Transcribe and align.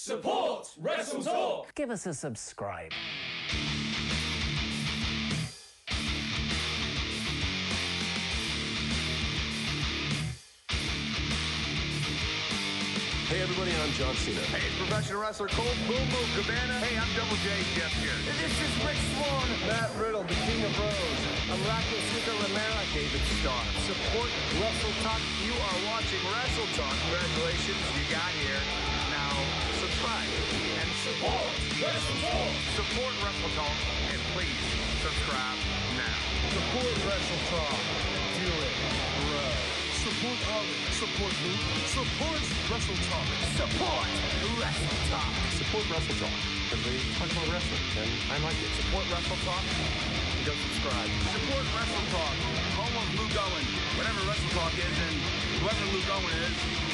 Support 0.00 0.64
Wrestle 0.80 1.22
Talk. 1.22 1.74
Give 1.74 1.90
us 1.90 2.06
a 2.06 2.14
subscribe. 2.14 2.90
Hey 13.28 13.44
everybody, 13.44 13.76
I'm 13.76 13.92
John 13.92 14.16
Cena. 14.16 14.40
Hey, 14.48 14.64
it's 14.64 14.74
professional 14.80 15.20
wrestler 15.20 15.48
Colt 15.52 15.68
Boom 15.84 16.00
Boom 16.08 16.28
Cabana. 16.32 16.80
Hey, 16.80 16.96
I'm 16.96 17.04
Double 17.12 17.36
J 17.44 17.52
Jeff 17.76 17.92
here. 18.00 18.16
And 18.24 18.36
this 18.40 18.56
is 18.56 18.72
Rich 18.80 19.04
Swann. 19.12 19.52
Matt 19.68 19.92
Riddle, 20.00 20.24
the 20.24 20.32
King 20.48 20.64
of 20.64 20.72
Bros. 20.80 21.20
I'm 21.52 21.60
Rocky 21.68 22.00
Super 22.08 22.40
Romero. 22.40 22.80
David 22.96 23.20
Starr. 23.44 23.64
Support 23.84 24.32
Wrestle 24.64 24.96
Talk. 25.04 25.20
You 25.44 25.52
are 25.52 25.78
watching 25.92 26.24
Wrestle 26.24 26.72
Talk. 26.72 26.96
Congratulations, 27.04 27.84
you 28.00 28.08
got 28.08 28.32
here. 28.40 28.99
Now, 30.10 30.18
subscribe 30.18 30.82
and 30.82 30.90
support 31.06 31.54
Wrestle 31.78 32.18
Talk. 32.18 32.50
Support 32.74 33.14
Wrestle 33.22 33.52
Talk. 33.54 33.78
And 34.10 34.20
please, 34.34 34.66
subscribe 35.06 35.58
now. 35.94 36.18
Support 36.50 36.94
Wrestle 37.06 37.42
Talk. 37.46 37.78
Do 38.42 38.50
it, 38.50 38.74
bro. 39.22 39.46
Support 40.02 40.38
Ollie. 40.50 40.82
Support 40.98 41.34
Luke. 41.46 41.62
Support 41.94 42.42
Wrestle 42.66 42.98
Talk. 43.06 43.26
Support 43.54 44.08
Wrestle 44.58 44.98
Talk. 45.14 45.30
Support 45.62 45.84
Wrestle 45.94 46.18
Talk. 46.18 46.38
Because 46.66 46.82
they 46.90 46.98
talk 47.14 47.30
about 47.30 47.46
wrestling, 47.54 47.86
and 48.02 48.10
I 48.34 48.36
like 48.42 48.58
it. 48.58 48.70
Support 48.82 49.06
Wrestle 49.14 49.38
Talk. 49.46 49.62
And 49.62 50.42
go 50.42 50.52
subscribe. 50.58 51.10
Support 51.38 51.64
Wrestle 51.70 52.06
Talk. 52.10 52.34
Home 52.82 52.96
of 52.98 53.08
Luke 53.14 53.36
Owen. 53.38 53.66
Whatever 53.94 54.26
Wrestle 54.26 54.58
Talk 54.58 54.74
is, 54.74 54.96
and 55.06 55.16
whoever 55.62 55.86
Luke 55.94 56.10
Owen 56.10 56.34
is. 56.50 56.89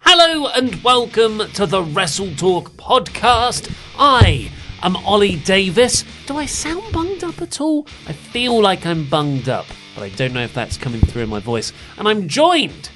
Hello 0.00 0.46
and 0.48 0.82
welcome 0.82 1.40
to 1.54 1.66
the 1.66 1.82
Wrestle 1.82 2.34
Talk 2.36 2.70
podcast. 2.72 3.70
I 3.98 4.50
am 4.82 4.96
Ollie 4.96 5.36
Davis. 5.36 6.04
Do 6.26 6.36
I 6.38 6.46
sound 6.46 6.90
bunged 6.92 7.22
up 7.22 7.42
at 7.42 7.60
all? 7.60 7.86
I 8.06 8.12
feel 8.12 8.60
like 8.60 8.86
I'm 8.86 9.08
bunged 9.08 9.48
up, 9.48 9.66
but 9.94 10.04
I 10.04 10.08
don't 10.10 10.32
know 10.32 10.42
if 10.42 10.54
that's 10.54 10.78
coming 10.78 11.00
through 11.00 11.24
in 11.24 11.28
my 11.28 11.40
voice. 11.40 11.72
And 11.98 12.08
I'm 12.08 12.28
joined 12.28 12.90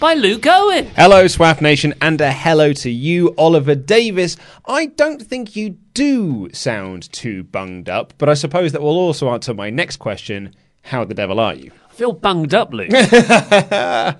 by 0.00 0.14
Luke 0.14 0.46
Owen. 0.46 0.86
Hello, 0.96 1.26
Swaff 1.26 1.60
Nation, 1.60 1.94
and 2.00 2.20
a 2.22 2.32
hello 2.32 2.72
to 2.72 2.90
you, 2.90 3.34
Oliver 3.36 3.74
Davis. 3.74 4.38
I 4.66 4.86
don't 4.86 5.20
think 5.22 5.54
you 5.54 5.76
do 5.92 6.48
sound 6.52 7.12
too 7.12 7.44
bunged 7.44 7.90
up, 7.90 8.14
but 8.16 8.30
I 8.30 8.34
suppose 8.34 8.72
that 8.72 8.80
will 8.80 8.98
also 8.98 9.28
answer 9.28 9.52
my 9.52 9.68
next 9.68 9.98
question 9.98 10.54
How 10.84 11.04
the 11.04 11.14
devil 11.14 11.38
are 11.38 11.54
you? 11.54 11.70
I 11.90 11.92
feel 11.92 12.12
bunged 12.12 12.54
up, 12.54 12.72
Luke. 12.72 12.90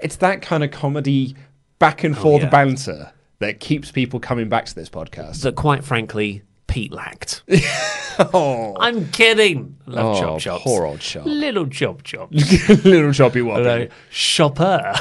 It's 0.00 0.16
that 0.16 0.42
kind 0.42 0.62
of 0.62 0.70
comedy 0.70 1.34
back 1.78 2.04
and 2.04 2.14
oh, 2.14 2.20
forth 2.20 2.42
yeah. 2.42 2.50
banter 2.50 3.12
that 3.38 3.58
keeps 3.58 3.90
people 3.90 4.20
coming 4.20 4.50
back 4.50 4.66
to 4.66 4.74
this 4.74 4.90
podcast. 4.90 5.40
that 5.42 5.54
quite 5.54 5.82
frankly, 5.82 6.42
Pete 6.74 6.92
lacked. 6.92 7.44
oh, 8.34 8.76
I'm 8.80 9.08
kidding. 9.12 9.76
Love 9.86 10.16
Oh, 10.16 10.20
chop 10.20 10.40
chops. 10.40 10.64
poor 10.64 10.86
old 10.86 10.98
chop. 10.98 11.24
Little 11.24 11.68
chop 11.68 12.02
chop. 12.02 12.32
little 12.84 13.12
choppy 13.12 13.38
Hello, 13.38 13.86
woppy. 13.86 13.90
shopper. 14.10 14.92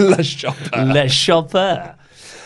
Let's 0.00 0.32
chop 0.32 0.56
that. 0.56 0.86
Le 0.86 1.08
shopper. 1.08 1.96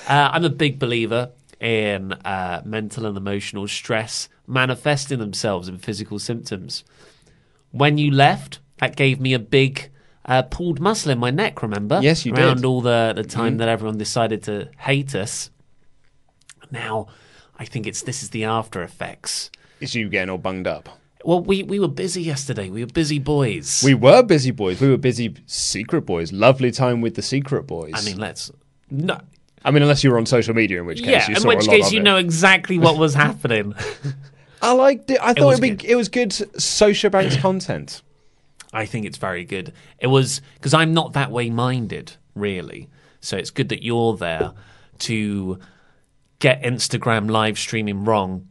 Uh, 0.08 0.30
I'm 0.32 0.46
a 0.46 0.48
big 0.48 0.78
believer 0.78 1.32
in 1.60 2.12
uh, 2.24 2.62
mental 2.64 3.04
and 3.04 3.18
emotional 3.18 3.68
stress 3.68 4.30
manifesting 4.46 5.18
themselves 5.18 5.68
in 5.68 5.76
physical 5.76 6.18
symptoms. 6.18 6.84
When 7.70 7.98
you 7.98 8.10
left, 8.12 8.60
that 8.78 8.96
gave 8.96 9.20
me 9.20 9.34
a 9.34 9.38
big 9.38 9.90
uh, 10.24 10.40
pulled 10.40 10.80
muscle 10.80 11.10
in 11.10 11.18
my 11.18 11.30
neck. 11.30 11.62
Remember? 11.62 12.00
Yes, 12.02 12.24
you 12.24 12.32
Around 12.32 12.46
did. 12.46 12.56
Mm-hmm. 12.64 12.66
all 12.66 12.80
the 12.80 13.12
the 13.14 13.24
time 13.24 13.58
that 13.58 13.68
everyone 13.68 13.98
decided 13.98 14.42
to 14.44 14.70
hate 14.78 15.14
us. 15.14 15.50
Now, 16.70 17.08
I 17.58 17.64
think 17.64 17.86
it's 17.86 18.02
this 18.02 18.22
is 18.22 18.30
the 18.30 18.44
after 18.44 18.82
effects. 18.82 19.50
It's 19.80 19.94
you 19.94 20.08
getting 20.08 20.30
all 20.30 20.38
bunged 20.38 20.66
up. 20.66 20.88
Well, 21.24 21.40
we, 21.40 21.62
we 21.62 21.80
were 21.80 21.88
busy 21.88 22.22
yesterday. 22.22 22.68
We 22.68 22.82
were 22.84 22.92
busy 22.92 23.18
boys. 23.18 23.82
We 23.84 23.94
were 23.94 24.22
busy 24.22 24.50
boys. 24.50 24.80
We 24.80 24.90
were 24.90 24.98
busy 24.98 25.34
secret 25.46 26.02
boys. 26.02 26.32
Lovely 26.32 26.70
time 26.70 27.00
with 27.00 27.14
the 27.14 27.22
secret 27.22 27.66
boys. 27.66 27.92
I 27.94 28.02
mean, 28.02 28.18
let's 28.18 28.50
no. 28.90 29.18
I 29.64 29.70
mean, 29.70 29.82
unless 29.82 30.04
you 30.04 30.10
were 30.10 30.18
on 30.18 30.26
social 30.26 30.54
media, 30.54 30.80
in 30.80 30.86
which 30.86 30.98
case 31.02 31.26
Yeah, 31.28 31.30
you 31.30 31.36
in 31.36 31.48
which 31.48 31.66
case 31.66 31.92
you 31.92 32.00
it. 32.00 32.02
know 32.02 32.16
exactly 32.16 32.78
what 32.78 32.98
was 32.98 33.14
happening. 33.14 33.74
I 34.62 34.72
liked 34.72 35.10
it. 35.10 35.18
I 35.22 35.32
thought 35.32 35.46
was 35.46 35.58
it, 35.58 35.62
would 35.62 35.78
be, 35.78 35.88
it 35.88 35.96
was 35.96 36.08
good 36.08 36.32
social 36.60 37.08
banks 37.10 37.36
content. 37.40 38.02
I 38.72 38.84
think 38.84 39.06
it's 39.06 39.18
very 39.18 39.44
good. 39.44 39.72
It 39.98 40.08
was 40.08 40.42
because 40.54 40.74
I'm 40.74 40.92
not 40.92 41.14
that 41.14 41.30
way 41.30 41.48
minded, 41.48 42.12
really. 42.34 42.90
So 43.20 43.38
it's 43.38 43.50
good 43.50 43.70
that 43.70 43.82
you're 43.82 44.16
there 44.16 44.52
to 45.00 45.58
get 46.48 46.62
Instagram 46.62 47.30
live 47.30 47.58
streaming 47.58 48.04
wrong. 48.04 48.46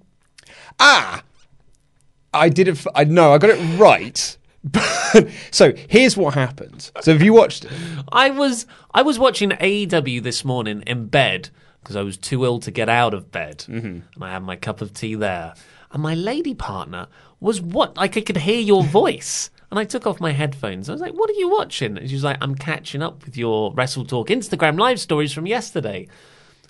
Ah, 0.80 1.24
I 2.34 2.50
did 2.50 2.68
it. 2.68 2.78
For, 2.78 2.92
I 2.96 3.04
know 3.04 3.34
I 3.34 3.38
got 3.38 3.52
it 3.52 3.80
right. 3.80 4.38
But, 4.64 5.28
so 5.52 5.74
here's 5.90 6.18
what 6.18 6.34
happened. 6.34 6.90
So 7.02 7.12
have 7.14 7.22
you 7.22 7.34
watched 7.34 7.66
it? 7.66 7.72
I 8.12 8.30
was 8.32 8.66
I 8.94 9.02
was 9.03 9.20
watching 9.20 9.50
AEW 9.52 10.24
this 10.24 10.44
morning 10.44 10.82
in 10.88 11.08
bed 11.08 11.50
because 11.82 11.96
I 11.96 12.02
was 12.02 12.18
too 12.18 12.44
ill 12.46 12.59
to 12.62 12.72
get 12.72 12.90
out 12.90 13.14
of 13.14 13.32
bed, 13.32 13.58
Mm-hmm. 13.68 13.88
and 14.16 14.24
I 14.24 14.32
had 14.32 14.44
my 14.44 14.56
cup 14.56 14.82
of 14.82 14.94
tea 14.94 15.16
there. 15.16 15.53
And 15.92 16.02
my 16.02 16.16
lady 16.16 16.56
partner 16.56 17.08
was 17.40 17.62
what 17.62 17.96
like 17.98 18.18
I 18.18 18.22
could 18.22 18.38
hear 18.38 18.59
your 18.62 18.84
voice. 19.02 19.50
And 19.70 19.80
I 19.80 19.86
took 19.86 20.06
off 20.08 20.20
my 20.22 20.32
headphones. 20.32 20.88
I 20.88 20.92
was 20.94 21.02
like, 21.02 21.14
"What 21.14 21.30
are 21.30 21.40
you 21.44 21.50
watching?" 21.50 21.98
And 21.98 22.08
she 22.08 22.16
was 22.16 22.24
like, 22.24 22.38
"I'm 22.42 22.56
catching 22.56 23.02
up 23.03 23.26
with 23.26 23.36
your 23.38 23.74
Wrestle 23.74 24.06
Talk 24.06 24.30
Instagram 24.30 24.80
live 24.80 25.00
stories 25.00 25.34
from 25.34 25.46
yesterday." 25.48 26.08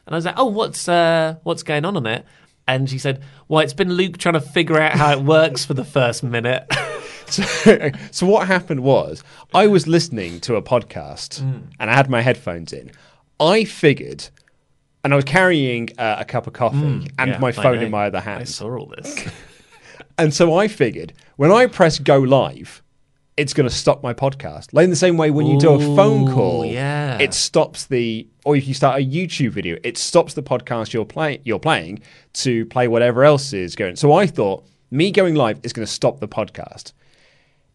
And 0.06 0.14
I 0.14 0.18
was 0.18 0.26
like, 0.26 0.36
"Oh, 0.38 0.46
what's 0.46 0.88
uh, 0.88 1.36
what's 1.44 1.64
going 1.64 1.86
on 1.86 1.96
on 1.98 2.06
it?" 2.06 2.26
And 2.68 2.90
she 2.90 2.98
said, 2.98 3.22
"Well, 3.48 3.62
it's 3.62 3.74
been 3.74 3.94
Luke 3.94 4.18
trying 4.18 4.34
to 4.34 4.42
figure 4.42 4.80
out 4.80 4.94
how 4.94 5.12
it 5.12 5.22
works 5.24 5.66
for 5.66 5.74
the 5.74 5.86
first 5.86 6.24
minute." 6.24 6.66
So, 7.26 7.44
so 8.12 8.28
what 8.28 8.48
happened 8.48 8.84
was 8.84 9.24
I 9.56 9.66
was 9.66 9.88
listening 9.88 10.40
to 10.42 10.56
a 10.58 10.62
podcast 10.62 11.42
Mm. 11.42 11.64
and 11.80 11.90
I 11.90 11.96
had 11.96 12.08
my 12.10 12.22
headphones 12.22 12.74
in. 12.74 12.92
I 13.40 13.64
figured, 13.64 14.28
and 15.04 15.14
I 15.14 15.16
was 15.16 15.26
carrying 15.26 15.90
uh, 15.98 16.18
a 16.20 16.26
cup 16.26 16.46
of 16.48 16.54
coffee 16.54 16.78
and 16.78 17.02
Mm. 17.18 17.28
Yeah, 17.28 17.38
my 17.40 17.52
phone 17.54 17.80
in 17.80 17.90
my 17.90 18.08
other 18.08 18.20
hand. 18.20 18.42
I 18.42 18.44
saw 18.44 18.78
all 18.78 18.88
this. 18.98 19.26
And 20.18 20.32
so 20.34 20.56
I 20.56 20.68
figured 20.68 21.14
when 21.38 21.52
I 21.52 21.66
press 21.66 21.98
go 21.98 22.20
live, 22.20 22.83
it's 23.36 23.54
going 23.54 23.68
to 23.68 23.74
stop 23.74 24.04
my 24.04 24.14
podcast. 24.14 24.74
Like 24.74 24.84
in 24.84 24.90
the 24.90 24.96
same 24.96 25.18
way 25.18 25.32
when 25.32 25.48
you 25.48 25.60
do 25.60 25.74
a 25.74 25.80
phone 25.96 26.32
call, 26.32 26.66
yeah. 26.66 27.18
it 27.20 27.34
stops 27.34 27.86
the, 27.86 28.28
or 28.46 28.56
if 28.56 28.68
you 28.68 28.74
start 28.74 29.02
a 29.02 29.06
YouTube 29.06 29.52
video, 29.52 29.78
it 29.84 29.98
stops 29.98 30.34
the 30.36 30.44
podcast 30.44 30.94
you're, 30.94 31.06
play, 31.06 31.42
you're 31.44 31.60
playing 31.60 32.02
to 32.34 32.66
play 32.68 32.88
whatever 32.88 33.24
else 33.24 33.54
is 33.54 33.76
going. 33.76 33.96
So 33.96 34.14
I 34.14 34.28
thought 34.28 34.66
me 34.92 35.12
going 35.12 35.36
live 35.36 35.60
is 35.64 35.74
going 35.74 35.86
to 35.86 35.92
stop 35.92 36.20
the 36.20 36.28
podcast. 36.28 36.94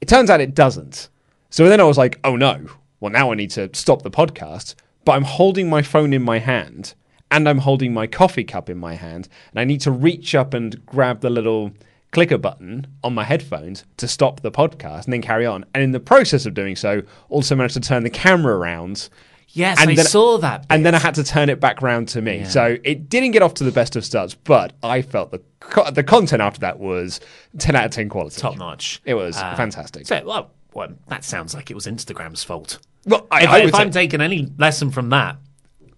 It 0.01 0.09
turns 0.09 0.31
out 0.31 0.41
it 0.41 0.55
doesn't. 0.55 1.09
So 1.51 1.69
then 1.69 1.81
I 1.81 1.85
was 1.85 1.99
like, 1.99 2.21
oh 2.23 2.37
no, 2.37 2.67
well, 3.01 3.11
now 3.11 3.33
I 3.33 3.35
need 3.35 3.51
to 3.53 3.71
stop 3.73 4.03
the 4.03 4.11
podcast. 4.11 4.77
But 5.05 5.13
I'm 5.13 5.25
holding 5.25 5.69
my 5.69 5.83
phone 5.83 6.13
in 6.13 6.23
my 6.23 6.39
hand 6.39 6.95
and 7.31 7.49
I'm 7.49 7.59
holding 7.59 7.93
my 7.93 8.07
coffee 8.07 8.45
cup 8.45 8.71
in 8.71 8.79
my 8.79 8.95
hand. 8.95 9.29
And 9.51 9.61
I 9.61 9.65
need 9.65 9.81
to 9.83 9.91
reach 9.91 10.35
up 10.35 10.55
and 10.55 10.85
grab 10.87 11.21
the 11.21 11.31
little 11.31 11.73
click 12.19 12.31
a 12.33 12.39
button 12.39 12.85
on 13.05 13.15
my 13.15 13.23
headphones 13.23 13.85
to 13.97 14.09
stop 14.09 14.41
the 14.41 14.51
podcast 14.51 15.05
and 15.05 15.13
then 15.13 15.23
carry 15.23 15.47
on. 15.47 15.65
And 15.73 15.85
in 15.85 15.93
the 15.93 16.01
process 16.01 16.47
of 16.47 16.55
doing 16.55 16.75
so, 16.75 17.03
also 17.29 17.55
managed 17.55 17.75
to 17.75 17.81
turn 17.81 18.03
the 18.03 18.11
camera 18.11 18.57
around. 18.57 19.09
Yes, 19.51 19.79
And 19.81 19.91
I 19.91 19.95
then- 19.95 20.05
saw 20.05 20.37
that. 20.39 20.67
And 20.69 20.85
then 20.85 20.95
I 20.97 20.99
had 20.99 21.15
to 21.15 21.23
turn 21.25 21.49
it 21.49 21.61
back 21.61 21.81
round 21.81 22.09
to 22.09 22.21
me. 22.21 22.39
Yeah. 22.39 22.49
So 22.49 22.77
it 22.83 23.09
didn't 23.09 23.31
get 23.31 23.43
off 23.43 23.55
to 23.55 23.65
the 23.65 23.71
best 23.71 23.95
of 23.95 24.05
starts, 24.05 24.35
but 24.35 24.73
I 24.83 25.01
felt 25.03 25.31
the 25.31 25.41
co- 25.61 25.91
the 25.93 26.03
content 26.03 26.43
after 26.43 26.59
that 26.61 26.81
was 26.81 27.21
10 27.59 27.77
out 27.77 27.85
of 27.87 27.91
10 27.93 28.09
quality. 28.09 28.41
top 28.41 28.59
notch. 28.59 29.01
It 29.05 29.15
was 29.15 29.37
Uh, 29.37 29.55
fantastic. 29.55 30.07
So, 30.09 30.21
well, 30.27 30.51
well, 30.75 30.89
that 31.07 31.23
sounds 31.25 31.55
like 31.55 31.71
it 31.71 31.75
was 31.75 31.87
Instagram's 31.87 32.43
fault. 32.43 32.79
Well, 33.07 33.27
I, 33.31 33.45
if 33.45 33.49
I 33.51 33.59
if 33.61 33.75
I'm 33.77 33.91
taking 33.93 34.21
any 34.21 34.49
lesson 34.59 34.91
from 34.91 35.09
that, 35.11 35.37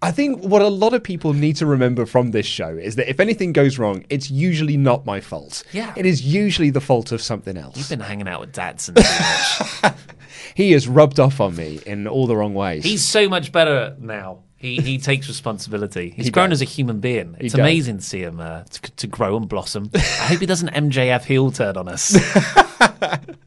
I 0.03 0.11
think 0.11 0.41
what 0.41 0.63
a 0.63 0.67
lot 0.67 0.93
of 0.95 1.03
people 1.03 1.33
need 1.33 1.57
to 1.57 1.65
remember 1.67 2.07
from 2.07 2.31
this 2.31 2.47
show 2.47 2.69
is 2.75 2.95
that 2.95 3.07
if 3.09 3.19
anything 3.19 3.53
goes 3.53 3.77
wrong, 3.77 4.03
it's 4.09 4.31
usually 4.31 4.75
not 4.75 5.05
my 5.05 5.21
fault. 5.21 5.63
Yeah. 5.71 5.93
It 5.95 6.07
is 6.07 6.23
usually 6.23 6.71
the 6.71 6.81
fault 6.81 7.11
of 7.11 7.21
something 7.21 7.55
else. 7.55 7.77
you've 7.77 7.89
been 7.89 7.99
hanging 7.99 8.27
out 8.27 8.39
with 8.41 8.53
too 8.53 8.93
much. 8.93 9.93
he 10.55 10.71
has 10.71 10.87
rubbed 10.87 11.19
off 11.19 11.39
on 11.39 11.55
me 11.55 11.79
in 11.85 12.07
all 12.07 12.25
the 12.25 12.35
wrong 12.35 12.55
ways. 12.55 12.83
He's 12.83 13.03
so 13.03 13.29
much 13.29 13.51
better 13.51 13.95
now. 13.99 14.39
He 14.57 14.77
he 14.77 14.97
takes 15.09 15.27
responsibility. 15.27 16.09
He's 16.15 16.25
He 16.25 16.31
grown 16.31 16.49
does. 16.49 16.61
as 16.63 16.67
a 16.67 16.71
human 16.71 16.99
being. 16.99 17.35
It's 17.39 17.53
does. 17.53 17.59
amazing 17.59 17.97
to 17.97 18.03
see 18.03 18.21
him 18.21 18.39
uh, 18.39 18.63
to, 18.63 18.91
to 18.91 19.07
grow 19.07 19.37
and 19.37 19.47
blossom. 19.47 19.91
I 19.93 19.99
hope 19.99 20.39
he 20.39 20.45
doesn't 20.47 20.69
MJF 20.69 21.23
heel 21.25 21.51
turn 21.51 21.77
on 21.77 21.87
us. 21.87 22.15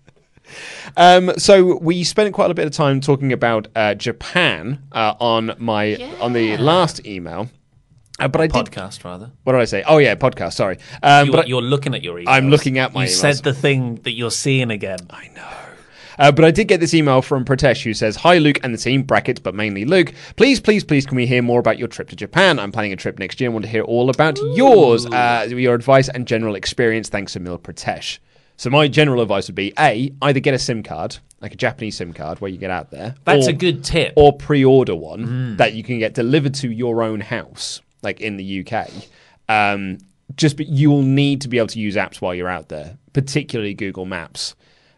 Um, 0.97 1.33
so 1.39 1.77
we 1.79 2.05
spent 2.05 2.33
quite 2.35 2.51
a 2.51 2.55
bit 2.55 2.67
of 2.67 2.73
time 2.73 3.01
talking 3.01 3.33
about 3.33 3.69
uh, 3.75 3.95
Japan 3.95 4.83
uh, 4.93 5.15
on 5.21 5.55
my 5.59 5.97
on 6.21 6.33
the 6.33 6.57
last 6.59 7.05
email. 7.07 7.49
Uh, 8.21 8.29
but 8.29 8.41
I 8.41 8.47
did. 8.47 8.67
Podcast 8.67 9.03
rather. 9.05 9.33
What 9.43 9.55
did 9.55 9.61
I 9.61 9.65
say? 9.65 9.83
Oh 9.87 9.99
yeah, 9.99 10.15
podcast. 10.15 10.53
Sorry. 10.55 10.79
Um, 11.03 11.27
You, 11.27 11.33
but 11.33 11.49
you're 11.49 11.63
looking 11.63 11.95
at 11.95 12.03
your 12.05 12.17
emails. 12.19 12.25
I'm 12.29 12.49
looking 12.49 12.79
at 12.79 12.93
my 12.95 13.05
You 13.05 13.11
emails. 13.11 13.21
said 13.21 13.37
the 13.39 13.53
thing 13.55 13.97
that 14.05 14.13
you're 14.13 14.31
seeing 14.31 14.71
again. 14.71 14.99
I 15.11 15.29
know. 15.35 15.51
Uh, 16.17 16.31
but 16.31 16.45
I 16.45 16.53
did 16.53 16.69
get 16.69 16.79
this 16.79 16.95
email 16.95 17.23
from 17.23 17.45
Pratesh 17.45 17.83
who 17.83 17.93
says, 17.93 18.15
Hi, 18.15 18.39
Luke 18.39 18.61
and 18.63 18.73
the 18.73 18.79
team, 18.79 19.03
brackets, 19.03 19.41
but 19.41 19.53
mainly 19.53 19.85
Luke. 19.85 20.15
Please, 20.37 20.61
please, 20.61 20.85
please, 20.85 21.05
can 21.07 21.17
we 21.17 21.27
hear 21.27 21.43
more 21.43 21.59
about 21.59 21.77
your 21.77 21.89
trip 21.89 22.09
to 22.11 22.15
Japan? 22.15 22.61
I'm 22.61 22.71
planning 22.71 22.93
a 22.93 22.97
trip 22.97 23.19
next 23.19 23.41
year 23.41 23.49
and 23.49 23.55
want 23.55 23.65
to 23.65 23.69
hear 23.71 23.83
all 23.83 24.09
about 24.09 24.39
yours, 24.55 25.07
uh, 25.07 25.49
your 25.51 25.75
advice 25.75 26.09
and 26.09 26.25
general 26.29 26.55
experience. 26.55 27.09
Thanks, 27.09 27.35
Emil 27.35 27.59
Pratesh. 27.59 28.21
So, 28.57 28.71
my 28.71 28.89
general 28.89 29.21
advice 29.21 29.49
would 29.49 29.55
be 29.57 29.73
A, 29.79 30.13
either 30.23 30.41
get 30.41 30.55
a 30.55 30.59
SIM 30.59 30.83
card, 30.83 31.19
like 31.41 31.53
a 31.53 31.57
Japanese 31.57 31.97
SIM 31.97 32.13
card 32.13 32.41
where 32.41 32.51
you 32.51 32.57
get 32.59 32.71
out 32.71 32.91
there. 32.91 33.15
That's 33.25 33.47
or- 33.47 33.51
a 33.51 33.53
good 33.55 33.83
tip. 33.85 34.13
Or 34.17 34.33
pre 34.33 34.65
order 34.65 34.95
one 34.95 35.57
that 35.57 35.75
you 35.75 35.83
can 35.83 35.99
get 35.99 36.15
delivered 36.15 36.55
to 36.57 36.71
your 36.71 37.03
own 37.03 37.21
house, 37.21 37.81
like 38.03 38.21
in 38.21 38.37
the 38.37 38.65
UK. 38.67 38.91
Um, 39.49 39.99
just 40.37 40.57
but 40.57 40.69
you 40.69 40.91
will 40.91 41.03
need 41.03 41.41
to 41.43 41.49
be 41.49 41.59
able 41.59 41.67
to 41.69 41.79
use 41.79 41.97
apps 41.97 42.21
while 42.21 42.35
you're 42.35 42.49
out 42.49 42.69
there, 42.69 42.97
particularly 43.13 43.75
Google 43.75 44.07
Maps. 44.07 44.55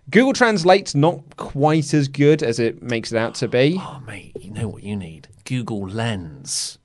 Google 0.09 0.33
Translate's 0.33 0.95
not 0.95 1.37
quite 1.37 1.93
as 1.93 2.07
good 2.07 2.43
as 2.43 2.61
it 2.61 2.81
makes 2.81 3.11
it 3.11 3.19
out 3.19 3.35
to 3.37 3.49
be. 3.49 3.77
Oh, 3.81 4.01
mate, 4.07 4.37
you 4.41 4.53
know 4.53 4.69
what 4.69 4.85
you 4.85 4.95
need? 4.97 5.27
Google 5.45 5.89
Lens. 5.89 6.79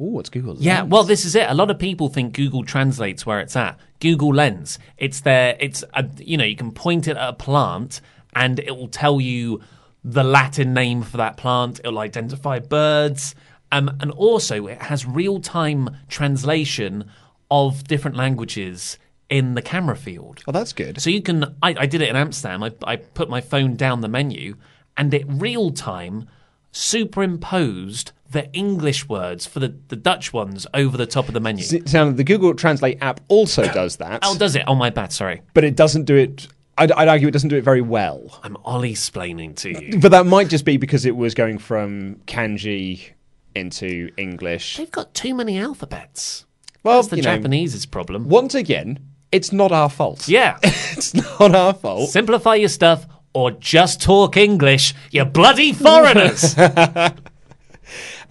Oh, 0.00 0.06
what's 0.06 0.28
Google? 0.28 0.56
Yeah, 0.58 0.80
Lens? 0.80 0.90
well, 0.90 1.04
this 1.04 1.24
is 1.24 1.34
it. 1.34 1.48
A 1.48 1.54
lot 1.54 1.70
of 1.70 1.78
people 1.78 2.08
think 2.08 2.34
Google 2.34 2.64
translates 2.64 3.24
where 3.24 3.40
it's 3.40 3.54
at. 3.54 3.78
Google 4.00 4.34
Lens. 4.34 4.78
It's 4.98 5.20
there. 5.20 5.56
It's 5.60 5.84
a, 5.94 6.08
you 6.18 6.36
know 6.36 6.44
you 6.44 6.56
can 6.56 6.72
point 6.72 7.06
it 7.06 7.16
at 7.16 7.28
a 7.28 7.32
plant 7.32 8.00
and 8.34 8.58
it 8.58 8.76
will 8.76 8.88
tell 8.88 9.20
you 9.20 9.60
the 10.02 10.24
Latin 10.24 10.74
name 10.74 11.02
for 11.02 11.16
that 11.16 11.36
plant. 11.36 11.80
It'll 11.80 11.98
identify 11.98 12.58
birds, 12.58 13.34
um, 13.72 13.96
and 14.00 14.10
also 14.10 14.66
it 14.66 14.82
has 14.82 15.06
real 15.06 15.40
time 15.40 15.96
translation 16.08 17.08
of 17.50 17.84
different 17.84 18.16
languages 18.16 18.98
in 19.30 19.54
the 19.54 19.62
camera 19.62 19.96
field. 19.96 20.42
Oh, 20.46 20.52
that's 20.52 20.72
good. 20.72 21.00
So 21.00 21.08
you 21.08 21.22
can. 21.22 21.44
I, 21.62 21.74
I 21.78 21.86
did 21.86 22.02
it 22.02 22.08
in 22.08 22.16
Amsterdam. 22.16 22.62
I, 22.62 22.72
I 22.84 22.96
put 22.96 23.30
my 23.30 23.40
phone 23.40 23.76
down 23.76 24.00
the 24.00 24.08
menu, 24.08 24.56
and 24.96 25.14
it 25.14 25.24
real 25.28 25.70
time 25.70 26.28
superimposed 26.72 28.10
the 28.34 28.52
English 28.52 29.08
words 29.08 29.46
for 29.46 29.60
the, 29.60 29.74
the 29.88 29.96
Dutch 29.96 30.32
ones 30.32 30.66
over 30.74 30.98
the 30.98 31.06
top 31.06 31.28
of 31.28 31.34
the 31.34 31.40
menu. 31.40 31.64
Sound 31.86 32.18
the 32.18 32.24
Google 32.24 32.52
Translate 32.54 32.98
app 33.00 33.20
also 33.28 33.64
does 33.72 33.96
that, 33.96 34.18
Oh, 34.22 34.36
does 34.36 34.54
it? 34.54 34.64
Oh, 34.66 34.74
my 34.74 34.90
bad. 34.90 35.10
Sorry, 35.12 35.40
but 35.54 35.64
it 35.64 35.74
doesn't 35.76 36.04
do 36.04 36.16
it. 36.16 36.48
I'd, 36.76 36.92
I'd 36.92 37.08
argue 37.08 37.28
it 37.28 37.30
doesn't 37.30 37.48
do 37.50 37.56
it 37.56 37.64
very 37.64 37.80
well. 37.80 38.40
I'm 38.42 38.56
Ollie 38.64 38.90
explaining 38.90 39.54
to 39.54 39.70
you. 39.70 39.98
But 40.00 40.10
that 40.10 40.26
might 40.26 40.48
just 40.48 40.64
be 40.64 40.76
because 40.76 41.06
it 41.06 41.16
was 41.16 41.32
going 41.32 41.58
from 41.58 42.16
kanji 42.26 43.10
into 43.54 44.10
English. 44.16 44.76
They've 44.76 44.90
got 44.90 45.14
too 45.14 45.34
many 45.34 45.56
alphabets. 45.58 46.44
Well, 46.82 46.96
That's 46.96 47.08
the 47.08 47.16
you 47.16 47.22
know, 47.22 47.38
Japanese's 47.38 47.86
problem. 47.86 48.28
Once 48.28 48.54
again, 48.54 48.98
it's 49.30 49.52
not 49.52 49.70
our 49.72 49.88
fault. 49.88 50.28
Yeah, 50.28 50.58
It's 50.62 51.14
not 51.14 51.54
our 51.54 51.72
fault. 51.74 52.10
simplify 52.10 52.56
your 52.56 52.68
stuff 52.68 53.06
or 53.32 53.52
just 53.52 54.02
talk 54.02 54.36
English. 54.36 54.94
You 55.12 55.24
bloody 55.24 55.72
foreigners. 55.72 56.54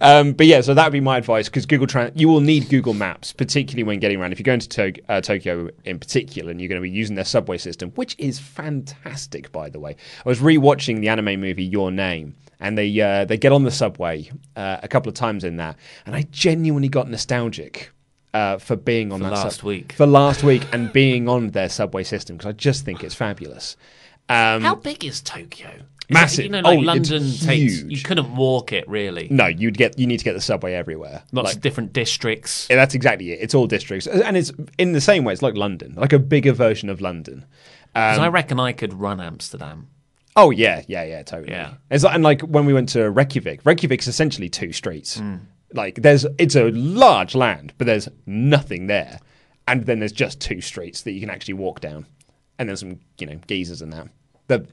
Um, 0.00 0.32
but 0.32 0.46
yeah, 0.46 0.60
so 0.60 0.74
that 0.74 0.84
would 0.84 0.92
be 0.92 1.00
my 1.00 1.18
advice 1.18 1.48
because 1.48 1.66
Google 1.66 1.86
Trans, 1.86 2.12
you 2.20 2.28
will 2.28 2.40
need 2.40 2.68
Google 2.68 2.94
Maps, 2.94 3.32
particularly 3.32 3.82
when 3.84 3.98
getting 4.00 4.20
around. 4.20 4.32
If 4.32 4.38
you're 4.38 4.44
going 4.44 4.60
to 4.60 4.68
to- 4.92 5.02
uh, 5.08 5.20
Tokyo 5.20 5.70
in 5.84 5.98
particular, 5.98 6.50
and 6.50 6.60
you're 6.60 6.68
going 6.68 6.80
to 6.80 6.82
be 6.82 6.90
using 6.90 7.16
their 7.16 7.24
subway 7.24 7.58
system, 7.58 7.90
which 7.92 8.14
is 8.18 8.38
fantastic, 8.38 9.52
by 9.52 9.68
the 9.70 9.78
way. 9.80 9.96
I 10.24 10.28
was 10.28 10.40
rewatching 10.40 11.00
the 11.00 11.08
anime 11.08 11.40
movie 11.40 11.64
Your 11.64 11.90
Name, 11.90 12.34
and 12.60 12.76
they 12.76 13.00
uh, 13.00 13.24
they 13.24 13.36
get 13.36 13.52
on 13.52 13.64
the 13.64 13.70
subway 13.70 14.30
uh, 14.56 14.78
a 14.82 14.88
couple 14.88 15.08
of 15.08 15.14
times 15.14 15.44
in 15.44 15.56
that, 15.56 15.76
and 16.06 16.14
I 16.14 16.22
genuinely 16.30 16.88
got 16.88 17.08
nostalgic. 17.08 17.90
Uh, 18.32 18.58
for 18.58 18.74
being 18.74 19.12
on 19.12 19.20
For 19.20 19.26
that 19.26 19.32
last 19.32 19.62
week. 19.62 19.92
for 19.92 20.06
last 20.06 20.42
week 20.42 20.66
and 20.72 20.92
being 20.92 21.28
on 21.28 21.50
their 21.50 21.68
subway 21.68 22.02
system 22.02 22.36
because 22.36 22.48
I 22.48 22.52
just 22.52 22.84
think 22.84 23.04
it's 23.04 23.14
fabulous. 23.14 23.76
Um, 24.28 24.60
How 24.62 24.74
big 24.74 25.04
is 25.04 25.20
Tokyo? 25.20 25.70
Massive. 26.10 26.44
you 26.44 26.50
know, 26.50 26.60
like 26.60 26.78
Oh, 26.78 26.80
London 26.82 27.22
takes. 27.22 27.80
huge. 27.80 27.84
You 27.96 28.02
couldn't 28.02 28.34
walk 28.36 28.72
it 28.72 28.86
really. 28.88 29.28
no, 29.30 29.46
you'd 29.46 29.76
get 29.78 29.98
you 29.98 30.06
need 30.06 30.18
to 30.18 30.24
get 30.24 30.34
the 30.34 30.40
subway 30.40 30.74
everywhere. 30.74 31.22
Lots 31.32 31.46
Like- 31.48 31.56
of 31.56 31.62
different 31.62 31.92
districts. 31.92 32.66
Yeah, 32.70 32.76
that's 32.76 32.94
exactly 32.94 33.32
it. 33.32 33.38
It's 33.40 33.54
all 33.54 33.66
districts, 33.66 34.06
and 34.06 34.36
it's 34.36 34.52
in 34.78 34.92
the 34.92 35.00
same 35.00 35.24
way. 35.24 35.32
It's 35.32 35.42
like 35.42 35.56
London, 35.56 35.94
like 35.96 36.12
a 36.12 36.18
bigger 36.18 36.52
version 36.52 36.88
of 36.90 37.00
London. 37.00 37.44
Um, 37.94 38.20
I 38.20 38.28
reckon 38.28 38.58
I 38.60 38.72
could 38.72 38.92
run 38.94 39.20
Amsterdam. 39.20 39.88
Oh 40.36 40.50
yeah, 40.50 40.82
yeah, 40.88 41.04
yeah, 41.04 41.22
totally. 41.22 41.52
Yeah. 41.52 41.74
It's 41.90 42.02
like, 42.04 42.14
and 42.14 42.24
like 42.24 42.40
when 42.42 42.66
we 42.66 42.72
went 42.72 42.88
to 42.90 43.08
Reykjavik, 43.10 43.62
Reykjavik's 43.62 44.08
essentially 44.08 44.48
two 44.48 44.72
streets. 44.72 45.18
Hmm. 45.18 45.36
Like 45.72 46.02
there's, 46.02 46.26
it's 46.38 46.54
a 46.56 46.70
large 46.72 47.34
land, 47.34 47.72
but 47.78 47.86
there's 47.86 48.08
nothing 48.26 48.88
there, 48.88 49.20
and 49.68 49.86
then 49.86 50.00
there's 50.00 50.12
just 50.12 50.40
two 50.40 50.60
streets 50.60 51.02
that 51.02 51.12
you 51.12 51.20
can 51.20 51.30
actually 51.30 51.54
walk 51.54 51.80
down, 51.80 52.06
and 52.58 52.68
there's 52.68 52.80
some, 52.80 52.98
you 53.18 53.26
know, 53.28 53.38
geysers 53.46 53.80
and 53.80 53.92
that. 53.92 54.08
The 54.48 54.66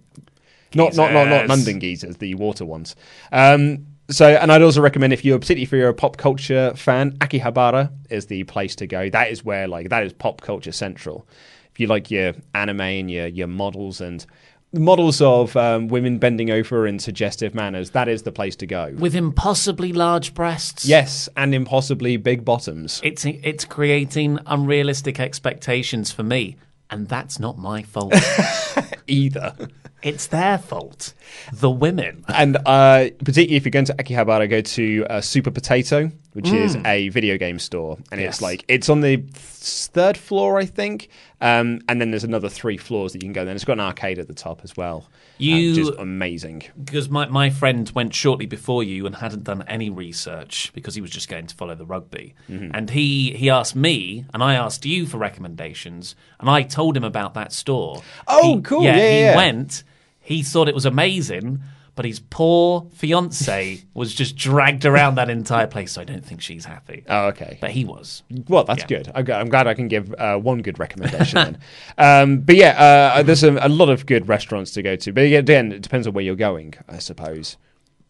not 0.75 0.95
not 0.95 1.13
not 1.13 1.27
not. 1.27 1.47
London 1.47 1.79
geezers, 1.79 2.17
the 2.17 2.35
water 2.35 2.65
ones. 2.65 2.95
Um, 3.31 3.87
so, 4.09 4.27
and 4.27 4.51
I'd 4.51 4.61
also 4.61 4.81
recommend 4.81 5.13
if 5.13 5.23
you're 5.23 5.39
particularly 5.39 5.63
if 5.63 5.71
you're 5.71 5.89
a 5.89 5.93
pop 5.93 6.17
culture 6.17 6.73
fan, 6.75 7.13
Akihabara 7.19 7.91
is 8.09 8.25
the 8.25 8.43
place 8.43 8.75
to 8.77 8.87
go. 8.87 9.09
That 9.09 9.31
is 9.31 9.43
where 9.43 9.67
like 9.67 9.89
that 9.89 10.03
is 10.03 10.13
pop 10.13 10.41
culture 10.41 10.71
central. 10.71 11.27
If 11.71 11.79
you 11.79 11.87
like 11.87 12.11
your 12.11 12.33
anime 12.53 12.81
and 12.81 13.09
your 13.11 13.27
your 13.27 13.47
models 13.47 14.01
and 14.01 14.25
models 14.73 15.21
of 15.21 15.55
um, 15.55 15.87
women 15.87 16.17
bending 16.17 16.49
over 16.49 16.87
in 16.87 16.99
suggestive 16.99 17.53
manners, 17.53 17.91
that 17.91 18.07
is 18.07 18.23
the 18.23 18.31
place 18.31 18.55
to 18.57 18.67
go. 18.67 18.93
With 18.97 19.15
impossibly 19.15 19.93
large 19.93 20.33
breasts. 20.33 20.85
Yes, 20.85 21.29
and 21.37 21.53
impossibly 21.53 22.17
big 22.17 22.43
bottoms. 22.43 22.99
It's 23.03 23.25
it's 23.25 23.65
creating 23.65 24.39
unrealistic 24.45 25.19
expectations 25.19 26.11
for 26.11 26.23
me, 26.23 26.57
and 26.89 27.07
that's 27.07 27.39
not 27.39 27.57
my 27.57 27.83
fault. 27.83 28.13
Either. 29.07 29.55
It's 30.03 30.27
their 30.27 30.57
fault. 30.57 31.13
The 31.53 31.69
women. 31.69 32.23
And 32.27 32.57
uh, 32.65 33.09
particularly 33.19 33.55
if 33.55 33.65
you're 33.65 33.71
going 33.71 33.85
to 33.85 33.93
Akihabara, 33.95 34.49
go 34.49 34.61
to 34.61 35.05
uh, 35.09 35.21
Super 35.21 35.51
Potato, 35.51 36.11
which 36.33 36.49
is 36.49 36.77
a 36.85 37.09
video 37.09 37.37
game 37.37 37.59
store, 37.59 37.97
and 38.11 38.19
Mm. 38.19 38.23
Yes. 38.23 38.35
it's 38.35 38.41
like 38.41 38.65
it's 38.67 38.89
on 38.89 39.01
the 39.01 39.17
third 39.33 40.17
floor, 40.17 40.57
I 40.59 40.65
think. 40.65 41.09
Um, 41.41 41.81
and 41.89 41.99
then 41.99 42.11
there's 42.11 42.23
another 42.23 42.49
three 42.49 42.77
floors 42.77 43.13
that 43.13 43.23
you 43.23 43.27
can 43.27 43.33
go. 43.33 43.43
Then 43.45 43.55
it's 43.55 43.65
got 43.65 43.73
an 43.73 43.79
arcade 43.79 44.19
at 44.19 44.27
the 44.27 44.33
top 44.33 44.61
as 44.63 44.77
well, 44.77 45.09
You- 45.39 45.69
which 45.71 45.79
is 45.79 45.89
amazing. 45.89 46.63
Because 46.83 47.09
my, 47.09 47.25
my 47.27 47.49
friend 47.49 47.89
went 47.95 48.13
shortly 48.13 48.45
before 48.45 48.83
you 48.83 49.05
and 49.07 49.15
hadn't 49.15 49.43
done 49.43 49.63
any 49.67 49.89
research 49.89 50.71
because 50.75 50.93
he 50.95 51.01
was 51.01 51.09
just 51.11 51.29
going 51.29 51.47
to 51.47 51.55
follow 51.55 51.73
the 51.75 51.85
rugby. 51.85 52.35
Mm-hmm. 52.49 52.71
And 52.75 52.89
he, 52.91 53.31
he 53.33 53.49
asked 53.49 53.75
me, 53.75 54.25
and 54.33 54.43
I 54.43 54.53
asked 54.53 54.85
you 54.85 55.05
for 55.07 55.17
recommendations, 55.17 56.15
and 56.39 56.49
I 56.49 56.61
told 56.63 56.95
him 56.95 57.03
about 57.03 57.33
that 57.33 57.51
store. 57.51 58.03
Oh, 58.27 58.57
He- 58.57 58.61
cool. 58.61 58.83
Yeah, 58.83 58.97
Yeah, 58.97 59.09
he 59.11 59.19
yeah. 59.21 59.35
went, 59.35 59.83
he 60.21 60.43
thought 60.43 60.69
it 60.69 60.75
was 60.75 60.85
amazing, 60.85 61.61
but 61.95 62.05
his 62.05 62.19
poor 62.21 62.87
fiance 62.93 63.83
was 63.93 64.13
just 64.15 64.37
dragged 64.37 64.85
around 64.85 65.15
that 65.15 65.29
entire 65.29 65.67
place. 65.67 65.91
So 65.91 66.01
I 66.01 66.03
don't 66.05 66.25
think 66.25 66.41
she's 66.41 66.63
happy. 66.63 67.03
Oh, 67.09 67.27
okay. 67.27 67.57
But 67.59 67.71
he 67.71 67.83
was. 67.83 68.23
Well, 68.47 68.63
that's 68.63 68.83
Yeah. 68.83 69.01
good. 69.03 69.11
I'm, 69.13 69.49
glad 69.49 69.67
I 69.67 69.73
can 69.73 69.87
give 69.89 70.13
uh, 70.17 70.37
one 70.37 70.61
good 70.61 70.79
recommendation 70.79 71.35
then. 71.35 71.59
Um, 71.97 72.39
but 72.39 72.55
yeah, 72.55 73.13
uh, 73.17 73.23
there's 73.23 73.43
a, 73.43 73.51
a 73.65 73.67
lot 73.67 73.89
of 73.89 74.05
good 74.05 74.29
restaurants 74.29 74.71
to 74.71 74.81
go 74.81 74.95
to. 74.95 75.11
But 75.11 75.25
again, 75.25 75.71
it 75.73 75.81
depends 75.81 76.07
on 76.07 76.13
where 76.13 76.23
you're 76.23 76.35
going, 76.35 76.75
I 76.87 76.99
suppose. 76.99 77.57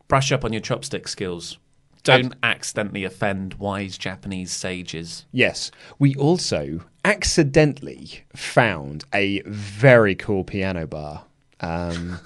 Brush 0.07 0.31
up 0.31 0.45
on 0.45 0.53
your 0.53 0.61
chopstick 0.61 1.07
skills. 1.07 1.57
Don't 2.03 2.33
accidentally 2.43 3.03
offend 3.03 3.55
wise 3.55 3.97
Japanese 3.97 4.51
sages. 4.51 5.25
Yes. 5.31 5.71
We 5.99 6.15
also 6.15 6.81
accidentally 7.05 8.23
found 8.35 9.05
a 9.13 9.41
very 9.45 10.15
cool 10.15 10.43
piano 10.43 10.85
bar. 10.87 11.25
Um, 11.61 12.19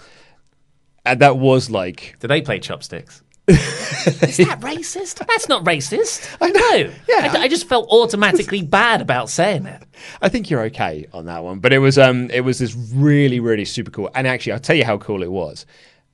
and 1.06 1.20
that 1.22 1.38
was 1.38 1.70
like 1.70 2.16
Do 2.20 2.28
they 2.28 2.42
play 2.42 2.60
chopsticks? 2.60 3.22
Is 3.48 4.38
that 4.38 4.60
racist? 4.62 5.24
That's 5.28 5.48
not 5.48 5.64
racist. 5.66 6.36
I 6.42 6.50
know. 6.50 6.92
Yeah. 7.08 7.32
I, 7.34 7.44
I 7.44 7.48
just 7.48 7.68
felt 7.68 7.88
automatically 7.90 8.64
bad 8.64 9.02
about 9.02 9.30
saying 9.30 9.68
it. 9.68 9.84
I 10.22 10.30
think 10.30 10.50
you're 10.50 10.64
okay 10.64 11.06
on 11.14 11.26
that 11.26 11.44
one, 11.44 11.60
but 11.60 11.72
it 11.72 11.78
was 11.78 11.98
um 12.00 12.30
it 12.32 12.42
was 12.42 12.58
this 12.58 12.76
really 12.76 13.40
really 13.40 13.66
super 13.66 13.92
cool. 13.92 14.10
And 14.16 14.26
actually, 14.26 14.54
I'll 14.54 14.60
tell 14.60 14.76
you 14.76 14.84
how 14.86 14.98
cool 14.98 15.22
it 15.22 15.32
was. 15.32 15.66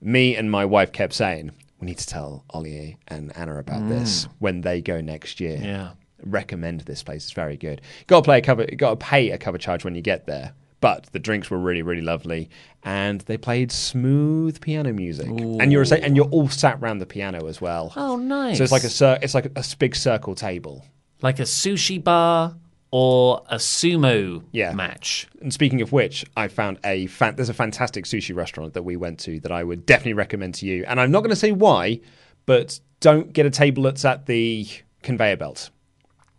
Me 0.02 0.36
and 0.36 0.52
my 0.52 0.66
wife 0.66 0.92
kept 0.92 1.14
saying 1.14 1.52
we 1.80 1.86
need 1.88 2.00
to 2.00 2.08
tell 2.08 2.44
Ollie 2.50 2.98
and 3.08 3.36
Anna 3.38 3.58
about 3.58 3.88
this 3.88 4.28
when 4.40 4.62
they 4.62 4.82
go 4.82 5.00
next 5.02 5.40
year. 5.40 5.58
Yeah. 5.62 5.92
recommend 6.24 6.82
this 6.82 7.02
place. 7.02 7.24
It's 7.24 7.32
very 7.32 7.56
good. 7.58 7.82
Got 8.08 8.18
to 8.18 8.24
play 8.24 8.40
a 8.40 8.42
cover. 8.42 8.66
Got 8.66 9.00
to 9.00 9.06
pay 9.06 9.32
a 9.32 9.38
cover 9.38 9.58
charge 9.58 9.84
when 9.86 9.96
you 9.96 10.02
get 10.02 10.26
there. 10.28 10.54
But 10.82 11.06
the 11.14 11.20
drinks 11.20 11.50
were 11.50 11.60
really, 11.60 11.84
really 11.84 12.02
lovely, 12.02 12.50
and 12.84 13.22
they 13.22 13.38
played 13.38 13.72
smooth 13.72 14.60
piano 14.60 14.92
music. 14.92 15.28
And 15.28 15.72
you're 15.72 15.86
and 15.94 16.16
you're 16.16 16.26
all 16.30 16.50
sat 16.50 16.80
around 16.82 16.98
the 17.00 17.06
piano 17.06 17.46
as 17.48 17.62
well. 17.62 17.94
Oh, 17.96 18.18
nice. 18.18 18.58
So 18.58 18.64
it's 18.64 18.72
like 18.74 18.84
a 18.84 18.90
cir- 18.90 19.20
it's 19.22 19.34
like 19.36 19.46
a, 19.46 19.52
a 19.56 19.64
big 19.78 19.96
circle 19.96 20.34
table. 20.36 20.84
Like 21.22 21.40
a 21.40 21.44
sushi 21.44 22.04
bar 22.04 22.56
or 22.90 23.44
a 23.48 23.56
sumo 23.58 24.44
Yeah. 24.52 24.74
match. 24.74 25.28
And 25.40 25.54
speaking 25.54 25.82
of 25.82 25.92
which, 25.94 26.26
I 26.36 26.48
found 26.48 26.80
a 26.84 27.06
fan- 27.08 27.36
there's 27.36 27.48
a 27.50 27.54
fantastic 27.54 28.06
sushi 28.06 28.36
restaurant 28.36 28.74
that 28.74 28.84
we 28.84 28.98
went 28.98 29.20
to 29.20 29.40
that 29.42 29.52
I 29.52 29.64
would 29.64 29.86
definitely 29.86 30.14
recommend 30.14 30.56
to 30.56 30.66
you. 30.66 30.84
And 30.88 31.00
I'm 31.00 31.12
not 31.12 31.20
going 31.20 31.30
to 31.30 31.36
say 31.36 31.52
why, 31.52 32.02
but 32.48 32.80
don't 33.00 33.32
get 33.32 33.46
a 33.46 33.50
table 33.52 33.84
that's 33.84 34.04
at 34.04 34.26
the 34.26 34.68
conveyor 35.04 35.38
belt. 35.38 35.70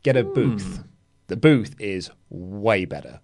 Get 0.03 0.17
a 0.17 0.25
booth. 0.25 0.79
Hmm. 0.79 0.83
The 1.29 1.37
booth 1.37 1.75
is 1.79 2.11
way 2.29 2.85
better 2.85 3.21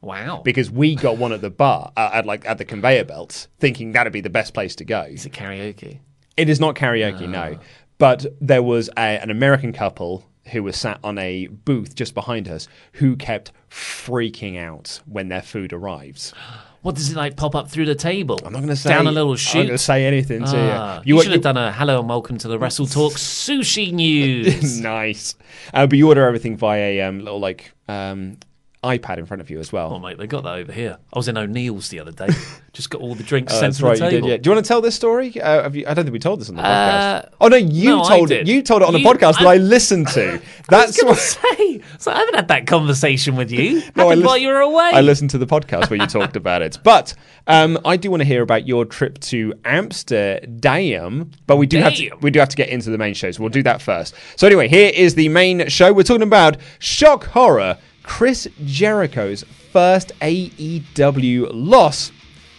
Wow. 0.00 0.42
because 0.44 0.70
we 0.70 0.94
got 0.94 1.16
one 1.18 1.32
at 1.32 1.40
the 1.40 1.50
bar 1.50 1.92
uh, 1.96 2.10
at 2.12 2.26
like 2.26 2.46
at 2.46 2.58
the 2.58 2.64
conveyor 2.64 3.04
belt, 3.04 3.48
thinking 3.58 3.92
that'd 3.92 4.12
be 4.12 4.20
the 4.20 4.30
best 4.30 4.54
place 4.54 4.76
to 4.76 4.84
go. 4.84 5.02
Is 5.02 5.26
it 5.26 5.32
karaoke? 5.32 5.98
It 6.36 6.48
is 6.48 6.60
not 6.60 6.74
karaoke, 6.76 7.28
no. 7.28 7.58
But 7.98 8.26
there 8.40 8.62
was 8.62 8.88
a, 8.96 9.00
an 9.22 9.30
American 9.30 9.72
couple 9.72 10.24
who 10.52 10.62
was 10.62 10.76
sat 10.76 11.00
on 11.02 11.18
a 11.18 11.46
booth 11.48 11.94
just 11.94 12.14
behind 12.14 12.46
us 12.46 12.68
who 12.92 13.16
kept 13.16 13.52
freaking 13.70 14.58
out 14.58 15.00
when 15.06 15.28
their 15.28 15.42
food 15.42 15.72
arrives. 15.72 16.32
What 16.82 16.94
does 16.94 17.10
it 17.10 17.16
like 17.16 17.36
pop 17.36 17.56
up 17.56 17.68
through 17.68 17.86
the 17.86 17.96
table? 17.96 18.38
I'm 18.44 18.52
not 18.52 18.60
going 18.60 18.68
to 18.68 18.76
say 18.76 18.90
down 18.90 19.08
a 19.08 19.10
little 19.10 19.32
I'm 19.32 19.38
not 19.44 19.52
going 19.54 19.68
to 19.70 19.78
say 19.78 20.04
anything 20.06 20.44
to 20.44 20.56
Ah, 20.56 21.02
you. 21.04 21.16
you, 21.16 21.22
should 21.22 21.32
have 21.32 21.40
done 21.42 21.56
a 21.56 21.72
hello 21.72 21.98
and 21.98 22.08
welcome 22.08 22.38
to 22.38 22.46
the 22.46 22.60
Wrestle 22.60 22.86
Talk 22.86 23.12
sushi 23.16 23.90
news. 23.92 24.80
nice, 24.82 25.34
uh, 25.74 25.88
but 25.88 25.98
you 25.98 26.06
order 26.06 26.24
everything 26.24 26.56
via 26.56 26.80
a 26.80 27.00
um, 27.00 27.18
little 27.18 27.40
like 27.40 27.72
um, 27.88 28.38
iPad 28.84 29.18
in 29.18 29.26
front 29.26 29.40
of 29.40 29.50
you 29.50 29.58
as 29.58 29.72
well. 29.72 29.92
Oh 29.92 29.98
mate, 29.98 30.16
they 30.18 30.26
got 30.26 30.44
that 30.44 30.54
over 30.56 30.70
here. 30.72 30.98
I 31.12 31.18
was 31.18 31.26
in 31.28 31.36
O'Neill's 31.36 31.88
the 31.88 31.98
other 32.00 32.12
day. 32.12 32.28
Just 32.72 32.90
got 32.90 33.00
all 33.00 33.14
the 33.14 33.22
drinks 33.24 33.52
Oh, 33.54 33.58
sent 33.60 33.70
that's 33.72 33.76
to 33.78 33.82
the 33.82 33.88
right, 33.88 33.98
you 33.98 34.10
table. 34.10 34.28
did. 34.28 34.32
Yeah. 34.32 34.36
Do 34.42 34.50
you 34.50 34.54
want 34.54 34.64
to 34.64 34.68
tell 34.68 34.80
this 34.82 34.94
story? 34.94 35.40
Uh, 35.40 35.62
have 35.62 35.74
you, 35.74 35.86
I 35.88 35.94
don't 35.94 36.04
think 36.04 36.12
we 36.12 36.18
told 36.18 36.40
this 36.40 36.50
on 36.50 36.56
the 36.56 36.62
Uh, 36.62 37.22
podcast. 37.22 37.28
Oh 37.40 37.48
no, 37.48 37.56
you 37.56 37.96
no, 37.96 38.04
told 38.04 38.30
it. 38.30 38.46
You 38.46 38.60
told 38.62 38.82
it 38.82 38.86
on 38.86 38.92
the 38.92 39.00
You- 39.00 39.06
podcast 39.06 39.38
that 39.38 39.46
I- 39.46 39.54
I 39.54 39.56
listened 39.56 40.08
to. 40.08 40.28
I 40.30 40.32
was 40.34 40.42
That's 40.68 41.02
going 41.02 41.08
what. 41.14 41.18
say. 41.18 41.80
So 41.98 42.12
I 42.12 42.18
haven't 42.18 42.34
had 42.36 42.48
that 42.48 42.66
conversation 42.66 43.34
with 43.34 43.50
you. 43.50 43.80
No, 43.96 44.04
I 44.04 44.08
Happened 44.10 44.24
while 44.26 44.36
you 44.38 44.48
were 44.48 44.60
away. 44.60 44.90
I 44.92 45.00
listened 45.00 45.30
to 45.30 45.38
the 45.38 45.46
podcast 45.46 45.88
where 45.90 45.98
you 45.98 46.06
talked 46.06 46.36
about 46.36 46.60
it. 46.62 46.78
But 46.84 47.14
um, 47.46 47.78
I 47.84 47.96
do 47.96 48.10
want 48.10 48.20
to 48.20 48.24
hear 48.26 48.42
about 48.42 48.68
your 48.68 48.84
trip 48.84 49.18
to 49.20 49.54
Amsterdam. 49.64 51.30
But 51.46 51.56
we 51.56 51.66
do 51.66 51.78
have 51.78 51.94
to 51.94 52.10
we 52.20 52.30
do 52.30 52.38
have 52.40 52.48
to 52.50 52.56
get 52.56 52.68
into 52.68 52.90
the 52.90 52.98
main 52.98 53.14
show, 53.14 53.30
so 53.30 53.42
we'll 53.42 53.50
do 53.50 53.62
that 53.64 53.80
first. 53.82 54.14
So 54.36 54.46
anyway, 54.46 54.68
here 54.68 54.90
is 54.94 55.14
the 55.14 55.28
main 55.28 55.68
show. 55.68 55.92
We're 55.92 56.02
talking 56.02 56.22
about 56.22 56.56
shock 56.78 57.24
horror, 57.24 57.78
Chris 58.06 58.48
Jericho's 58.64 59.42
first 59.72 60.10
AEW 60.20 61.50
loss, 61.52 62.12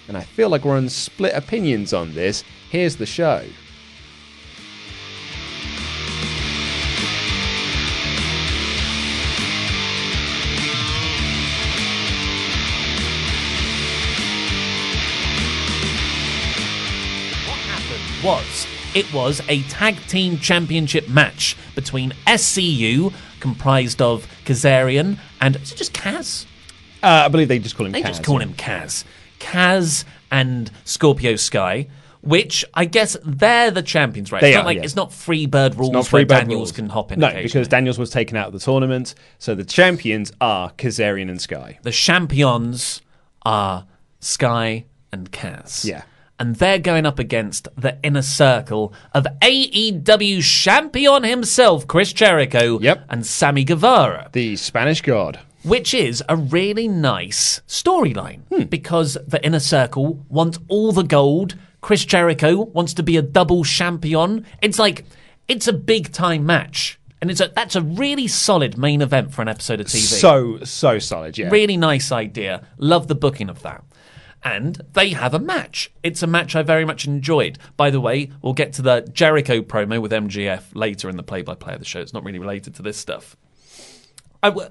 and 0.07 0.15
I 0.15 0.21
feel 0.21 0.49
like 0.49 0.63
we're 0.63 0.77
on 0.77 0.89
split 0.89 1.33
opinions 1.33 1.93
on 1.93 2.13
this. 2.13 2.43
Here's 2.69 2.97
the 2.97 3.07
show. 3.07 3.43
What 17.47 17.57
happened 17.65 18.23
was 18.23 18.67
it 18.93 19.11
was 19.13 19.41
a 19.47 19.63
tag 19.63 19.95
team 20.07 20.37
championship 20.37 21.07
match 21.07 21.55
between 21.73 22.11
SCU, 22.25 23.13
comprised 23.39 24.01
of 24.01 24.27
Kazarian 24.45 25.17
and 25.41 25.55
is 25.57 25.71
it 25.71 25.75
just 25.75 25.93
Kaz? 25.93 26.45
Uh, 27.03 27.23
I 27.25 27.27
believe 27.27 27.47
they 27.47 27.59
just 27.59 27.75
call 27.75 27.85
him. 27.85 27.91
They 27.91 28.01
Kaz, 28.01 28.07
just 28.07 28.23
call 28.23 28.39
yeah. 28.39 28.47
him 28.47 28.53
Kaz. 28.53 29.03
Kaz 29.39 30.05
and 30.31 30.71
Scorpio 30.83 31.35
Sky, 31.35 31.87
which 32.21 32.65
I 32.73 32.85
guess 32.85 33.15
they're 33.23 33.71
the 33.71 33.81
champions, 33.81 34.31
right? 34.31 34.41
They 34.41 34.49
it's 34.49 34.55
are, 34.55 34.59
not 34.59 34.65
like 34.65 34.77
yeah. 34.77 34.83
it's 34.83 34.95
not 34.95 35.13
free 35.13 35.45
bird 35.45 35.75
rules 35.75 35.91
not 35.91 35.99
where 36.11 36.21
free 36.21 36.25
bad 36.25 36.41
Daniels 36.41 36.59
rules. 36.59 36.71
can 36.71 36.89
hop 36.89 37.11
in. 37.11 37.19
No, 37.19 37.31
because 37.31 37.67
Daniels 37.67 37.99
was 37.99 38.09
taken 38.09 38.35
out 38.35 38.47
of 38.47 38.53
the 38.53 38.59
tournament. 38.59 39.15
So 39.39 39.55
the 39.55 39.63
champions 39.63 40.31
are 40.41 40.71
Kazarian 40.73 41.29
and 41.29 41.39
Sky. 41.39 41.79
the 41.83 41.91
champions 41.91 43.01
are 43.43 43.85
Sky 44.19 44.85
and 45.11 45.31
Kaz. 45.31 45.85
Yeah. 45.85 46.03
And 46.39 46.55
they're 46.57 46.77
going 46.79 47.05
up 47.07 47.17
against 47.17 47.67
the 47.75 47.97
inner 48.03 48.21
circle 48.21 48.93
of 49.13 49.25
AEW 49.41 50.41
champion 50.43 51.23
himself, 51.23 51.87
Chris 51.87 52.13
Jericho, 52.13 52.79
Yep. 52.79 53.05
and 53.09 53.25
Sammy 53.25 53.63
Guevara, 53.63 54.29
The 54.33 54.55
Spanish 54.55 55.01
God. 55.01 55.39
which 55.63 55.93
is 55.93 56.23
a 56.29 56.35
really 56.35 56.87
nice 56.87 57.61
storyline 57.67 58.41
Hmm. 58.49 58.63
because 58.63 59.17
the 59.27 59.43
inner 59.45 59.59
circle 59.59 60.23
want 60.29 60.59
all 60.67 60.91
the 60.91 61.03
gold. 61.03 61.55
Chris 61.81 62.05
Jericho 62.05 62.61
wants 62.73 62.93
to 62.95 63.03
be 63.03 63.17
a 63.17 63.21
double 63.21 63.63
champion. 63.63 64.45
It's 64.61 64.79
like, 64.79 65.05
it's 65.47 65.67
a 65.67 65.73
big 65.73 66.11
time 66.11 66.45
match. 66.45 66.99
And 67.19 67.31
it's 67.31 67.41
a, 67.41 67.51
that's 67.55 67.75
a 67.75 67.81
really 67.81 68.27
solid 68.27 68.77
main 68.77 69.01
event 69.01 69.33
for 69.33 69.41
an 69.41 69.47
episode 69.47 69.79
of 69.81 69.87
TV. 69.87 69.97
So 70.01 70.59
so 70.63 70.99
solid, 70.99 71.35
yeah. 71.37 71.49
Really 71.49 71.75
nice 71.75 72.11
idea. 72.11 72.61
Love 72.77 73.07
the 73.07 73.15
booking 73.15 73.49
of 73.49 73.63
that. 73.63 73.83
And 74.43 74.81
they 74.93 75.09
have 75.09 75.33
a 75.33 75.39
match. 75.39 75.91
It's 76.03 76.23
a 76.23 76.27
match 76.27 76.55
I 76.55 76.61
very 76.63 76.85
much 76.85 77.05
enjoyed. 77.05 77.57
By 77.75 77.89
the 77.89 77.99
way, 77.99 78.31
we'll 78.41 78.53
get 78.53 78.73
to 78.73 78.81
the 78.81 79.01
Jericho 79.11 79.61
promo 79.61 80.01
with 80.01 80.11
MJF 80.11 80.63
later 80.73 81.09
in 81.09 81.17
the 81.17 81.23
play 81.23 81.41
by 81.41 81.55
play 81.55 81.73
of 81.73 81.79
the 81.79 81.85
show. 81.85 81.99
It's 81.99 82.13
not 82.13 82.23
really 82.23 82.39
related 82.39 82.75
to 82.75 82.81
this 82.81 82.97
stuff. 82.97 83.35
I, 84.41 84.49
w- 84.49 84.69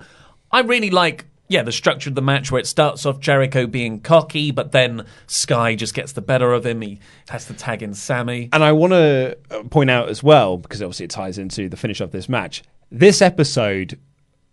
I 0.51 0.61
really 0.61 0.91
like, 0.91 1.27
yeah, 1.49 1.63
the 1.63 1.73
structure 1.73 2.09
of 2.09 2.15
the 2.15 2.23
match 2.23 2.51
where 2.51 2.61
it 2.61 2.67
starts 2.67 3.05
off 3.05 3.21
Jericho 3.21 3.67
being 3.67 4.01
cocky, 4.01 4.51
but 4.51 4.73
then 4.73 5.05
Sky 5.27 5.75
just 5.75 5.95
gets 5.95 6.13
the 6.13 6.23
better 6.23 6.53
of 6.53 6.65
him. 6.65 6.81
He 6.81 7.01
has 7.29 7.47
to 7.47 7.55
tag 7.55 7.83
in 7.83 7.93
Sammy. 7.93 8.49
And 8.53 8.65
I 8.65 8.73
want 8.73 8.93
to 8.93 9.37
uh, 9.51 9.63
point 9.65 9.91
out 9.91 10.09
as 10.09 10.23
well, 10.23 10.57
because 10.57 10.81
obviously 10.81 11.05
it 11.05 11.11
ties 11.11 11.39
into 11.39 11.69
the 11.69 11.77
finish 11.77 12.01
of 12.01 12.13
this 12.13 12.29
match. 12.29 12.63
This 12.91 13.21
episode 13.21 13.99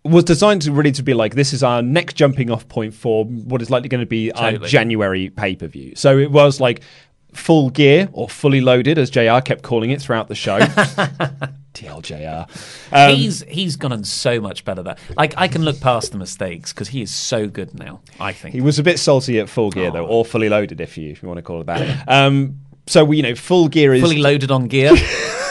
was 0.04 0.24
designed 0.24 0.62
to 0.62 0.72
really 0.72 0.92
to 0.92 1.02
be 1.02 1.14
like 1.14 1.34
this 1.34 1.52
is 1.52 1.62
our 1.62 1.82
next 1.82 2.14
jumping 2.14 2.50
off 2.50 2.68
point 2.68 2.94
for 2.94 3.24
what 3.24 3.62
is 3.62 3.70
likely 3.70 3.88
going 3.88 4.02
to 4.02 4.06
be 4.06 4.30
our 4.32 4.58
January 4.58 5.30
pay 5.30 5.56
per 5.56 5.66
view. 5.66 5.94
So 5.96 6.18
it 6.18 6.30
was 6.30 6.60
like 6.60 6.82
full 7.32 7.70
gear 7.70 8.08
or 8.12 8.28
fully 8.28 8.60
loaded, 8.60 8.98
as 8.98 9.10
Jr. 9.10 9.40
kept 9.44 9.62
calling 9.62 9.90
it 9.90 10.00
throughout 10.00 10.28
the 10.28 10.34
show. 10.34 10.58
TLJR. 11.74 12.46
Um, 12.92 13.16
he's 13.16 13.42
he's 13.48 13.76
gotten 13.76 14.04
so 14.04 14.40
much 14.40 14.64
better 14.64 14.82
there. 14.82 14.96
Like 15.16 15.34
I 15.36 15.48
can 15.48 15.64
look 15.64 15.80
past 15.80 16.12
the 16.12 16.18
mistakes 16.18 16.72
because 16.72 16.88
he 16.88 17.02
is 17.02 17.10
so 17.10 17.48
good 17.48 17.74
now. 17.74 18.00
I 18.20 18.32
think 18.32 18.54
He 18.54 18.60
was 18.60 18.78
a 18.78 18.82
bit 18.82 18.98
salty 18.98 19.40
at 19.40 19.48
full 19.48 19.70
gear 19.70 19.90
though, 19.90 20.06
or 20.06 20.24
fully 20.24 20.48
loaded 20.48 20.80
if 20.80 20.96
you 20.96 21.10
if 21.10 21.22
you 21.22 21.28
want 21.28 21.38
to 21.38 21.42
call 21.42 21.60
it 21.60 21.66
that. 21.66 22.08
Um, 22.08 22.60
so 22.86 23.04
we, 23.04 23.16
you 23.16 23.22
know, 23.22 23.34
full 23.34 23.68
gear 23.68 23.94
is 23.94 24.02
fully 24.02 24.18
loaded 24.18 24.50
on 24.50 24.68
gear. 24.68 24.92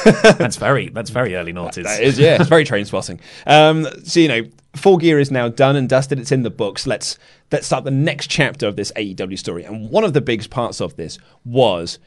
that's 0.03 0.57
very 0.57 0.89
that's 0.89 1.10
very 1.10 1.36
early 1.36 1.53
noughties. 1.53 1.83
That 1.83 2.01
is, 2.01 2.19
yeah, 2.19 2.38
it's 2.39 2.50
very 2.50 2.63
train 2.63 2.86
spotting. 2.86 3.19
Um, 3.45 3.88
so 4.03 4.19
you 4.19 4.27
know, 4.27 4.43
full 4.75 4.98
gear 4.98 5.19
is 5.19 5.31
now 5.31 5.50
done 5.50 5.75
and 5.75 5.88
dusted. 5.88 6.19
It's 6.19 6.31
in 6.31 6.43
the 6.43 6.50
books. 6.50 6.86
Let's 6.88 7.17
let's 7.51 7.65
start 7.65 7.83
the 7.83 7.91
next 7.91 8.27
chapter 8.29 8.67
of 8.67 8.75
this 8.75 8.91
AEW 8.95 9.38
story. 9.38 9.63
And 9.63 9.89
one 9.89 10.03
of 10.03 10.13
the 10.13 10.22
big 10.22 10.50
parts 10.50 10.81
of 10.81 10.95
this 10.95 11.17
was 11.45 12.00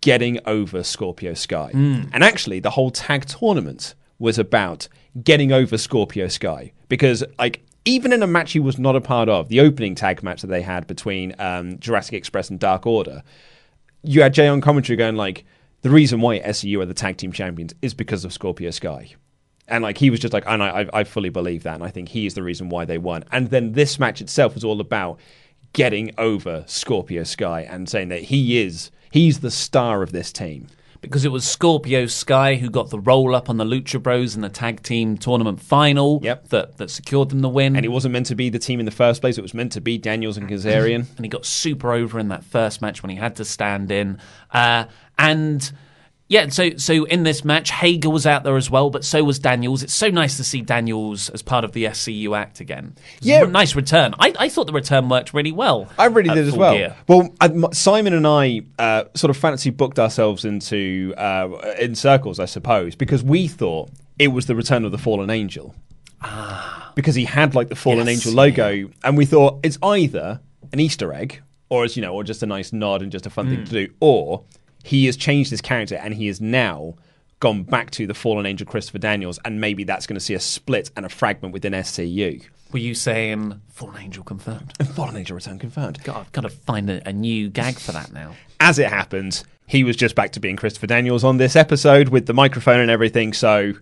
getting 0.00 0.38
over 0.46 0.82
Scorpio 0.82 1.34
Sky. 1.34 1.70
And 2.12 2.22
actually, 2.24 2.60
the 2.60 2.70
whole 2.70 2.90
tag 2.90 3.26
tournament 3.26 3.94
was 4.18 4.38
about 4.38 4.88
getting 5.22 5.52
over 5.52 5.78
Scorpio 5.78 6.28
Sky 6.28 6.72
because 6.88 7.24
like. 7.38 7.62
Even 7.88 8.12
in 8.12 8.20
a 8.20 8.26
match 8.26 8.50
he 8.50 8.58
was 8.58 8.80
not 8.80 8.96
a 8.96 9.00
part 9.00 9.28
of, 9.28 9.48
the 9.48 9.60
opening 9.60 9.94
tag 9.94 10.20
match 10.20 10.40
that 10.40 10.48
they 10.48 10.60
had 10.60 10.88
between 10.88 11.36
um, 11.38 11.78
Jurassic 11.78 12.14
Express 12.14 12.50
and 12.50 12.58
Dark 12.58 12.84
Order, 12.84 13.22
you 14.02 14.22
had 14.22 14.34
Jay 14.34 14.48
on 14.48 14.60
commentary 14.60 14.96
going 14.96 15.14
like, 15.14 15.44
the 15.86 15.92
reason 15.94 16.20
why 16.20 16.40
SCU 16.40 16.80
are 16.80 16.84
the 16.86 16.94
tag 16.94 17.16
team 17.16 17.30
champions 17.30 17.72
is 17.80 17.94
because 17.94 18.24
of 18.24 18.32
Scorpio 18.32 18.70
Sky. 18.72 19.14
And 19.68 19.84
like 19.84 19.98
he 19.98 20.10
was 20.10 20.18
just 20.18 20.34
like, 20.34 20.42
and 20.44 20.60
I, 20.60 20.82
I, 20.82 21.00
I 21.00 21.04
fully 21.04 21.28
believe 21.28 21.62
that, 21.62 21.74
and 21.76 21.84
I 21.84 21.90
think 21.90 22.08
he 22.08 22.26
is 22.26 22.34
the 22.34 22.42
reason 22.42 22.68
why 22.70 22.84
they 22.84 22.98
won. 22.98 23.22
And 23.30 23.50
then 23.50 23.72
this 23.72 23.96
match 24.00 24.20
itself 24.20 24.54
was 24.54 24.64
all 24.64 24.80
about 24.80 25.20
getting 25.74 26.12
over 26.18 26.64
Scorpio 26.66 27.22
Sky 27.22 27.60
and 27.60 27.88
saying 27.88 28.08
that 28.08 28.22
he 28.22 28.58
is 28.60 28.90
he's 29.12 29.38
the 29.40 29.50
star 29.52 30.02
of 30.02 30.10
this 30.10 30.32
team. 30.32 30.66
because 31.02 31.24
it 31.24 31.30
was 31.30 31.46
Scorpio 31.46 32.06
Sky 32.06 32.56
who 32.56 32.68
got 32.70 32.90
the 32.90 32.98
roll 32.98 33.34
up 33.34 33.48
on 33.48 33.58
the 33.58 33.64
Lucha 33.64 34.02
Bros 34.02 34.34
in 34.34 34.40
the 34.40 34.48
tag 34.48 34.82
team 34.82 35.16
tournament 35.16 35.60
final 35.60 36.18
Yep. 36.22 36.48
that, 36.48 36.78
that 36.78 36.90
secured 36.90 37.28
them 37.28 37.42
the 37.42 37.48
win. 37.48 37.76
And 37.76 37.84
it 37.84 37.90
wasn't 37.90 38.12
meant 38.12 38.26
to 38.26 38.34
be 38.34 38.48
the 38.50 38.58
team 38.58 38.80
in 38.80 38.86
the 38.86 38.90
first 38.92 39.20
place. 39.20 39.38
It 39.38 39.42
was 39.42 39.54
meant 39.54 39.70
to 39.72 39.80
be 39.80 39.98
Daniels 39.98 40.36
and 40.36 40.48
Kazarian. 40.48 41.06
and 41.16 41.24
he 41.24 41.28
got 41.28 41.44
super 41.46 41.92
over 41.92 42.18
in 42.18 42.28
that 42.28 42.42
first 42.44 42.82
match 42.82 43.02
when 43.02 43.10
he 43.10 43.16
had 43.16 43.36
to 43.36 43.44
stand 43.44 43.90
in. 43.92 44.18
Uh, 44.50 44.86
and 45.18 45.72
yeah, 46.28 46.48
so 46.48 46.76
so 46.76 47.04
in 47.04 47.22
this 47.22 47.44
match, 47.44 47.70
Hager 47.70 48.10
was 48.10 48.26
out 48.26 48.42
there 48.42 48.56
as 48.56 48.68
well, 48.68 48.90
but 48.90 49.04
so 49.04 49.22
was 49.22 49.38
Daniels. 49.38 49.84
It's 49.84 49.94
so 49.94 50.08
nice 50.08 50.36
to 50.38 50.44
see 50.44 50.60
Daniels 50.60 51.30
as 51.30 51.40
part 51.40 51.64
of 51.64 51.70
the 51.70 51.84
SCU 51.84 52.36
act 52.36 52.58
again. 52.58 52.96
Yeah. 53.20 53.44
nice 53.44 53.76
return. 53.76 54.12
I, 54.18 54.34
I 54.38 54.48
thought 54.48 54.66
the 54.66 54.72
return 54.72 55.08
worked 55.08 55.32
really 55.32 55.52
well. 55.52 55.88
I 55.96 56.06
really 56.06 56.34
did 56.34 56.48
as 56.48 56.56
well. 56.56 56.74
Gear. 56.74 56.96
Well, 57.06 57.32
I, 57.40 57.52
Simon 57.72 58.12
and 58.12 58.26
I 58.26 58.62
uh, 58.76 59.04
sort 59.14 59.30
of 59.30 59.36
fancy 59.36 59.70
booked 59.70 60.00
ourselves 60.00 60.44
into 60.44 61.14
uh, 61.16 61.74
in 61.78 61.94
circles, 61.94 62.40
I 62.40 62.46
suppose, 62.46 62.96
because 62.96 63.22
we 63.22 63.46
thought 63.46 63.90
it 64.18 64.28
was 64.28 64.46
the 64.46 64.56
return 64.56 64.84
of 64.84 64.90
the 64.90 64.98
fallen 64.98 65.30
angel. 65.30 65.76
Ah. 66.22 66.92
Because 66.96 67.14
he 67.14 67.24
had 67.24 67.54
like 67.54 67.68
the 67.68 67.76
fallen 67.76 68.06
Yes, 68.06 68.26
angel 68.26 68.32
logo, 68.32 68.90
and 69.04 69.16
we 69.16 69.26
thought 69.26 69.60
it's 69.62 69.78
either 69.80 70.40
an 70.72 70.80
Easter 70.80 71.12
egg, 71.12 71.40
or 71.68 71.84
it's 71.84 71.94
you 71.94 72.02
know, 72.02 72.14
or 72.14 72.24
just 72.24 72.42
a 72.42 72.46
nice 72.46 72.72
nod 72.72 73.02
and 73.02 73.12
just 73.12 73.26
a 73.26 73.30
fun 73.30 73.48
thing 73.48 73.64
to 73.64 73.70
do, 73.70 73.92
or 74.00 74.42
he 74.86 75.06
has 75.06 75.16
changed 75.16 75.50
his 75.50 75.60
character 75.60 75.96
and 75.96 76.14
he 76.14 76.28
is 76.28 76.40
now 76.40 76.94
gone 77.40 77.64
back 77.64 77.90
to 77.90 78.06
the 78.06 78.14
fallen 78.14 78.46
angel 78.46 78.64
Christopher 78.66 78.98
Daniels, 78.98 79.38
and 79.44 79.60
maybe 79.60 79.82
that's 79.82 80.06
going 80.06 80.14
to 80.14 80.24
see 80.24 80.32
a 80.32 80.40
split 80.40 80.92
and 80.96 81.04
a 81.04 81.08
fragment 81.08 81.52
within 81.52 81.72
SCU. 81.72 82.44
Were 82.72 82.78
you 82.78 82.94
saying 82.94 83.60
Fallen 83.68 84.00
Angel 84.00 84.22
confirmed? 84.22 84.72
Fallen 84.94 85.16
angel 85.16 85.34
return 85.34 85.58
confirmed. 85.58 86.02
God, 86.04 86.18
I've 86.18 86.32
got 86.32 86.42
to 86.42 86.48
find 86.50 86.88
a, 86.88 87.06
a 87.08 87.12
new 87.12 87.48
gag 87.48 87.78
for 87.78 87.92
that 87.92 88.12
now. 88.12 88.34
as 88.60 88.78
it 88.78 88.88
happened, 88.88 89.42
he 89.66 89.82
was 89.82 89.96
just 89.96 90.14
back 90.14 90.30
to 90.32 90.40
being 90.40 90.56
Christopher 90.56 90.86
Daniels 90.86 91.24
on 91.24 91.36
this 91.36 91.56
episode 91.56 92.08
with 92.08 92.26
the 92.26 92.34
microphone 92.34 92.80
and 92.80 92.90
everything. 92.90 93.32
So 93.32 93.72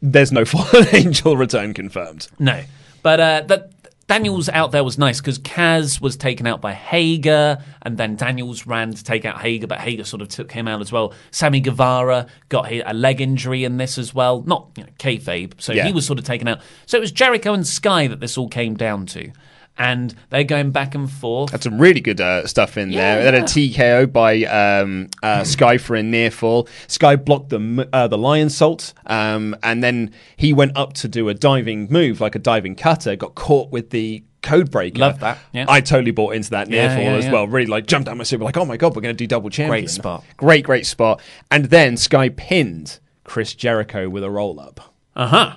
there's 0.00 0.30
no 0.30 0.44
fallen 0.46 0.86
angel 0.92 1.36
return 1.36 1.74
confirmed. 1.74 2.28
No, 2.38 2.62
but 3.02 3.20
uh, 3.20 3.40
that 3.48 3.72
Daniels 4.08 4.48
out 4.48 4.72
there 4.72 4.84
was 4.84 4.98
nice 4.98 5.20
because 5.20 5.38
Kaz 5.38 6.00
was 6.00 6.16
taken 6.16 6.46
out 6.46 6.60
by 6.60 6.72
Hager, 6.72 7.62
and 7.82 7.96
then 7.96 8.16
Daniels 8.16 8.66
ran 8.66 8.92
to 8.92 9.02
take 9.04 9.24
out 9.24 9.40
Hager, 9.40 9.66
but 9.66 9.78
Hager 9.80 10.04
sort 10.04 10.20
of 10.22 10.28
took 10.28 10.52
him 10.52 10.66
out 10.68 10.80
as 10.80 10.90
well. 10.92 11.14
Sammy 11.30 11.60
Guevara 11.60 12.26
got 12.48 12.70
a 12.70 12.92
leg 12.92 13.20
injury 13.20 13.64
in 13.64 13.76
this 13.76 13.98
as 13.98 14.14
well, 14.14 14.42
not 14.42 14.68
you 14.76 14.82
know, 14.84 14.90
kayfabe, 14.98 15.52
so 15.58 15.72
Yeah. 15.72 15.86
he 15.86 15.92
was 15.92 16.04
sort 16.06 16.18
of 16.18 16.24
taken 16.24 16.48
out. 16.48 16.60
So 16.86 16.98
it 16.98 17.00
was 17.00 17.12
Jericho 17.12 17.54
and 17.54 17.66
Sky 17.66 18.06
that 18.08 18.20
this 18.20 18.36
all 18.36 18.48
came 18.48 18.74
down 18.74 19.06
to, 19.06 19.30
and 19.78 20.14
they're 20.30 20.44
going 20.44 20.70
back 20.70 20.94
and 20.94 21.10
forth. 21.10 21.50
Had 21.50 21.62
some 21.62 21.80
really 21.80 22.00
good 22.00 22.20
uh, 22.20 22.46
stuff 22.46 22.76
in 22.76 22.90
there. 22.90 23.22
Yeah, 23.22 23.30
Then 23.30 23.42
a 23.42 23.44
TKO 23.44 24.12
by 24.12 24.44
um, 24.44 25.08
uh, 25.22 25.44
Sky 25.44 25.78
for 25.78 25.96
a 25.96 26.02
near 26.02 26.30
fall. 26.30 26.68
Sky 26.88 27.16
blocked 27.16 27.48
the 27.48 27.88
uh, 27.92 28.08
the 28.08 28.18
Lionsault, 28.18 28.92
um, 29.06 29.56
and 29.62 29.82
then 29.82 30.12
he 30.36 30.52
went 30.52 30.76
up 30.76 30.92
to 30.94 31.08
do 31.08 31.28
a 31.28 31.34
diving 31.34 31.88
move, 31.90 32.20
like 32.20 32.34
a 32.34 32.38
diving 32.38 32.74
cutter. 32.74 33.16
Got 33.16 33.34
caught 33.34 33.70
with 33.70 33.90
the 33.90 34.22
code 34.42 34.70
breaker. 34.70 34.98
Love 34.98 35.20
that, 35.20 35.38
yeah. 35.52 35.66
I 35.68 35.80
totally 35.80 36.10
bought 36.10 36.34
into 36.34 36.50
that 36.50 36.68
near 36.68 36.82
Yeah, 36.82 36.94
fall 36.96 37.04
yeah, 37.04 37.12
as 37.14 37.28
well. 37.30 37.46
Really 37.46 37.66
like 37.66 37.86
jumped 37.86 38.08
out 38.08 38.16
my 38.16 38.24
seat, 38.24 38.40
like 38.40 38.56
oh 38.56 38.64
my 38.64 38.76
god, 38.76 38.94
we're 38.94 39.02
going 39.02 39.14
to 39.14 39.18
do 39.18 39.26
double 39.26 39.50
champion. 39.50 39.82
Great 39.82 39.90
spot. 39.90 40.24
Great, 40.36 40.64
great 40.64 40.86
spot. 40.86 41.20
And 41.50 41.66
then 41.66 41.96
Sky 41.96 42.28
pinned 42.28 42.98
Chris 43.24 43.54
Jericho 43.54 44.08
with 44.08 44.22
a 44.24 44.30
roll 44.30 44.60
up. 44.60 44.94
Uh 45.14 45.26
huh. 45.26 45.56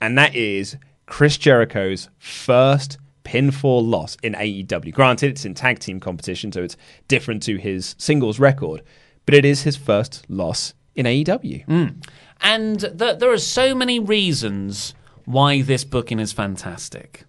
and 0.00 0.16
that 0.16 0.34
is 0.34 0.76
Chris 1.06 1.36
Jericho's 1.36 2.08
first 2.18 2.96
pinfall 3.24 3.88
loss 3.88 4.16
in 4.22 4.34
AEW. 4.34 4.92
Granted, 4.92 5.30
it's 5.30 5.44
in 5.44 5.54
tag 5.54 5.78
team 5.78 5.98
competition, 5.98 6.52
so 6.52 6.62
it's 6.62 6.76
different 7.08 7.42
to 7.44 7.56
his 7.56 7.94
singles 7.98 8.38
record, 8.38 8.82
but 9.26 9.34
it 9.34 9.44
is 9.44 9.62
his 9.62 9.76
first 9.76 10.24
loss 10.28 10.74
in 10.94 11.06
AEW. 11.06 11.66
Mm. 11.66 12.04
And 12.40 12.80
th- 12.80 13.18
there 13.18 13.32
are 13.32 13.38
so 13.38 13.74
many 13.74 13.98
reasons 13.98 14.94
why 15.24 15.62
this 15.62 15.84
booking 15.84 16.18
is 16.18 16.32
fantastic. 16.32 17.24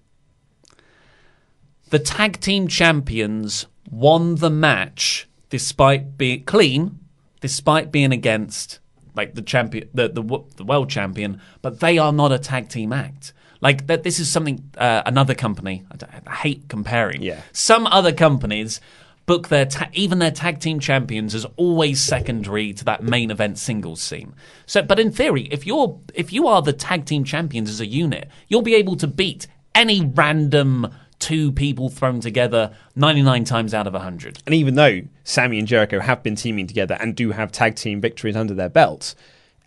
The 1.90 2.00
tag 2.00 2.40
team 2.42 2.68
champions 2.68 3.68
won 3.90 4.36
the 4.36 4.50
match 4.50 5.28
despite 5.50 6.18
being 6.18 6.44
clean, 6.44 7.00
despite 7.40 7.92
being 7.92 8.12
against 8.12 8.80
like 9.16 9.36
the 9.36 9.42
champion, 9.42 9.90
the 9.94 10.10
the, 10.10 10.22
the 10.58 10.64
world 10.66 10.90
champion, 10.90 11.40
but 11.62 11.80
they 11.80 11.98
are 11.98 12.12
not 12.12 12.32
a 12.32 12.40
tag 12.40 12.70
team 12.70 12.92
act. 12.92 13.34
Like 13.62 13.88
that, 13.88 14.04
this 14.04 14.20
is 14.20 14.32
something 14.32 14.70
uh, 14.78 15.02
another 15.06 15.34
company. 15.36 15.86
I, 15.92 15.96
don't- 15.98 16.12
I 16.28 16.36
hate 16.36 16.68
comparing. 16.70 17.22
Yeah. 17.22 17.42
some 17.52 17.88
other 17.88 18.12
companies 18.14 18.82
book 19.26 19.48
their 19.48 19.66
ta- 19.66 19.90
even 19.94 20.20
their 20.20 20.30
tag 20.32 20.60
team 20.60 20.80
champions 20.80 21.34
as 21.34 21.46
always 21.58 22.00
secondary 22.02 22.74
to 22.74 22.86
that 22.86 23.02
main 23.02 23.32
event 23.32 23.58
singles 23.58 24.00
scene. 24.02 24.36
So, 24.68 24.84
but 24.84 25.00
in 25.00 25.12
theory, 25.12 25.44
if 25.52 25.66
you're 25.66 26.00
if 26.14 26.32
you 26.32 26.48
are 26.48 26.62
the 26.62 26.74
tag 26.74 27.06
team 27.06 27.24
champions 27.24 27.70
as 27.70 27.80
a 27.82 27.88
unit, 27.88 28.30
you'll 28.48 28.62
be 28.62 28.76
able 28.76 28.96
to 28.98 29.08
beat 29.08 29.48
any 29.74 30.06
random 30.06 30.94
two 31.18 31.52
people 31.54 31.90
thrown 31.90 32.20
together 32.20 32.76
99 32.96 33.46
times 33.46 33.74
out 33.74 33.88
of 33.88 33.94
100. 33.94 34.40
And 34.46 34.54
even 34.54 34.76
though 34.76 35.02
Sammy 35.24 35.58
and 35.58 35.68
Jericho 35.68 36.02
have 36.02 36.22
been 36.22 36.36
teaming 36.36 36.68
together 36.68 36.96
and 37.00 37.16
do 37.16 37.32
have 37.32 37.52
tag 37.52 37.76
team 37.76 38.02
victories 38.02 38.36
under 38.36 38.54
their 38.54 38.70
belts, 38.70 39.16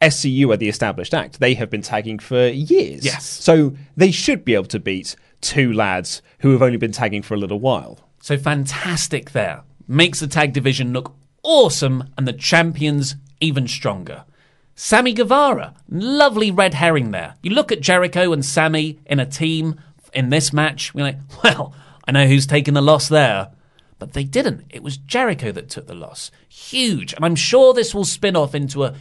SCU 0.01 0.53
are 0.53 0.57
the 0.57 0.69
established 0.69 1.15
act. 1.15 1.41
They 1.41 1.55
have 1.55 1.71
been 1.71 1.83
tagging 1.83 2.19
for 2.19 2.49
years. 2.49 3.05
Yes. 3.05 3.27
So 3.27 3.75
they 3.97 4.11
should 4.11 4.45
be 4.45 4.55
able 4.55 4.67
to 4.67 4.79
beat 4.79 5.17
two 5.41 5.73
lads 5.73 6.23
who 6.41 6.53
have 6.53 6.63
only 6.63 6.77
been 6.77 6.93
tagging 6.93 7.23
for 7.23 7.35
a 7.35 7.39
little 7.39 7.61
while. 7.61 8.01
So 8.21 8.37
fantastic 8.37 9.33
there. 9.33 9.63
Makes 9.87 10.21
the 10.21 10.27
tag 10.27 10.53
division 10.53 10.93
look 10.93 11.15
awesome 11.43 12.05
and 12.17 12.27
the 12.27 12.33
champions 12.33 13.17
even 13.41 13.67
stronger. 13.69 14.25
Sammy 14.75 15.13
Guevara, 15.13 15.75
lovely 15.89 16.51
red 16.51 16.75
herring 16.75 17.11
there. 17.11 17.35
You 17.43 17.51
look 17.51 17.73
at 17.73 17.81
Jericho 17.81 18.33
and 18.33 18.45
Sammy 18.45 19.01
in 19.07 19.19
a 19.19 19.27
team 19.27 19.81
in 20.13 20.31
this 20.31 20.53
match, 20.53 20.95
we're 20.95 21.03
like, 21.03 21.19
well, 21.45 21.75
I 22.07 22.13
know 22.13 22.27
who's 22.27 22.47
taking 22.47 22.75
the 22.75 22.83
loss 22.83 23.09
there. 23.09 23.51
But 23.99 24.13
they 24.13 24.23
didn't. 24.23 24.65
It 24.71 24.85
was 24.85 24.97
Jericho 24.97 25.51
that 25.51 25.69
took 25.69 25.89
the 25.89 25.95
loss. 25.95 26.31
Huge. 26.49 27.13
And 27.15 27.25
I'm 27.25 27.35
sure 27.35 27.75
this 27.75 27.93
will 27.93 28.05
spin 28.05 28.37
off 28.37 28.55
into 28.55 28.85
a 28.85 28.95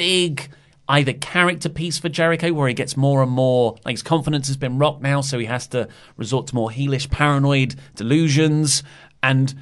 big 0.00 0.48
either 0.88 1.12
character 1.12 1.68
piece 1.68 1.98
for 1.98 2.08
Jericho 2.08 2.54
where 2.54 2.66
he 2.66 2.72
gets 2.72 2.96
more 2.96 3.22
and 3.22 3.30
more 3.30 3.76
like 3.84 3.92
his 3.92 4.02
confidence 4.02 4.46
has 4.46 4.56
been 4.56 4.78
rocked 4.78 5.02
now, 5.02 5.20
so 5.20 5.38
he 5.38 5.44
has 5.44 5.66
to 5.68 5.88
resort 6.16 6.46
to 6.46 6.54
more 6.54 6.70
heelish 6.70 7.10
paranoid 7.10 7.74
delusions 7.94 8.82
and 9.22 9.54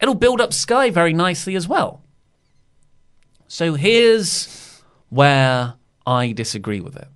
it'll 0.00 0.16
build 0.16 0.40
up 0.40 0.52
Sky 0.52 0.90
very 0.90 1.12
nicely 1.12 1.54
as 1.54 1.68
well. 1.68 2.02
So 3.46 3.74
here's 3.74 4.82
where 5.10 5.74
I 6.04 6.32
disagree 6.32 6.80
with 6.80 6.96
it. 6.96 7.08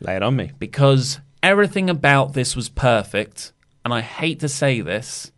Lay 0.00 0.16
it 0.16 0.22
on 0.22 0.36
me. 0.36 0.52
Because 0.58 1.20
everything 1.42 1.90
about 1.90 2.32
this 2.32 2.56
was 2.56 2.70
perfect, 2.70 3.52
and 3.84 3.92
I 3.92 4.00
hate 4.00 4.40
to 4.40 4.48
say 4.48 4.80
this. 4.80 5.32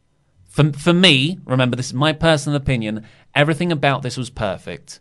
For, 0.48 0.72
for 0.72 0.92
me, 0.92 1.40
remember, 1.44 1.76
this 1.76 1.86
is 1.86 1.94
my 1.94 2.12
personal 2.12 2.56
opinion, 2.56 3.04
everything 3.34 3.72
about 3.72 4.02
this 4.02 4.16
was 4.16 4.30
perfect, 4.30 5.00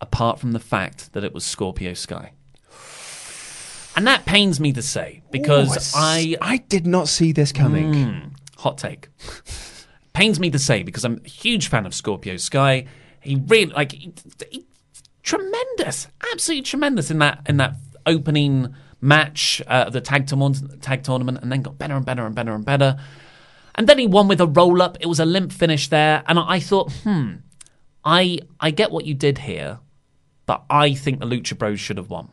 apart 0.00 0.38
from 0.38 0.52
the 0.52 0.60
fact 0.60 1.12
that 1.12 1.24
it 1.24 1.32
was 1.34 1.44
Scorpio 1.44 1.94
Sky. 1.94 2.32
And 3.96 4.06
that 4.06 4.24
pains 4.24 4.60
me 4.60 4.72
to 4.72 4.82
say, 4.82 5.22
because 5.30 5.94
Ooh, 5.94 5.98
I 5.98 6.36
I 6.40 6.58
did 6.58 6.86
not 6.86 7.08
see 7.08 7.32
this 7.32 7.52
coming. 7.52 8.34
hot 8.58 8.78
take. 8.78 9.08
Pains 10.12 10.38
me 10.38 10.50
to 10.50 10.58
say 10.58 10.82
because 10.82 11.04
I'm 11.04 11.20
a 11.24 11.28
huge 11.28 11.68
fan 11.68 11.86
of 11.86 11.94
Scorpio 11.94 12.36
Sky. 12.36 12.86
He 13.20 13.36
really 13.46 13.72
like 13.72 13.92
he, 13.92 14.12
he- 14.50 14.66
tremendous, 15.22 16.06
absolutely 16.32 16.62
tremendous 16.62 17.10
in 17.10 17.18
that 17.18 17.42
in 17.46 17.56
that 17.58 17.74
opening 18.06 18.74
match 19.00 19.60
uh, 19.66 19.84
of 19.88 19.92
the 19.92 20.00
tag 20.00 20.26
tournament, 20.26 20.82
tag 20.82 21.02
tournament, 21.02 21.38
and 21.42 21.50
then 21.50 21.62
got 21.62 21.76
better 21.78 21.94
and 21.94 22.04
better 22.06 22.24
and 22.24 22.34
better 22.34 22.52
and 22.52 22.64
better. 22.64 22.96
And 23.74 23.88
then 23.88 23.98
he 23.98 24.06
won 24.06 24.28
with 24.28 24.40
a 24.40 24.46
roll 24.46 24.82
up. 24.82 24.98
It 25.00 25.06
was 25.06 25.20
a 25.20 25.24
limp 25.24 25.52
finish 25.52 25.88
there, 25.88 26.22
and 26.26 26.38
I 26.38 26.60
thought, 26.60 26.92
hmm, 27.04 27.34
I 28.04 28.40
I 28.60 28.70
get 28.70 28.90
what 28.90 29.04
you 29.04 29.14
did 29.14 29.38
here, 29.38 29.78
but 30.50 30.64
I 30.68 30.94
think 30.94 31.20
the 31.20 31.26
Lucha 31.26 31.56
Bros 31.56 31.78
should 31.78 31.96
have 31.96 32.10
won. 32.10 32.28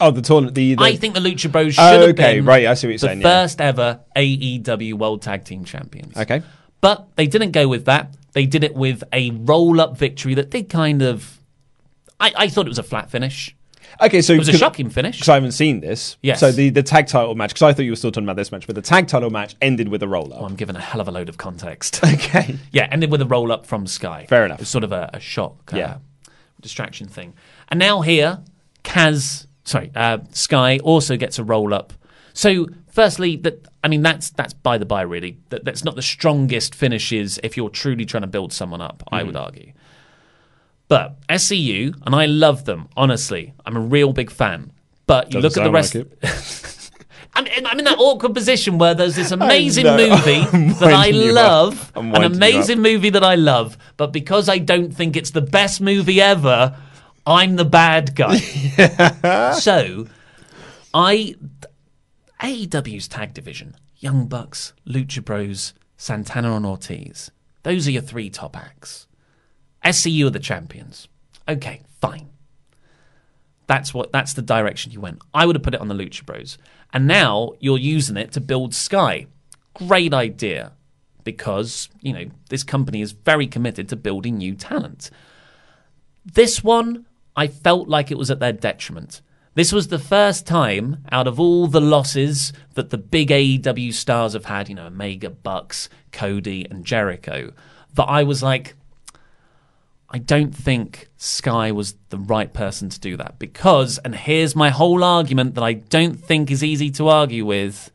Oh, 0.00 0.12
the 0.12 0.22
tournament. 0.22 0.54
The, 0.54 0.76
the 0.76 0.82
I 0.84 0.94
think 0.94 1.14
the 1.14 1.20
Lucha 1.20 1.50
Bros 1.50 1.74
should 1.74 1.80
Oh, 1.82 2.00
have 2.02 2.10
okay, 2.10 2.36
been 2.36 2.44
right, 2.44 2.64
I 2.66 2.74
see 2.74 2.86
what 2.86 2.90
you're 2.92 2.98
the 2.98 3.06
saying, 3.08 3.20
yeah. 3.22 3.42
first 3.42 3.60
ever 3.60 3.98
AEW 4.14 4.94
World 4.94 5.22
Tag 5.22 5.42
Team 5.44 5.64
Champions. 5.64 6.16
Okay. 6.16 6.42
But 6.80 7.08
they 7.16 7.26
didn't 7.26 7.50
go 7.50 7.66
with 7.66 7.86
that. 7.86 8.14
They 8.34 8.46
did 8.46 8.62
it 8.62 8.76
with 8.76 9.02
a 9.12 9.32
roll 9.32 9.80
up 9.80 9.98
victory 9.98 10.34
that 10.34 10.50
did 10.50 10.68
kind 10.68 11.02
of. 11.02 11.40
I, 12.20 12.32
I 12.36 12.48
thought 12.48 12.66
it 12.66 12.68
was 12.68 12.78
a 12.78 12.84
flat 12.84 13.10
finish. 13.10 13.56
Okay, 14.00 14.22
so 14.22 14.34
It 14.34 14.38
was 14.38 14.48
a 14.48 14.56
shocking 14.56 14.90
finish. 14.90 15.16
because 15.16 15.28
I 15.30 15.34
haven't 15.34 15.52
seen 15.52 15.80
this. 15.80 16.18
Yes. 16.22 16.38
So 16.38 16.52
the, 16.52 16.70
the 16.70 16.84
tag 16.84 17.08
title 17.08 17.34
match, 17.34 17.50
because 17.50 17.62
I 17.62 17.72
thought 17.72 17.82
you 17.82 17.90
were 17.90 17.96
still 17.96 18.12
talking 18.12 18.26
about 18.26 18.36
this 18.36 18.52
match, 18.52 18.64
but 18.66 18.76
the 18.76 18.82
tag 18.82 19.08
title 19.08 19.30
match 19.30 19.56
ended 19.60 19.88
with 19.88 20.04
a 20.04 20.08
roll 20.08 20.32
up. 20.32 20.40
Oh, 20.40 20.44
I'm 20.44 20.54
giving 20.54 20.76
a 20.76 20.80
hell 20.80 21.00
of 21.00 21.08
a 21.08 21.10
load 21.10 21.28
of 21.28 21.36
context. 21.38 22.00
Okay. 22.04 22.58
yeah, 22.70 22.86
ended 22.92 23.10
with 23.10 23.22
a 23.22 23.26
roll 23.26 23.50
up 23.50 23.66
from 23.66 23.88
Sky. 23.88 24.26
Fair 24.28 24.44
enough. 24.44 24.58
It 24.58 24.62
was 24.62 24.68
sort 24.68 24.84
of 24.84 24.92
a, 24.92 25.10
a 25.14 25.18
shock, 25.18 25.72
uh, 25.72 25.76
Yeah. 25.78 25.96
Distraction 26.60 27.08
thing. 27.08 27.34
And 27.68 27.78
now 27.78 28.00
here, 28.00 28.40
Kaz, 28.84 29.46
sorry, 29.64 29.90
uh, 29.94 30.18
Sky 30.32 30.78
also 30.78 31.16
gets 31.16 31.38
a 31.38 31.44
roll 31.44 31.72
up. 31.74 31.92
So, 32.32 32.66
firstly, 32.90 33.36
that 33.36 33.66
I 33.82 33.88
mean, 33.88 34.02
that's 34.02 34.30
that's 34.30 34.54
by 34.54 34.78
the 34.78 34.86
by, 34.86 35.02
really. 35.02 35.38
That, 35.50 35.64
that's 35.64 35.84
not 35.84 35.94
the 35.96 36.02
strongest 36.02 36.74
finishes 36.74 37.38
if 37.42 37.56
you're 37.56 37.70
truly 37.70 38.04
trying 38.04 38.22
to 38.22 38.26
build 38.28 38.52
someone 38.52 38.80
up. 38.80 39.02
I 39.10 39.18
Mm-hmm. 39.18 39.26
would 39.26 39.36
argue. 39.36 39.72
But 40.88 41.20
SCU, 41.28 41.94
and 42.06 42.14
I 42.14 42.26
love 42.26 42.64
them, 42.64 42.88
honestly. 42.96 43.52
I'm 43.66 43.76
a 43.76 43.80
real 43.80 44.12
big 44.12 44.30
fan. 44.30 44.72
But 45.06 45.32
you 45.34 45.40
Doesn't 45.40 45.62
look 45.62 45.66
at 45.66 45.68
the 45.68 45.72
rest. 45.72 45.94
like 45.94 46.12
I'm, 47.38 47.46
in- 47.46 47.66
I'm 47.66 47.78
in 47.78 47.84
that 47.84 47.98
awkward 47.98 48.34
position 48.34 48.78
where 48.78 48.94
there's 48.94 49.14
this 49.14 49.30
amazing 49.30 49.84
movie 49.96 50.42
I'm 50.52 50.68
that 50.74 50.82
I 50.82 50.92
winding 50.92 51.22
you 51.22 51.30
up. 51.30 51.34
love, 51.36 51.92
an 51.94 52.24
amazing 52.24 52.80
movie 52.80 53.10
that 53.10 53.22
I 53.22 53.36
love, 53.36 53.78
but 53.96 54.12
because 54.12 54.48
I 54.48 54.58
don't 54.58 54.90
think 54.92 55.16
it's 55.16 55.30
the 55.30 55.40
best 55.40 55.80
movie 55.80 56.20
ever, 56.20 56.76
I'm 57.24 57.54
the 57.54 57.64
bad 57.64 58.16
guy. 58.16 58.38
so, 59.52 60.08
I 60.92 61.36
AEW's 62.40 63.06
tag 63.06 63.34
division, 63.34 63.76
Young 63.98 64.26
Bucks, 64.26 64.72
Lucha 64.84 65.24
Bros, 65.24 65.74
Santana 65.96 66.56
and 66.56 66.66
Ortiz. 66.66 67.30
Those 67.62 67.86
are 67.86 67.92
your 67.92 68.02
three 68.02 68.30
top 68.30 68.56
acts. 68.56 69.06
SCU 69.84 70.26
are 70.26 70.30
the 70.30 70.40
champions. 70.40 71.06
Okay, 71.48 71.82
fine. 72.00 72.30
That's 73.68 73.94
what 73.94 74.10
that's 74.10 74.32
the 74.32 74.42
direction 74.42 74.90
you 74.90 75.00
went. 75.00 75.20
I 75.32 75.46
would 75.46 75.54
have 75.54 75.62
put 75.62 75.74
it 75.74 75.80
on 75.80 75.86
the 75.88 75.94
Lucha 75.94 76.24
Bros. 76.26 76.58
And 76.92 77.06
now 77.06 77.52
you're 77.60 77.78
using 77.78 78.16
it 78.16 78.32
to 78.32 78.40
build 78.40 78.74
Sky. 78.74 79.26
Great 79.74 80.14
idea. 80.14 80.72
Because, 81.24 81.88
you 82.00 82.12
know, 82.12 82.26
this 82.48 82.64
company 82.64 83.02
is 83.02 83.12
very 83.12 83.46
committed 83.46 83.88
to 83.88 83.96
building 83.96 84.38
new 84.38 84.54
talent. 84.54 85.10
This 86.24 86.64
one, 86.64 87.06
I 87.36 87.46
felt 87.46 87.88
like 87.88 88.10
it 88.10 88.18
was 88.18 88.30
at 88.30 88.40
their 88.40 88.52
detriment. 88.52 89.20
This 89.54 89.72
was 89.72 89.88
the 89.88 89.98
first 89.98 90.46
time 90.46 90.98
out 91.10 91.26
of 91.26 91.40
all 91.40 91.66
the 91.66 91.80
losses 91.80 92.52
that 92.74 92.90
the 92.90 92.98
big 92.98 93.30
AEW 93.30 93.92
stars 93.92 94.34
have 94.34 94.44
had, 94.44 94.68
you 94.68 94.74
know, 94.74 94.86
Omega, 94.86 95.30
Bucks, 95.30 95.88
Cody, 96.12 96.64
and 96.70 96.84
Jericho, 96.84 97.52
that 97.94 98.04
I 98.04 98.22
was 98.22 98.42
like, 98.42 98.74
I 100.10 100.18
don't 100.18 100.54
think 100.54 101.08
Sky 101.18 101.70
was 101.70 101.94
the 102.08 102.18
right 102.18 102.52
person 102.52 102.88
to 102.88 102.98
do 102.98 103.16
that 103.18 103.38
because, 103.38 103.98
and 103.98 104.14
here's 104.14 104.56
my 104.56 104.70
whole 104.70 105.04
argument 105.04 105.54
that 105.56 105.64
I 105.64 105.74
don't 105.74 106.14
think 106.14 106.50
is 106.50 106.64
easy 106.64 106.90
to 106.92 107.08
argue 107.08 107.44
with. 107.44 107.90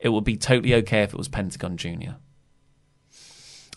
It 0.00 0.08
would 0.08 0.24
be 0.24 0.36
totally 0.36 0.74
okay 0.74 1.02
if 1.02 1.12
it 1.12 1.16
was 1.16 1.28
Pentagon 1.28 1.76
Junior. 1.76 2.16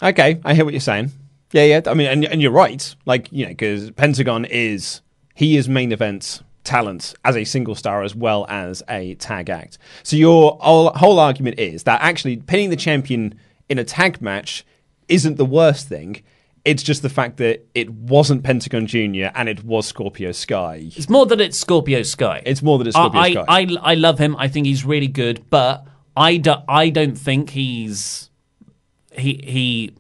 Okay, 0.02 0.42
I 0.44 0.54
hear 0.54 0.66
what 0.66 0.74
you're 0.74 0.82
saying. 0.82 1.12
Yeah, 1.52 1.64
yeah. 1.64 1.82
I 1.86 1.94
mean, 1.94 2.08
and, 2.08 2.26
and 2.26 2.42
you're 2.42 2.52
right. 2.52 2.96
Like, 3.06 3.32
you 3.32 3.46
know, 3.46 3.50
because 3.50 3.92
Pentagon 3.92 4.46
is 4.46 5.02
he 5.36 5.58
is 5.58 5.70
main 5.70 5.92
event 5.92 6.42
talent 6.64 7.14
as 7.24 7.36
a 7.36 7.46
single 7.46 7.76
star 7.76 8.04
as 8.04 8.14
well 8.14 8.46
as 8.50 8.84
a 8.90 9.16
tag 9.16 9.50
act. 9.50 9.78
So 10.04 10.18
your 10.18 10.58
whole, 10.60 10.90
whole 10.92 11.20
argument 11.20 11.60
is 11.60 11.84
that 11.84 12.02
actually 12.02 12.38
pinning 12.38 12.70
the 12.70 12.76
champion 12.76 13.40
in 13.70 13.80
a 13.80 13.84
tag 13.84 14.22
match 14.22 14.66
isn't 15.08 15.38
the 15.38 15.46
worst 15.46 15.88
thing. 15.88 16.24
It's 16.68 16.84
just 16.84 17.02
the 17.02 17.10
fact 17.10 17.38
that 17.38 17.66
it 17.74 17.90
wasn't 17.90 18.44
Pentagon 18.44 18.88
Junior 18.88 19.32
and 19.36 19.48
it 19.48 19.64
was 19.64 19.88
Scorpio 19.88 20.32
Sky. 20.34 20.92
It's 20.96 21.10
more 21.10 21.26
that 21.26 21.40
it's 21.40 21.58
Scorpio 21.58 22.04
Sky. 22.04 22.42
It's 22.46 22.62
more 22.62 22.78
that 22.78 22.88
it's 22.88 22.96
Scorpio 22.96 23.22
I, 23.22 23.32
Sky. 23.32 23.46
I, 23.48 23.60
I, 23.62 23.68
I 23.82 23.94
love 23.96 24.20
him. 24.20 24.36
I 24.36 24.48
think 24.48 24.68
he's 24.68 24.84
really 24.84 25.08
good, 25.08 25.50
but 25.50 25.86
I, 26.16 26.38
do, 26.38 26.56
I 26.68 26.90
don't 26.90 27.18
think 27.18 27.52
he's 27.52 28.30
he 29.12 29.42
he. 29.44 29.94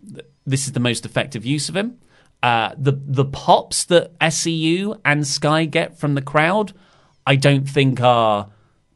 This 0.45 0.65
is 0.67 0.73
the 0.73 0.80
most 0.80 1.06
effective 1.06 1.45
use 1.45 1.69
of 1.69 1.75
him. 1.75 1.99
Uh, 2.43 2.73
the 2.77 2.93
the 2.93 3.25
pops 3.25 3.86
that 3.86 4.17
SCU 4.19 4.99
and 5.03 5.25
Sky 5.25 5.65
get 5.65 5.97
from 5.97 6.15
the 6.15 6.21
crowd, 6.21 6.73
I 7.25 7.36
don't 7.36 7.67
think 7.67 8.01
are 8.01 8.49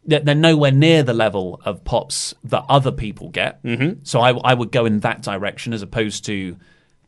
they're 0.06 0.20
they're 0.20 0.36
nowhere 0.36 0.72
near 0.72 1.04
the 1.04 1.14
level 1.14 1.62
of 1.66 1.84
pops 1.84 2.34
that 2.44 2.64
other 2.70 2.92
people 2.92 3.30
get. 3.30 3.64
Mm-hmm. 3.64 4.00
So 4.04 4.20
I, 4.20 4.32
I 4.32 4.54
would 4.54 4.72
go 4.72 4.86
in 4.86 5.00
that 5.00 5.22
direction 5.22 5.74
as 5.74 5.82
opposed 5.82 6.26
to 6.26 6.58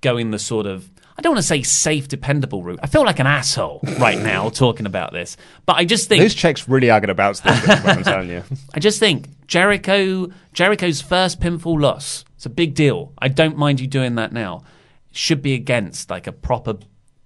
going 0.04 0.30
the 0.30 0.38
sort 0.38 0.68
of 0.68 0.88
I 1.18 1.22
don't 1.22 1.34
want 1.34 1.44
to 1.44 1.48
say 1.48 1.62
safe, 1.62 2.08
dependable 2.08 2.64
route. 2.64 2.80
I 2.82 2.88
feel 2.88 3.04
like 3.04 3.20
an 3.20 3.28
asshole 3.28 3.82
right 4.00 4.18
now 4.18 4.50
talking 4.64 4.86
about 4.88 5.14
this, 5.14 5.38
but 5.66 5.76
I 5.76 5.86
just 5.86 6.10
think 6.10 6.22
Those 6.22 6.34
checks 6.34 6.68
really 6.68 6.90
are 6.90 7.00
going 7.00 7.10
to 7.10 7.16
bounce 7.16 7.42
I'm 7.44 8.04
telling 8.04 8.30
you. 8.30 8.44
I 8.74 8.80
just 8.80 9.00
think 9.00 9.30
Jericho 9.48 10.30
Jericho's 10.54 11.02
first 11.02 11.40
pinfall 11.40 11.80
loss. 11.80 12.26
It's 12.36 12.46
a 12.46 12.50
big 12.50 12.74
deal. 12.74 13.14
I 13.18 13.28
don't 13.28 13.58
mind 13.58 13.80
you 13.80 13.88
doing 13.88 14.16
that 14.16 14.34
now. 14.34 14.64
Should 15.12 15.42
be 15.42 15.54
against 15.54 16.10
like 16.10 16.28
a 16.28 16.32
proper 16.32 16.78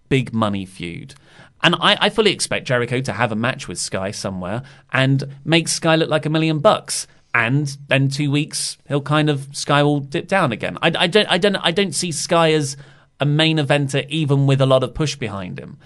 big 0.09 0.33
money 0.33 0.65
feud. 0.65 1.15
And 1.63 1.75
I, 1.75 1.97
I 1.99 2.09
fully 2.09 2.31
expect 2.31 2.67
Jericho 2.67 3.01
to 3.01 3.13
have 3.13 3.31
a 3.31 3.35
match 3.35 3.67
with 3.67 3.79
Sky 3.79 4.11
somewhere 4.11 4.61
and 4.93 5.23
make 5.43 5.67
Sky 5.67 5.95
look 5.95 6.09
like 6.09 6.25
a 6.25 6.29
million 6.29 6.59
bucks. 6.59 7.07
And 7.38 7.78
then 7.88 8.10
two 8.10 8.32
weeks 8.32 8.78
he'll 8.88 9.02
kind 9.02 9.30
of 9.30 9.47
Sky 9.56 9.84
will 9.84 10.00
dip 10.00 10.28
down 10.28 10.52
again. 10.52 10.80
I, 10.82 10.91
I 10.97 11.08
don't 11.08 11.28
I 11.28 11.38
don't 11.38 11.56
I 11.58 11.69
don't 11.69 11.93
see 11.93 12.12
Sky 12.12 12.54
as 12.54 12.76
a 13.19 13.26
main 13.26 13.58
eventer 13.58 14.10
even 14.10 14.47
with 14.47 14.60
a 14.60 14.65
lot 14.65 14.84
of 14.84 14.95
push 14.95 15.15
behind 15.15 15.60
him. 15.60 15.78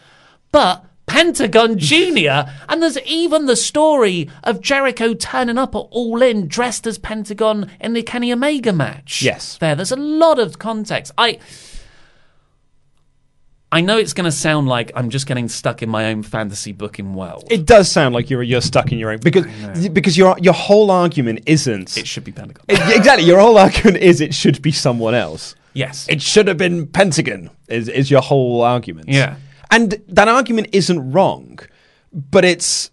But 0.53 0.85
Pentagon 1.07 1.77
Jr. 1.77 2.49
and 2.69 2.81
there's 2.81 2.97
even 2.99 3.47
the 3.47 3.57
story 3.57 4.29
of 4.45 4.61
Jericho 4.61 5.13
turning 5.13 5.57
up 5.57 5.75
at 5.75 5.87
All 5.91 6.21
In 6.21 6.47
dressed 6.47 6.87
as 6.87 6.97
Pentagon 6.97 7.69
in 7.81 7.91
the 7.91 8.03
Kenny 8.03 8.31
Omega 8.31 8.71
match. 8.71 9.21
Yes. 9.21 9.57
There, 9.57 9.75
there's 9.75 9.91
a 9.91 9.97
lot 9.97 10.39
of 10.39 10.57
context. 10.57 11.11
I 11.17 11.37
I 13.73 13.79
know 13.81 13.97
it's 13.97 14.11
going 14.13 14.25
to 14.25 14.31
sound 14.31 14.67
like 14.67 14.91
I'm 14.95 15.09
just 15.09 15.27
getting 15.27 15.47
stuck 15.47 15.81
in 15.81 15.89
my 15.89 16.07
own 16.11 16.23
fantasy 16.23 16.73
booking 16.73 17.13
world. 17.13 17.45
It 17.49 17.65
does 17.65 17.89
sound 17.89 18.13
like 18.13 18.29
you're 18.29 18.43
you're 18.43 18.61
stuck 18.61 18.91
in 18.91 18.97
your 18.99 19.11
own 19.11 19.19
because 19.19 19.45
because 19.89 20.17
your 20.17 20.35
your 20.41 20.53
whole 20.53 20.91
argument 20.91 21.41
isn't 21.45 21.95
It 21.97 22.05
should 22.07 22.23
be 22.25 22.31
Pentagon. 22.33 22.63
exactly 22.67 23.25
your 23.25 23.39
whole 23.39 23.57
argument 23.57 23.97
is 23.97 24.19
it 24.19 24.33
should 24.33 24.61
be 24.61 24.71
someone 24.71 25.15
else. 25.15 25.55
yes. 25.73 26.05
It 26.09 26.21
should 26.21 26.47
have 26.49 26.57
been 26.57 26.85
Pentagon. 26.87 27.49
Is 27.69 27.87
is 27.87 28.11
your 28.11 28.21
whole 28.21 28.61
argument? 28.61 29.07
Yeah. 29.09 29.35
and 29.71 30.01
that 30.09 30.27
argument 30.27 30.67
isn't 30.73 31.11
wrong, 31.13 31.59
but 32.11 32.43
it's 32.43 32.91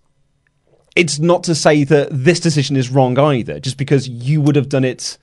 it's 0.95 1.19
not 1.19 1.43
to 1.45 1.55
say 1.55 1.85
that 1.85 2.09
this 2.13 2.39
decision 2.41 2.77
is 2.77 2.89
wrong 2.89 3.19
either. 3.19 3.59
Just 3.59 3.79
because 3.79 4.09
you 4.09 4.41
would 4.41 4.55
have 4.57 4.69
done 4.69 4.85
it. 4.85 5.19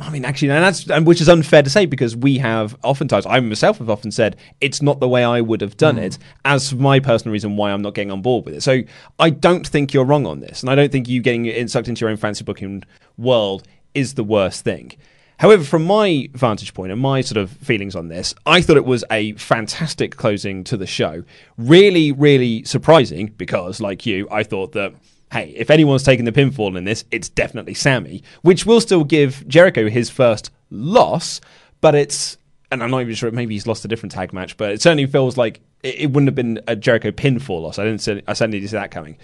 I 0.00 0.10
mean, 0.10 0.24
actually, 0.24 0.50
and 0.50 0.62
that's 0.62 0.88
and 0.88 1.06
which 1.06 1.20
is 1.20 1.28
unfair 1.28 1.62
to 1.62 1.70
say 1.70 1.86
because 1.86 2.14
we 2.14 2.38
have 2.38 2.76
oftentimes, 2.84 3.26
I 3.26 3.40
myself 3.40 3.78
have 3.78 3.90
often 3.90 4.12
said 4.12 4.36
it's 4.60 4.80
not 4.80 5.00
the 5.00 5.08
way 5.08 5.24
I 5.24 5.40
would 5.40 5.60
have 5.60 5.76
done 5.76 5.96
hmm. 5.96 6.04
it. 6.04 6.18
As 6.44 6.72
my 6.74 7.00
personal 7.00 7.32
reason 7.32 7.56
why 7.56 7.72
I'm 7.72 7.82
not 7.82 7.94
getting 7.94 8.12
on 8.12 8.22
board 8.22 8.44
with 8.44 8.54
it, 8.54 8.62
so 8.62 8.82
I 9.18 9.30
don't 9.30 9.66
think 9.66 9.92
you're 9.92 10.04
wrong 10.04 10.26
on 10.26 10.40
this, 10.40 10.62
and 10.62 10.70
I 10.70 10.74
don't 10.74 10.92
think 10.92 11.08
you 11.08 11.20
getting 11.20 11.66
sucked 11.68 11.88
into 11.88 12.00
your 12.00 12.10
own 12.10 12.16
fancy 12.16 12.44
booking 12.44 12.84
world 13.16 13.66
is 13.94 14.14
the 14.14 14.24
worst 14.24 14.64
thing. 14.64 14.92
However, 15.38 15.62
from 15.62 15.84
my 15.84 16.28
vantage 16.34 16.74
point 16.74 16.90
and 16.90 17.00
my 17.00 17.20
sort 17.20 17.36
of 17.36 17.50
feelings 17.50 17.94
on 17.94 18.08
this, 18.08 18.34
I 18.44 18.60
thought 18.60 18.76
it 18.76 18.84
was 18.84 19.04
a 19.10 19.32
fantastic 19.34 20.16
closing 20.16 20.64
to 20.64 20.76
the 20.76 20.86
show. 20.86 21.22
Really, 21.56 22.10
really 22.10 22.64
surprising 22.64 23.28
because, 23.36 23.80
like 23.80 24.04
you, 24.04 24.26
I 24.32 24.42
thought 24.42 24.72
that 24.72 24.94
hey, 25.32 25.52
if 25.56 25.70
anyone's 25.70 26.02
taking 26.02 26.24
the 26.24 26.32
pinfall 26.32 26.76
in 26.76 26.84
this, 26.84 27.04
it's 27.10 27.28
definitely 27.28 27.74
Sammy, 27.74 28.22
which 28.42 28.64
will 28.66 28.80
still 28.80 29.04
give 29.04 29.46
Jericho 29.46 29.88
his 29.88 30.10
first 30.10 30.50
loss, 30.70 31.40
but 31.80 31.94
it's, 31.94 32.38
and 32.70 32.82
I'm 32.82 32.90
not 32.90 33.00
even 33.00 33.14
sure, 33.14 33.30
maybe 33.30 33.54
he's 33.54 33.66
lost 33.66 33.84
a 33.84 33.88
different 33.88 34.12
tag 34.12 34.32
match, 34.32 34.56
but 34.56 34.72
it 34.72 34.82
certainly 34.82 35.06
feels 35.06 35.36
like 35.36 35.60
it, 35.82 35.94
it 35.96 36.06
wouldn't 36.06 36.28
have 36.28 36.34
been 36.34 36.60
a 36.66 36.76
Jericho 36.76 37.10
pinfall 37.10 37.62
loss. 37.62 37.78
I 37.78 37.84
didn't 37.84 38.00
see, 38.00 38.22
I 38.26 38.32
certainly 38.32 38.60
didn't 38.60 38.70
see 38.70 38.76
that 38.76 38.90
coming. 38.90 39.16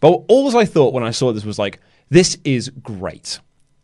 But 0.00 0.22
all 0.28 0.56
I 0.56 0.64
thought 0.64 0.94
when 0.94 1.04
I 1.04 1.10
saw 1.10 1.32
this 1.32 1.44
was 1.44 1.58
like, 1.58 1.78
this 2.08 2.38
is 2.44 2.70
great. 2.82 3.38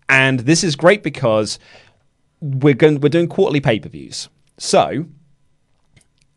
And 0.08 0.40
this 0.40 0.64
is 0.64 0.76
great 0.76 1.02
because 1.02 1.58
we're 2.40 2.74
going, 2.74 3.00
we're 3.00 3.08
doing 3.08 3.28
quarterly 3.28 3.60
pay 3.60 3.80
per 3.80 3.88
views. 3.88 4.28
So 4.58 5.06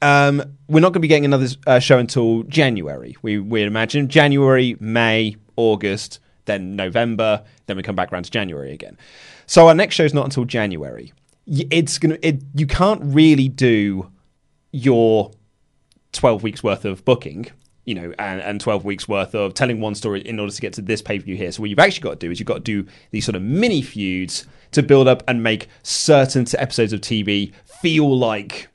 um, 0.01 0.57
we're 0.67 0.79
not 0.79 0.89
going 0.89 0.93
to 0.93 0.99
be 0.99 1.07
getting 1.07 1.25
another 1.25 1.47
uh, 1.67 1.79
show 1.79 1.97
until 1.97 2.43
January. 2.43 3.15
We 3.21 3.39
we 3.39 3.63
imagine 3.63 4.07
January, 4.07 4.77
May, 4.79 5.35
August, 5.55 6.19
then 6.45 6.75
November, 6.75 7.43
then 7.65 7.77
we 7.77 7.83
come 7.83 7.95
back 7.95 8.11
around 8.11 8.23
to 8.23 8.31
January 8.31 8.71
again. 8.71 8.97
So 9.45 9.67
our 9.67 9.75
next 9.75 9.95
show 9.95 10.05
is 10.05 10.13
not 10.13 10.25
until 10.25 10.45
January. 10.45 11.13
It's 11.47 11.97
gonna 11.97 12.17
it, 12.21 12.41
you 12.53 12.67
can't 12.67 13.01
really 13.03 13.49
do 13.49 14.11
your 14.71 15.31
twelve 16.11 16.43
weeks 16.43 16.63
worth 16.63 16.85
of 16.85 17.03
booking. 17.05 17.47
You 17.85 17.95
know, 17.95 18.13
and, 18.19 18.39
and 18.41 18.61
12 18.61 18.85
weeks 18.85 19.07
worth 19.07 19.33
of 19.33 19.55
telling 19.55 19.81
one 19.81 19.95
story 19.95 20.21
in 20.21 20.39
order 20.39 20.53
to 20.53 20.61
get 20.61 20.73
to 20.73 20.81
this 20.83 21.01
pay 21.01 21.17
per 21.17 21.25
view 21.25 21.35
here. 21.35 21.51
So, 21.51 21.61
what 21.61 21.71
you've 21.71 21.79
actually 21.79 22.03
got 22.03 22.19
to 22.19 22.27
do 22.27 22.29
is 22.29 22.39
you've 22.39 22.45
got 22.45 22.63
to 22.63 22.83
do 22.83 22.85
these 23.09 23.25
sort 23.25 23.35
of 23.35 23.41
mini 23.41 23.81
feuds 23.81 24.45
to 24.73 24.83
build 24.83 25.07
up 25.07 25.23
and 25.27 25.41
make 25.41 25.69
certain 25.81 26.45
episodes 26.59 26.93
of 26.93 27.01
TV 27.01 27.51
feel 27.81 28.15
like 28.15 28.68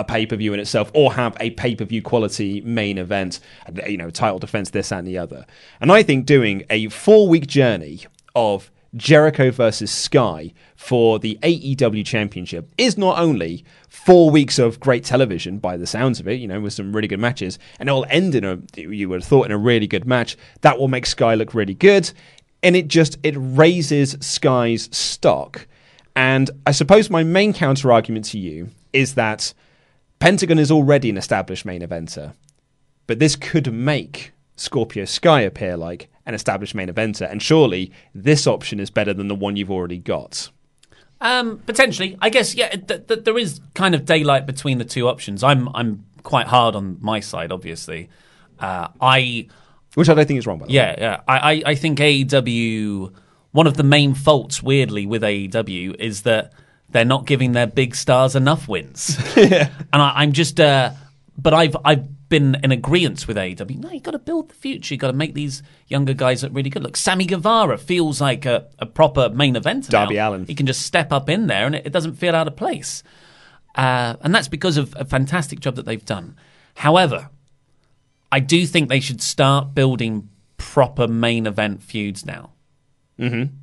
a 0.00 0.04
pay 0.04 0.26
per 0.26 0.36
view 0.36 0.52
in 0.54 0.60
itself, 0.60 0.90
or 0.94 1.14
have 1.14 1.36
a 1.40 1.50
pay 1.50 1.74
per 1.74 1.84
view 1.84 2.02
quality 2.02 2.60
main 2.62 2.98
event, 2.98 3.40
you 3.86 3.96
know, 3.96 4.10
title 4.10 4.38
defense, 4.38 4.70
this 4.70 4.92
and 4.92 5.06
the 5.06 5.18
other. 5.18 5.46
And 5.80 5.90
I 5.90 6.02
think 6.02 6.26
doing 6.26 6.64
a 6.70 6.88
four 6.88 7.28
week 7.28 7.46
journey 7.46 8.04
of 8.34 8.70
Jericho 8.96 9.50
versus 9.50 9.90
Sky 9.90 10.52
for 10.76 11.18
the 11.18 11.38
AEW 11.42 12.06
Championship 12.06 12.70
is 12.78 12.96
not 12.96 13.18
only 13.18 13.64
four 13.88 14.30
weeks 14.30 14.58
of 14.58 14.78
great 14.78 15.04
television 15.04 15.58
by 15.58 15.76
the 15.76 15.86
sounds 15.86 16.20
of 16.20 16.28
it, 16.28 16.34
you 16.34 16.46
know, 16.46 16.60
with 16.60 16.72
some 16.72 16.94
really 16.94 17.08
good 17.08 17.18
matches, 17.18 17.58
and 17.80 17.88
it 17.88 17.92
will 17.92 18.06
end 18.08 18.34
in 18.34 18.44
a, 18.44 18.58
you 18.76 19.08
would 19.08 19.22
have 19.22 19.28
thought, 19.28 19.46
in 19.46 19.52
a 19.52 19.58
really 19.58 19.86
good 19.86 20.06
match. 20.06 20.36
That 20.60 20.78
will 20.78 20.88
make 20.88 21.06
Sky 21.06 21.34
look 21.34 21.54
really 21.54 21.74
good. 21.74 22.10
And 22.62 22.76
it 22.76 22.88
just, 22.88 23.18
it 23.22 23.34
raises 23.36 24.16
Sky's 24.20 24.88
stock. 24.96 25.66
And 26.16 26.50
I 26.66 26.70
suppose 26.70 27.10
my 27.10 27.24
main 27.24 27.52
counter 27.52 27.92
argument 27.92 28.24
to 28.26 28.38
you 28.38 28.70
is 28.92 29.14
that 29.14 29.52
Pentagon 30.24 30.58
is 30.58 30.70
already 30.70 31.10
an 31.10 31.18
established 31.18 31.66
main 31.66 31.82
eventer, 31.82 32.32
but 33.06 33.18
this 33.18 33.36
could 33.36 33.70
make 33.70 34.32
Scorpio 34.56 35.04
Sky 35.04 35.42
appear 35.42 35.76
like 35.76 36.08
an 36.24 36.32
established 36.32 36.74
main 36.74 36.88
eventer, 36.88 37.30
and 37.30 37.42
surely 37.42 37.92
this 38.14 38.46
option 38.46 38.80
is 38.80 38.88
better 38.88 39.12
than 39.12 39.28
the 39.28 39.34
one 39.34 39.56
you've 39.56 39.70
already 39.70 39.98
got. 39.98 40.48
Um, 41.20 41.58
potentially, 41.66 42.16
I 42.22 42.30
guess. 42.30 42.54
Yeah, 42.54 42.70
th- 42.70 43.06
th- 43.06 43.24
there 43.24 43.36
is 43.36 43.60
kind 43.74 43.94
of 43.94 44.06
daylight 44.06 44.46
between 44.46 44.78
the 44.78 44.86
two 44.86 45.08
options. 45.08 45.44
I'm 45.44 45.68
I'm 45.74 46.06
quite 46.22 46.46
hard 46.46 46.74
on 46.74 46.96
my 47.02 47.20
side, 47.20 47.52
obviously. 47.52 48.08
Uh, 48.58 48.88
I 49.02 49.48
Which 49.92 50.08
I 50.08 50.14
don't 50.14 50.26
think 50.26 50.38
is 50.38 50.46
wrong, 50.46 50.56
by 50.56 50.64
the 50.64 50.70
way. 50.70 50.76
yeah 50.76 50.94
yeah. 50.96 51.20
I, 51.28 51.52
I 51.52 51.62
I 51.66 51.74
think 51.74 51.98
AEW. 51.98 53.12
One 53.52 53.66
of 53.66 53.76
the 53.76 53.84
main 53.84 54.14
faults, 54.14 54.62
weirdly, 54.62 55.04
with 55.04 55.20
AEW 55.20 55.96
is 56.00 56.22
that 56.22 56.54
they're 56.90 57.04
not 57.04 57.26
giving 57.26 57.52
their 57.52 57.66
big 57.66 57.94
stars 57.94 58.36
enough 58.36 58.68
wins. 58.68 59.18
And 59.36 60.02
I, 60.02 60.12
I'm 60.16 60.32
just. 60.32 60.58
Uh, 60.60 60.92
but 61.36 61.54
I've 61.54 61.76
I've 61.84 62.28
been 62.28 62.56
in 62.64 62.72
agreement 62.72 63.26
with 63.28 63.36
AEW. 63.36 63.78
No, 63.78 63.90
you 63.90 64.00
got 64.00 64.12
to 64.12 64.18
build 64.18 64.48
the 64.48 64.54
future. 64.54 64.94
You 64.94 64.98
got 64.98 65.08
to 65.08 65.12
make 65.12 65.34
these 65.34 65.62
younger 65.88 66.14
guys 66.14 66.42
look 66.42 66.52
really 66.54 66.70
good. 66.70 66.82
Look, 66.82 66.96
Sammy 66.96 67.26
Guevara 67.26 67.78
feels 67.78 68.20
like 68.20 68.44
a, 68.44 68.66
a 68.78 68.86
proper 68.86 69.28
main 69.28 69.56
event. 69.56 69.88
Darby 69.88 70.16
now. 70.16 70.30
Allin. 70.30 70.46
He 70.46 70.54
can 70.54 70.66
just 70.66 70.82
step 70.82 71.12
up 71.12 71.28
in 71.28 71.46
there, 71.46 71.66
and 71.66 71.74
it, 71.74 71.86
it 71.86 71.92
doesn't 71.92 72.14
feel 72.14 72.34
out 72.34 72.48
of 72.48 72.56
place. 72.56 73.02
Uh, 73.74 74.16
and 74.20 74.34
that's 74.34 74.48
because 74.48 74.76
of 74.76 74.94
a 74.96 75.04
fantastic 75.04 75.60
job 75.60 75.76
that 75.76 75.84
they've 75.84 76.04
done. 76.04 76.36
However, 76.76 77.30
I 78.30 78.40
do 78.40 78.66
think 78.66 78.88
they 78.88 79.00
should 79.00 79.20
start 79.22 79.74
building 79.74 80.28
proper 80.56 81.06
main 81.06 81.46
event 81.46 81.82
feuds 81.82 82.24
now. 82.24 82.50
Mm-hmm. 83.18 83.54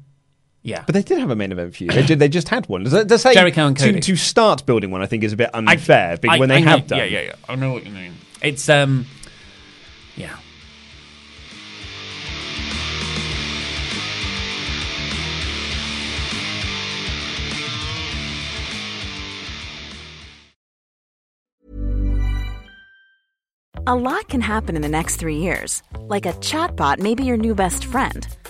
Yeah. 0.63 0.83
But 0.85 0.93
they 0.93 1.01
did 1.01 1.17
have 1.19 1.31
a 1.31 1.35
main 1.35 1.51
event 1.51 1.75
feud. 1.75 1.91
They, 1.91 2.03
did, 2.05 2.19
they 2.19 2.29
just 2.29 2.47
had 2.49 2.67
one. 2.69 2.83
Does 2.83 2.93
that, 2.93 3.07
to 3.09 3.17
say 3.17 3.33
Jericho 3.33 3.65
and 3.67 3.75
Cody. 3.77 3.99
to 3.99 4.15
start 4.15 4.65
building 4.65 4.91
one, 4.91 5.01
I 5.01 5.07
think 5.07 5.23
is 5.23 5.33
a 5.33 5.37
bit 5.37 5.49
unfair. 5.53 6.17
but 6.21 6.29
I- 6.29 6.37
when 6.39 6.49
they 6.49 6.57
I 6.57 6.59
know- 6.59 6.71
have 6.71 6.87
done, 6.87 6.99
Yeah, 6.99 7.05
yeah, 7.05 7.21
yeah. 7.21 7.35
I 7.49 7.55
know 7.55 7.73
what 7.73 7.85
you 7.85 7.91
mean. 7.91 8.13
It's 8.43 8.69
um, 8.69 9.05
yeah. 10.15 10.37
A 23.87 23.95
lot 23.95 24.27
can 24.27 24.41
happen 24.41 24.75
in 24.75 24.81
the 24.81 24.89
next 24.89 25.15
three 25.15 25.37
years. 25.37 25.81
Like 25.99 26.25
a 26.25 26.33
chatbot 26.33 26.99
may 26.99 27.15
be 27.15 27.23
your 27.23 27.37
new 27.37 27.55
best 27.55 27.85
friend. 27.85 28.27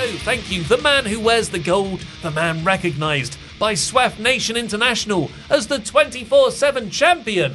So, 0.00 0.06
thank 0.24 0.50
you, 0.50 0.62
the 0.62 0.78
man 0.78 1.04
who 1.04 1.20
wears 1.20 1.50
the 1.50 1.58
gold, 1.58 2.00
the 2.22 2.30
man 2.30 2.64
recognised 2.64 3.36
by 3.58 3.74
SWAF 3.74 4.18
Nation 4.18 4.56
International 4.56 5.30
as 5.50 5.66
the 5.66 5.78
24 5.78 6.52
7 6.52 6.88
champion, 6.88 7.54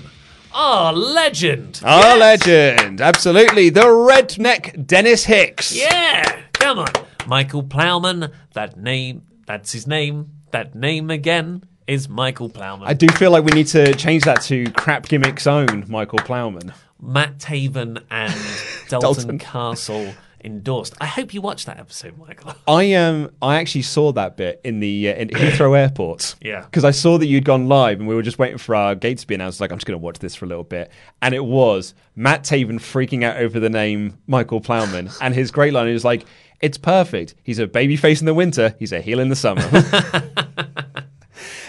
our 0.53 0.93
legend. 0.93 1.81
Our 1.83 2.15
Yes. 2.17 2.45
legend, 2.45 3.01
absolutely, 3.01 3.69
the 3.71 3.81
redneck 3.85 4.85
Dennis 4.85 5.25
Hicks. 5.25 5.75
Yeah, 5.75 6.39
come 6.53 6.77
on. 6.77 6.87
Michael 7.25 7.63
Plowman, 7.63 8.31
that 8.53 8.77
name, 8.77 9.23
that's 9.47 9.71
his 9.71 9.87
name, 9.87 10.29
that 10.51 10.75
name 10.75 11.09
again 11.09 11.63
is 11.87 12.07
Michael 12.07 12.49
Plowman. 12.49 12.87
I 12.87 12.93
do 12.93 13.07
feel 13.07 13.31
like 13.31 13.43
we 13.43 13.53
need 13.53 13.67
to 13.69 13.95
change 13.95 14.23
that 14.25 14.43
to 14.43 14.69
crap 14.73 15.07
gimmicks 15.07 15.47
own 15.47 15.85
Michael 15.87 16.19
Plowman. 16.19 16.73
Matt 17.01 17.39
Taven 17.39 18.03
and 18.11 18.33
Dalton, 18.89 18.99
Dalton. 18.99 19.39
Castle 19.39 20.13
endorsed. 20.45 20.93
I 21.01 21.05
hope 21.07 21.33
you 21.33 21.41
watched 21.41 21.65
that 21.65 21.79
episode, 21.79 22.17
Michael. 22.17 22.53
I 22.67 22.93
um 22.93 23.31
I 23.41 23.55
actually 23.55 23.81
saw 23.81 24.11
that 24.13 24.37
bit 24.37 24.61
in 24.63 24.79
the 24.79 25.09
uh, 25.09 25.15
in 25.15 25.29
Heathrow 25.29 25.77
Airport. 25.77 26.35
Yeah. 26.41 26.61
Because 26.61 26.85
I 26.85 26.91
saw 26.91 27.17
that 27.17 27.25
you'd 27.25 27.45
gone 27.45 27.67
live 27.67 27.99
and 27.99 28.07
we 28.07 28.15
were 28.15 28.21
just 28.21 28.39
waiting 28.39 28.57
for 28.57 28.75
our 28.75 28.95
gate 28.95 29.17
to 29.19 29.27
be 29.27 29.35
announced. 29.35 29.59
Like 29.59 29.71
I'm 29.71 29.77
just 29.77 29.87
going 29.87 29.99
to 29.99 30.03
watch 30.03 30.19
this 30.19 30.35
for 30.35 30.45
a 30.45 30.47
little 30.47 30.63
bit, 30.63 30.91
and 31.21 31.33
it 31.35 31.43
was 31.43 31.93
Matt 32.15 32.43
Taven 32.43 32.75
freaking 32.79 33.23
out 33.23 33.37
over 33.37 33.59
the 33.59 33.69
name 33.69 34.17
Michael 34.27 34.61
Plowman, 34.61 35.11
and 35.21 35.33
his 35.33 35.51
great 35.51 35.73
line 35.73 35.87
is 35.87 36.05
like, 36.05 36.25
"It's 36.61 36.77
perfect. 36.77 37.35
He's 37.43 37.59
a 37.59 37.67
baby 37.67 37.97
face 37.97 38.19
in 38.19 38.25
the 38.25 38.33
winter. 38.33 38.75
He's 38.79 38.91
a 38.91 39.01
heel 39.01 39.19
in 39.19 39.29
the 39.29 39.35
summer." 39.35 39.63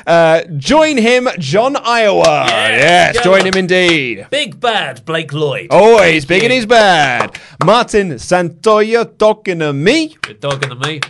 Uh, 0.06 0.44
join 0.56 0.96
him, 0.96 1.28
John 1.38 1.76
Iowa. 1.76 2.46
yes, 2.48 3.16
come 3.16 3.24
join 3.24 3.46
him 3.46 3.54
indeed. 3.54 4.26
Big 4.30 4.60
bad 4.60 5.04
Blake 5.04 5.32
Lloyd. 5.32 5.68
Always 5.70 6.24
big 6.24 6.44
and 6.44 6.52
he's 6.52 6.66
bad. 6.66 7.38
Martin 7.64 8.10
Santoya 8.12 9.18
talking 9.18 9.58
to 9.58 9.72
me. 9.72 10.16
Good 10.22 10.40
dogging 10.40 10.70
to 10.70 10.76
me. 10.76 11.00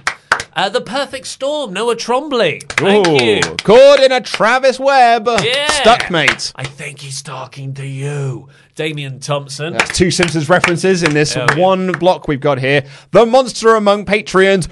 Uh, 0.57 0.71
the 0.71 0.81
Perfect 0.81 1.27
Storm, 1.27 1.75
Noah 1.75 1.97
Trombley. 1.97 2.63
Thank 2.73 3.07
you. 3.21 3.41
Ooh, 3.45 3.57
Caught 3.57 4.01
in 4.01 4.11
a 4.11 4.23
Travis 4.23 4.81
Webb. 4.81 5.29
Yeah. 5.43 5.67
Stuck, 5.67 6.11
mate. 6.11 6.51
I 6.57 6.65
think 6.65 7.01
he's 7.01 7.21
talking 7.21 7.75
to 7.75 7.87
you. 7.87 8.49
Damian 8.75 9.21
Thompson. 9.21 9.75
That's 9.75 9.95
two 9.97 10.11
Simpsons 10.11 10.49
references 10.49 11.03
in 11.03 11.13
this 11.13 11.37
yeah. 11.37 11.59
one 11.59 11.93
block 11.93 12.27
we've 12.27 12.41
got 12.41 12.59
here. 12.59 12.87
The 13.11 13.27
monster 13.27 13.75
among 13.75 14.07
Patreons, 14.07 14.69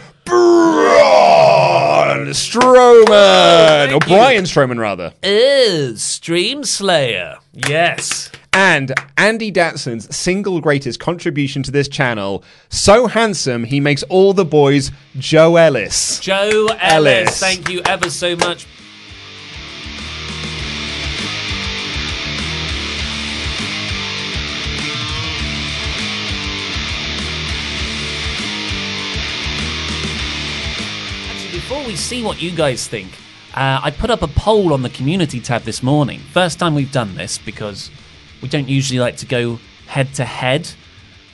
Braun 2.15 2.27
Strowman. 2.29 3.95
Or. 3.95 3.99
Brian 4.01 4.45
Strowman, 4.45 4.79
rather. 4.79 5.13
is 5.23 6.03
Stream 6.03 6.65
Slayer. 6.65 7.39
Yes. 7.53 8.31
And 8.53 8.93
Andy 9.17 9.51
Datson's 9.51 10.15
single 10.15 10.61
greatest 10.61 11.01
contribution 11.01 11.65
to 11.65 11.73
this 11.73 11.89
channel, 11.89 12.45
so 12.69 13.09
handsome 13.09 13.65
he 13.65 13.81
makes 13.81 14.05
all 14.05 14.33
the 14.33 14.45
boys 14.45 14.93
Joe 15.19 15.57
Ellis. 15.57 16.21
Joe 16.21 16.69
Ellis, 16.81 16.81
Ellis. 16.81 17.41
thank 17.41 17.69
you 17.69 17.83
ever 17.85 18.09
so 18.11 18.37
much. 18.37 18.67
We 31.87 31.97
see 31.97 32.25
what 32.25 32.41
you 32.41 32.51
guys 32.51 32.89
think, 32.89 33.13
uh, 33.55 33.79
I 33.83 33.91
put 33.91 34.09
up 34.11 34.23
a 34.23 34.29
poll 34.29 34.73
on 34.73 34.81
the 34.81 34.89
community 34.89 35.39
tab 35.39 35.63
this 35.63 35.83
morning. 35.83 36.19
First 36.19 36.59
time 36.59 36.75
we've 36.75 36.91
done 36.91 37.15
this 37.15 37.37
because 37.37 37.91
we 38.41 38.49
don't 38.49 38.69
usually 38.69 38.99
like 38.99 39.19
to 39.19 39.27
go 39.27 39.61
head 39.87 40.15
to 40.15 40.25
head, 40.25 40.71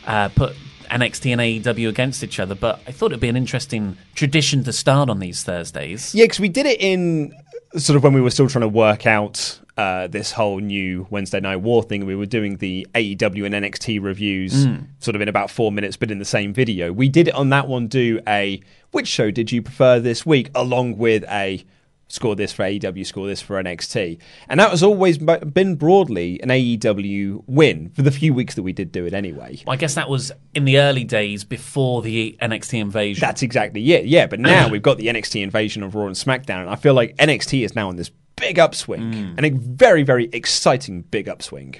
uh, 0.06 0.28
put 0.28 0.56
NXT 0.90 1.32
and 1.32 1.40
AEW 1.40 1.88
against 1.88 2.24
each 2.24 2.40
other, 2.40 2.56
but 2.56 2.80
I 2.86 2.90
thought 2.90 3.12
it'd 3.12 3.20
be 3.20 3.28
an 3.28 3.36
interesting 3.36 3.96
tradition 4.16 4.64
to 4.64 4.72
start 4.72 5.08
on 5.08 5.20
these 5.20 5.44
Thursdays. 5.44 6.14
Yeah, 6.14 6.24
because 6.24 6.40
we 6.40 6.48
did 6.48 6.66
it 6.66 6.80
in 6.80 7.32
sort 7.76 7.96
of 7.96 8.02
when 8.02 8.12
we 8.12 8.20
were 8.20 8.30
still 8.30 8.48
trying 8.48 8.62
to 8.62 8.68
work 8.68 9.06
out 9.06 9.60
uh, 9.80 10.06
this 10.08 10.32
whole 10.32 10.58
new 10.58 11.06
Wednesday 11.10 11.40
Night 11.40 11.56
War 11.56 11.82
thing. 11.82 12.04
We 12.04 12.14
were 12.14 12.26
doing 12.26 12.56
the 12.58 12.86
AEW 12.94 13.46
and 13.46 13.54
NXT 13.54 14.02
reviews 14.02 14.66
Mm. 14.66 14.86
sort 14.98 15.14
of 15.14 15.22
in 15.22 15.28
about 15.28 15.50
four 15.50 15.72
minutes, 15.72 15.96
but 15.96 16.10
in 16.10 16.18
the 16.18 16.24
same 16.24 16.52
video. 16.52 16.92
We 16.92 17.08
did 17.08 17.28
it 17.28 17.34
on 17.34 17.48
that 17.50 17.66
one, 17.66 17.86
do 17.88 18.20
a 18.28 18.60
which 18.90 19.08
show 19.08 19.30
did 19.30 19.50
you 19.52 19.62
prefer 19.62 19.98
this 19.98 20.26
week, 20.26 20.50
along 20.54 20.98
with 20.98 21.24
a 21.30 21.64
score 22.08 22.34
this 22.34 22.52
for 22.52 22.64
AEW, 22.64 23.06
score 23.06 23.26
this 23.28 23.40
for 23.40 23.54
NXT. 23.62 24.18
And 24.48 24.58
that 24.58 24.70
has 24.70 24.82
always 24.82 25.16
been 25.18 25.76
broadly 25.76 26.40
an 26.42 26.50
AEW 26.50 27.44
win 27.46 27.90
for 27.94 28.02
the 28.02 28.10
few 28.10 28.34
weeks 28.34 28.56
that 28.56 28.62
we 28.64 28.72
did 28.72 28.90
do 28.90 29.06
it 29.06 29.14
anyway. 29.14 29.62
Well, 29.64 29.74
I 29.74 29.76
guess 29.76 29.94
that 29.94 30.08
was 30.10 30.32
in 30.54 30.64
the 30.64 30.78
early 30.78 31.04
days 31.04 31.44
before 31.44 32.02
the 32.02 32.36
NXT 32.42 32.80
invasion. 32.80 33.20
That's 33.20 33.42
exactly 33.42 33.92
it. 33.92 34.06
Yeah, 34.06 34.26
but 34.26 34.40
now 34.54 34.68
we've 34.68 34.82
got 34.82 34.98
the 34.98 35.06
NXT 35.06 35.40
invasion 35.42 35.84
of 35.84 35.94
Raw 35.94 36.06
and 36.06 36.16
SmackDown, 36.16 36.62
and 36.62 36.68
I 36.70 36.74
feel 36.76 36.94
like 36.94 37.16
NXT 37.16 37.64
is 37.64 37.74
now 37.76 37.88
on 37.88 37.94
this 37.96 38.10
big 38.40 38.58
upswing, 38.58 39.00
Mm. 39.12 39.34
and 39.36 39.46
a 39.46 39.50
very, 39.50 40.02
very 40.02 40.28
exciting 40.32 41.02
big 41.02 41.26
upswing. 41.28 41.76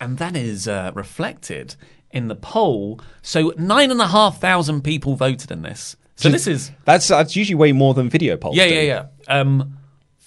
and 0.00 0.18
that 0.18 0.36
is 0.36 0.68
uh, 0.68 0.92
reflected 0.94 1.74
in 2.12 2.28
the 2.28 2.34
poll. 2.36 3.00
So 3.22 3.52
nine 3.56 3.90
and 3.90 4.00
a 4.00 4.06
half 4.08 4.40
thousand 4.40 4.82
people 4.82 5.16
voted 5.16 5.50
in 5.50 5.62
this. 5.62 5.96
So 6.16 6.28
this 6.28 6.46
is 6.46 6.70
that's 6.84 7.08
that's 7.08 7.36
usually 7.36 7.54
way 7.54 7.72
more 7.72 7.94
than 7.94 8.08
video 8.10 8.36
polls. 8.36 8.56
yeah, 8.56 8.66
do. 8.68 8.74
yeah, 8.74 8.82
yeah. 8.82 9.04
Um, 9.40 9.78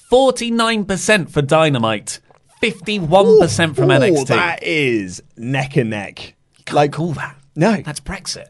forty-nine 0.10 0.86
percent 0.86 1.32
for 1.32 1.42
Dynamite, 1.42 2.20
fifty-one 2.60 3.40
percent 3.40 3.76
from 3.76 3.92
Ooh, 3.92 3.96
NXT. 4.00 4.28
That 4.28 4.64
is 4.64 5.22
neck 5.38 5.76
and 5.78 5.90
neck. 5.90 6.36
like 6.72 6.94
call 6.94 7.14
that. 7.14 7.36
No, 7.54 7.76
that's 7.82 8.00
Brexit. 8.00 8.48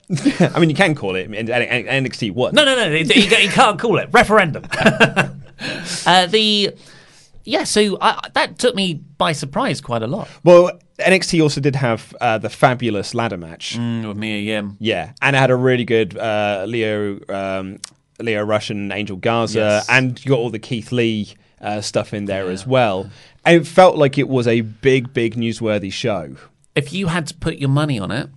I 0.55 0.59
mean, 0.59 0.69
you 0.69 0.75
can 0.75 0.93
call 0.93 1.15
it 1.15 1.29
NXT. 1.31 2.33
What? 2.33 2.53
No, 2.53 2.63
no, 2.63 2.75
no. 2.75 2.87
You 2.95 3.49
can't 3.49 3.79
call 3.79 3.97
it 3.97 4.09
referendum. 4.11 4.63
uh, 6.05 6.25
the 6.27 6.73
yeah. 7.43 7.63
So 7.63 7.97
I, 8.01 8.19
that 8.33 8.57
took 8.59 8.75
me 8.75 8.95
by 9.17 9.31
surprise 9.33 9.81
quite 9.81 10.01
a 10.03 10.07
lot. 10.07 10.27
Well, 10.43 10.71
NXT 10.99 11.41
also 11.41 11.61
did 11.61 11.75
have 11.75 12.15
uh, 12.21 12.37
the 12.37 12.49
fabulous 12.49 13.13
ladder 13.15 13.37
match 13.37 13.77
mm, 13.77 14.07
with 14.07 14.17
Mia 14.17 14.37
Yim. 14.37 14.77
Yeah, 14.79 15.13
and 15.21 15.35
it 15.35 15.39
had 15.39 15.51
a 15.51 15.55
really 15.55 15.85
good 15.85 16.17
uh, 16.17 16.65
Lio 16.67 17.19
um, 17.29 17.79
Lio 18.19 18.43
Rush 18.43 18.69
and 18.69 18.91
Angel 18.91 19.17
Garza, 19.17 19.59
Yes. 19.59 19.89
and 19.89 20.23
you 20.23 20.29
got 20.29 20.39
all 20.39 20.49
the 20.49 20.59
Keith 20.59 20.91
Lee 20.91 21.33
uh, 21.59 21.81
stuff 21.81 22.13
in 22.13 22.25
there 22.25 22.49
as 22.49 22.65
well. 22.67 23.09
And 23.45 23.61
it 23.61 23.65
felt 23.67 23.97
like 23.97 24.17
it 24.19 24.27
was 24.29 24.47
a 24.47 24.61
big, 24.61 25.13
big 25.13 25.35
newsworthy 25.35 25.91
show. 25.91 26.35
If 26.75 26.93
you 26.93 27.07
had 27.07 27.25
to 27.27 27.33
put 27.33 27.57
your 27.57 27.69
money 27.69 27.97
on 27.99 28.11
it, 28.11 28.29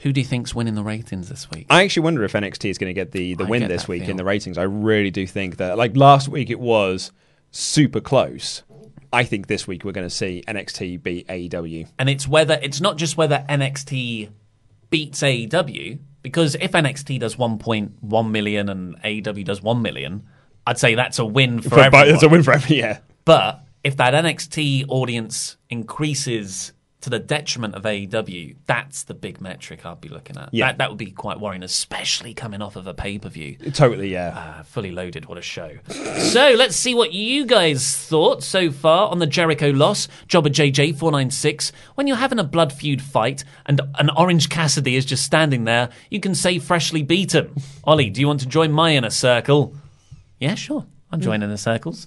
who 0.00 0.12
do 0.12 0.20
you 0.20 0.26
think's 0.26 0.54
winning 0.54 0.74
the 0.74 0.82
ratings 0.82 1.28
this 1.28 1.50
week? 1.50 1.66
I 1.70 1.84
actually 1.84 2.02
wonder 2.02 2.24
if 2.24 2.32
NXT 2.32 2.70
is 2.70 2.78
going 2.78 2.88
to 2.90 2.94
get 2.94 3.12
the, 3.12 3.34
the 3.34 3.44
I 3.44 3.48
win 3.48 3.68
this 3.68 3.86
week 3.88 4.02
feel. 4.02 4.10
in 4.12 4.16
the 4.16 4.24
ratings. 4.24 4.58
I 4.58 4.62
really 4.64 5.10
do 5.10 5.26
think 5.26 5.56
that. 5.58 5.76
Like 5.78 5.96
last 5.96 6.28
week, 6.28 6.50
it 6.50 6.58
was 6.60 7.12
super 7.50 8.00
close. 8.00 8.62
I 9.12 9.24
think 9.24 9.46
this 9.48 9.66
week 9.66 9.84
we're 9.84 9.92
going 9.92 10.06
to 10.06 10.14
see 10.14 10.42
NXT 10.46 11.02
beat 11.02 11.26
AEW. 11.28 11.88
And 11.98 12.08
it's 12.08 12.28
whether 12.28 12.58
it's 12.62 12.80
not 12.80 12.96
just 12.96 13.16
whether 13.16 13.44
NXT 13.48 14.30
beats 14.88 15.20
AEW 15.20 15.98
because 16.22 16.54
if 16.56 16.72
NXT 16.72 17.18
does 17.20 17.36
1.1 17.36 18.30
million 18.30 18.68
and 18.68 18.96
AEW 19.02 19.44
does 19.44 19.62
1 19.62 19.82
million, 19.82 20.26
I'd 20.66 20.78
say 20.78 20.94
that's 20.94 21.18
a 21.18 21.24
win 21.24 21.60
for, 21.60 21.70
For- 21.70 21.76
but 21.76 21.84
everyone. 21.86 22.08
it's 22.14 22.22
a 22.22 22.28
win 22.28 22.42
for 22.42 22.52
every- 22.52 22.76
yeah. 22.78 22.98
But 23.24 23.64
if 23.82 23.96
that 23.96 24.14
NXT 24.14 24.84
audience 24.88 25.56
increases 25.70 26.72
to 27.02 27.10
the 27.10 27.18
detriment 27.18 27.74
of 27.74 27.82
AEW, 27.84 28.56
that's 28.66 29.04
the 29.04 29.14
big 29.14 29.40
metric 29.40 29.86
I'd 29.86 30.00
be 30.00 30.08
looking 30.08 30.36
at. 30.36 30.50
Yeah. 30.52 30.66
That, 30.66 30.78
that 30.78 30.88
would 30.90 30.98
be 30.98 31.10
quite 31.10 31.40
worrying, 31.40 31.62
especially 31.62 32.34
coming 32.34 32.60
off 32.60 32.76
of 32.76 32.86
a 32.86 32.94
pay 32.94 33.18
per 33.18 33.28
view. 33.28 33.56
Totally, 33.72 34.12
yeah. 34.12 34.56
Uh, 34.58 34.62
fully 34.62 34.90
loaded. 34.90 35.26
What 35.26 35.38
a 35.38 35.42
show. 35.42 35.78
so 35.88 36.54
let's 36.56 36.76
see 36.76 36.94
what 36.94 37.12
you 37.12 37.46
guys 37.46 37.96
thought 37.96 38.42
so 38.42 38.70
far 38.70 39.08
on 39.08 39.18
the 39.18 39.26
Jericho 39.26 39.70
loss. 39.70 40.08
Jobber 40.28 40.50
JJ496. 40.50 41.72
When 41.94 42.06
you're 42.06 42.16
having 42.16 42.38
a 42.38 42.44
blood 42.44 42.72
feud 42.72 43.00
fight 43.00 43.44
and 43.66 43.80
an 43.98 44.10
Orange 44.10 44.48
Cassidy 44.48 44.96
is 44.96 45.04
just 45.06 45.24
standing 45.24 45.64
there, 45.64 45.88
you 46.10 46.20
can 46.20 46.34
say 46.34 46.58
freshly 46.58 47.02
beaten. 47.02 47.54
Ollie, 47.84 48.10
do 48.10 48.20
you 48.20 48.26
want 48.26 48.40
to 48.40 48.46
join 48.46 48.72
my 48.72 48.94
inner 48.94 49.10
circle? 49.10 49.74
Yeah, 50.38 50.54
sure. 50.54 50.86
I'm 51.12 51.20
joining 51.20 51.50
the 51.50 51.58
circles. 51.58 52.06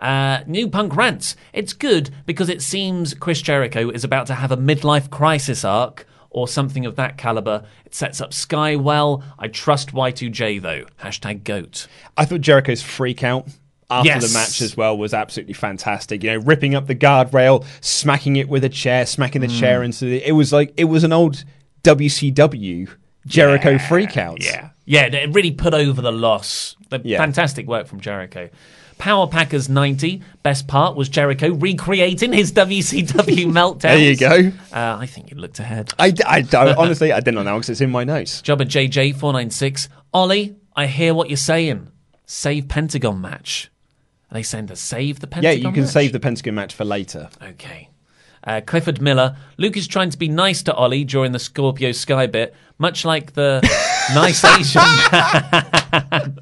Uh, 0.00 0.40
New 0.46 0.68
Punk 0.68 0.94
rants. 0.94 1.34
It's 1.52 1.72
good 1.72 2.10
because 2.26 2.48
it 2.48 2.62
seems 2.62 3.14
Chris 3.14 3.42
Jericho 3.42 3.90
is 3.90 4.04
about 4.04 4.26
to 4.28 4.34
have 4.34 4.52
a 4.52 4.56
midlife 4.56 5.10
crisis 5.10 5.64
arc 5.64 6.06
or 6.30 6.46
something 6.46 6.86
of 6.86 6.94
that 6.96 7.16
caliber. 7.18 7.64
It 7.84 7.94
sets 7.94 8.20
up 8.20 8.32
Sky 8.32 8.76
well. 8.76 9.24
I 9.38 9.48
trust 9.48 9.92
Y2J 9.92 10.60
though. 10.62 10.84
Hashtag 11.02 11.42
goat. 11.44 11.88
I 12.16 12.24
thought 12.24 12.42
Jericho's 12.42 12.82
freak 12.82 13.24
out 13.24 13.48
after 13.90 14.08
Yes. 14.08 14.28
the 14.30 14.38
match 14.38 14.60
as 14.60 14.76
well 14.76 14.96
was 14.96 15.14
absolutely 15.14 15.54
fantastic. 15.54 16.22
You 16.22 16.32
know, 16.32 16.38
ripping 16.44 16.74
up 16.74 16.86
the 16.86 16.94
guardrail, 16.94 17.64
smacking 17.80 18.36
it 18.36 18.48
with 18.48 18.62
a 18.62 18.68
chair, 18.68 19.04
smacking 19.06 19.40
the 19.40 19.46
Mm. 19.48 19.58
chair 19.58 19.82
into 19.82 20.04
the. 20.04 20.22
It 20.28 20.32
was 20.32 20.52
like 20.52 20.74
it 20.76 20.84
was 20.84 21.02
an 21.04 21.12
old 21.12 21.42
WCW 21.82 22.88
Jericho 23.26 23.78
freak 23.78 24.16
out. 24.16 24.42
Yeah. 24.42 24.70
Yeah, 24.84 25.04
it 25.06 25.34
really 25.34 25.50
put 25.50 25.74
over 25.74 26.00
the 26.00 26.12
loss. 26.12 26.76
The 26.88 27.00
Yeah. 27.04 27.18
Fantastic 27.18 27.66
work 27.66 27.86
from 27.86 28.00
Jericho. 28.00 28.48
Power 28.98 29.26
Packers 29.26 29.68
90. 29.68 30.22
Best 30.42 30.66
part 30.68 30.96
was 30.96 31.08
Jericho 31.08 31.52
recreating 31.54 32.32
his 32.32 32.52
WCW 32.52 33.46
meltdown. 33.52 33.80
There 33.80 33.98
you 33.98 34.16
go. 34.16 34.52
Uh, 34.72 34.96
I 35.00 35.06
think 35.06 35.30
you 35.30 35.36
looked 35.36 35.58
ahead. 35.60 35.92
I, 35.98 36.12
I, 36.26 36.44
I- 36.52 36.74
honestly 36.74 37.12
I 37.12 37.20
didn't 37.20 37.44
know 37.44 37.54
because 37.54 37.70
it's 37.70 37.80
in 37.80 37.90
my 37.90 38.04
notes. 38.04 38.42
Jobber 38.42 38.64
JJ496. 38.64 39.88
Ollie, 40.12 40.56
I 40.74 40.86
hear 40.86 41.14
what 41.14 41.28
you're 41.30 41.36
saying. 41.36 41.90
Save 42.26 42.68
Pentagon 42.68 43.20
match. 43.20 43.70
They 44.30 44.42
saying 44.42 44.66
to 44.66 44.76
save 44.76 45.20
the 45.20 45.26
Pentagon 45.26 45.58
yeah, 45.58 45.66
you 45.68 45.72
can 45.72 45.84
match? 45.84 45.92
save 45.92 46.12
the 46.12 46.20
Pentagon 46.20 46.54
match 46.54 46.74
for 46.74 46.84
later. 46.84 47.30
Okay. 47.42 47.88
Uh, 48.44 48.60
Clifford 48.64 49.00
Miller. 49.00 49.36
Luke 49.56 49.76
is 49.76 49.86
trying 49.88 50.10
to 50.10 50.18
be 50.18 50.28
nice 50.28 50.62
to 50.64 50.74
Ollie 50.74 51.04
during 51.04 51.32
the 51.32 51.38
Scorpio 51.38 51.92
Sky 51.92 52.26
bit, 52.26 52.54
much 52.78 53.04
like 53.04 53.32
the 53.32 53.60
nice 54.14 54.44
Asian 54.44 54.82
man. 56.12 56.38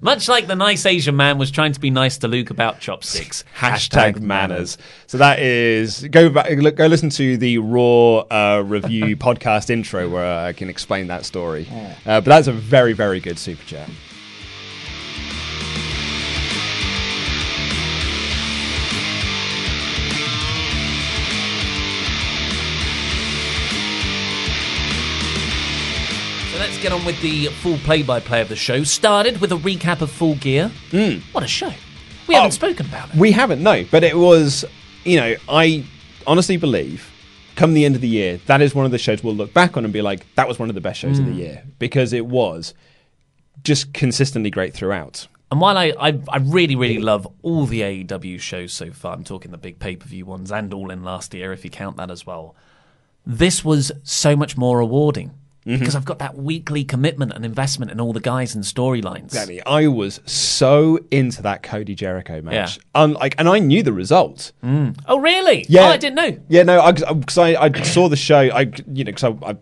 Much 0.00 0.28
like 0.28 0.46
the 0.46 0.56
nice 0.56 0.86
Asian 0.86 1.16
man 1.16 1.38
was 1.38 1.50
trying 1.50 1.72
to 1.72 1.80
be 1.80 1.90
nice 1.90 2.18
to 2.18 2.28
Luke 2.28 2.50
about 2.50 2.80
chopsticks. 2.80 3.44
Hashtag 3.58 4.20
manners. 4.20 4.78
So 5.06 5.18
that 5.18 5.38
is 5.38 6.06
go 6.10 6.28
back, 6.30 6.50
look, 6.50 6.76
go 6.76 6.86
listen 6.86 7.10
to 7.10 7.36
the 7.36 7.58
Raw 7.58 8.18
uh, 8.30 8.62
review 8.66 9.16
podcast 9.16 9.70
intro 9.70 10.08
where 10.08 10.46
I 10.46 10.52
can 10.52 10.68
explain 10.68 11.08
that 11.08 11.24
story. 11.24 11.68
Uh, 11.70 12.20
but 12.20 12.24
that's 12.24 12.46
a 12.48 12.52
very 12.52 12.92
very 12.92 13.20
good 13.20 13.38
super 13.38 13.64
chat. 13.64 13.88
Get 26.86 26.92
on 26.92 27.04
with 27.04 27.20
the 27.20 27.46
full 27.46 27.76
play-by-play 27.78 28.40
of 28.40 28.48
the 28.48 28.54
show. 28.54 28.84
Started 28.84 29.40
with 29.40 29.50
a 29.50 29.56
recap 29.56 30.02
of 30.02 30.10
Full 30.10 30.36
Gear. 30.36 30.70
What 31.32 31.42
a 31.42 31.48
show! 31.48 31.72
We 32.28 32.36
haven't 32.36 32.52
spoken 32.52 32.86
about 32.86 33.08
it. 33.10 33.16
We 33.16 33.32
haven't, 33.32 33.60
no. 33.60 33.84
But 33.90 34.04
it 34.04 34.16
was, 34.16 34.64
you 35.04 35.16
know, 35.16 35.34
I 35.48 35.84
honestly 36.28 36.56
believe 36.56 37.10
come 37.56 37.74
the 37.74 37.84
end 37.84 37.96
of 37.96 38.02
the 38.02 38.08
year, 38.08 38.38
that 38.46 38.60
is 38.60 38.72
one 38.72 38.84
of 38.84 38.92
the 38.92 38.98
shows 38.98 39.24
we'll 39.24 39.34
look 39.34 39.52
back 39.52 39.76
on 39.76 39.82
and 39.82 39.92
be 39.92 40.00
like, 40.02 40.32
that 40.36 40.46
was 40.46 40.60
one 40.60 40.68
of 40.68 40.76
the 40.76 40.80
best 40.80 41.00
shows 41.00 41.18
of 41.18 41.24
the 41.26 41.32
Mm. 41.32 41.38
year 41.38 41.64
because 41.80 42.12
it 42.12 42.26
was 42.26 42.72
just 43.64 43.92
consistently 43.92 44.50
great 44.50 44.72
throughout. 44.74 45.26
And 45.50 45.60
while 45.60 45.76
I, 45.78 45.92
I, 45.98 46.20
I 46.28 46.36
really, 46.38 46.76
really 46.76 46.98
love 46.98 47.26
all 47.42 47.64
the 47.66 47.80
AEW 47.80 48.38
shows 48.40 48.72
so 48.72 48.92
far, 48.92 49.14
I'm 49.14 49.24
talking 49.24 49.50
the 49.50 49.58
big 49.58 49.78
pay 49.80 49.96
per 49.96 50.06
view 50.06 50.24
ones 50.26 50.52
and 50.52 50.72
all 50.72 50.90
in 50.90 51.02
last 51.02 51.34
year, 51.34 51.52
if 51.52 51.64
you 51.64 51.70
count 51.70 51.96
that 51.96 52.10
as 52.12 52.24
well, 52.26 52.54
this 53.24 53.64
was 53.64 53.90
so 54.04 54.36
much 54.36 54.56
more 54.56 54.78
rewarding. 54.78 55.32
Mhm. 55.66 55.78
because 55.80 55.96
I've 55.96 56.04
got 56.04 56.18
that 56.20 56.36
weekly 56.36 56.84
commitment 56.84 57.32
and 57.32 57.44
investment 57.44 57.90
in 57.90 58.00
all 58.00 58.12
the 58.12 58.20
guys 58.20 58.54
and 58.54 58.62
storylines. 58.62 59.24
Exactly. 59.24 59.62
I 59.64 59.88
was 59.88 60.20
so 60.24 61.00
into 61.10 61.42
that 61.42 61.62
Cody 61.62 61.94
Jericho 61.94 62.40
match. 62.40 62.76
Yeah. 62.76 63.02
Unlike, 63.02 63.34
and 63.38 63.48
I 63.48 63.58
knew 63.58 63.82
the 63.82 63.92
result. 63.92 64.52
Oh, 64.62 65.18
really? 65.18 65.66
Yeah. 65.68 65.82
Oh, 65.82 65.86
I 65.86 65.96
didn't 65.96 66.16
know. 66.16 66.38
Yeah, 66.48 66.62
no, 66.62 66.92
because 66.92 67.38
I, 67.38 67.60
I, 67.60 67.72
saw 67.82 68.08
the 68.08 68.16
show. 68.16 68.38
I, 68.38 68.70
you 68.92 69.04
know, 69.04 69.12
because 69.12 69.24
I, 69.24 69.50
I 69.50 69.56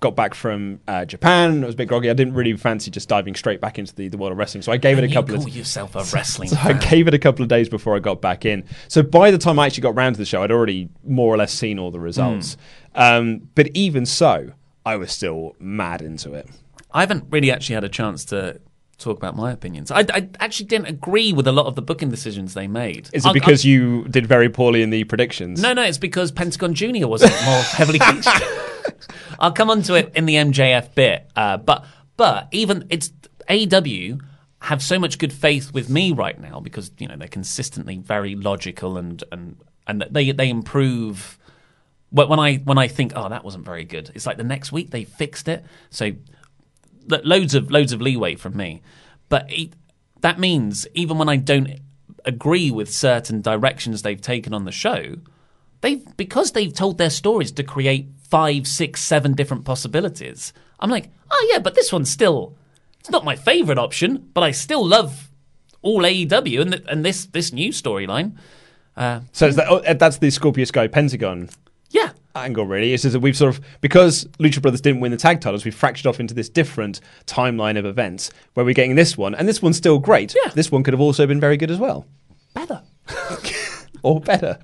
got 0.00 0.14
back 0.14 0.34
from 0.34 0.80
uh, 0.86 1.04
Japan. 1.04 1.62
I 1.62 1.66
was 1.66 1.74
a 1.74 1.78
bit 1.78 1.88
groggy. 1.88 2.08
I 2.08 2.12
didn't 2.14 2.34
really 2.34 2.56
fancy 2.56 2.90
just 2.90 3.08
diving 3.08 3.34
straight 3.34 3.60
back 3.60 3.78
into 3.78 3.94
the, 3.94 4.08
the 4.08 4.16
world 4.16 4.32
of 4.32 4.38
wrestling. 4.38 4.62
So 4.62 4.70
I 4.70 4.76
gave 4.76 4.98
it 4.98 5.04
a 5.04 5.12
couple 5.12 5.36
call 5.36 5.46
of. 5.46 5.56
yourself 5.56 5.96
a 5.96 6.04
wrestling 6.14 6.50
So 6.50 6.56
I 6.62 6.74
gave 6.74 7.08
it 7.08 7.14
a 7.14 7.18
couple 7.18 7.42
of 7.42 7.48
days 7.48 7.68
before 7.68 7.96
I 7.96 7.98
got 7.98 8.20
back 8.20 8.44
in. 8.44 8.64
So 8.86 9.02
by 9.02 9.30
the 9.30 9.38
time 9.38 9.58
I 9.58 9.66
actually 9.66 9.82
got 9.82 9.96
round 9.96 10.14
to 10.14 10.20
the 10.20 10.26
show, 10.26 10.42
I'd 10.42 10.52
already 10.52 10.88
more 11.04 11.34
or 11.34 11.36
less 11.36 11.52
seen 11.52 11.78
all 11.78 11.90
the 11.90 12.00
results. 12.00 12.56
Hmm. 12.94 13.02
Um, 13.02 13.48
but 13.54 13.68
even 13.74 14.06
so, 14.06 14.52
I 14.88 14.96
was 14.96 15.12
still 15.12 15.54
mad 15.60 16.00
into 16.02 16.32
it. 16.34 16.48
I 16.92 17.00
haven't 17.00 17.24
really 17.30 17.50
actually 17.50 17.74
had 17.74 17.84
a 17.84 17.88
chance 17.90 18.24
to 18.26 18.60
talk 18.96 19.16
about 19.18 19.36
my 19.36 19.52
opinions. 19.52 19.90
I, 19.90 20.00
I 20.12 20.28
actually 20.40 20.66
didn't 20.66 20.88
agree 20.88 21.32
with 21.32 21.46
a 21.46 21.52
lot 21.52 21.66
of 21.66 21.74
the 21.74 21.82
booking 21.82 22.08
decisions 22.10 22.54
they 22.54 22.66
made. 22.66 23.08
Is 23.12 23.24
it 23.26 23.28
I- 23.28 23.32
because 23.32 23.64
I- 23.64 23.68
you 23.68 24.04
did 24.08 24.26
very 24.26 24.48
poorly 24.48 24.82
in 24.82 24.90
the 24.90 25.04
predictions? 25.04 25.60
No, 25.60 25.72
no, 25.74 25.82
it's 25.82 25.98
because 25.98 26.32
Pentagon 26.32 26.72
Junior 26.74 27.06
wasn't 27.06 27.32
more 27.44 27.60
heavily 27.78 27.98
featured. 27.98 28.42
I'll 29.38 29.52
come 29.52 29.70
on 29.70 29.82
to 29.82 29.94
it 29.94 30.10
in 30.16 30.24
the 30.26 30.34
MJF 30.36 30.94
bit, 30.94 31.30
uh, 31.36 31.58
but 31.58 31.84
but 32.16 32.48
even 32.50 32.86
it's 32.90 33.12
AEW 33.48 34.20
have 34.62 34.82
so 34.82 34.98
much 34.98 35.18
good 35.18 35.32
faith 35.32 35.72
with 35.72 35.88
me 35.88 36.10
right 36.12 36.40
now 36.40 36.58
because 36.60 36.90
you 36.98 37.06
know 37.06 37.16
they're 37.16 37.28
consistently 37.28 37.98
very 37.98 38.34
logical 38.34 38.96
and 38.96 39.22
and 39.30 39.56
and 39.86 40.04
they 40.10 40.32
they 40.32 40.48
improve. 40.48 41.37
When 42.10 42.38
I 42.38 42.56
when 42.56 42.78
I 42.78 42.88
think 42.88 43.12
oh 43.16 43.28
that 43.28 43.44
wasn't 43.44 43.64
very 43.64 43.84
good, 43.84 44.10
it's 44.14 44.24
like 44.26 44.38
the 44.38 44.44
next 44.44 44.72
week 44.72 44.90
they 44.90 45.04
fixed 45.04 45.46
it. 45.48 45.64
So 45.90 46.12
loads 47.06 47.54
of 47.54 47.70
loads 47.70 47.92
of 47.92 48.00
leeway 48.00 48.34
from 48.34 48.56
me, 48.56 48.82
but 49.28 49.46
it, 49.50 49.74
that 50.20 50.38
means 50.38 50.86
even 50.94 51.18
when 51.18 51.28
I 51.28 51.36
don't 51.36 51.80
agree 52.24 52.70
with 52.70 52.92
certain 52.92 53.40
directions 53.40 54.02
they've 54.02 54.20
taken 54.20 54.52
on 54.54 54.64
the 54.64 54.72
show, 54.72 55.16
they've 55.80 56.04
because 56.16 56.52
they've 56.52 56.72
told 56.72 56.98
their 56.98 57.10
stories 57.10 57.52
to 57.52 57.62
create 57.62 58.08
five, 58.22 58.66
six, 58.66 59.02
seven 59.02 59.34
different 59.34 59.64
possibilities. 59.64 60.52
I'm 60.80 60.90
like, 60.90 61.10
oh 61.30 61.48
yeah, 61.52 61.58
but 61.58 61.74
this 61.74 61.92
one's 61.92 62.10
still 62.10 62.56
it's 63.00 63.10
not 63.10 63.24
my 63.24 63.36
favorite 63.36 63.78
option, 63.78 64.30
but 64.34 64.42
I 64.42 64.50
still 64.50 64.84
love 64.84 65.30
all 65.82 66.02
AEW 66.02 66.60
and 66.60 66.72
th- 66.72 66.84
and 66.88 67.04
this 67.04 67.26
this 67.26 67.52
new 67.52 67.70
storyline. 67.70 68.36
Uh, 68.96 69.20
So 69.32 69.50
that, 69.50 69.66
oh, 69.68 69.80
that's 69.94 70.18
the 70.18 70.30
Scorpio 70.30 70.64
Sky 70.64 70.88
Pentagon 70.88 71.48
yeah. 71.90 72.10
angle, 72.34 72.66
really. 72.66 72.92
It's 72.92 73.02
just 73.02 73.14
that 73.14 73.20
we've 73.20 73.36
sort 73.36 73.54
of, 73.54 73.64
because 73.80 74.24
Lucha 74.38 74.60
Brothers 74.62 74.80
didn't 74.80 75.00
win 75.00 75.10
the 75.10 75.16
tag 75.16 75.40
titles, 75.40 75.64
we've 75.64 75.74
fractured 75.74 76.06
off 76.06 76.20
into 76.20 76.34
this 76.34 76.48
different 76.48 77.00
timeline 77.26 77.78
of 77.78 77.84
events 77.84 78.30
where 78.54 78.64
we're 78.64 78.74
getting 78.74 78.94
this 78.94 79.16
one, 79.16 79.34
and 79.34 79.48
this 79.48 79.62
one's 79.62 79.76
still 79.76 79.98
great. 79.98 80.34
Yeah. 80.44 80.52
This 80.52 80.70
one 80.70 80.82
could 80.82 80.94
have 80.94 81.00
also 81.00 81.26
been 81.26 81.40
very 81.40 81.56
good 81.56 81.70
as 81.70 81.78
well. 81.78 82.06
Better. 82.54 82.82
or 84.02 84.20
better. 84.20 84.58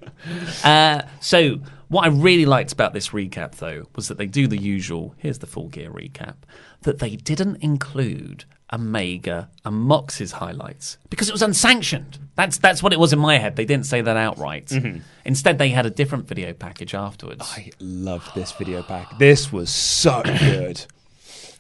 Uh, 0.63 1.03
so, 1.21 1.61
what 1.89 2.05
I 2.05 2.09
really 2.09 2.47
liked 2.47 2.73
about 2.73 2.93
this 2.93 3.11
recap, 3.11 3.57
though, 3.57 3.87
was 3.95 4.09
that 4.09 4.19
they 4.19 4.27
do 4.27 4.47
the 4.47 4.61
usual 4.61 5.15
here's 5.19 5.39
the 5.39 5.47
full 5.47 5.69
gear 5.69 5.91
recap, 5.91 6.37
that 6.83 6.99
they 6.99 7.17
didn't 7.17 7.57
include 7.57 8.45
Omega 8.73 9.51
and 9.65 9.77
Mox's 9.77 10.33
highlights 10.33 10.99
because 11.11 11.29
it 11.29 11.33
was 11.33 11.43
unsanctioned. 11.43 12.19
That's 12.35 12.59
that's 12.59 12.83
what 12.83 12.93
it 12.93 12.99
was 12.99 13.13
in 13.13 13.19
my 13.19 13.39
head. 13.39 13.57
They 13.57 13.65
didn't 13.65 13.87
say 13.87 14.01
that 14.01 14.17
outright. 14.17 14.67
Mhm. 14.67 15.03
Instead, 15.25 15.59
they 15.59 15.69
had 15.69 15.87
a 15.87 15.91
different 15.91 16.27
video 16.27 16.53
package 16.53 16.95
afterwards. 16.95 17.43
I 17.57 17.71
loved 17.79 18.35
this 18.35 18.53
video 18.53 18.83
pack. 18.83 19.19
This 19.19 19.53
was 19.53 19.71
so 19.71 20.23
good. 20.25 20.85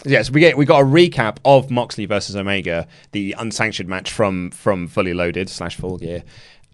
Yes, 0.06 0.30
we 0.30 0.40
get 0.40 0.56
we 0.56 0.64
got 0.64 0.80
a 0.82 0.84
recap 0.84 1.36
of 1.44 1.70
Moxley 1.70 2.06
versus 2.06 2.36
Omega, 2.36 2.86
the 3.12 3.34
unsanctioned 3.38 3.88
match 3.88 4.10
from 4.10 4.50
from 4.50 4.88
Fully 4.88 5.14
Loaded 5.14 5.48
slash 5.48 5.76
Full 5.76 5.98
Gear, 5.98 6.24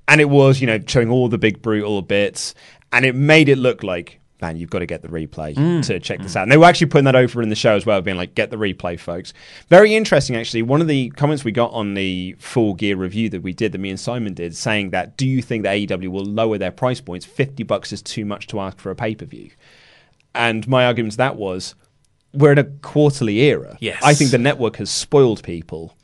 and 0.08 0.20
it 0.20 0.30
was 0.30 0.60
you 0.60 0.66
know 0.66 0.78
showing 0.86 1.10
all 1.10 1.28
the 1.28 1.38
big 1.38 1.60
brutal 1.60 2.02
bits, 2.02 2.54
and 2.92 3.04
it 3.04 3.14
made 3.14 3.48
it 3.48 3.56
look 3.58 3.82
like 3.82 4.19
man, 4.41 4.57
you've 4.57 4.70
got 4.70 4.80
to 4.80 4.86
get 4.86 5.03
the 5.03 5.09
replay 5.09 5.55
Mm. 5.55 5.84
to 5.86 6.01
check 6.01 6.20
this 6.20 6.36
out. 6.36 6.43
And 6.45 6.53
they 6.53 6.57
were 6.57 6.64
actually 6.66 6.86
putting 6.88 7.05
that 7.05 7.16
over 7.16 7.43
in 7.43 7.49
the 7.49 7.55
show 7.55 7.74
as 7.74 7.84
well, 7.86 8.01
being 8.01 8.16
like, 8.16 8.34
get 8.34 8.51
the 8.51 8.57
replay, 8.57 8.99
folks. 8.99 9.32
Very 9.68 9.95
interesting, 9.95 10.36
actually. 10.36 10.62
One 10.62 10.80
of 10.80 10.86
the 10.88 11.11
comments 11.11 11.45
we 11.45 11.53
got 11.53 11.72
on 11.72 11.95
the 11.95 12.34
full 12.38 12.74
gear 12.74 12.97
review 12.97 13.28
that 13.30 13.43
we 13.43 13.53
did, 13.53 13.72
that 13.72 13.78
me 13.78 13.91
and 13.91 14.01
Simon 14.01 14.34
did, 14.34 14.57
saying 14.57 14.91
that, 14.91 15.16
do 15.16 15.26
you 15.26 15.43
think 15.43 15.62
that 15.64 15.74
AEW 15.76 16.09
will 16.09 16.24
lower 16.24 16.59
their 16.59 16.70
price 16.70 17.01
points? 17.01 17.26
50 17.26 17.62
bucks 17.64 17.93
is 17.93 18.03
too 18.03 18.24
much 18.24 18.47
to 18.49 18.61
ask 18.61 18.78
for 18.78 18.91
a 18.91 18.97
pay 18.97 19.14
per 19.14 19.24
view. 19.26 19.51
And 20.34 20.66
my 20.68 20.86
argument 20.86 21.12
to 21.12 21.18
that 21.18 21.36
was, 21.36 21.74
we're 22.32 22.53
in 22.53 22.59
a 22.59 22.64
quarterly 22.64 23.38
era. 23.41 23.76
Yes. 23.80 24.01
I 24.03 24.14
think 24.14 24.30
the 24.30 24.38
network 24.38 24.76
has 24.76 24.91
spoiled 24.91 25.43
people 25.43 25.97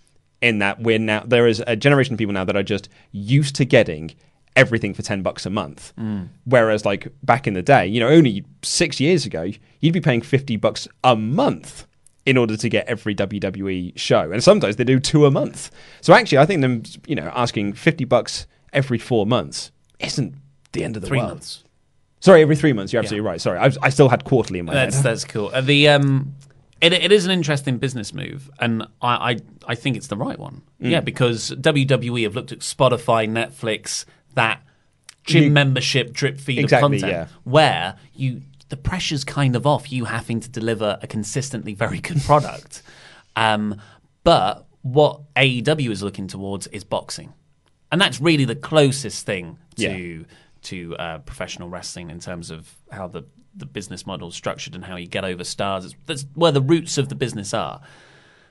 in 0.43 0.59
that 0.59 0.80
we're 0.80 0.99
now, 0.99 1.22
there 1.24 1.47
is 1.47 1.62
a 1.66 1.76
generation 1.76 2.14
of 2.14 2.18
people 2.18 2.34
now 2.34 2.45
that 2.45 2.57
are 2.57 2.62
just 2.62 2.89
used 3.12 3.55
to 3.57 3.64
getting 3.64 4.11
everything 4.57 4.94
for 4.94 5.02
10 5.02 5.22
bucks 5.22 5.46
a 5.46 5.50
month. 5.50 5.92
Mm. 5.98 6.28
Whereas, 6.44 6.84
like 6.84 7.09
back 7.22 7.46
in 7.46 7.54
the 7.54 7.62
day, 7.62 7.86
you 7.86 8.00
know, 8.00 8.09
only 8.09 8.44
six 8.62 8.98
years 8.98 9.26
ago, 9.26 9.50
you'd 9.80 9.94
be 9.94 10.00
paying 10.00 10.22
50 10.22 10.57
bucks 10.57 10.88
a 11.04 11.14
month 11.14 11.86
in 12.24 12.36
order 12.36 12.57
to 12.57 12.68
get 12.68 12.86
every 12.88 13.14
WWE 13.14 13.96
show. 13.96 14.32
And 14.32 14.42
sometimes 14.42 14.76
they 14.76 14.84
do 14.84 14.98
two 14.98 15.26
a 15.26 15.30
month. 15.30 15.70
So 16.00 16.12
actually, 16.12 16.38
I 16.38 16.46
think 16.46 16.61
them, 16.62 16.82
you 17.07 17.14
know, 17.14 17.30
asking 17.36 17.74
50 17.74 18.04
bucks 18.07 18.46
every 18.72 18.98
four 18.98 19.26
months 19.26 19.70
isn't 20.00 20.34
the 20.72 20.82
end 20.82 20.96
of 20.96 21.02
the 21.02 21.09
Three 21.09 21.18
world. 21.18 21.30
months. 21.30 21.62
Sorry, 22.20 22.42
every 22.42 22.57
three 22.57 22.72
months. 22.72 22.92
You're 22.92 23.00
absolutely 23.00 23.28
right. 23.28 23.40
Sorry. 23.40 23.59
I, 23.59 23.70
I 23.82 23.90
still 23.90 24.09
had 24.09 24.24
quarterly 24.24 24.59
in 24.59 24.64
my 24.64 24.74
That's 24.74 24.96
head. 24.96 25.04
that's 25.04 25.24
cool. 25.24 25.50
Uh, 25.54 25.61
the 25.61 25.88
um, 25.88 26.34
it, 26.80 26.92
it 26.92 27.12
is 27.12 27.24
an 27.24 27.30
interesting 27.30 27.78
business 27.78 28.12
move, 28.12 28.50
and 28.59 28.82
I 29.00 29.32
I, 29.32 29.36
I 29.68 29.74
think 29.76 29.96
it's 29.96 30.09
the 30.09 30.16
right 30.16 30.38
one. 30.38 30.62
Mm. 30.82 30.90
Yeah, 30.90 31.00
because 31.00 31.50
WWE 31.52 32.24
have 32.24 32.34
looked 32.34 32.52
at 32.52 32.61
Spotify, 32.61 33.28
Netflix, 33.28 34.04
that 34.37 34.62
gym 35.24 35.45
You- 35.45 35.51
membership 35.51 36.12
drip 36.12 36.39
feed 36.41 36.61
Exactly, 36.61 36.97
of 36.99 37.03
content, 37.03 37.28
yeah. 37.30 37.37
where 37.45 37.97
you 38.14 38.43
the 38.68 38.76
pressure's 38.76 39.22
kind 39.24 39.55
of 39.55 39.64
off 39.66 39.93
you 39.93 40.07
having 40.07 40.41
to 40.41 40.49
deliver 40.49 40.99
a 41.03 41.07
consistently 41.07 41.74
very 41.74 42.01
good 42.01 42.20
product. 42.22 42.82
um, 43.37 43.80
but 44.24 44.66
what 44.82 45.20
AEW 45.37 45.91
is 45.91 46.03
looking 46.03 46.26
towards 46.28 46.66
is 46.68 46.82
boxing, 46.84 47.32
and 47.93 48.01
that's 48.01 48.20
really 48.20 48.45
the 48.45 48.57
closest 48.57 49.26
thing 49.26 49.59
to 49.76 50.24
to 50.62 50.97
uh, 50.97 51.18
professional 51.18 51.68
wrestling 51.68 52.11
in 52.11 52.18
terms 52.20 52.51
of 52.51 52.72
how 52.91 53.07
the 53.09 53.22
the 53.55 53.66
business 53.66 54.05
model 54.07 54.28
is 54.28 54.34
structured 54.34 54.74
and 54.74 54.84
how 54.84 54.97
you 54.97 55.07
get 55.07 55.24
over 55.24 55.43
stars. 55.45 55.84
It's, 55.87 55.95
that's 56.07 56.26
where 56.34 56.53
the 56.53 56.61
roots 56.61 56.99
of 56.99 57.09
the 57.09 57.14
business 57.14 57.55
are. 57.55 57.80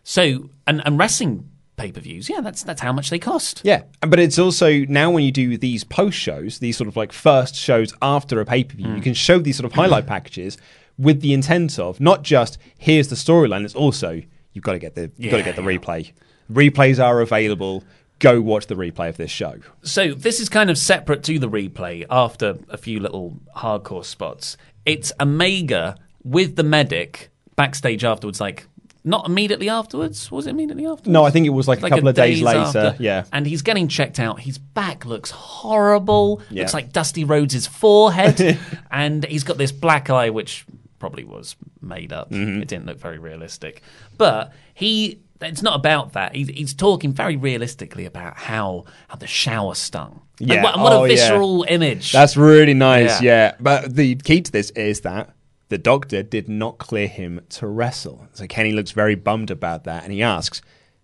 So, 0.03 0.49
and, 0.65 0.81
and 0.85 0.97
wrestling 0.97 1.49
pay 1.77 1.91
per 1.91 2.01
views, 2.01 2.29
yeah, 2.29 2.41
that's 2.41 2.63
that's 2.63 2.81
how 2.81 2.93
much 2.93 3.09
they 3.09 3.19
cost. 3.19 3.61
Yeah, 3.63 3.83
but 4.01 4.19
it's 4.19 4.39
also 4.39 4.79
now 4.85 5.11
when 5.11 5.23
you 5.23 5.31
do 5.31 5.57
these 5.57 5.83
post 5.83 6.17
shows, 6.17 6.59
these 6.59 6.77
sort 6.77 6.87
of 6.87 6.95
like 6.95 7.11
first 7.11 7.55
shows 7.55 7.93
after 8.01 8.39
a 8.39 8.45
pay 8.45 8.63
per 8.63 8.75
view, 8.75 8.87
you 8.87 9.01
mm. 9.01 9.03
can 9.03 9.13
show 9.13 9.39
these 9.39 9.57
sort 9.57 9.65
of 9.65 9.73
highlight 9.73 10.07
packages 10.07 10.57
with 10.97 11.21
the 11.21 11.33
intent 11.33 11.77
of 11.79 11.99
not 11.99 12.23
just 12.23 12.57
here's 12.77 13.09
the 13.09 13.15
storyline, 13.15 13.63
it's 13.63 13.75
also 13.75 14.21
you've 14.53 14.63
got 14.63 14.73
to 14.73 14.79
get 14.79 14.95
the 14.95 15.11
you've 15.17 15.31
got 15.31 15.37
to 15.37 15.43
get 15.43 15.55
the 15.55 15.61
replay. 15.61 16.11
Replays 16.51 17.03
are 17.03 17.21
available. 17.21 17.83
Go 18.19 18.39
watch 18.39 18.67
the 18.67 18.75
replay 18.75 19.09
of 19.09 19.17
this 19.17 19.31
show. 19.31 19.57
So 19.81 20.13
this 20.13 20.39
is 20.39 20.47
kind 20.47 20.69
of 20.69 20.77
separate 20.77 21.21
to 21.23 21.37
the 21.37 21.49
replay 21.49 22.05
after 22.09 22.57
a 22.69 22.77
few 22.77 23.01
little 23.01 23.39
hardcore 23.57 24.05
spots. 24.05 24.55
It's 24.85 25.11
Omega 25.19 25.97
with 26.23 26.55
the 26.55 26.63
medic 26.63 27.29
backstage 27.57 28.05
afterwards, 28.05 28.39
like 28.39 28.67
not 29.05 29.27
immediately 29.27 29.69
afterwards. 29.69 30.29
Was 30.31 30.47
it 30.47 30.49
immediately 30.49 30.85
afterwards? 30.85 31.07
No, 31.07 31.23
I 31.23 31.29
think 31.29 31.45
it 31.45 31.49
was 31.51 31.67
like 31.67 31.81
a 31.83 31.89
couple 31.89 32.07
of 32.07 32.15
days 32.15 32.41
later, 32.41 32.59
after. 32.59 32.95
yeah. 32.99 33.23
And 33.31 33.45
he's 33.45 33.61
getting 33.61 33.87
checked 33.87 34.19
out. 34.19 34.39
His 34.41 34.57
back 34.57 35.05
looks 35.05 35.29
horrible. 35.31 36.41
Yeah. 36.49 36.63
Looks 36.63 36.73
like 36.73 36.91
Dusty 36.91 37.23
Rhodes' 37.23 37.67
forehead. 37.67 38.57
and 38.91 39.23
he's 39.25 39.43
got 39.43 39.57
this 39.57 39.71
black 39.71 40.09
eye, 40.09 40.31
which 40.31 40.65
probably 40.99 41.23
was 41.23 41.55
made 41.81 42.11
up. 42.11 42.31
Mm-hmm. 42.31 42.61
It 42.63 42.67
didn't 42.67 42.87
look 42.87 42.97
very 42.99 43.19
realistic. 43.19 43.81
But 44.17 44.53
he 44.73 45.19
it's 45.41 45.61
not 45.61 45.75
about 45.75 46.13
that. 46.13 46.33
He's, 46.33 46.47
he's 46.47 46.73
talking 46.73 47.11
very 47.13 47.35
realistically 47.35 48.05
about 48.05 48.37
how 48.37 48.85
how 49.07 49.17
the 49.17 49.27
shower 49.27 49.75
stung. 49.75 50.21
Like, 50.39 50.49
Yeah. 50.57 50.63
what, 50.63 50.79
what 50.79 50.93
Oh, 50.93 51.03
a 51.03 51.07
yeah. 51.07 51.15
visceral 51.15 51.63
image. 51.67 52.11
That's 52.11 52.35
really 52.37 52.73
nice, 52.73 53.21
Yeah. 53.21 53.49
yeah. 53.49 53.55
But 53.59 53.95
the 53.95 54.15
key 54.15 54.41
to 54.41 54.51
this 54.51 54.71
is 54.71 55.01
that 55.01 55.34
the 55.69 55.77
doctor 55.77 56.21
did 56.23 56.47
not 56.47 56.77
clear 56.77 57.07
him 57.07 57.41
to 57.49 57.67
wrestle. 57.67 58.27
So 58.33 58.47
Kenny 58.47 58.71
looks 58.71 58.91
very 58.91 59.15
bummed 59.15 59.49
about 59.51 59.83
that 59.85 60.03
and 60.03 60.11
he 60.13 60.21
asks, 60.21 60.61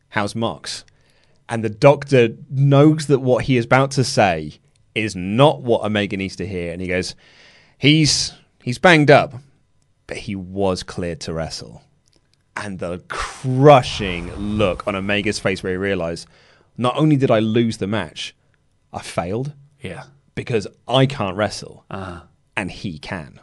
How's 0.09 0.35
Mox? 0.35 0.85
And 1.49 1.63
the 1.63 1.69
doctor 1.69 2.29
knows 2.49 3.07
that 3.07 3.19
what 3.19 3.45
he 3.45 3.57
is 3.57 3.65
about 3.65 3.91
to 3.91 4.03
say 4.03 4.59
is 4.95 5.15
not 5.15 5.61
what 5.61 5.83
Omega 5.83 6.15
needs 6.17 6.35
to 6.37 6.47
hear. 6.47 6.71
And 6.71 6.81
he 6.81 6.87
goes, 6.87 7.15
He's 7.77 8.33
he's 8.61 8.77
banged 8.77 9.09
up, 9.09 9.33
but 10.07 10.17
he 10.17 10.35
was 10.35 10.83
cleared 10.83 11.19
to 11.21 11.33
wrestle. 11.33 11.81
And 12.55 12.79
the 12.79 13.01
crushing 13.07 14.31
look 14.35 14.85
on 14.87 14.95
Omega's 14.95 15.39
face 15.39 15.63
where 15.63 15.71
he 15.71 15.77
realized, 15.77 16.27
not 16.77 16.95
only 16.97 17.15
did 17.15 17.31
I 17.31 17.39
lose 17.39 17.77
the 17.77 17.87
match, 17.87 18.35
I 18.93 19.01
failed 19.01 19.53
yeah. 19.81 20.03
because 20.35 20.67
I 20.87 21.05
can't 21.05 21.37
wrestle 21.37 21.85
Ah. 21.89 22.25
and 22.55 22.69
he 22.69 22.99
can. 22.99 23.39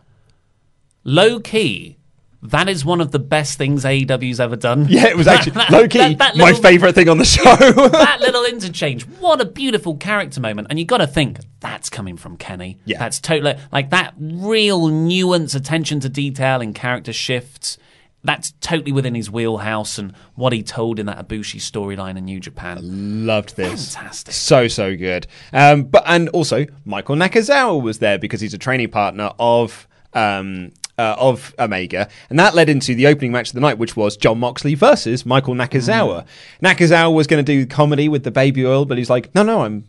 Low 1.08 1.40
key, 1.40 1.96
That 2.42 2.68
is 2.68 2.84
one 2.84 3.00
of 3.00 3.12
the 3.12 3.18
best 3.18 3.56
things 3.56 3.82
AEW's 3.84 4.38
ever 4.40 4.56
done. 4.56 4.86
Yeah, 4.90 5.06
it 5.06 5.16
was 5.16 5.26
actually 5.26 5.52
low 5.70 5.88
key 5.88 5.98
that- 6.14 6.18
that 6.18 6.36
my 6.36 6.52
favorite 6.52 6.94
thing 6.94 7.08
on 7.08 7.16
the 7.16 7.24
show. 7.24 7.42
that 7.56 8.18
little 8.20 8.44
interchange, 8.44 9.04
what 9.18 9.40
a 9.40 9.46
beautiful 9.46 9.96
character 9.96 10.38
moment. 10.40 10.66
And 10.68 10.78
you 10.78 10.84
got 10.84 10.98
to 10.98 11.06
think 11.06 11.38
that's 11.60 11.88
coming 11.88 12.18
from 12.18 12.36
Kenny. 12.36 12.76
Yeah. 12.84 12.98
That's 12.98 13.20
totally 13.20 13.56
like 13.72 13.88
that 13.90 14.12
real 14.18 14.88
nuance, 14.88 15.54
attention 15.54 16.00
to 16.00 16.10
detail, 16.10 16.60
and 16.60 16.74
character 16.74 17.12
shifts. 17.14 17.78
That's 18.22 18.52
totally 18.60 18.92
within 18.92 19.14
his 19.14 19.30
wheelhouse 19.30 19.96
and 19.96 20.12
what 20.34 20.52
he 20.52 20.62
told 20.62 20.98
in 20.98 21.06
that 21.06 21.26
Ibushi 21.26 21.58
storyline 21.60 22.18
in 22.18 22.24
New 22.26 22.38
Japan. 22.40 22.78
Loved 23.26 23.56
this. 23.56 23.94
Fantastic. 23.94 24.34
So 24.34 24.68
so 24.68 24.94
good. 24.96 25.26
Um, 25.54 25.84
but 25.84 26.02
and 26.06 26.28
also 26.30 26.66
Michael 26.84 27.16
Nakazawa 27.16 27.80
was 27.82 27.98
there 28.00 28.18
because 28.18 28.40
he's 28.42 28.52
a 28.54 28.58
training 28.58 28.90
partner 28.90 29.32
of 29.38 29.88
um, 30.14 30.72
uh, 30.98 31.14
of 31.18 31.54
Omega, 31.58 32.08
and 32.28 32.38
that 32.38 32.54
led 32.54 32.68
into 32.68 32.94
the 32.94 33.06
opening 33.06 33.32
match 33.32 33.48
of 33.48 33.54
the 33.54 33.60
night, 33.60 33.78
which 33.78 33.96
was 33.96 34.16
Jon 34.16 34.38
Moxley 34.40 34.74
versus 34.74 35.24
Michael 35.24 35.54
Nakazawa. 35.54 36.26
Nakazawa 36.62 37.14
was 37.14 37.26
going 37.26 37.44
to 37.44 37.52
do 37.52 37.66
comedy 37.66 38.08
with 38.08 38.24
the 38.24 38.30
baby 38.30 38.66
oil, 38.66 38.84
but 38.84 38.98
he's 38.98 39.08
like, 39.10 39.34
no, 39.34 39.42
no, 39.42 39.62
I'm 39.62 39.84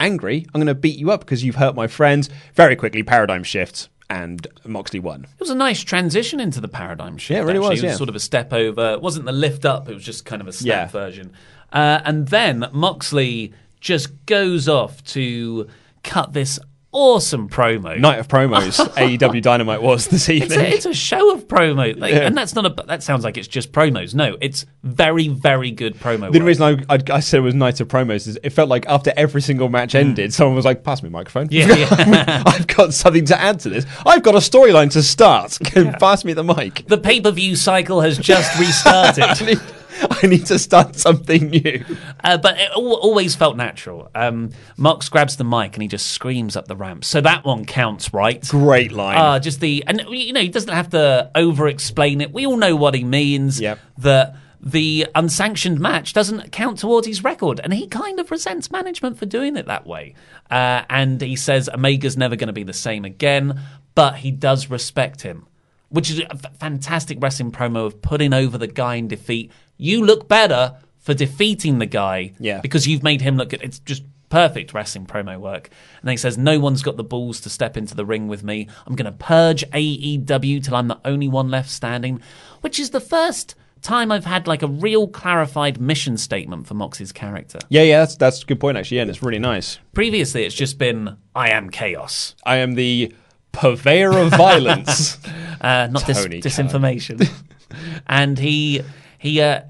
angry. 0.00 0.46
I'm 0.54 0.60
going 0.60 0.66
to 0.68 0.74
beat 0.74 0.98
you 0.98 1.10
up 1.10 1.20
because 1.20 1.42
you've 1.44 1.56
hurt 1.56 1.74
my 1.74 1.86
friends. 1.86 2.30
Very 2.54 2.76
quickly, 2.76 3.02
paradigm 3.02 3.42
shifts, 3.42 3.88
and 4.08 4.46
Moxley 4.64 5.00
won. 5.00 5.24
It 5.24 5.40
was 5.40 5.50
a 5.50 5.54
nice 5.54 5.80
transition 5.82 6.38
into 6.40 6.60
the 6.60 6.68
paradigm 6.68 7.16
shift. 7.18 7.36
Yeah, 7.36 7.42
it 7.42 7.46
really 7.46 7.58
actually. 7.58 7.70
was, 7.70 7.82
It 7.82 7.86
yeah. 7.88 7.94
sort 7.96 8.08
of 8.08 8.14
a 8.14 8.20
step 8.20 8.52
over. 8.52 8.92
It 8.92 9.02
wasn't 9.02 9.26
the 9.26 9.32
lift 9.32 9.64
up. 9.64 9.88
It 9.88 9.94
was 9.94 10.04
just 10.04 10.24
kind 10.24 10.40
of 10.40 10.48
a 10.48 10.52
step 10.52 10.66
Yeah. 10.66 10.86
version. 10.88 11.32
Uh, 11.72 12.00
and 12.04 12.28
then 12.28 12.66
Moxley 12.72 13.52
just 13.80 14.24
goes 14.26 14.68
off 14.68 15.02
to 15.04 15.68
cut 16.04 16.32
this 16.32 16.58
awesome 16.94 17.48
promo. 17.50 17.98
Night 17.98 18.18
of 18.18 18.28
promos, 18.28 18.78
AEW 18.96 19.42
Dynamite 19.42 19.82
was 19.82 20.06
this 20.08 20.28
It's 20.30 20.44
evening. 20.44 20.60
a, 20.60 20.62
it's 20.68 20.86
a 20.86 20.94
show 20.94 21.34
of 21.34 21.46
promo, 21.48 21.98
like, 21.98 22.12
Yeah. 22.14 22.20
and 22.20 22.34
that's 22.36 22.54
not 22.54 22.64
a. 22.64 22.82
That 22.86 23.02
sounds 23.02 23.24
like 23.24 23.36
it's 23.36 23.48
just 23.48 23.72
promos. 23.72 24.14
No, 24.14 24.36
it's 24.40 24.64
very, 24.82 25.28
very 25.28 25.70
good 25.70 25.96
promo. 26.00 26.32
The 26.32 26.38
work. 26.38 26.46
reason 26.46 26.84
I, 26.88 26.94
I, 26.94 26.98
I 27.16 27.20
said 27.20 27.38
it 27.38 27.42
was 27.42 27.54
night 27.54 27.80
of 27.80 27.88
promos 27.88 28.26
is 28.26 28.38
it 28.42 28.50
felt 28.50 28.68
like 28.70 28.86
after 28.86 29.12
every 29.16 29.42
single 29.42 29.68
match 29.68 29.94
ended, 29.94 30.32
someone 30.32 30.56
was 30.56 30.64
like, 30.64 30.84
"Pass 30.84 31.02
me 31.02 31.08
a 31.08 31.10
microphone. 31.10 31.46
Hmm. 31.48 31.52
Yeah, 31.54 31.66
yeah. 31.76 32.42
I've 32.46 32.66
got 32.68 32.94
something 32.94 33.24
to 33.26 33.38
add 33.38 33.60
to 33.60 33.68
this. 33.68 33.84
I've 34.06 34.22
got 34.22 34.34
a 34.34 34.38
storyline 34.38 34.90
to 34.92 35.02
start. 35.02 35.58
Pass 36.00 36.24
me 36.24 36.32
the 36.32 36.44
mic. 36.44 36.86
the 36.86 36.96
pay 36.98 37.20
per 37.20 37.30
view 37.32 37.56
cycle 37.56 38.00
has 38.00 38.16
just 38.18 38.58
restarted. 38.58 39.60
I 40.10 40.26
need, 40.26 40.46
to 40.46 40.58
start 40.58 40.96
something 40.96 41.50
new." 41.50 41.84
Uh, 42.22 42.38
but 42.38 42.58
it 42.58 42.70
al- 42.70 42.94
always 42.94 43.34
felt 43.34 43.56
natural. 43.56 44.10
Um, 44.14 44.50
Mox 44.76 45.08
grabs 45.08 45.36
the 45.36 45.44
mic 45.44 45.74
and 45.74 45.82
he 45.82 45.88
just 45.88 46.08
screams 46.12 46.56
up 46.56 46.66
the 46.68 46.76
ramp. 46.76 47.04
So 47.04 47.20
that 47.20 47.44
one 47.44 47.64
counts, 47.64 48.12
right? 48.12 48.46
Great 48.48 48.92
line. 48.92 49.18
Uh, 49.18 49.38
just 49.38 49.60
the 49.60 49.84
and 49.86 50.02
you 50.08 50.32
know 50.32 50.40
he 50.40 50.48
doesn't 50.48 50.72
have 50.72 50.90
to 50.90 51.30
over 51.34 51.68
explain 51.68 52.20
it. 52.20 52.32
We 52.32 52.46
all 52.46 52.56
know 52.56 52.76
what 52.76 52.94
he 52.94 53.04
means. 53.04 53.60
Yep. 53.60 53.78
That 53.98 54.36
the 54.64 55.06
unsanctioned 55.14 55.78
match 55.78 56.14
doesn't 56.14 56.50
count 56.50 56.78
towards 56.78 57.06
his 57.06 57.22
record, 57.22 57.60
and 57.62 57.74
he 57.74 57.86
kind 57.86 58.18
of 58.18 58.30
resents 58.30 58.70
management 58.70 59.18
for 59.18 59.26
doing 59.26 59.56
it 59.56 59.66
that 59.66 59.86
way. 59.86 60.14
Uh, 60.50 60.82
and 60.88 61.20
he 61.20 61.36
says 61.36 61.68
Omega's 61.68 62.16
never 62.16 62.34
going 62.34 62.46
to 62.46 62.54
be 62.54 62.62
the 62.62 62.72
same 62.72 63.04
again, 63.04 63.60
but 63.94 64.16
he 64.16 64.30
does 64.30 64.70
respect 64.70 65.20
him, 65.20 65.46
which 65.88 66.10
is 66.10 66.20
a 66.20 66.32
f- 66.32 66.56
fantastic 66.58 67.18
wrestling 67.20 67.52
promo 67.52 67.86
of 67.86 68.00
putting 68.02 68.32
over 68.32 68.58
the 68.58 68.66
guy 68.66 68.96
in 68.96 69.08
defeat. 69.08 69.50
You 69.76 70.04
look 70.04 70.28
better 70.28 70.76
for 70.98 71.14
defeating 71.14 71.78
the 71.78 71.86
guy, 71.86 72.32
Yeah. 72.38 72.60
because 72.60 72.86
you've 72.86 73.02
made 73.02 73.20
him 73.20 73.36
look 73.36 73.50
good. 73.50 73.62
It's 73.62 73.78
just 73.80 74.02
perfect 74.30 74.72
wrestling 74.74 75.06
promo 75.06 75.38
work. 75.38 75.68
And 76.00 76.08
then 76.08 76.12
he 76.12 76.16
says, 76.16 76.36
No 76.38 76.58
one's 76.58 76.82
got 76.82 76.96
the 76.96 77.04
balls 77.04 77.40
to 77.42 77.50
step 77.50 77.76
into 77.76 77.94
the 77.94 78.04
ring 78.04 78.26
with 78.26 78.42
me. 78.42 78.68
I'm 78.86 78.96
going 78.96 79.10
to 79.12 79.16
purge 79.18 79.62
AEW 79.70 80.64
till 80.64 80.74
I'm 80.74 80.88
the 80.88 80.98
only 81.04 81.28
one 81.28 81.50
left 81.50 81.70
standing, 81.70 82.20
which 82.60 82.78
is 82.80 82.90
the 82.90 83.00
first 83.00 83.54
time 83.82 84.10
I've 84.10 84.24
had 84.24 84.46
like 84.46 84.62
a 84.62 84.66
real 84.66 85.06
clarified 85.06 85.78
mission 85.78 86.16
statement 86.16 86.66
for 86.66 86.72
Moxie's 86.74 87.12
character. 87.12 87.58
Yeah, 87.68 87.82
yeah, 87.82 87.98
that's 87.98 88.16
that's 88.16 88.42
a 88.42 88.46
good 88.46 88.58
point 88.58 88.78
actually, 88.78 88.96
yeah, 88.96 89.02
and 89.02 89.10
it's 89.10 89.22
really 89.22 89.38
nice. 89.38 89.78
Previously, 89.92 90.44
it's 90.44 90.54
just 90.54 90.78
been, 90.78 91.16
I 91.34 91.50
am 91.50 91.68
chaos. 91.68 92.34
I 92.44 92.56
am 92.56 92.74
the 92.76 93.12
purveyor 93.54 94.16
of 94.18 94.30
violence. 94.30 95.18
Uh, 95.60 95.88
not 95.90 96.04
dis- 96.06 96.26
disinformation. 96.26 97.26
and 98.06 98.38
he, 98.38 98.82
he, 99.16 99.40
uh, 99.40 99.62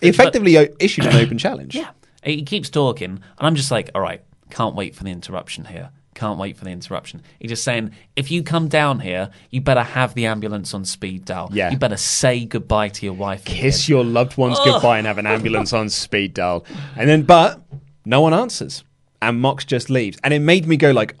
effectively 0.00 0.56
o- 0.56 0.68
issued 0.80 1.04
an 1.04 1.14
open 1.16 1.36
challenge. 1.36 1.74
Yeah. 1.74 1.90
He 2.24 2.42
keeps 2.42 2.70
talking, 2.70 3.10
and 3.10 3.20
I'm 3.38 3.54
just 3.54 3.70
like, 3.70 3.90
all 3.94 4.00
right, 4.00 4.22
can't 4.48 4.74
wait 4.74 4.94
for 4.94 5.04
the 5.04 5.10
interruption 5.10 5.66
here. 5.66 5.90
Can't 6.14 6.38
wait 6.38 6.56
for 6.56 6.64
the 6.64 6.70
interruption. 6.70 7.20
He's 7.38 7.50
just 7.50 7.64
saying, 7.64 7.90
if 8.14 8.30
you 8.30 8.42
come 8.42 8.68
down 8.68 9.00
here, 9.00 9.28
you 9.50 9.60
better 9.60 9.82
have 9.82 10.14
the 10.14 10.24
ambulance 10.24 10.72
on 10.72 10.86
speed 10.86 11.26
dial. 11.26 11.50
Yeah. 11.52 11.70
You 11.70 11.76
better 11.76 11.98
say 11.98 12.46
goodbye 12.46 12.88
to 12.88 13.04
your 13.04 13.14
wife. 13.14 13.44
Kiss 13.44 13.82
kid." 13.84 13.90
your 13.90 14.04
loved 14.04 14.38
ones 14.38 14.56
Ugh. 14.60 14.64
goodbye 14.64 14.96
and 14.96 15.06
have 15.06 15.18
an 15.18 15.26
ambulance 15.26 15.74
on 15.74 15.90
speed 15.90 16.32
dial. 16.32 16.64
And 16.96 17.06
then, 17.10 17.24
but 17.24 17.60
no 18.06 18.22
one 18.22 18.32
answers, 18.32 18.84
and 19.20 19.38
Mox 19.38 19.66
just 19.66 19.90
leaves, 19.90 20.16
and 20.24 20.32
it 20.32 20.40
made 20.40 20.66
me 20.66 20.78
go 20.78 20.92
like, 20.92 21.14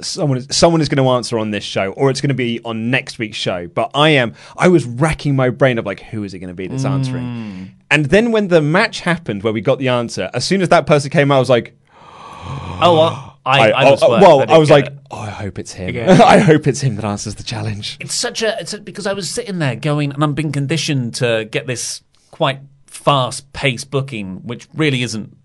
someone 0.00 0.38
is 0.38 0.46
someone 0.50 0.80
is 0.80 0.88
going 0.88 1.04
to 1.04 1.10
answer 1.10 1.38
on 1.38 1.50
this 1.50 1.64
show, 1.64 1.92
or 1.92 2.10
it's 2.10 2.20
going 2.20 2.28
to 2.28 2.34
be 2.34 2.60
on 2.64 2.90
next 2.90 3.18
week's 3.18 3.36
show. 3.36 3.66
But 3.68 3.90
I 3.94 4.10
am, 4.10 4.34
I 4.56 4.68
was 4.68 4.84
racking 4.84 5.36
my 5.36 5.50
brain 5.50 5.78
of 5.78 5.86
like, 5.86 6.00
who 6.00 6.24
is 6.24 6.34
it 6.34 6.38
going 6.40 6.48
to 6.48 6.54
be 6.54 6.66
that's 6.66 6.84
Mm. 6.84 6.90
answering? 6.90 7.76
And 7.90 8.06
then 8.06 8.32
when 8.32 8.48
the 8.48 8.60
match 8.60 9.00
happened, 9.00 9.42
where 9.42 9.52
we 9.52 9.60
got 9.60 9.78
the 9.78 9.88
answer, 9.88 10.30
as 10.34 10.44
soon 10.44 10.60
as 10.60 10.68
that 10.70 10.86
person 10.86 11.10
came 11.10 11.30
out, 11.30 11.36
I 11.36 11.40
was 11.40 11.50
like. 11.50 11.78
Oh, 12.78 13.34
I, 13.46 13.70
I, 13.70 13.86
I, 13.86 13.90
was 13.90 14.02
oh, 14.02 14.10
well, 14.10 14.40
I 14.40 14.54
I, 14.54 14.58
was 14.58 14.70
like, 14.70 14.86
it. 14.86 14.98
oh, 15.10 15.18
I 15.18 15.30
hope 15.30 15.58
it's 15.58 15.72
him. 15.72 15.94
Yeah. 15.94 16.20
I 16.24 16.38
hope 16.38 16.66
it's 16.66 16.80
him 16.80 16.96
that 16.96 17.04
answers 17.04 17.36
the 17.36 17.42
challenge. 17.42 17.96
it's 18.00 18.12
such 18.14 18.42
a 18.42 18.60
it's 18.60 18.74
a, 18.74 18.80
because 18.80 19.06
I 19.06 19.12
was 19.14 19.30
sitting 19.30 19.60
there 19.60 19.76
going, 19.76 20.12
and 20.12 20.22
I'm 20.22 20.34
being 20.34 20.52
conditioned 20.52 21.14
to 21.16 21.48
get 21.50 21.66
this 21.66 22.02
quite 22.32 22.60
fast 22.86 23.50
paced 23.54 23.90
booking, 23.90 24.38
which 24.46 24.68
really 24.74 25.02
isn't 25.02 25.36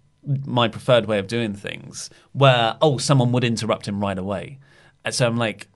my 0.45 0.67
preferred 0.67 1.05
way 1.05 1.19
of 1.19 1.27
doing 1.27 1.53
things. 1.53 2.09
Where 2.33 2.77
oh, 2.81 2.97
someone 2.97 3.31
would 3.31 3.43
interrupt 3.43 3.87
him 3.87 3.99
right 3.99 4.17
away, 4.17 4.59
and 5.03 5.13
so 5.13 5.27
I'm 5.27 5.37
like, 5.37 5.67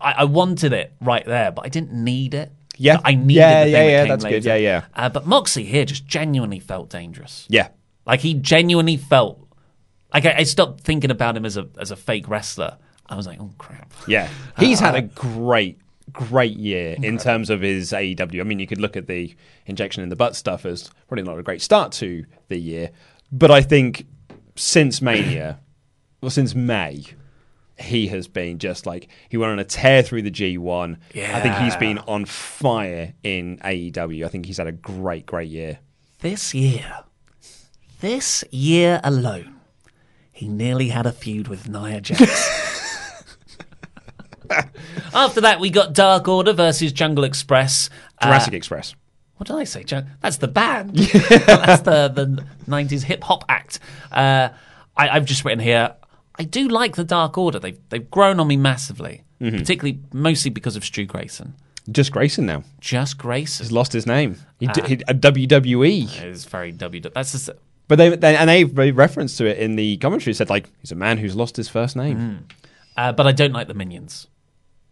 I, 0.00 0.12
I 0.18 0.24
wanted 0.24 0.72
it 0.72 0.92
right 1.00 1.24
there, 1.24 1.50
but 1.52 1.64
I 1.64 1.68
didn't 1.68 1.92
need 1.92 2.34
it. 2.34 2.52
Yeah. 2.76 3.00
I 3.04 3.14
needed 3.14 3.34
Yeah, 3.40 3.64
the 3.64 3.70
thing 3.70 3.72
yeah, 3.72 3.78
that 3.86 3.90
yeah, 3.90 4.00
came 4.02 4.08
that's 4.08 4.24
good. 4.24 4.44
Yeah, 4.44 4.54
yeah. 4.56 4.84
Uh, 4.94 5.08
but 5.08 5.26
Moxie 5.26 5.64
here 5.64 5.84
just 5.84 6.06
genuinely 6.06 6.60
felt 6.60 6.90
dangerous. 6.90 7.44
Yeah. 7.48 7.68
Like 8.06 8.20
he 8.20 8.34
genuinely 8.34 8.96
felt 8.96 9.44
like 10.14 10.24
I, 10.24 10.36
I 10.38 10.42
stopped 10.44 10.82
thinking 10.82 11.10
about 11.10 11.36
him 11.36 11.44
as 11.44 11.56
a 11.56 11.68
as 11.78 11.90
a 11.90 11.96
fake 11.96 12.28
wrestler. 12.28 12.78
I 13.06 13.16
was 13.16 13.26
like, 13.26 13.40
oh 13.40 13.50
crap. 13.58 13.92
Yeah, 14.06 14.28
he's 14.58 14.78
had 14.80 14.94
Uh, 14.94 14.98
a 14.98 15.02
great, 15.02 15.78
great 16.12 16.56
year 16.56 16.96
in 17.02 17.18
terms 17.18 17.50
of 17.50 17.62
his 17.62 17.90
AEW. 17.92 18.40
I 18.40 18.44
mean, 18.44 18.60
you 18.60 18.66
could 18.66 18.80
look 18.80 18.96
at 18.96 19.06
the 19.08 19.34
injection 19.66 20.02
in 20.02 20.08
the 20.08 20.16
butt 20.16 20.36
stuff 20.36 20.64
as 20.64 20.88
probably 21.08 21.24
not 21.24 21.38
a 21.38 21.42
great 21.42 21.60
start 21.62 21.90
to 21.92 22.24
the 22.48 22.58
year, 22.58 22.90
but 23.32 23.50
I 23.50 23.60
think 23.62 24.06
since 24.56 25.00
Mania, 25.02 25.60
well, 26.20 26.30
since 26.30 26.54
May, 26.54 27.04
he 27.78 28.08
has 28.08 28.26
been 28.26 28.58
just 28.58 28.86
like 28.86 29.08
he 29.28 29.36
went 29.36 29.52
on 29.52 29.58
a 29.58 29.64
tear 29.64 30.02
through 30.02 30.22
the 30.22 30.30
G1. 30.30 30.96
I 31.36 31.40
think 31.40 31.54
he's 31.56 31.76
been 31.76 31.98
on 31.98 32.24
fire 32.24 33.14
in 33.22 33.58
AEW. 33.58 34.24
I 34.24 34.28
think 34.28 34.46
he's 34.46 34.56
had 34.58 34.66
a 34.66 34.72
great, 34.72 35.26
great 35.26 35.48
year. 35.48 35.78
This 36.20 36.52
year, 36.54 37.04
this 38.00 38.42
year 38.50 39.00
alone, 39.04 39.60
he 40.32 40.48
nearly 40.48 40.88
had 40.88 41.06
a 41.06 41.12
feud 41.12 41.46
with 41.46 41.68
Nia 41.68 42.00
Jax. 42.00 42.56
After 45.14 45.40
that, 45.42 45.60
we 45.60 45.70
got 45.70 45.92
Dark 45.92 46.26
Order 46.26 46.52
versus 46.52 46.90
Jungle 46.92 47.24
Express. 47.24 47.90
Jurassic 48.22 48.54
Uh, 48.54 48.56
Express. 48.56 48.94
What 49.38 49.46
did 49.46 49.56
I 49.56 49.64
say? 49.64 49.82
Jun- 49.84 50.10
That's 50.20 50.36
the 50.36 50.48
band. 50.48 50.94
That's 50.96 51.82
the, 51.82 52.08
the 52.08 52.44
90s 52.70 53.02
hip 53.04 53.24
hop 53.24 53.44
act. 53.48 53.78
Uh, 54.12 54.50
I, 54.96 55.08
I've 55.08 55.24
just 55.24 55.44
written 55.44 55.60
here, 55.60 55.94
I 56.38 56.44
do 56.44 56.68
like 56.68 56.96
the 56.96 57.04
Dark 57.04 57.38
Order. 57.38 57.58
They've, 57.58 57.78
they've 57.88 58.10
grown 58.10 58.38
on 58.40 58.46
me 58.48 58.56
massively, 58.56 59.22
Mhm. 59.40 59.58
particularly 59.58 60.00
mostly 60.12 60.50
because 60.50 60.76
of 60.76 60.84
Stu 60.84 61.06
Grayson. 61.06 61.54
Just 61.90 62.12
Grayson 62.12 62.44
now. 62.44 62.64
Just 62.80 63.16
Grayson. 63.16 63.64
He's 63.64 63.72
lost 63.72 63.92
his 63.94 64.06
name. 64.06 64.36
He, 64.60 64.68
Ah. 64.68 64.72
he 64.86 64.94
a 65.08 65.14
WWE. 65.14 66.20
It's 66.22 66.44
very 66.44 66.70
W. 66.72 67.00
That's 67.00 67.32
just, 67.32 67.48
But 67.86 67.96
they, 67.96 68.14
they 68.14 68.36
and 68.36 68.50
they 68.50 68.64
made 68.64 68.90
reference 68.96 69.36
to 69.38 69.46
it 69.46 69.56
in 69.58 69.76
the 69.76 69.96
commentary. 69.96 70.34
Said 70.34 70.50
like 70.50 70.68
he's 70.80 70.92
a 70.92 70.96
man 70.96 71.16
who's 71.18 71.34
lost 71.34 71.56
his 71.56 71.68
first 71.68 71.96
name. 71.96 72.46
Uh, 72.96 73.12
but 73.12 73.26
I 73.26 73.32
don't 73.32 73.52
like 73.52 73.68
the 73.68 73.74
minions. 73.74 74.26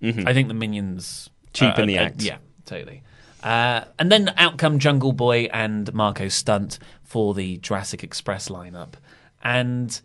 Mhm. 0.02 0.26
I 0.26 0.32
think 0.32 0.48
the 0.48 0.54
minions 0.54 1.28
Cheapen 1.52 1.82
uh, 1.82 1.86
the 1.86 1.98
uh, 1.98 2.02
act. 2.04 2.22
yeah, 2.22 2.36
totally. 2.64 3.02
Uh, 3.42 3.84
and 3.98 4.10
then 4.10 4.32
out 4.36 4.58
come 4.58 4.78
Jungle 4.78 5.12
Boy 5.12 5.48
and 5.52 5.92
Marco 5.94 6.28
Stunt 6.28 6.78
for 7.04 7.34
the 7.34 7.58
Jurassic 7.58 8.02
Express 8.02 8.48
lineup, 8.48 8.94
and 9.42 10.00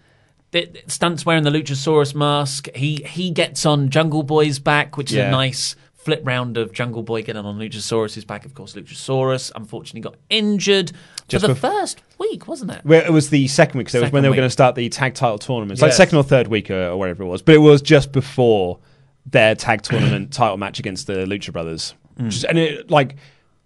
it, 0.53 0.83
Stunt's 0.91 1.25
wearing 1.25 1.43
the 1.43 1.49
Luchasaurus 1.49 2.13
mask. 2.13 2.67
He 2.75 2.97
he 2.97 3.31
gets 3.31 3.65
on 3.65 3.89
Jungle 3.89 4.23
Boy's 4.23 4.59
back, 4.59 4.97
which 4.97 5.11
is 5.11 5.17
Yeah. 5.17 5.29
a 5.29 5.31
nice 5.31 5.75
flip 5.93 6.21
round 6.25 6.57
of 6.57 6.73
Jungle 6.73 7.03
Boy 7.03 7.21
getting 7.23 7.45
on 7.45 7.57
Luchasaurus's 7.59 8.25
back. 8.25 8.45
Of 8.45 8.53
course, 8.53 8.73
Luchasaurus 8.73 9.51
unfortunately 9.55 10.01
got 10.01 10.15
injured 10.29 10.91
Just 11.27 11.45
for 11.45 11.53
the 11.53 11.59
bef- 11.59 11.71
first 11.71 12.01
week, 12.17 12.47
wasn't 12.47 12.71
it? 12.71 12.81
Well, 12.83 13.03
it 13.05 13.11
was 13.11 13.29
the 13.29 13.47
second 13.47 13.77
week 13.77 13.85
because 13.87 13.95
it 13.95 13.99
was 13.99 14.11
when 14.11 14.21
Second 14.21 14.23
they 14.23 14.29
were 14.29 14.31
week. 14.33 14.37
going 14.37 14.47
to 14.47 14.51
start 14.51 14.75
the 14.75 14.89
tag 14.89 15.13
title 15.13 15.37
tournament. 15.37 15.73
It's 15.73 15.81
like 15.81 15.89
Yes. 15.89 15.97
second 15.97 16.17
or 16.17 16.23
third 16.23 16.47
week 16.47 16.69
or, 16.71 16.89
or 16.89 16.97
whatever 16.97 17.23
it 17.23 17.27
was. 17.27 17.41
But 17.41 17.55
it 17.55 17.59
was 17.59 17.81
just 17.83 18.11
before 18.11 18.79
their 19.27 19.53
tag 19.55 19.83
tournament 19.83 20.33
title 20.33 20.57
match 20.57 20.79
against 20.79 21.05
the 21.07 21.13
Lucha 21.25 21.51
Brothers. 21.53 21.93
Mm. 22.19 22.29
Just- 22.29 22.45
and 22.45 22.57
it 22.57 22.89
like 22.91 23.15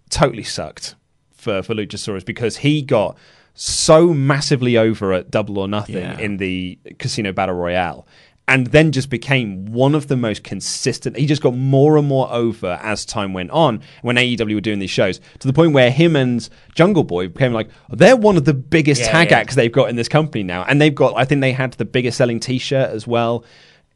totally 0.10 0.44
sucked 0.44 0.96
for 1.32 1.62
for 1.64 1.74
Luchasaurus 1.74 2.26
because 2.26 2.58
he 2.58 2.82
got 2.82 3.18
so 3.54 4.14
massively 4.14 4.78
over 4.78 5.14
at 5.14 5.32
Double 5.32 5.58
or 5.60 5.68
Nothing 5.68 5.96
Yeah. 5.98 6.20
in 6.20 6.38
the 6.38 6.78
Casino 7.00 7.32
Battle 7.32 7.56
Royale. 7.56 8.06
And 8.48 8.68
then 8.68 8.92
just 8.92 9.10
became 9.10 9.66
one 9.66 9.96
of 9.96 10.08
the 10.08 10.16
most 10.16 10.44
consistent. 10.44 11.18
He 11.18 11.26
just 11.26 11.42
got 11.42 11.56
more 11.56 11.98
and 11.98 12.08
more 12.08 12.32
over 12.32 12.78
as 12.84 13.04
time 13.04 13.34
went 13.34 13.50
on 13.50 13.82
when 14.04 14.18
AEW 14.18 14.54
were 14.54 14.62
doing 14.62 14.78
these 14.78 14.92
shows 14.92 15.20
to 15.40 15.48
the 15.48 15.54
point 15.54 15.74
where 15.74 15.90
him 15.90 16.16
and 16.16 16.48
Jungle 16.76 17.04
Boy 17.04 17.28
became 17.30 17.54
like, 17.54 17.70
they're 17.90 18.16
one 18.16 18.38
of 18.38 18.46
the 18.46 18.54
biggest 18.54 19.02
Yeah, 19.02 19.12
tag 19.12 19.32
yeah. 19.32 19.40
acts 19.40 19.56
they've 19.56 19.72
got 19.72 19.90
in 19.90 19.96
this 19.96 20.08
company 20.08 20.44
now. 20.44 20.64
And 20.68 20.80
they've 20.80 20.94
got, 20.94 21.16
I 21.18 21.26
think 21.26 21.42
they 21.42 21.54
had 21.54 21.74
the 21.74 21.86
biggest 21.86 22.18
selling 22.20 22.40
t 22.40 22.60
shirt 22.60 22.92
as 22.92 23.08
well. 23.08 23.44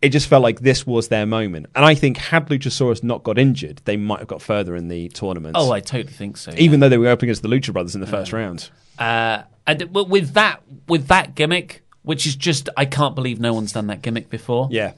It 0.02 0.10
just 0.10 0.28
felt 0.28 0.44
like 0.44 0.62
this 0.62 0.88
was 0.88 1.10
their 1.10 1.26
moment. 1.26 1.68
And 1.76 1.84
I 1.84 1.94
think 1.94 2.18
had 2.18 2.48
Luchasaurus 2.48 3.04
not 3.04 3.24
got 3.24 3.38
injured, 3.38 3.82
they 3.84 3.98
might 3.98 4.20
have 4.20 4.28
got 4.30 4.42
further 4.42 4.76
in 4.76 4.88
the 4.88 5.10
tournament. 5.10 5.56
Oh, 5.58 5.72
I 5.72 5.82
totally 5.82 6.14
think 6.14 6.38
so. 6.38 6.52
yeah. 6.52 6.60
Even 6.60 6.80
though 6.80 6.88
they 6.90 6.98
were 6.98 7.10
up 7.10 7.22
against 7.22 7.42
the 7.42 7.50
Lucha 7.50 7.74
Brothers 7.74 7.96
in 7.96 8.02
the 8.02 8.08
first 8.08 8.32
round. 8.32 8.70
Uh, 8.98 9.44
and 9.68 9.94
with 9.94 10.34
that 10.34 10.62
with 10.88 11.08
that 11.08 11.36
gimmick, 11.36 11.84
which 12.02 12.26
is 12.26 12.36
just 12.36 12.70
I 12.78 12.86
can't 12.86 13.14
believe 13.16 13.40
no 13.40 13.54
one's 13.54 13.74
done 13.74 13.88
that 13.88 14.02
gimmick 14.02 14.30
before. 14.30 14.70
Yeah. 14.72 14.94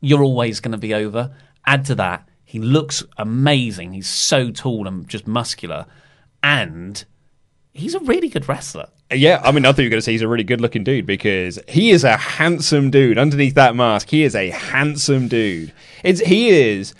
You're 0.00 0.22
always 0.22 0.60
going 0.60 0.72
to 0.72 0.78
be 0.78 0.92
over. 0.94 1.34
Add 1.66 1.86
to 1.86 1.94
that, 1.94 2.28
he 2.44 2.58
looks 2.58 3.02
amazing. 3.16 3.94
He's 3.94 4.06
so 4.06 4.50
tall 4.50 4.86
and 4.86 5.08
just 5.08 5.26
muscular, 5.26 5.86
and 6.42 7.02
he's 7.72 7.94
a 7.94 8.00
really 8.00 8.28
good 8.28 8.48
wrestler. 8.48 8.88
Yeah, 9.14 9.40
I 9.42 9.52
mean, 9.52 9.64
I 9.64 9.72
thought 9.72 9.78
you 9.78 9.84
were 9.84 9.90
going 9.90 9.98
to 9.98 10.02
say 10.02 10.12
he's 10.12 10.22
a 10.22 10.28
really 10.28 10.44
good 10.44 10.60
looking 10.60 10.84
dude 10.84 11.06
because 11.06 11.58
he 11.68 11.90
is 11.90 12.04
a 12.04 12.16
handsome 12.16 12.90
dude. 12.90 13.18
Underneath 13.18 13.54
that 13.54 13.74
mask, 13.76 14.08
he 14.08 14.22
is 14.24 14.34
a 14.34 14.50
handsome 14.50 15.28
dude. 15.28 15.72
It's 16.02 16.20
He 16.20 16.48
is, 16.50 16.94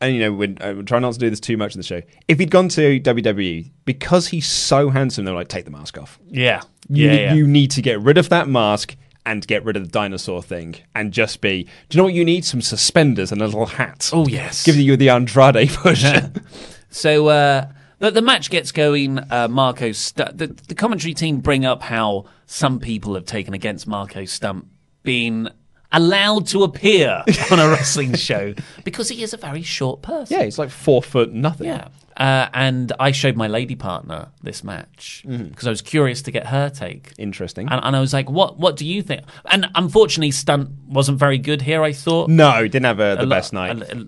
and 0.00 0.14
you 0.14 0.20
know, 0.20 0.32
we're, 0.32 0.54
uh, 0.60 0.74
we're 0.76 0.82
trying 0.82 1.02
not 1.02 1.14
to 1.14 1.18
do 1.18 1.30
this 1.30 1.40
too 1.40 1.56
much 1.56 1.74
in 1.74 1.78
the 1.80 1.84
show. 1.86 2.02
If 2.28 2.38
he'd 2.38 2.50
gone 2.50 2.68
to 2.70 3.00
WWE, 3.00 3.70
because 3.84 4.28
he's 4.28 4.46
so 4.46 4.90
handsome, 4.90 5.24
they're 5.24 5.34
like, 5.34 5.48
take 5.48 5.64
the 5.64 5.70
mask 5.70 5.98
off. 5.98 6.18
Yeah, 6.28 6.62
You, 6.88 7.06
yeah, 7.06 7.12
yeah. 7.12 7.34
you 7.34 7.46
need 7.46 7.70
to 7.72 7.82
get 7.82 8.00
rid 8.00 8.18
of 8.18 8.28
that 8.28 8.48
mask 8.48 8.96
and 9.26 9.46
get 9.46 9.64
rid 9.64 9.76
of 9.76 9.82
the 9.84 9.90
dinosaur 9.90 10.42
thing 10.42 10.76
and 10.94 11.12
just 11.12 11.40
be. 11.40 11.64
Do 11.88 11.96
you 11.96 11.98
know 11.98 12.04
what 12.04 12.14
you 12.14 12.24
need? 12.24 12.44
Some 12.44 12.62
suspenders 12.62 13.30
and 13.32 13.42
a 13.42 13.44
little 13.44 13.66
hat. 13.66 14.08
Oh, 14.12 14.26
yes. 14.26 14.64
Give 14.64 14.76
you 14.76 14.96
the 14.96 15.10
Andrade 15.10 15.68
push. 15.70 16.04
So 16.90 17.28
uh, 17.28 17.66
the, 17.98 18.10
the 18.10 18.22
match 18.22 18.50
gets 18.50 18.72
going. 18.72 19.18
Uh, 19.30 19.48
Marco, 19.50 19.92
Stu- 19.92 20.24
the, 20.32 20.48
the 20.68 20.74
commentary 20.74 21.14
team 21.14 21.38
bring 21.40 21.64
up 21.64 21.82
how 21.82 22.24
some 22.46 22.78
people 22.80 23.14
have 23.14 23.24
taken 23.24 23.54
against 23.54 23.86
Marco 23.86 24.24
Stunt 24.24 24.66
being 25.02 25.48
allowed 25.90 26.46
to 26.48 26.64
appear 26.64 27.24
on 27.50 27.58
a 27.58 27.68
wrestling 27.68 28.14
show 28.28 28.54
because 28.84 29.08
he 29.08 29.22
is 29.22 29.32
a 29.32 29.36
very 29.38 29.62
short 29.62 30.02
person. 30.02 30.36
yeah, 30.38 30.44
he's 30.44 30.58
like 30.58 30.70
four 30.70 31.02
foot 31.02 31.32
nothing. 31.32 31.66
Yeah. 31.68 31.88
Uh, 32.16 32.48
and 32.52 32.92
I 32.98 33.12
showed 33.12 33.36
my 33.36 33.46
lady 33.46 33.76
partner 33.76 34.30
this 34.42 34.64
match 34.64 35.24
because 35.24 35.68
I 35.68 35.70
was 35.70 35.80
curious 35.82 36.20
to 36.22 36.32
get 36.32 36.48
her 36.48 36.68
take. 36.68 37.12
Interesting. 37.16 37.68
And, 37.70 37.80
and 37.84 37.94
I 37.94 38.00
was 38.00 38.12
like, 38.12 38.28
"What? 38.28 38.58
What 38.58 38.74
do 38.74 38.84
you 38.84 39.02
think?" 39.02 39.22
And 39.46 39.66
unfortunately, 39.76 40.32
stunt 40.32 40.68
wasn't 40.88 41.20
very 41.20 41.38
good 41.38 41.62
here. 41.62 41.84
I 41.84 41.92
thought 41.92 42.28
No, 42.28 42.62
didn't 42.66 42.86
have 42.86 42.98
uh, 42.98 43.14
the 43.14 43.22
a 43.22 43.24
lo- 43.24 43.28
best 43.36 43.52
night. 43.52 43.80
a- 43.82 43.98
a- 43.98 44.06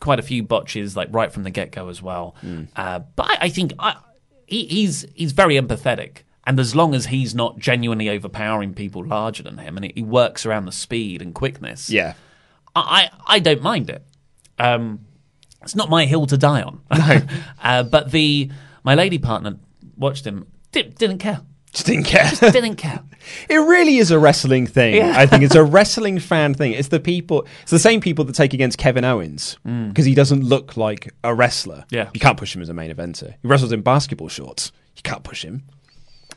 quite 0.00 0.18
a 0.18 0.22
few 0.22 0.42
botches, 0.42 0.96
like 0.96 1.08
right 1.10 1.32
from 1.32 1.44
the 1.44 1.50
get 1.50 1.72
go 1.72 1.88
as 1.88 2.02
well. 2.02 2.34
Uh, 2.76 3.00
but 3.16 3.26
I, 3.30 3.36
I 3.42 3.48
think 3.48 3.72
I, 3.78 3.96
he, 4.46 4.66
he's 4.66 5.06
he's 5.14 5.32
very 5.32 5.54
empathetic, 5.54 6.22
and 6.46 6.58
as 6.58 6.74
long 6.74 6.94
as 6.94 7.06
he's 7.06 7.34
not 7.34 7.58
genuinely 7.58 8.08
overpowering 8.08 8.74
people 8.74 9.04
larger 9.04 9.42
than 9.42 9.58
him, 9.58 9.76
and 9.76 9.92
he, 9.94 10.02
works 10.02 10.44
around 10.44 10.64
the 10.64 10.72
speed 10.72 11.22
and 11.22 11.34
quickness, 11.34 11.90
yeah. 11.90 12.14
I 12.74 13.10
I 13.26 13.36
I 13.36 13.38
don't 13.38 13.62
mind 13.62 13.90
it. 13.90 14.04
Um, 14.58 15.06
it's 15.62 15.76
not 15.76 15.90
my 15.90 16.06
hill 16.06 16.26
to 16.26 16.36
die 16.36 16.62
on. 16.62 16.80
No. 16.90 17.20
uh, 17.62 17.82
but 17.84 18.10
the 18.10 18.50
my 18.82 18.94
lady 18.94 19.18
partner 19.18 19.58
watched 19.96 20.26
him, 20.26 20.46
did, 20.72 20.96
didn't 20.96 21.18
care. 21.18 21.42
Just 21.72 21.86
didn't 21.86 22.04
care. 22.04 22.24
Just 22.28 22.40
didn't 22.52 22.76
care. 22.76 23.00
It 23.48 23.56
really 23.58 23.98
is 23.98 24.10
a 24.10 24.18
wrestling 24.18 24.66
thing. 24.66 24.94
Yeah. 24.96 25.12
I 25.16 25.26
think 25.26 25.44
it's 25.44 25.54
a 25.54 25.62
wrestling 25.76 26.18
fan 26.18 26.52
thing. 26.54 26.72
It's 26.72 26.88
the 26.88 26.98
people, 26.98 27.46
it's 27.62 27.70
the 27.70 27.78
same 27.78 28.00
people 28.00 28.24
that 28.24 28.34
take 28.34 28.54
against 28.54 28.76
Kevin 28.78 29.04
Owens 29.04 29.56
because 29.62 30.04
he 30.04 30.14
doesn't 30.14 30.42
look 30.42 30.76
like 30.76 31.12
a 31.22 31.32
wrestler. 31.34 31.84
Yeah. 31.90 32.08
You 32.14 32.18
can't 32.18 32.36
push 32.38 32.56
him 32.56 32.62
as 32.62 32.68
a 32.70 32.74
main 32.74 32.90
eventer. 32.92 33.34
He 33.42 33.46
wrestles 33.46 33.70
in 33.72 33.82
basketball 33.82 34.28
shorts. 34.28 34.72
You 34.96 35.02
can't 35.02 35.22
push 35.22 35.44
him. 35.44 35.62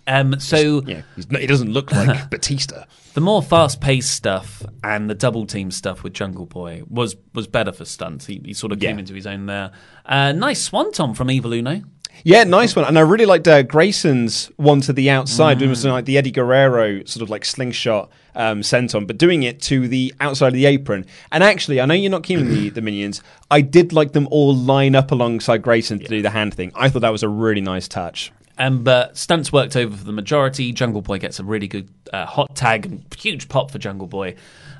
Um, 0.06 0.40
so 0.40 0.84
Yeah, 0.86 1.02
he 1.16 1.48
doesn't 1.48 1.72
look 1.72 1.92
like 1.92 2.30
Batista. 2.30 2.84
The 3.14 3.22
more 3.22 3.42
fast-paced 3.42 4.12
stuff 4.12 4.62
and 4.84 5.10
the 5.10 5.16
double 5.16 5.46
team 5.46 5.72
stuff 5.72 6.04
with 6.04 6.14
Jungle 6.14 6.46
Boy 6.46 6.84
was 6.90 7.16
was 7.34 7.48
better 7.48 7.72
for 7.72 7.86
stunts. 7.86 8.26
He, 8.26 8.42
he 8.44 8.54
sort 8.54 8.72
of 8.74 8.80
came 8.82 8.98
Yeah. 8.98 9.00
into 9.00 9.14
his 9.14 9.26
own 9.26 9.46
there. 9.46 9.72
Uh, 10.06 10.34
nice 10.34 10.62
swanton 10.62 11.14
from 11.14 11.32
Evil 11.32 11.54
Uno. 11.54 11.82
Yeah, 12.24 12.44
nice 12.44 12.76
one. 12.76 12.86
And 12.86 12.98
I 12.98 13.02
really 13.02 13.26
liked 13.26 13.48
uh, 13.48 13.64
Grayson's 13.64 14.52
one 14.56 14.82
to 14.82 14.94
the 14.94 15.10
outside. 15.10 15.62
It 15.62 15.68
was 15.68 15.84
like 15.84 16.06
the 16.06 16.18
Eddie 16.18 16.32
Guerrero 16.32 17.04
sort 17.06 17.22
of 17.22 17.30
like 17.30 17.44
slingshot 17.44 18.10
um, 18.36 18.62
senton, 18.62 19.06
but 19.08 19.18
doing 19.18 19.44
it 19.44 19.62
to 19.64 19.88
the 19.88 20.14
outside 20.20 20.50
of 20.50 20.54
the 20.54 20.66
apron. 20.66 21.06
And 21.32 21.44
actually, 21.44 21.82
I 21.82 21.86
know 21.86 21.94
you're 21.94 22.12
not 22.12 22.24
keen 22.24 22.40
on 22.40 22.50
the, 22.50 22.70
the 22.70 22.82
minions. 22.82 23.22
I 23.52 23.62
did 23.62 23.94
like 23.94 24.14
them 24.14 24.28
all 24.32 24.56
line 24.56 24.96
up 24.96 25.12
alongside 25.12 25.62
Grayson 25.62 26.00
to 26.00 26.08
do 26.08 26.22
the 26.22 26.30
hand 26.30 26.54
thing. 26.54 26.72
I 26.76 26.90
thought 26.90 27.02
that 27.02 27.12
was 27.12 27.24
a 27.24 27.30
really 27.30 27.62
nice 27.62 27.88
touch. 27.88 28.32
Um, 28.58 28.84
but 28.84 29.18
stunts 29.18 29.52
worked 29.52 29.76
over 29.76 29.96
for 29.96 30.04
the 30.04 30.12
majority. 30.12 30.72
Jungle 30.72 31.02
Boy 31.02 31.18
gets 31.18 31.40
a 31.40 31.44
really 31.44 31.68
good 31.68 31.90
uh, 32.12 32.26
hot 32.26 32.56
tag 32.56 32.86
and 32.86 33.04
huge 33.18 33.50
pop 33.50 33.72
for 33.72 33.80
Jungle 33.80 34.08
Boy. 34.08 34.36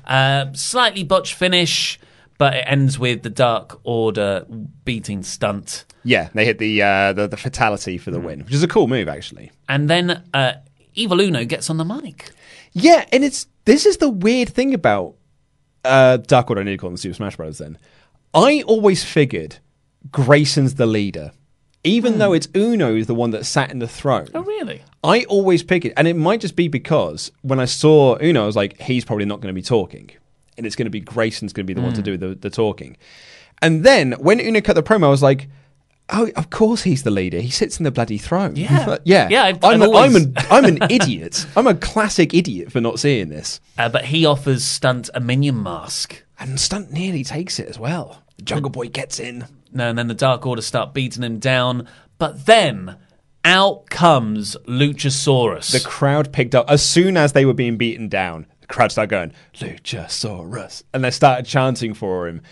Uh, 0.06 0.52
slightly 0.52 1.02
botched 1.02 1.34
finish, 1.34 1.98
but 2.38 2.54
it 2.54 2.64
ends 2.66 2.98
with 2.98 3.22
the 3.22 3.30
Dark 3.30 3.80
Order 3.84 4.46
beating 4.84 5.22
Stunt. 5.22 5.84
Yeah, 6.02 6.28
they 6.34 6.44
hit 6.44 6.58
the 6.58 6.82
uh, 6.82 7.12
the, 7.12 7.26
the 7.26 7.36
fatality 7.36 7.98
for 7.98 8.10
the 8.10 8.20
win, 8.20 8.40
which 8.40 8.54
is 8.54 8.62
a 8.62 8.68
cool 8.68 8.88
move 8.88 9.08
actually. 9.08 9.52
And 9.68 9.88
then 9.88 10.22
uh, 10.34 10.54
Evil 10.94 11.20
Uno 11.20 11.44
gets 11.44 11.70
on 11.70 11.76
the 11.76 11.84
mic. 11.84 12.30
Yeah, 12.72 13.04
and 13.12 13.24
it's 13.24 13.46
this 13.64 13.86
is 13.86 13.98
the 13.98 14.10
weird 14.10 14.48
thing 14.48 14.74
about 14.74 15.14
uh, 15.84 16.18
Dark 16.18 16.50
Order. 16.50 16.60
I 16.60 16.64
need 16.64 16.72
to 16.72 16.78
call 16.78 16.90
them 16.90 16.96
Super 16.96 17.14
Smash 17.14 17.36
Bros. 17.36 17.58
Then 17.58 17.78
I 18.34 18.62
always 18.66 19.04
figured 19.04 19.58
Grayson's 20.10 20.74
the 20.74 20.86
leader, 20.86 21.32
even 21.84 22.18
though 22.18 22.32
it's 22.32 22.48
Uno 22.54 22.94
is 22.96 23.06
the 23.06 23.14
one 23.14 23.30
that 23.30 23.46
sat 23.46 23.70
in 23.70 23.78
the 23.78 23.88
throne. 23.88 24.28
Oh, 24.34 24.42
really? 24.42 24.82
I 25.02 25.24
always 25.24 25.62
pick 25.62 25.84
it, 25.84 25.92
and 25.96 26.08
it 26.08 26.16
might 26.16 26.40
just 26.40 26.56
be 26.56 26.68
because 26.68 27.30
when 27.42 27.60
I 27.60 27.66
saw 27.66 28.18
Uno, 28.20 28.42
I 28.42 28.46
was 28.46 28.56
like, 28.56 28.80
he's 28.80 29.04
probably 29.04 29.24
not 29.24 29.40
going 29.40 29.54
to 29.54 29.58
be 29.58 29.62
talking, 29.62 30.10
and 30.56 30.66
it's 30.66 30.76
going 30.76 30.86
to 30.86 30.90
be 30.90 31.00
Grayson's 31.00 31.52
going 31.52 31.66
to 31.66 31.74
be 31.74 31.78
the 31.78 31.82
one 31.84 31.94
to 31.94 32.02
do 32.02 32.16
the, 32.16 32.34
the 32.34 32.50
talking. 32.50 32.96
And 33.62 33.84
then 33.84 34.12
when 34.12 34.40
Uno 34.40 34.60
cut 34.60 34.74
the 34.74 34.82
promo, 34.82 35.04
I 35.04 35.08
was 35.08 35.22
like, 35.22 35.48
oh, 36.10 36.30
of 36.36 36.50
course 36.50 36.82
he's 36.82 37.02
the 37.02 37.10
leader. 37.10 37.40
He 37.40 37.50
sits 37.50 37.78
in 37.78 37.84
the 37.84 37.90
bloody 37.90 38.18
throne. 38.18 38.56
Yeah. 38.56 38.96
yeah, 39.04 39.28
Yeah, 39.30 39.42
I've- 39.44 39.60
I'm, 39.62 39.82
I've 39.82 39.88
always- 39.88 40.16
I'm 40.16 40.22
an 40.22 40.34
I'm 40.50 40.64
an 40.64 40.90
idiot. 40.90 41.46
I'm 41.56 41.66
a 41.66 41.74
classic 41.74 42.34
idiot 42.34 42.70
for 42.72 42.80
not 42.80 42.98
seeing 42.98 43.28
this. 43.28 43.60
Uh, 43.78 43.88
but 43.88 44.04
he 44.06 44.26
offers 44.26 44.64
Stunt 44.64 45.08
a 45.14 45.20
minion 45.20 45.62
mask. 45.62 46.22
And 46.38 46.58
Stunt 46.60 46.90
nearly 46.92 47.24
takes 47.24 47.58
it 47.58 47.68
as 47.68 47.78
well. 47.78 48.22
Jungle 48.42 48.70
Boy 48.70 48.88
gets 48.88 49.18
in. 49.20 49.46
No, 49.72 49.88
and 49.88 49.98
then 49.98 50.08
the 50.08 50.14
Dark 50.14 50.44
Order 50.46 50.62
start 50.62 50.92
beating 50.94 51.22
him 51.22 51.38
down. 51.38 51.86
But 52.18 52.46
then 52.46 52.96
out 53.44 53.88
comes 53.90 54.56
Luchasaurus. 54.66 55.70
The 55.72 55.80
crowd 55.88 56.32
picked 56.32 56.54
up 56.54 56.68
as 56.70 56.84
soon 56.84 57.16
as 57.16 57.32
they 57.32 57.44
were 57.44 57.54
being 57.54 57.76
beaten 57.76 58.08
down. 58.08 58.46
Crowd 58.74 58.90
started 58.90 59.10
going 59.10 59.32
Luchasaurus, 59.54 60.82
and 60.92 61.04
they 61.04 61.12
started 61.12 61.46
chanting 61.46 61.94
for 61.94 62.26
him. 62.26 62.42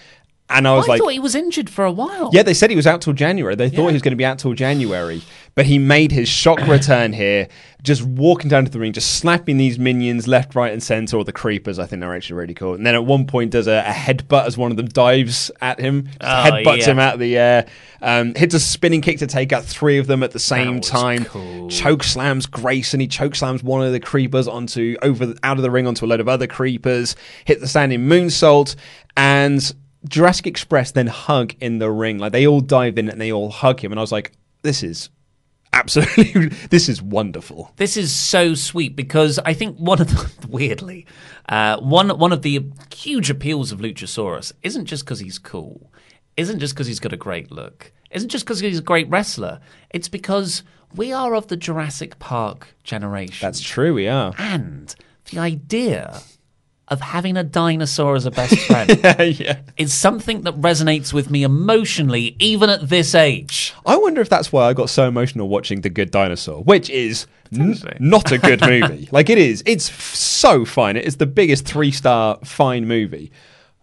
And 0.53 0.69
I 0.69 0.75
was 0.75 0.87
I 0.87 0.93
like, 0.93 1.01
thought 1.01 1.09
he 1.13 1.19
was 1.19 1.35
injured 1.35 1.69
for 1.71 1.85
a 1.85 1.93
while. 1.93 2.31
Yeah, 2.33 2.43
they 2.43 2.55
said 2.55 2.71
he 2.71 2.77
was 2.77 2.87
out 2.87 3.01
till 3.01 3.13
January. 3.13 3.55
They 3.55 3.69
thought 3.71 3.89
he 3.89 3.93
was 3.93 4.03
going 4.03 4.13
to 4.13 4.17
be 4.17 4.25
out 4.25 4.39
till 4.39 4.55
January, 4.55 5.23
but 5.55 5.67
he 5.67 5.79
made 5.79 6.13
his 6.13 6.29
shock 6.29 6.61
return 6.67 7.13
here, 7.13 7.49
just 7.83 8.03
walking 8.03 8.49
down 8.49 8.65
to 8.65 8.71
the 8.71 8.79
ring, 8.79 8.93
just 8.93 9.19
slapping 9.19 9.57
these 9.57 9.79
minions 9.79 10.29
left, 10.29 10.55
right, 10.55 10.73
and 10.73 10.83
center, 10.83 11.17
or 11.17 11.25
the 11.25 11.33
creepers. 11.33 11.79
I 11.79 11.87
think 11.87 12.01
they're 12.01 12.15
actually 12.15 12.37
really 12.37 12.55
cool. 12.55 12.75
And 12.75 12.87
then 12.87 12.95
at 12.95 13.05
one 13.05 13.27
point, 13.27 13.51
does 13.53 13.67
a, 13.67 13.81
a 13.87 13.93
headbutt 13.93 14.47
as 14.47 14.57
one 14.59 14.71
of 14.71 14.77
them 14.77 14.87
dives 14.89 15.51
at 15.61 15.81
him, 15.81 16.05
just 16.07 16.17
Oh, 16.21 16.51
headbutts 16.51 16.79
yeah. 16.79 16.85
him 16.91 16.99
out 16.99 17.15
of 17.15 17.21
the 17.21 17.37
air, 17.39 17.67
um, 18.03 18.35
hits 18.35 18.55
a 18.55 18.61
spinning 18.61 19.01
kick 19.01 19.19
to 19.19 19.27
take 19.27 19.53
out 19.53 19.65
three 19.65 19.99
of 19.99 20.07
them 20.07 20.23
at 20.23 20.33
the 20.33 20.39
same 20.39 20.81
time. 20.81 21.25
cool. 21.25 21.69
Choke 21.69 22.03
slams 22.05 22.47
Grayson. 22.47 23.01
He 23.01 23.07
choke 23.09 23.35
slams 23.35 23.63
one 23.63 23.85
of 23.87 23.93
the 23.93 24.01
creepers 24.01 24.49
onto 24.49 24.97
over 25.03 25.35
out 25.43 25.57
of 25.57 25.63
the 25.63 25.71
ring 25.71 25.87
onto 25.87 26.05
a 26.05 26.09
load 26.09 26.21
of 26.21 26.29
other 26.29 26.47
creepers. 26.47 27.17
Hit 27.45 27.61
the 27.61 27.69
standing 27.69 28.01
moonsault 28.01 28.77
and. 29.17 29.75
Jurassic 30.09 30.47
Express 30.47 30.91
then 30.93 31.07
hug 31.07 31.55
in 31.61 31.79
the 31.79 31.91
ring. 31.91 32.19
Like 32.19 32.33
they 32.33 32.47
all 32.47 32.61
dive 32.61 32.99
in 32.99 33.09
and 33.09 33.21
they 33.21 33.33
all 33.33 33.51
hug 33.51 33.83
him. 33.83 33.93
And 33.93 33.99
I 33.99 34.03
was 34.03 34.13
like, 34.13 34.33
this 34.63 34.83
is 34.83 35.11
absolutely, 35.73 36.49
this 36.71 36.89
is 36.89 37.01
wonderful. 37.01 37.73
This 37.77 37.97
is 37.97 38.15
so 38.15 38.55
sweet 38.55 38.97
because 38.97 39.39
I 39.45 39.55
think 39.55 39.77
one 39.79 40.01
of 40.01 40.09
the 40.09 40.47
weirdly, 40.49 41.07
uh, 41.49 41.79
one 41.81 42.11
one 42.19 42.33
of 42.33 42.43
the 42.43 42.65
huge 42.95 43.31
appeals 43.31 43.73
of 43.73 43.81
Luchasaurus 43.81 44.53
isn't 44.63 44.87
just 44.87 45.05
because 45.05 45.21
he's 45.21 45.39
cool, 45.39 45.93
isn't 46.37 46.59
just 46.59 46.75
because 46.75 46.87
he's 46.87 47.01
got 47.01 47.13
a 47.13 47.17
great 47.17 47.51
look, 47.51 47.93
isn't 48.11 48.29
just 48.29 48.45
because 48.45 48.61
he's 48.61 48.79
a 48.79 48.83
great 48.83 49.09
wrestler. 49.09 49.61
It's 49.91 50.09
because 50.09 50.63
we 50.95 51.13
are 51.13 51.35
of 51.35 51.47
the 51.49 51.57
Jurassic 51.57 52.19
Park 52.19 52.69
generation. 52.85 53.47
That's 53.47 53.61
true, 53.61 53.95
we 53.95 54.09
are. 54.09 54.35
and 54.39 54.95
the 55.31 55.39
idea 55.39 56.21
of 56.93 57.01
having 57.01 57.39
a 57.39 57.43
dinosaur 57.43 58.15
as 58.15 58.27
a 58.27 58.31
best 58.31 58.59
friend 58.67 59.01
yeah. 59.39 59.61
is 59.79 59.95
something 59.95 60.43
that 60.43 60.55
resonates 60.61 61.13
with 61.13 61.31
me 61.31 61.43
emotionally, 61.43 62.37
even 62.39 62.69
at 62.69 62.91
this 62.91 63.15
age. 63.15 63.73
I 63.87 63.97
wonder 63.97 64.21
if 64.21 64.29
that's 64.29 64.53
why 64.53 64.69
I 64.69 64.75
got 64.75 64.91
so 64.91 65.09
emotional 65.09 65.49
watching 65.49 65.81
The 65.81 65.89
Good 65.89 66.11
Dinosaur, 66.11 66.63
which 66.63 66.91
is 66.91 67.27
n- 67.51 67.75
not 67.99 68.31
a 68.31 68.37
good 68.37 68.61
movie. 68.61 69.09
like 69.13 69.31
it 69.31 69.39
is, 69.39 69.63
it's 69.65 69.89
f- 69.89 70.15
so 70.15 70.67
fine. 70.67 70.97
It 70.97 71.07
is 71.07 71.17
the 71.17 71.27
biggest 71.27 71.65
three 71.65 71.91
star 71.91 72.39
fine 72.45 72.87
movie. 72.87 73.33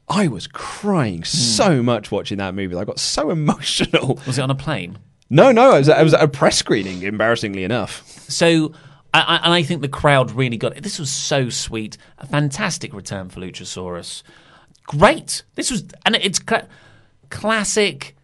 I 0.08 0.28
was 0.28 0.46
crying 0.46 1.20
hmm. 1.20 1.24
so 1.24 1.82
much 1.82 2.12
watching 2.12 2.38
that 2.38 2.54
movie. 2.54 2.76
I 2.76 2.86
got 2.86 3.00
so 3.00 3.30
emotional. 3.32 4.20
Was 4.28 4.38
it 4.38 4.42
on 4.42 4.52
a 4.52 4.56
plane? 4.56 5.00
No, 5.32 5.52
no, 5.52 5.76
it 5.76 5.80
was, 5.80 5.90
it 5.90 6.04
was 6.04 6.14
at 6.14 6.22
a 6.22 6.28
press 6.28 6.58
screening. 6.58 7.02
Embarrassingly 7.02 7.64
enough. 7.64 8.08
So, 8.30 8.74
I, 9.14 9.22
I, 9.22 9.36
and 9.38 9.54
I 9.54 9.64
think 9.64 9.82
the 9.82 9.88
crowd 9.88 10.32
really 10.32 10.58
got 10.58 10.78
it. 10.78 10.84
This 10.84 11.00
was 11.00 11.12
so 11.12 11.50
sweet. 11.50 11.98
A 12.20 12.28
fantastic 12.28 12.94
return 12.94 13.30
for 13.30 13.40
Luchasaurus. 13.40 14.24
Great. 14.84 15.44
This 15.56 15.72
was, 15.72 15.84
and 16.06 16.16
it's 16.16 16.40
cla- 16.40 16.68
classic 17.30 18.16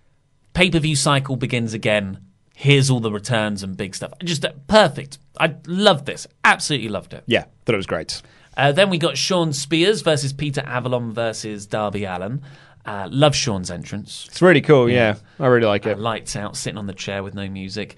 pay 0.54 0.70
per 0.70 0.80
view 0.80 0.96
cycle 0.96 1.36
begins 1.36 1.74
again. 1.74 2.20
Here's 2.56 2.90
all 2.90 3.00
the 3.00 3.12
returns 3.12 3.64
and 3.64 3.76
big 3.76 3.96
stuff. 3.96 4.14
Just 4.24 4.46
uh, 4.46 4.54
perfect. 4.68 5.18
I 5.40 5.56
loved 5.68 6.06
this. 6.06 6.26
Absolutely 6.44 6.90
loved 6.90 7.14
it. 7.14 7.24
Yeah, 7.28 7.46
thought 7.66 7.74
it 7.74 7.78
was 7.78 7.86
great. 7.88 8.22
Uh, 8.56 8.72
then 8.72 8.90
we 8.90 8.98
got 8.98 9.18
Shawn 9.18 9.52
Spears 9.52 10.02
versus 10.02 10.32
Peter 10.32 10.62
Avalon 10.62 11.12
versus 11.12 11.66
Darby 11.66 12.06
Allin. 12.06 12.42
Uh, 12.86 13.10
love 13.12 13.36
Shawn's 13.36 13.70
entrance. 13.70 14.26
It's 14.30 14.42
really 14.42 14.62
cool. 14.62 14.90
Yeah, 14.90 15.16
I 15.40 15.48
really 15.48 15.66
like 15.66 15.86
it. 15.86 15.98
Uh, 15.98 16.02
lights 16.02 16.36
out, 16.36 16.56
sitting 16.56 16.78
on 16.78 16.88
the 16.88 16.94
chair 16.94 17.24
with 17.24 17.34
no 17.34 17.50
music. 17.50 17.98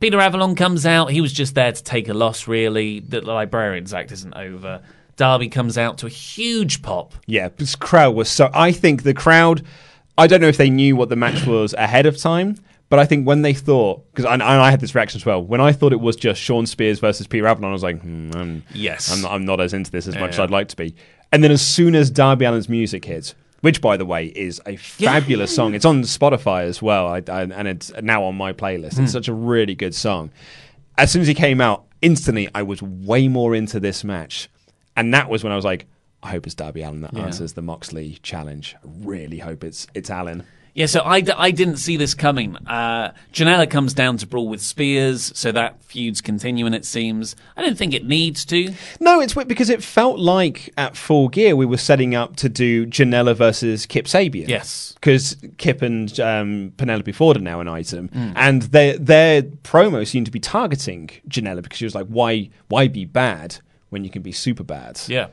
Peter 0.00 0.20
Avalon 0.20 0.54
comes 0.54 0.84
out. 0.84 1.10
He 1.10 1.20
was 1.20 1.32
just 1.32 1.54
there 1.54 1.72
to 1.72 1.82
take 1.82 2.08
a 2.08 2.14
loss, 2.14 2.46
really. 2.46 3.00
The 3.00 3.20
Librarians 3.20 3.94
Act 3.94 4.12
isn't 4.12 4.34
over. 4.34 4.82
Darby 5.16 5.48
comes 5.48 5.78
out 5.78 5.98
to 5.98 6.06
a 6.06 6.10
huge 6.10 6.82
pop. 6.82 7.14
Yeah, 7.26 7.48
this 7.56 7.76
crowd 7.76 8.14
was 8.14 8.28
so. 8.28 8.50
I 8.52 8.72
think 8.72 9.02
the 9.04 9.14
crowd. 9.14 9.64
I 10.18 10.26
don't 10.26 10.40
know 10.40 10.48
if 10.48 10.56
they 10.56 10.70
knew 10.70 10.94
what 10.96 11.08
the 11.08 11.16
match 11.16 11.46
was 11.46 11.72
ahead 11.74 12.06
of 12.06 12.16
time, 12.16 12.56
but 12.88 12.98
I 13.00 13.04
think 13.06 13.26
when 13.26 13.42
they 13.42 13.52
thought, 13.54 14.04
because 14.12 14.24
I, 14.24 14.34
I 14.36 14.70
had 14.70 14.78
this 14.80 14.94
reaction 14.94 15.18
as 15.18 15.26
well, 15.26 15.42
when 15.42 15.60
I 15.60 15.72
thought 15.72 15.92
it 15.92 16.00
was 16.00 16.14
just 16.14 16.40
Shawn 16.40 16.66
Spears 16.66 17.00
versus 17.00 17.26
Peter 17.26 17.46
Avalon, 17.48 17.70
I 17.70 17.72
was 17.72 17.82
like, 17.82 18.00
hmm, 18.00 18.30
I'm, 18.34 18.62
Yes. 18.72 19.12
I'm 19.12 19.22
not, 19.22 19.32
I'm 19.32 19.44
not 19.44 19.60
as 19.60 19.74
into 19.74 19.90
this 19.90 20.06
as 20.06 20.14
much 20.16 20.34
as 20.34 20.38
I'd 20.38 20.50
like 20.50 20.68
to 20.68 20.76
be. 20.76 20.94
And 21.32 21.42
then 21.42 21.50
as 21.50 21.62
soon 21.66 21.96
as 21.96 22.10
Darby 22.10 22.44
Allin's 22.44 22.68
music 22.68 23.04
hits, 23.04 23.34
which 23.64 23.80
by 23.80 23.96
the 23.96 24.04
way 24.04 24.26
is 24.26 24.60
a 24.66 24.76
fabulous 24.76 25.54
song, 25.54 25.72
it's 25.74 25.86
on 25.86 26.02
Spotify 26.02 26.64
as 26.64 26.82
well, 26.82 27.08
I, 27.08 27.22
I, 27.28 27.42
and 27.44 27.66
it's 27.66 27.90
now 28.02 28.22
on 28.24 28.34
my 28.36 28.52
playlist. 28.52 28.96
Hmm. 28.96 29.04
It's 29.04 29.12
such 29.12 29.26
a 29.28 29.32
really 29.32 29.74
good 29.74 29.94
song. 29.94 30.30
As 30.98 31.10
soon 31.10 31.22
as 31.22 31.28
he 31.28 31.34
came 31.34 31.62
out, 31.62 31.86
instantly 32.02 32.48
I 32.54 32.62
was 32.62 32.82
way 32.82 33.26
more 33.26 33.54
into 33.54 33.80
this 33.80 34.04
match, 34.04 34.50
and 34.96 35.14
that 35.14 35.30
was 35.30 35.42
when 35.42 35.52
I 35.52 35.56
was 35.56 35.64
like. 35.64 35.86
I 36.22 36.30
hope 36.30 36.46
it's 36.46 36.54
Darby 36.54 36.80
Allin 36.80 37.02
that 37.02 37.12
Yeah. 37.12 37.24
answers 37.26 37.52
the 37.52 37.60
Moxley 37.60 38.18
challenge. 38.22 38.74
I 38.82 38.88
really 39.02 39.38
hope 39.40 39.62
it's 39.62 39.86
it's 39.92 40.08
Allen. 40.08 40.42
Yeah, 40.74 40.86
so 40.86 41.02
I, 41.04 41.20
d- 41.20 41.30
I 41.36 41.52
didn't 41.52 41.76
see 41.76 41.96
this 41.96 42.14
coming. 42.14 42.56
Uh, 42.66 43.12
Janela 43.32 43.70
comes 43.70 43.94
down 43.94 44.16
to 44.16 44.26
brawl 44.26 44.48
with 44.48 44.60
Spears, 44.60 45.30
so 45.34 45.52
that 45.52 45.80
feud's 45.84 46.20
continuing, 46.20 46.74
it 46.74 46.84
seems. 46.84 47.36
I 47.56 47.62
don't 47.62 47.78
think 47.78 47.94
it 47.94 48.04
needs 48.04 48.44
to. 48.46 48.74
No, 48.98 49.20
it's 49.20 49.36
weird 49.36 49.46
because 49.46 49.70
it 49.70 49.84
felt 49.84 50.18
like 50.18 50.72
at 50.76 50.96
Full 50.96 51.28
Gear 51.28 51.54
we 51.54 51.64
were 51.64 51.76
setting 51.76 52.16
up 52.16 52.34
to 52.36 52.48
do 52.48 52.86
Janela 52.86 53.36
versus 53.36 53.86
Kip 53.86 54.06
Sabian. 54.06 54.48
Yes. 54.48 54.92
because 54.94 55.36
Kip 55.58 55.80
and 55.80 56.18
um, 56.18 56.72
Penelope 56.76 57.12
Ford 57.12 57.36
are 57.36 57.40
now 57.40 57.60
an 57.60 57.68
item, 57.68 58.08
Mm. 58.08 58.32
and 58.34 58.62
their 58.62 58.98
their 58.98 59.42
promo 59.42 60.04
seemed 60.04 60.26
to 60.26 60.32
be 60.32 60.40
targeting 60.40 61.08
Janela 61.28 61.62
because 61.62 61.78
she 61.78 61.84
was 61.84 61.94
like, 61.94 62.08
"Why 62.08 62.50
why 62.66 62.88
be 62.88 63.04
bad 63.04 63.58
when 63.90 64.02
you 64.02 64.10
can 64.10 64.22
be 64.22 64.32
super 64.32 64.64
bad?" 64.64 65.00
Yeah. 65.06 65.28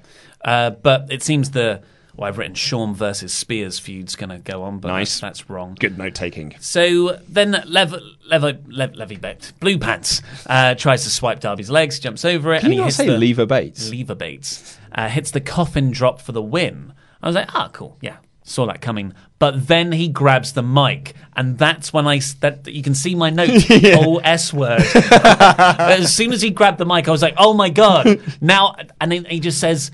Uh, 0.45 0.69
but 0.69 1.07
it 1.11 1.23
seems 1.23 1.49
the. 1.51 1.81
Well, 2.15 2.27
I've 2.27 2.37
written 2.37 2.55
Shawn 2.55 2.93
versus 2.93 3.33
Spears 3.33 3.79
feud's 3.79 4.15
going 4.15 4.29
to 4.31 4.37
go 4.39 4.63
on, 4.63 4.79
but 4.79 4.89
Nice. 4.89 5.19
that's, 5.19 5.39
that's 5.39 5.49
wrong. 5.49 5.77
Good 5.79 5.97
note 5.97 6.13
taking. 6.13 6.55
So 6.59 7.19
then 7.27 7.63
Lev, 7.65 7.95
Lev, 8.29 8.67
Lev, 8.67 8.95
Levy 8.95 9.15
Bates, 9.15 9.51
Blue 9.53 9.77
Pants, 9.77 10.21
uh, 10.47 10.75
tries 10.75 11.03
to 11.05 11.09
swipe 11.09 11.39
Darby's 11.39 11.69
legs, 11.69 11.99
jumps 11.99 12.25
over 12.25 12.53
it, 12.53 12.59
Can 12.59 12.67
and 12.67 12.73
you 12.73 12.79
he 12.79 12.81
not 12.81 12.85
hits 12.87 12.97
say 12.97 13.07
the, 13.07 13.17
Lever 13.17 13.45
Bates? 13.45 13.89
Lever 13.89 14.15
Bates 14.15 14.77
uh, 14.91 15.07
hits 15.07 15.31
the 15.31 15.41
coffin 15.41 15.91
drop 15.91 16.19
for 16.21 16.33
the 16.33 16.41
win. 16.41 16.93
I 17.23 17.27
was 17.27 17.35
like, 17.35 17.53
ah, 17.55 17.69
cool, 17.71 17.97
yeah, 18.01 18.17
saw 18.43 18.65
that 18.65 18.81
coming. 18.81 19.13
But 19.39 19.67
then 19.67 19.91
he 19.93 20.07
grabs 20.09 20.53
the 20.53 20.61
mic, 20.63 21.13
and 21.35 21.57
that's 21.57 21.93
when 21.93 22.07
I 22.07 22.19
that 22.41 22.67
you 22.67 22.83
can 22.83 22.93
see 22.93 23.15
my 23.15 23.29
notes. 23.31 23.65
Oh, 23.69 24.17
S 24.17 24.53
word. 24.53 24.81
as 24.95 26.13
soon 26.13 26.33
as 26.33 26.41
he 26.41 26.49
grabbed 26.49 26.77
the 26.77 26.85
mic, 26.85 27.07
I 27.07 27.11
was 27.11 27.21
like, 27.21 27.35
oh 27.37 27.53
my 27.53 27.69
god. 27.69 28.19
Now, 28.41 28.75
and 28.99 29.11
then 29.11 29.25
he 29.25 29.39
just 29.39 29.59
says, 29.59 29.91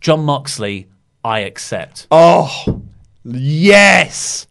Jon 0.00 0.24
Moxley, 0.24 0.86
I 1.26 1.40
accept. 1.40 2.06
Oh, 2.12 2.82
yes, 3.24 4.46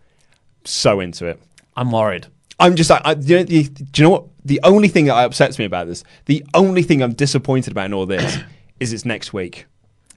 so 0.65 0.99
into 0.99 1.27
it. 1.27 1.41
I'm 1.77 1.91
worried. 1.91 2.27
I'm 2.59 2.75
just 2.75 2.89
like, 2.89 3.01
I, 3.05 3.13
do, 3.13 3.27
you 3.27 3.37
know, 3.39 3.43
the, 3.43 3.63
do 3.63 4.01
you 4.01 4.03
know 4.03 4.09
what? 4.09 4.25
The 4.43 4.59
only 4.63 4.87
thing 4.89 5.05
that 5.05 5.15
upsets 5.15 5.57
me 5.57 5.65
about 5.65 5.87
this, 5.87 6.03
the 6.25 6.43
only 6.53 6.83
thing 6.83 7.01
I'm 7.01 7.13
disappointed 7.13 7.71
about 7.71 7.85
in 7.85 7.93
all 7.93 8.05
this, 8.05 8.37
is 8.79 8.93
it's 8.93 9.05
next 9.05 9.33
week. 9.33 9.65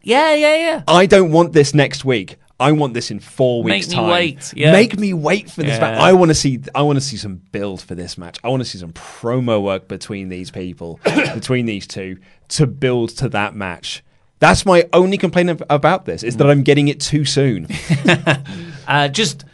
Yeah, 0.02 0.34
yeah, 0.34 0.56
yeah. 0.56 0.82
I 0.88 1.06
don't 1.06 1.32
want 1.32 1.52
this 1.52 1.74
next 1.74 2.04
week. 2.04 2.36
I 2.60 2.72
want 2.72 2.92
this 2.92 3.12
in 3.12 3.20
four 3.20 3.62
Make 3.62 3.72
weeks' 3.74 3.88
me 3.90 3.94
time. 3.94 4.10
wait, 4.10 4.52
yeah. 4.56 4.72
Make 4.72 4.98
me 4.98 5.14
wait 5.14 5.48
for 5.48 5.62
this 5.62 5.74
Yeah. 5.78 5.92
match. 5.92 6.00
I 6.00 6.12
want 6.12 6.30
to 6.30 6.34
see. 6.34 6.58
I 6.74 6.82
want 6.82 6.96
to 6.96 7.00
see 7.00 7.16
some 7.16 7.36
build 7.52 7.80
for 7.80 7.94
this 7.94 8.18
match. 8.18 8.38
I 8.42 8.48
want 8.48 8.62
to 8.62 8.68
see 8.68 8.78
some 8.78 8.92
promo 8.92 9.62
work 9.62 9.86
between 9.86 10.28
these 10.28 10.50
people, 10.50 10.98
between 11.04 11.66
these 11.66 11.86
two, 11.86 12.18
to 12.48 12.66
build 12.66 13.10
to 13.18 13.28
that 13.28 13.54
match. 13.54 14.02
That's 14.40 14.64
my 14.64 14.88
only 14.92 15.18
complaint 15.18 15.50
ab- 15.50 15.66
about 15.68 16.04
this 16.04 16.22
is 16.22 16.36
that 16.36 16.48
I'm 16.48 16.62
getting 16.62 16.88
it 16.88 17.00
too 17.00 17.24
soon. 17.24 17.66
Uh, 18.88 19.06
just, 19.06 19.44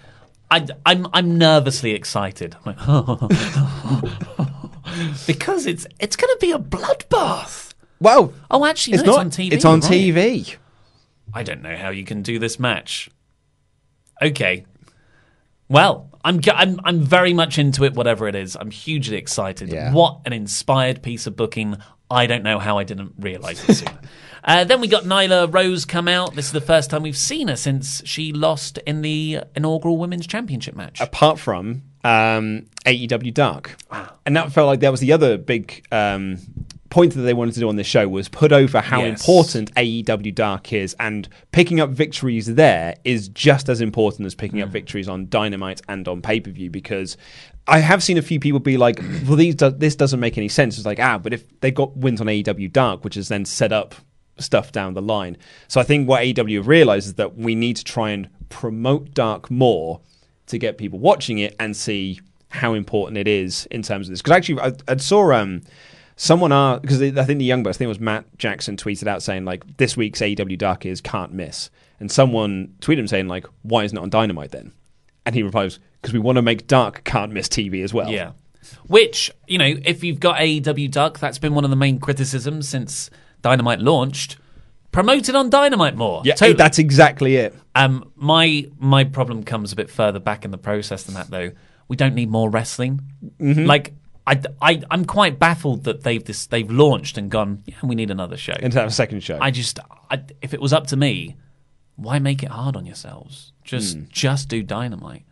I, 0.48 0.64
I'm 0.86 1.08
I'm 1.12 1.36
nervously 1.36 1.90
excited. 1.90 2.54
I'm 2.64 2.76
like, 2.76 2.78
because 5.26 5.66
it's 5.66 5.88
it's 5.98 6.14
going 6.14 6.32
to 6.32 6.38
be 6.40 6.52
a 6.52 6.58
bloodbath. 6.58 7.74
Well, 7.98 8.32
oh, 8.48 8.64
actually, 8.64 8.94
it's 8.94 9.02
no, 9.02 9.16
not. 9.16 9.26
It's 9.26 9.36
on 9.36 9.42
TV. 9.42 9.52
It's 9.52 9.64
on 9.64 9.80
right. 9.80 9.90
TV. 9.90 10.56
I 11.34 11.42
don't 11.42 11.62
know 11.62 11.76
how 11.76 11.90
you 11.90 12.04
can 12.04 12.22
do 12.22 12.38
this 12.38 12.60
match. 12.60 13.10
Okay. 14.22 14.66
Well, 15.68 16.10
I'm 16.24 16.38
I'm 16.52 16.78
I'm 16.84 17.00
very 17.00 17.32
much 17.32 17.58
into 17.58 17.82
it. 17.82 17.94
Whatever 17.94 18.28
it 18.28 18.36
is, 18.36 18.56
I'm 18.56 18.70
hugely 18.70 19.16
excited. 19.16 19.72
Yeah. 19.72 19.92
What 19.92 20.20
an 20.26 20.32
inspired 20.32 21.02
piece 21.02 21.26
of 21.26 21.34
booking! 21.34 21.76
I 22.08 22.26
don't 22.26 22.44
know 22.44 22.60
how 22.60 22.78
I 22.78 22.84
didn't 22.84 23.14
realise 23.18 23.68
it 23.68 23.74
sooner. 23.74 23.90
uh, 24.44 24.64
then 24.64 24.80
we 24.80 24.88
got 24.88 25.04
Nyla 25.04 25.52
Rose 25.52 25.84
come 25.84 26.06
out. 26.08 26.34
This 26.34 26.46
is 26.46 26.52
the 26.52 26.60
first 26.60 26.90
time 26.90 27.02
we've 27.02 27.16
seen 27.16 27.48
her 27.48 27.56
since 27.56 28.02
she 28.06 28.32
lost 28.32 28.78
in 28.86 29.02
the 29.02 29.40
inaugural 29.56 29.96
Women's 29.96 30.26
Championship 30.26 30.74
match. 30.76 31.00
apart 31.00 31.38
from 31.38 31.82
um, 32.04 32.66
AEW 32.86 33.32
Dark. 33.32 33.76
Wow. 33.90 34.10
And 34.26 34.36
that 34.36 34.52
felt 34.52 34.66
like 34.66 34.80
that 34.80 34.90
was 34.90 35.00
the 35.00 35.12
other 35.12 35.38
big 35.38 35.86
um, 35.90 36.38
point 36.90 37.14
that 37.14 37.22
they 37.22 37.32
wanted 37.34 37.54
to 37.54 37.60
do 37.60 37.68
on 37.68 37.76
this 37.76 37.86
show 37.86 38.06
was 38.06 38.28
put 38.28 38.52
over 38.52 38.80
how 38.80 39.00
Yes. 39.02 39.20
important 39.26 39.74
AEW 39.74 40.34
Dark 40.34 40.72
is, 40.72 40.94
and 41.00 41.28
picking 41.50 41.80
up 41.80 41.90
victories 41.90 42.54
there 42.54 42.94
is 43.04 43.28
just 43.28 43.68
as 43.70 43.80
important 43.80 44.26
as 44.26 44.34
picking 44.34 44.60
up 44.60 44.68
victories 44.68 45.08
on 45.08 45.28
Dynamite 45.30 45.80
and 45.88 46.06
on 46.06 46.20
pay 46.22 46.40
per 46.40 46.50
view 46.50 46.70
because. 46.70 47.16
I 47.66 47.78
have 47.78 48.02
seen 48.02 48.18
a 48.18 48.22
few 48.22 48.38
people 48.40 48.60
be 48.60 48.76
like, 48.76 49.00
"Well, 49.26 49.36
these 49.36 49.54
do- 49.54 49.70
this 49.70 49.96
doesn't 49.96 50.20
make 50.20 50.36
any 50.36 50.50
sense." 50.50 50.76
It's 50.76 50.84
like, 50.84 51.00
ah, 51.00 51.16
but 51.16 51.32
if 51.32 51.44
they 51.60 51.70
got 51.70 51.96
wins 51.96 52.20
on 52.20 52.26
AEW 52.26 52.70
Dark, 52.70 53.04
which 53.04 53.16
is 53.16 53.28
then 53.28 53.46
set 53.46 53.72
up 53.72 53.94
stuff 54.38 54.72
down 54.72 54.94
the 54.94 55.02
line. 55.02 55.36
So 55.68 55.80
I 55.80 55.84
think 55.84 56.08
what 56.08 56.22
AEW 56.22 56.66
realized 56.66 57.06
is 57.06 57.14
that 57.14 57.36
we 57.36 57.54
need 57.54 57.76
to 57.76 57.84
try 57.84 58.10
and 58.10 58.28
promote 58.48 59.14
Dark 59.14 59.50
more 59.50 60.00
to 60.46 60.58
get 60.58 60.78
people 60.78 60.98
watching 60.98 61.38
it 61.38 61.54
and 61.58 61.76
see 61.76 62.20
how 62.48 62.74
important 62.74 63.18
it 63.18 63.28
is 63.28 63.66
in 63.66 63.82
terms 63.82 64.08
of 64.08 64.12
this. 64.12 64.22
Because 64.22 64.36
actually, 64.36 64.60
I, 64.60 64.72
I 64.86 64.96
saw 64.96 65.32
um, 65.32 65.62
someone 66.16 66.80
because 66.80 67.02
I 67.02 67.24
think 67.24 67.38
the 67.38 67.44
Young 67.44 67.62
Bucks, 67.62 67.76
I 67.76 67.78
think 67.78 67.86
it 67.86 67.88
was 67.88 68.00
Matt 68.00 68.26
Jackson, 68.38 68.76
tweeted 68.76 69.06
out 69.06 69.22
saying 69.22 69.44
like 69.44 69.76
this 69.76 69.96
week's 69.96 70.20
AEW 70.20 70.58
Dark 70.58 70.86
is 70.86 71.00
can't 71.00 71.32
miss, 71.32 71.70
and 72.00 72.10
someone 72.10 72.74
tweeted 72.80 72.98
him 72.98 73.08
saying 73.08 73.28
like, 73.28 73.46
why 73.62 73.84
isn't 73.84 73.96
it 73.96 74.00
on 74.00 74.10
Dynamite 74.10 74.50
then? 74.50 74.72
And 75.26 75.34
he 75.34 75.42
replies, 75.42 75.78
because 76.00 76.12
we 76.12 76.20
want 76.20 76.36
to 76.36 76.42
make 76.42 76.66
Dark 76.66 77.02
can't 77.04 77.32
miss 77.32 77.48
TV 77.48 77.82
as 77.82 77.94
well. 77.94 78.10
Yeah. 78.10 78.32
Which, 78.86 79.30
you 79.46 79.58
know, 79.58 79.74
if 79.84 80.04
you've 80.04 80.20
got 80.20 80.36
AEW 80.36 80.90
Dark, 80.90 81.18
that's 81.18 81.38
been 81.38 81.54
one 81.54 81.64
of 81.64 81.70
the 81.70 81.76
main 81.76 81.98
criticisms 81.98 82.68
since 82.68 83.10
Dynamite 83.44 83.78
launched. 83.80 84.38
promoted 84.90 85.34
on 85.34 85.50
Dynamite 85.50 85.96
more. 85.96 86.22
Yeah, 86.24 86.34
Totally. 86.34 86.56
that's 86.56 86.78
exactly 86.78 87.36
it. 87.36 87.54
Um, 87.74 88.10
my 88.16 88.66
my 88.78 89.04
problem 89.04 89.42
comes 89.44 89.72
a 89.72 89.76
bit 89.76 89.90
further 89.90 90.18
back 90.20 90.44
in 90.44 90.50
the 90.50 90.58
process 90.58 91.02
than 91.04 91.14
that, 91.16 91.28
though. 91.30 91.50
We 91.88 91.96
don't 91.96 92.14
need 92.14 92.30
more 92.30 92.48
wrestling. 92.48 93.00
Mhm. 93.40 93.66
Like, 93.66 93.92
I, 94.26 94.40
I, 94.62 94.80
I'm 94.90 95.04
quite 95.04 95.38
baffled 95.38 95.84
that 95.84 96.02
they've 96.02 96.24
this, 96.24 96.46
they've 96.46 96.70
launched 96.70 97.18
and 97.18 97.30
gone. 97.30 97.62
Yeah, 97.66 97.74
we 97.82 97.94
need 97.94 98.10
another 98.10 98.36
show. 98.38 98.54
And 98.58 98.72
to 98.72 98.78
have 98.78 98.88
a 98.88 98.92
second 98.92 99.22
show. 99.22 99.38
I 99.40 99.50
just, 99.50 99.78
I, 100.10 100.22
if 100.40 100.54
it 100.54 100.60
was 100.62 100.72
up 100.72 100.86
to 100.88 100.96
me, 100.96 101.36
why 101.96 102.18
make 102.20 102.42
it 102.42 102.48
hard 102.48 102.74
on 102.76 102.86
yourselves? 102.86 103.52
Just, 103.64 103.96
Hmm. 103.96 104.04
just 104.10 104.48
do 104.48 104.62
Dynamite. 104.62 105.24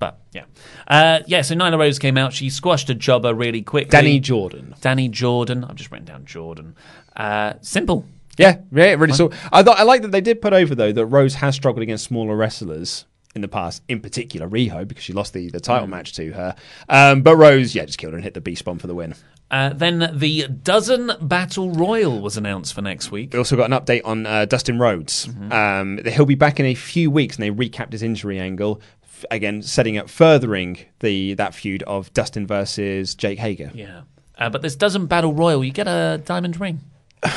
But 0.00 0.18
yeah, 0.32 0.44
uh, 0.88 1.20
yeah. 1.26 1.42
So 1.42 1.54
Nyla 1.54 1.78
Rose 1.78 1.98
came 1.98 2.16
out. 2.16 2.32
She 2.32 2.48
squashed 2.48 2.88
a 2.88 2.94
jobber 2.94 3.34
really 3.34 3.60
quickly. 3.60 3.90
Danny 3.90 4.18
Jordan. 4.18 4.74
Danny 4.80 5.08
Jordan. 5.10 5.62
I've 5.62 5.74
just 5.76 5.90
written 5.92 6.06
down 6.06 6.24
Jordan. 6.24 6.74
Uh, 7.16 7.54
simple. 7.60 8.04
Yeah, 8.38 8.58
yeah, 8.72 8.94
really. 8.94 9.12
So 9.12 9.30
I 9.52 9.62
thought 9.62 9.78
I 9.78 9.82
like 9.82 10.02
that 10.02 10.12
they 10.12 10.20
did 10.20 10.40
put 10.40 10.52
over 10.52 10.74
though 10.74 10.92
that 10.92 11.06
Rose 11.06 11.34
has 11.34 11.54
struggled 11.54 11.82
against 11.82 12.04
smaller 12.04 12.36
wrestlers 12.36 13.04
in 13.34 13.42
the 13.42 13.48
past, 13.48 13.82
in 13.88 14.00
particular 14.00 14.48
Riho 14.48 14.86
because 14.88 15.04
she 15.04 15.12
lost 15.12 15.34
the, 15.34 15.50
the 15.50 15.60
title 15.60 15.86
Mm. 15.86 15.90
match 15.90 16.14
to 16.14 16.32
her. 16.32 16.56
Um, 16.88 17.22
but 17.22 17.36
Rose, 17.36 17.74
yeah, 17.74 17.84
just 17.84 17.98
killed 17.98 18.12
her 18.12 18.16
and 18.16 18.24
hit 18.24 18.34
the 18.34 18.40
beast 18.40 18.64
bomb 18.64 18.78
for 18.78 18.86
the 18.86 18.94
win. 18.94 19.14
Uh, 19.50 19.72
then 19.72 20.10
the 20.14 20.46
dozen 20.48 21.10
battle 21.20 21.70
royal 21.72 22.20
was 22.20 22.36
announced 22.36 22.72
for 22.72 22.82
next 22.82 23.10
week. 23.10 23.32
We 23.32 23.38
also 23.38 23.56
got 23.56 23.70
an 23.70 23.78
update 23.78 24.02
on 24.04 24.24
uh, 24.24 24.44
Dustin 24.46 24.78
Rhodes. 24.78 25.26
Mm-hmm. 25.26 25.52
Um, 25.52 26.00
he'll 26.06 26.24
be 26.24 26.36
back 26.36 26.60
in 26.60 26.66
a 26.66 26.74
few 26.74 27.10
weeks, 27.10 27.36
and 27.36 27.42
they 27.42 27.50
recapped 27.50 27.92
his 27.92 28.02
injury 28.02 28.38
angle. 28.38 28.80
F- 29.02 29.24
Again, 29.30 29.60
setting 29.62 29.98
up 29.98 30.08
furthering 30.08 30.78
the 31.00 31.34
that 31.34 31.54
feud 31.54 31.82
of 31.82 32.12
Dustin 32.14 32.46
versus 32.46 33.14
Jake 33.16 33.38
Hager. 33.40 33.70
Yeah. 33.74 34.02
Uh, 34.38 34.48
but 34.50 34.62
this 34.62 34.76
dozen 34.76 35.06
battle 35.06 35.34
royal, 35.34 35.62
you 35.64 35.72
get 35.72 35.88
a 35.88 36.22
diamond 36.24 36.58
ring. 36.60 36.80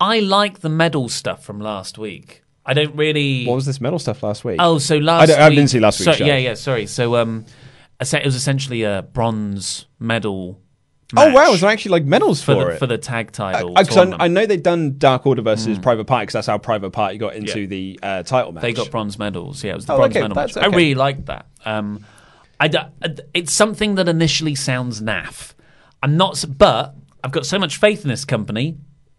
I 0.00 0.20
like 0.20 0.60
the 0.60 0.68
medal 0.68 1.08
stuff 1.08 1.44
from 1.44 1.60
last 1.60 1.98
week. 1.98 2.42
I 2.64 2.74
don't 2.74 2.94
really. 2.96 3.44
What 3.46 3.54
was 3.54 3.66
this 3.66 3.80
medal 3.80 3.98
stuff 3.98 4.22
last 4.22 4.44
week? 4.44 4.56
Oh, 4.60 4.78
so 4.78 4.96
I, 4.96 4.98
last 4.98 5.30
I 5.30 5.48
week, 5.48 5.56
didn't 5.56 5.70
see 5.70 5.80
last 5.80 6.00
week. 6.00 6.16
so. 6.18 6.24
Yeah, 6.24 6.36
yeah, 6.36 6.54
sorry. 6.54 6.86
So 6.86 7.16
um, 7.16 7.46
it 8.00 8.24
was 8.24 8.34
essentially 8.34 8.82
a 8.82 9.02
bronze 9.12 9.86
medal. 9.98 10.60
Oh 11.16 11.32
wow, 11.32 11.52
was 11.52 11.60
there 11.60 11.70
actually 11.70 11.92
like 11.92 12.04
medals 12.04 12.42
for 12.42 12.54
for, 12.56 12.64
the 12.64 12.70
it? 12.72 12.78
for 12.80 12.86
the 12.88 12.98
tag 12.98 13.30
title? 13.30 13.72
I, 13.78 13.84
'cause 13.84 13.90
I, 13.92 13.94
tournament. 13.94 14.22
I 14.22 14.26
know 14.28 14.44
they'd 14.44 14.62
done 14.62 14.98
Dark 14.98 15.24
Order 15.24 15.40
versus 15.42 15.78
Mm. 15.78 15.82
Private 15.82 16.04
Party 16.06 16.22
because 16.24 16.32
that's 16.32 16.48
how 16.48 16.58
Private 16.58 16.90
Party 16.90 17.16
got 17.16 17.36
into 17.36 17.60
Yeah. 17.60 17.66
the 17.66 18.00
uh, 18.02 18.22
title 18.24 18.50
match. 18.50 18.62
They 18.62 18.72
got 18.72 18.90
bronze 18.90 19.16
medals. 19.16 19.62
Yeah, 19.62 19.72
it 19.72 19.76
was 19.76 19.86
the 19.86 19.92
Oh, 19.94 19.98
bronze 19.98 20.10
okay, 20.16 20.22
medal 20.22 20.34
match. 20.34 20.54
that's 20.54 20.66
I 20.66 20.68
really 20.76 20.96
liked 20.96 21.26
that. 21.26 21.46
Um, 21.64 22.04
I 22.58 22.66
d- 22.68 22.78
it's 23.34 23.52
something 23.52 23.94
that 23.94 24.08
initially 24.08 24.56
sounds 24.56 25.00
naff. 25.00 25.54
I'm 26.02 26.16
not, 26.16 26.44
but 26.58 26.96
I've 27.26 27.32
got 27.32 27.44
so 27.44 27.58
much 27.58 27.78
faith 27.78 28.04
in 28.04 28.08
this 28.08 28.24
company. 28.24 28.76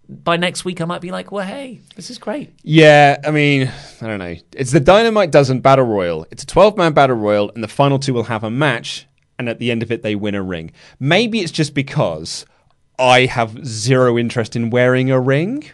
By 0.08 0.38
next 0.38 0.64
week, 0.64 0.80
I 0.80 0.86
might 0.86 1.02
be 1.02 1.12
like, 1.12 1.30
well, 1.30 1.46
hey, 1.46 1.82
this 1.98 2.10
is 2.10 2.18
great. 2.18 2.58
Yeah, 2.64 3.18
I 3.28 3.32
mean, 3.32 3.70
I 4.02 4.08
don't 4.08 4.20
know. 4.20 4.34
It's 4.54 4.72
the 4.72 4.80
Dynamite 4.80 5.30
Dozen 5.30 5.60
Battle 5.60 5.84
Royal. 5.84 6.26
It's 6.32 6.44
a 6.44 6.46
12 6.46 6.78
man 6.78 6.94
battle 6.94 7.18
royal, 7.18 7.52
and 7.54 7.62
the 7.62 7.68
final 7.68 8.00
two 8.00 8.14
will 8.14 8.24
have 8.24 8.46
a 8.46 8.50
match, 8.50 9.08
and 9.38 9.50
at 9.50 9.60
the 9.60 9.72
end 9.72 9.84
of 9.84 9.92
it, 9.92 10.04
they 10.04 10.16
win 10.16 10.36
a 10.36 10.42
ring. 10.42 10.72
Maybe 11.02 11.42
it's 11.42 11.52
just 11.52 11.74
because 11.74 12.46
I 12.98 13.26
have 13.26 13.66
zero 13.66 14.18
interest 14.18 14.56
in 14.56 14.70
wearing 14.70 15.12
a 15.12 15.20
ring, 15.20 15.66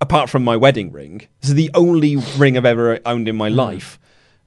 apart 0.00 0.30
from 0.30 0.44
my 0.44 0.56
wedding 0.56 0.90
ring. 0.92 1.28
This 1.42 1.50
is 1.50 1.56
the 1.56 1.70
only 1.74 2.16
ring 2.38 2.56
I've 2.56 2.64
ever 2.64 3.00
owned 3.04 3.28
in 3.28 3.36
my 3.36 3.50
life. 3.50 3.98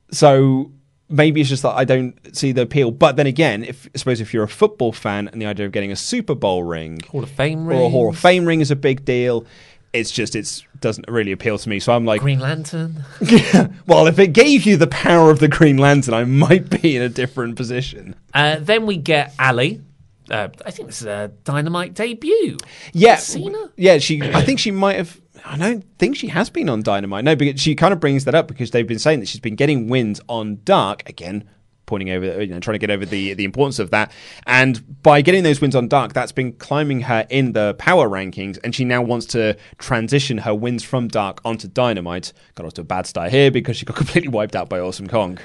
So 0.09 0.71
maybe 1.09 1.41
it's 1.41 1.49
just 1.49 1.63
that 1.63 1.75
I 1.75 1.83
don't 1.83 2.15
see 2.35 2.51
the 2.51 2.61
appeal. 2.61 2.91
But 2.91 3.15
then 3.15 3.27
again, 3.27 3.63
if 3.63 3.87
I 3.93 3.97
suppose 3.97 4.21
if 4.21 4.33
you're 4.33 4.43
a 4.43 4.49
football 4.49 4.91
fan 4.93 5.27
and 5.27 5.41
the 5.41 5.45
idea 5.45 5.65
of 5.65 5.71
getting 5.71 5.91
a 5.91 5.95
Super 5.95 6.35
Bowl 6.35 6.63
ring, 6.63 7.01
Hall 7.09 7.23
of 7.23 7.29
Fame 7.29 7.65
ring, 7.65 7.79
or 7.79 7.87
a 7.87 7.89
Hall 7.89 8.09
of. 8.09 8.17
Fame 8.17 8.45
ring 8.45 8.61
is 8.61 8.71
a 8.71 8.75
big 8.75 9.05
deal. 9.05 9.45
It's 9.91 10.11
just 10.11 10.35
it 10.35 10.63
doesn't 10.81 11.09
really 11.09 11.31
appeal 11.31 11.57
to 11.57 11.67
me. 11.67 11.79
So 11.79 11.93
I'm 11.93 12.05
like, 12.05 12.21
Green 12.21 12.39
Lantern. 12.39 13.03
well, 13.87 14.05
if 14.05 14.19
it 14.19 14.33
gave 14.33 14.65
you 14.65 14.77
the 14.77 14.87
power 14.87 15.31
of 15.31 15.39
the 15.39 15.47
Green 15.47 15.77
Lantern, 15.77 16.13
I 16.13 16.25
might 16.25 16.81
be 16.81 16.95
in 16.95 17.01
a 17.01 17.09
different 17.09 17.55
position. 17.55 18.15
Uh, 18.33 18.57
then 18.59 18.85
we 18.85 18.97
get 18.97 19.33
Allie. 19.39 19.81
Uh, 20.29 20.49
I 20.63 20.69
think 20.69 20.89
this 20.89 21.01
is 21.01 21.07
a 21.07 21.31
dynamite 21.43 21.95
debut. 21.95 22.57
Yeah, 22.93 23.15
Cena? 23.15 23.71
yeah. 23.75 23.97
She, 23.97 24.21
I 24.21 24.43
think 24.43 24.59
she 24.59 24.69
might 24.69 24.97
have. 24.97 25.19
I 25.45 25.57
don't 25.57 25.85
think 25.97 26.15
she 26.15 26.27
has 26.27 26.49
been 26.49 26.69
on 26.69 26.81
Dynamite. 26.81 27.23
No, 27.23 27.35
because 27.35 27.61
she 27.61 27.75
kind 27.75 27.93
of 27.93 27.99
brings 27.99 28.25
that 28.25 28.35
up 28.35 28.47
because 28.47 28.71
they've 28.71 28.87
been 28.87 28.99
saying 28.99 29.19
that 29.19 29.27
she's 29.27 29.41
been 29.41 29.55
getting 29.55 29.87
wins 29.87 30.21
on 30.27 30.61
Dark 30.63 31.07
again. 31.09 31.49
Pointing 31.85 32.11
over, 32.11 32.43
you 32.43 32.53
know, 32.53 32.59
trying 32.59 32.75
to 32.75 32.79
get 32.79 32.91
over 32.91 33.03
the 33.03 33.33
the 33.33 33.43
importance 33.43 33.79
of 33.79 33.89
that, 33.89 34.11
and 34.45 35.01
by 35.01 35.21
getting 35.21 35.41
those 35.41 35.59
wins 35.59 35.75
on 35.75 35.87
Dark, 35.87 36.13
that's 36.13 36.31
been 36.31 36.53
climbing 36.53 37.01
her 37.01 37.25
in 37.31 37.53
the 37.53 37.73
power 37.79 38.07
rankings, 38.07 38.59
and 38.63 38.75
she 38.75 38.85
now 38.85 39.01
wants 39.01 39.25
to 39.27 39.57
transition 39.79 40.37
her 40.37 40.53
wins 40.53 40.83
from 40.83 41.07
Dark 41.07 41.41
onto 41.43 41.67
Dynamite. 41.67 42.31
Got 42.53 42.67
off 42.67 42.73
to 42.75 42.81
a 42.81 42.83
bad 42.83 43.07
start 43.07 43.31
here 43.31 43.49
because 43.49 43.75
she 43.75 43.85
got 43.87 43.95
completely 43.97 44.29
wiped 44.29 44.55
out 44.55 44.69
by 44.69 44.79
Awesome 44.79 45.07
Kong. 45.07 45.39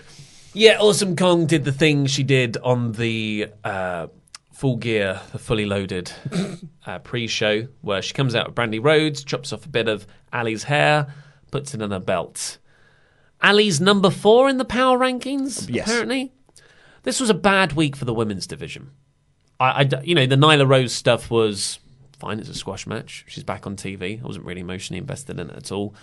Yeah, 0.52 0.76
Awesome 0.80 1.16
Kong 1.16 1.46
did 1.46 1.64
the 1.64 1.72
thing 1.72 2.04
she 2.04 2.22
did 2.22 2.58
on 2.58 2.92
the 2.92 3.48
uh, 3.64 4.08
Full 4.54 4.76
Gear, 4.76 5.20
the 5.32 5.38
fully 5.38 5.66
loaded 5.66 6.12
uh, 6.86 7.00
pre-show, 7.00 7.66
where 7.80 8.00
she 8.00 8.14
comes 8.14 8.36
out 8.36 8.46
with 8.46 8.54
Brandi 8.54 8.82
Rhodes, 8.82 9.24
chops 9.24 9.52
off 9.52 9.66
a 9.66 9.68
bit 9.68 9.88
of 9.88 10.06
Allie's 10.32 10.64
hair, 10.64 11.12
puts 11.50 11.74
it 11.74 11.82
in 11.82 11.90
her 11.90 11.98
belt. 11.98 12.58
Allie's 13.42 13.80
number 13.80 14.10
four 14.10 14.48
in 14.48 14.58
the 14.58 14.64
power 14.64 14.96
rankings. 14.96 15.68
Yes. 15.68 15.88
apparently. 15.88 16.32
This 17.02 17.20
was 17.20 17.30
a 17.30 17.34
bad 17.34 17.72
week 17.72 17.96
for 17.96 18.04
the 18.04 18.14
women's 18.14 18.46
division. 18.46 18.92
I, 19.58 19.82
I 19.82 20.02
you 20.04 20.14
know, 20.14 20.26
the 20.26 20.36
Nyla 20.36 20.68
Rose 20.68 20.92
stuff 20.92 21.32
was 21.32 21.80
fine. 22.18 22.38
It's 22.38 22.48
a 22.48 22.54
squash 22.54 22.86
match. 22.86 23.24
She's 23.26 23.44
back 23.44 23.66
on 23.66 23.74
TV. 23.74 24.22
I 24.22 24.26
wasn't 24.26 24.46
really 24.46 24.60
emotionally 24.60 24.98
invested 24.98 25.40
in 25.40 25.50
it 25.50 25.56
at 25.56 25.72
all. 25.72 25.96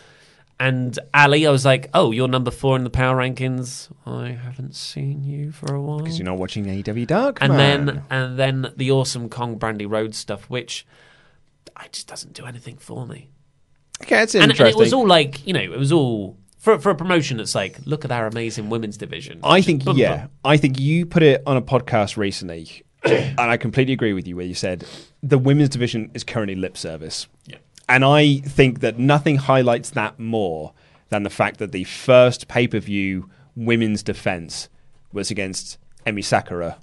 And 0.61 0.99
Allie, 1.11 1.47
I 1.47 1.49
was 1.51 1.65
like, 1.65 1.89
oh, 1.95 2.11
you're 2.11 2.27
number 2.27 2.51
four 2.51 2.75
in 2.75 2.83
the 2.83 2.91
power 2.91 3.17
rankings. 3.17 3.91
I 4.05 4.29
haven't 4.33 4.75
seen 4.75 5.23
you 5.23 5.51
for 5.51 5.73
a 5.73 5.81
while. 5.81 5.97
Because 5.97 6.19
you're 6.19 6.25
not 6.25 6.37
watching 6.37 6.65
AEW 6.65 7.07
Dark, 7.07 7.39
and 7.41 7.53
then 7.53 8.03
and 8.11 8.37
then 8.37 8.71
the 8.77 8.91
awesome 8.91 9.27
Kong 9.27 9.57
Brandi 9.57 9.89
Road 9.89 10.13
stuff, 10.13 10.49
which 10.51 10.85
I 11.75 11.87
just 11.91 12.07
doesn't 12.07 12.33
do 12.33 12.45
anything 12.45 12.77
for 12.77 13.07
me. 13.07 13.29
okay, 14.03 14.21
it's 14.21 14.35
And, 14.35 14.43
interesting. 14.43 14.67
and 14.67 14.75
it 14.75 14.77
was 14.77 14.93
all 14.93 15.07
like, 15.07 15.45
you 15.47 15.53
know, 15.53 15.61
it 15.61 15.79
was 15.79 15.91
all 15.91 16.37
for 16.59 16.77
for 16.77 16.91
a 16.91 16.95
promotion 16.95 17.37
that's 17.37 17.55
like, 17.55 17.79
look 17.85 18.05
at 18.05 18.11
our 18.11 18.27
amazing 18.27 18.69
women's 18.69 18.97
division. 18.97 19.39
I 19.43 19.61
think 19.61 19.81
yeah. 19.95 20.27
I 20.45 20.57
think 20.57 20.79
you 20.79 21.07
put 21.07 21.23
it 21.23 21.41
on 21.47 21.57
a 21.57 21.61
podcast 21.63 22.17
recently, 22.17 22.83
and 23.03 23.39
I 23.39 23.57
completely 23.57 23.93
agree 23.93 24.13
with 24.13 24.27
you 24.27 24.35
where 24.35 24.45
you 24.45 24.53
said 24.53 24.85
the 25.23 25.39
women's 25.39 25.69
division 25.69 26.11
is 26.13 26.23
currently 26.23 26.53
lip 26.55 26.77
service. 26.77 27.25
Yeah. 27.47 27.57
And 27.91 28.05
I 28.05 28.37
think 28.37 28.79
that 28.79 28.97
nothing 28.97 29.35
highlights 29.35 29.89
that 29.89 30.17
more 30.17 30.71
than 31.09 31.23
the 31.23 31.29
fact 31.29 31.57
that 31.59 31.73
the 31.73 31.83
first 31.83 32.47
pay 32.47 32.65
per 32.65 32.79
view 32.79 33.29
women's 33.53 34.01
defense 34.01 34.69
was 35.11 35.29
against 35.29 35.77
Emi 36.05 36.23
Sakura, 36.23 36.77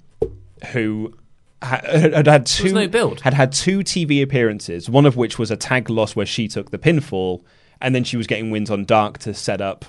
who 0.71 1.15
ha- 1.63 1.81
had 1.83 2.27
had 2.27 2.45
two 2.45 2.71
no 2.71 2.87
build. 2.87 3.21
had 3.21 3.33
had 3.33 3.51
two 3.51 3.79
TV 3.79 4.21
appearances, 4.21 4.87
one 4.87 5.07
of 5.07 5.17
which 5.17 5.39
was 5.39 5.49
a 5.49 5.57
tag 5.57 5.89
loss 5.89 6.15
where 6.15 6.27
she 6.27 6.47
took 6.47 6.69
the 6.69 6.77
pinfall, 6.77 7.41
and 7.81 7.95
then 7.95 8.03
she 8.03 8.15
was 8.15 8.27
getting 8.27 8.51
wins 8.51 8.69
on 8.69 8.85
Dark 8.85 9.17
to 9.17 9.33
set 9.33 9.61
up 9.61 9.85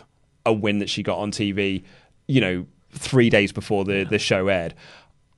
a 0.46 0.54
win 0.54 0.78
that 0.78 0.88
she 0.88 1.02
got 1.02 1.18
on 1.18 1.30
TV, 1.30 1.84
you 2.28 2.40
know, 2.40 2.66
three 2.92 3.28
days 3.28 3.52
before 3.52 3.84
the, 3.84 4.04
the 4.04 4.18
show 4.18 4.48
aired. 4.48 4.72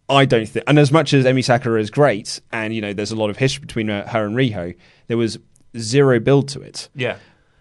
I 0.09 0.27
don't 0.27 0.49
think, 0.49 0.65
and 0.69 0.79
as 0.79 0.93
much 0.93 1.13
as 1.13 1.25
Emi 1.25 1.43
Sakura 1.43 1.81
is 1.81 1.91
great, 1.91 2.41
and 2.53 2.73
you 2.73 2.81
know, 2.81 2.93
there's 2.93 3.11
a 3.11 3.17
lot 3.17 3.31
of 3.31 3.37
history 3.37 3.63
between 3.63 3.89
her, 3.89 4.07
her 4.07 4.25
and 4.25 4.37
Riho, 4.37 4.77
there 5.09 5.17
was 5.17 5.39
zero 5.79 6.19
build 6.21 6.49
to 6.49 6.61
it. 6.61 6.89
Yeah. 6.95 7.17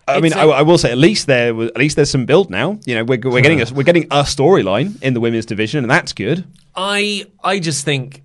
I 0.07 0.15
It's 0.17 0.23
mean, 0.23 0.33
a- 0.33 0.37
I 0.37 0.45
I 0.59 0.61
will 0.63 0.77
say 0.77 0.91
at 0.91 0.97
least 0.97 1.27
there 1.27 1.53
was 1.53 1.69
at 1.69 1.77
least 1.77 1.95
there's 1.95 2.09
some 2.09 2.25
build 2.25 2.49
now. 2.49 2.79
You 2.85 2.95
know, 2.95 3.03
we're, 3.03 3.19
we're 3.23 3.41
getting 3.41 3.61
a, 3.61 3.65
we're 3.73 3.83
getting 3.83 4.05
a 4.05 4.23
storyline 4.23 5.01
in 5.01 5.13
the 5.13 5.19
women's 5.19 5.45
division, 5.45 5.83
and 5.83 5.91
that's 5.91 6.11
good. 6.13 6.43
I 6.75 7.25
I 7.43 7.59
just 7.59 7.85
think 7.85 8.23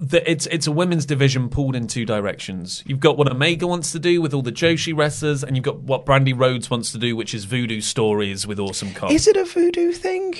that 0.00 0.22
it's 0.28 0.46
it's 0.46 0.66
a 0.66 0.72
women's 0.72 1.04
division 1.04 1.50
pulled 1.50 1.76
in 1.76 1.86
two 1.86 2.06
directions. 2.06 2.82
You've 2.86 3.00
got 3.00 3.18
what 3.18 3.30
Omega 3.30 3.66
wants 3.66 3.92
to 3.92 3.98
do 3.98 4.22
with 4.22 4.32
all 4.32 4.40
the 4.42 4.50
Joshi 4.52 4.96
wrestlers, 4.96 5.44
and 5.44 5.56
you've 5.56 5.64
got 5.64 5.80
what 5.82 6.06
Brandi 6.06 6.32
Rhodes 6.36 6.70
wants 6.70 6.90
to 6.92 6.98
do, 6.98 7.14
which 7.14 7.34
is 7.34 7.44
voodoo 7.44 7.80
stories 7.82 8.46
with 8.46 8.58
Awesome 8.58 8.94
Kong. 8.94 9.12
Is 9.12 9.28
it 9.28 9.36
a 9.36 9.44
voodoo 9.44 9.92
thing? 9.92 10.34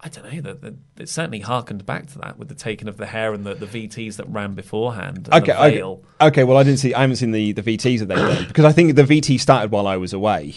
I 0.00 0.08
don't 0.08 0.32
know. 0.32 0.40
That 0.40 0.74
it 0.98 1.08
certainly 1.08 1.40
harkened 1.40 1.84
back 1.84 2.06
to 2.12 2.18
that 2.20 2.38
with 2.38 2.48
the 2.48 2.54
taking 2.54 2.86
of 2.86 2.96
the 2.98 3.06
hair 3.06 3.32
and 3.34 3.44
the, 3.44 3.54
the 3.54 3.66
VTs 3.66 4.16
that 4.16 4.28
ran 4.28 4.54
beforehand. 4.54 5.28
And 5.32 5.42
Okay, 5.42 5.52
okay, 5.52 6.02
okay. 6.20 6.44
Well, 6.44 6.56
I 6.56 6.62
didn't 6.62 6.78
see. 6.78 6.94
I 6.94 7.00
haven't 7.00 7.16
seen 7.16 7.32
the, 7.32 7.52
the 7.52 7.62
VTs 7.62 7.98
that 8.00 8.06
they've 8.06 8.16
done 8.16 8.46
because 8.46 8.64
I 8.64 8.72
think 8.72 8.94
the 8.94 9.02
VT 9.02 9.40
started 9.40 9.72
while 9.72 9.86
I 9.88 9.96
was 9.96 10.12
away. 10.12 10.54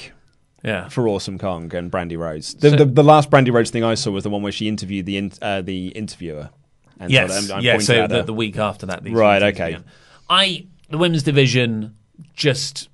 Yeah. 0.64 0.90
For 0.90 1.08
Awesome 1.08 1.40
Kong 1.40 1.74
and 1.74 1.92
Brandi 1.92 2.18
Rhodes. 2.20 2.54
The, 2.54 2.70
So- 2.70 2.76
the, 2.76 2.86
the 2.86 3.04
last 3.04 3.32
Brandi 3.32 3.52
Rhodes 3.52 3.72
thing 3.72 3.84
I 3.84 3.96
saw 3.96 4.12
was 4.12 4.24
the 4.24 4.30
one 4.30 4.44
where 4.44 4.52
she 4.52 4.68
interviewed 4.68 5.08
the 5.08 5.18
in, 5.18 5.32
uh, 5.42 5.62
the 5.62 5.88
interviewer. 5.88 6.52
And 7.00 7.10
yes, 7.12 7.32
sort 7.32 7.44
of, 7.46 7.52
um, 7.58 7.62
yeah. 7.64 7.78
So 7.80 8.06
the, 8.08 8.22
the 8.22 8.34
week 8.34 8.58
after 8.60 8.86
that, 8.86 9.04
these 9.04 9.14
Right, 9.14 9.42
VTs 9.42 9.54
okay. 9.56 9.66
began. 9.70 9.86
I 10.30 10.68
the 10.92 11.00
women's 11.00 11.24
division 11.24 11.96
just 12.36 12.90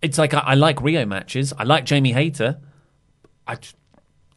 it's 0.00 0.16
like 0.16 0.32
I, 0.32 0.38
I 0.38 0.54
like 0.54 0.76
Riho 0.76 1.08
matches. 1.08 1.52
I 1.58 1.64
like 1.64 1.84
Jamie 1.84 2.12
Hayter. 2.12 2.60
I 3.48 3.58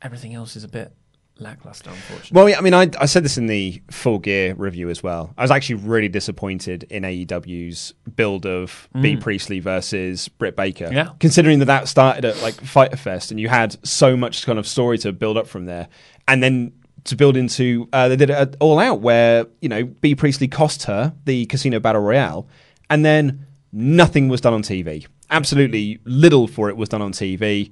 everything 0.02 0.34
else 0.34 0.56
is 0.56 0.64
a 0.64 0.68
bit 0.68 0.91
lackluster, 1.40 1.90
unfortunately. 1.90 2.36
Well, 2.36 2.50
yeah, 2.50 2.58
I 2.58 2.62
mean, 2.62 2.74
I, 2.74 2.90
I 3.00 3.06
said 3.06 3.24
this 3.24 3.38
in 3.38 3.48
the 3.48 3.82
Full 3.92 4.20
Gear 4.20 4.54
review 4.56 4.90
as 4.90 5.04
well. 5.04 5.34
I 5.38 5.42
was 5.42 5.52
actually 5.52 5.76
really 5.76 6.08
disappointed 6.10 6.84
in 6.90 7.04
AEW's 7.04 7.94
build 8.16 8.46
of 8.46 8.88
B 9.02 9.16
Mm. 9.16 9.22
Priestley 9.22 9.60
versus 9.60 10.28
Britt 10.30 10.56
Baker. 10.56 10.90
Yeah. 10.92 11.10
Considering 11.20 11.60
that 11.60 11.66
that 11.66 11.88
started 11.88 12.26
at 12.26 12.42
like 12.42 12.56
Fyter 12.56 12.98
Fest 12.98 13.32
and 13.32 13.40
you 13.40 13.50
had 13.50 13.76
so 13.86 14.16
much 14.16 14.46
kind 14.46 14.58
of 14.60 14.68
story 14.68 14.98
to 15.00 15.12
build 15.12 15.38
up 15.38 15.48
from 15.48 15.66
there. 15.66 15.88
And 16.28 16.42
then 16.42 16.72
to 17.06 17.16
build 17.16 17.38
into, 17.38 17.88
uh, 17.94 18.08
they 18.08 18.16
did 18.16 18.30
it 18.30 18.56
All 18.60 18.80
Out 18.80 19.02
where, 19.02 19.46
you 19.62 19.70
know, 19.70 19.84
Bea 19.84 20.16
Priestley 20.16 20.48
cost 20.48 20.84
her 20.84 21.14
the 21.26 21.46
Casino 21.48 21.80
Battle 21.80 22.02
Royale. 22.02 22.48
And 22.90 23.04
then 23.04 23.46
nothing 23.72 24.28
was 24.30 24.42
done 24.42 24.54
on 24.54 24.64
TV. 24.64 25.06
Absolutely 25.30 26.00
little 26.06 26.48
for 26.48 26.70
it 26.70 26.78
was 26.78 26.88
done 26.90 27.02
on 27.02 27.12
TV. 27.12 27.72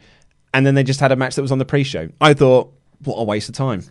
And 0.53 0.66
then 0.68 0.76
they 0.76 0.84
just 0.84 0.99
had 0.99 1.11
a 1.11 1.16
match 1.16 1.36
that 1.36 1.41
was 1.41 1.51
on 1.51 1.57
the 1.59 1.66
pre 1.66 1.84
show. 1.84 2.09
I 2.22 2.34
thought, 2.34 2.74
what 3.04 3.16
a 3.16 3.24
waste 3.24 3.49
of 3.49 3.56
time. 3.56 3.84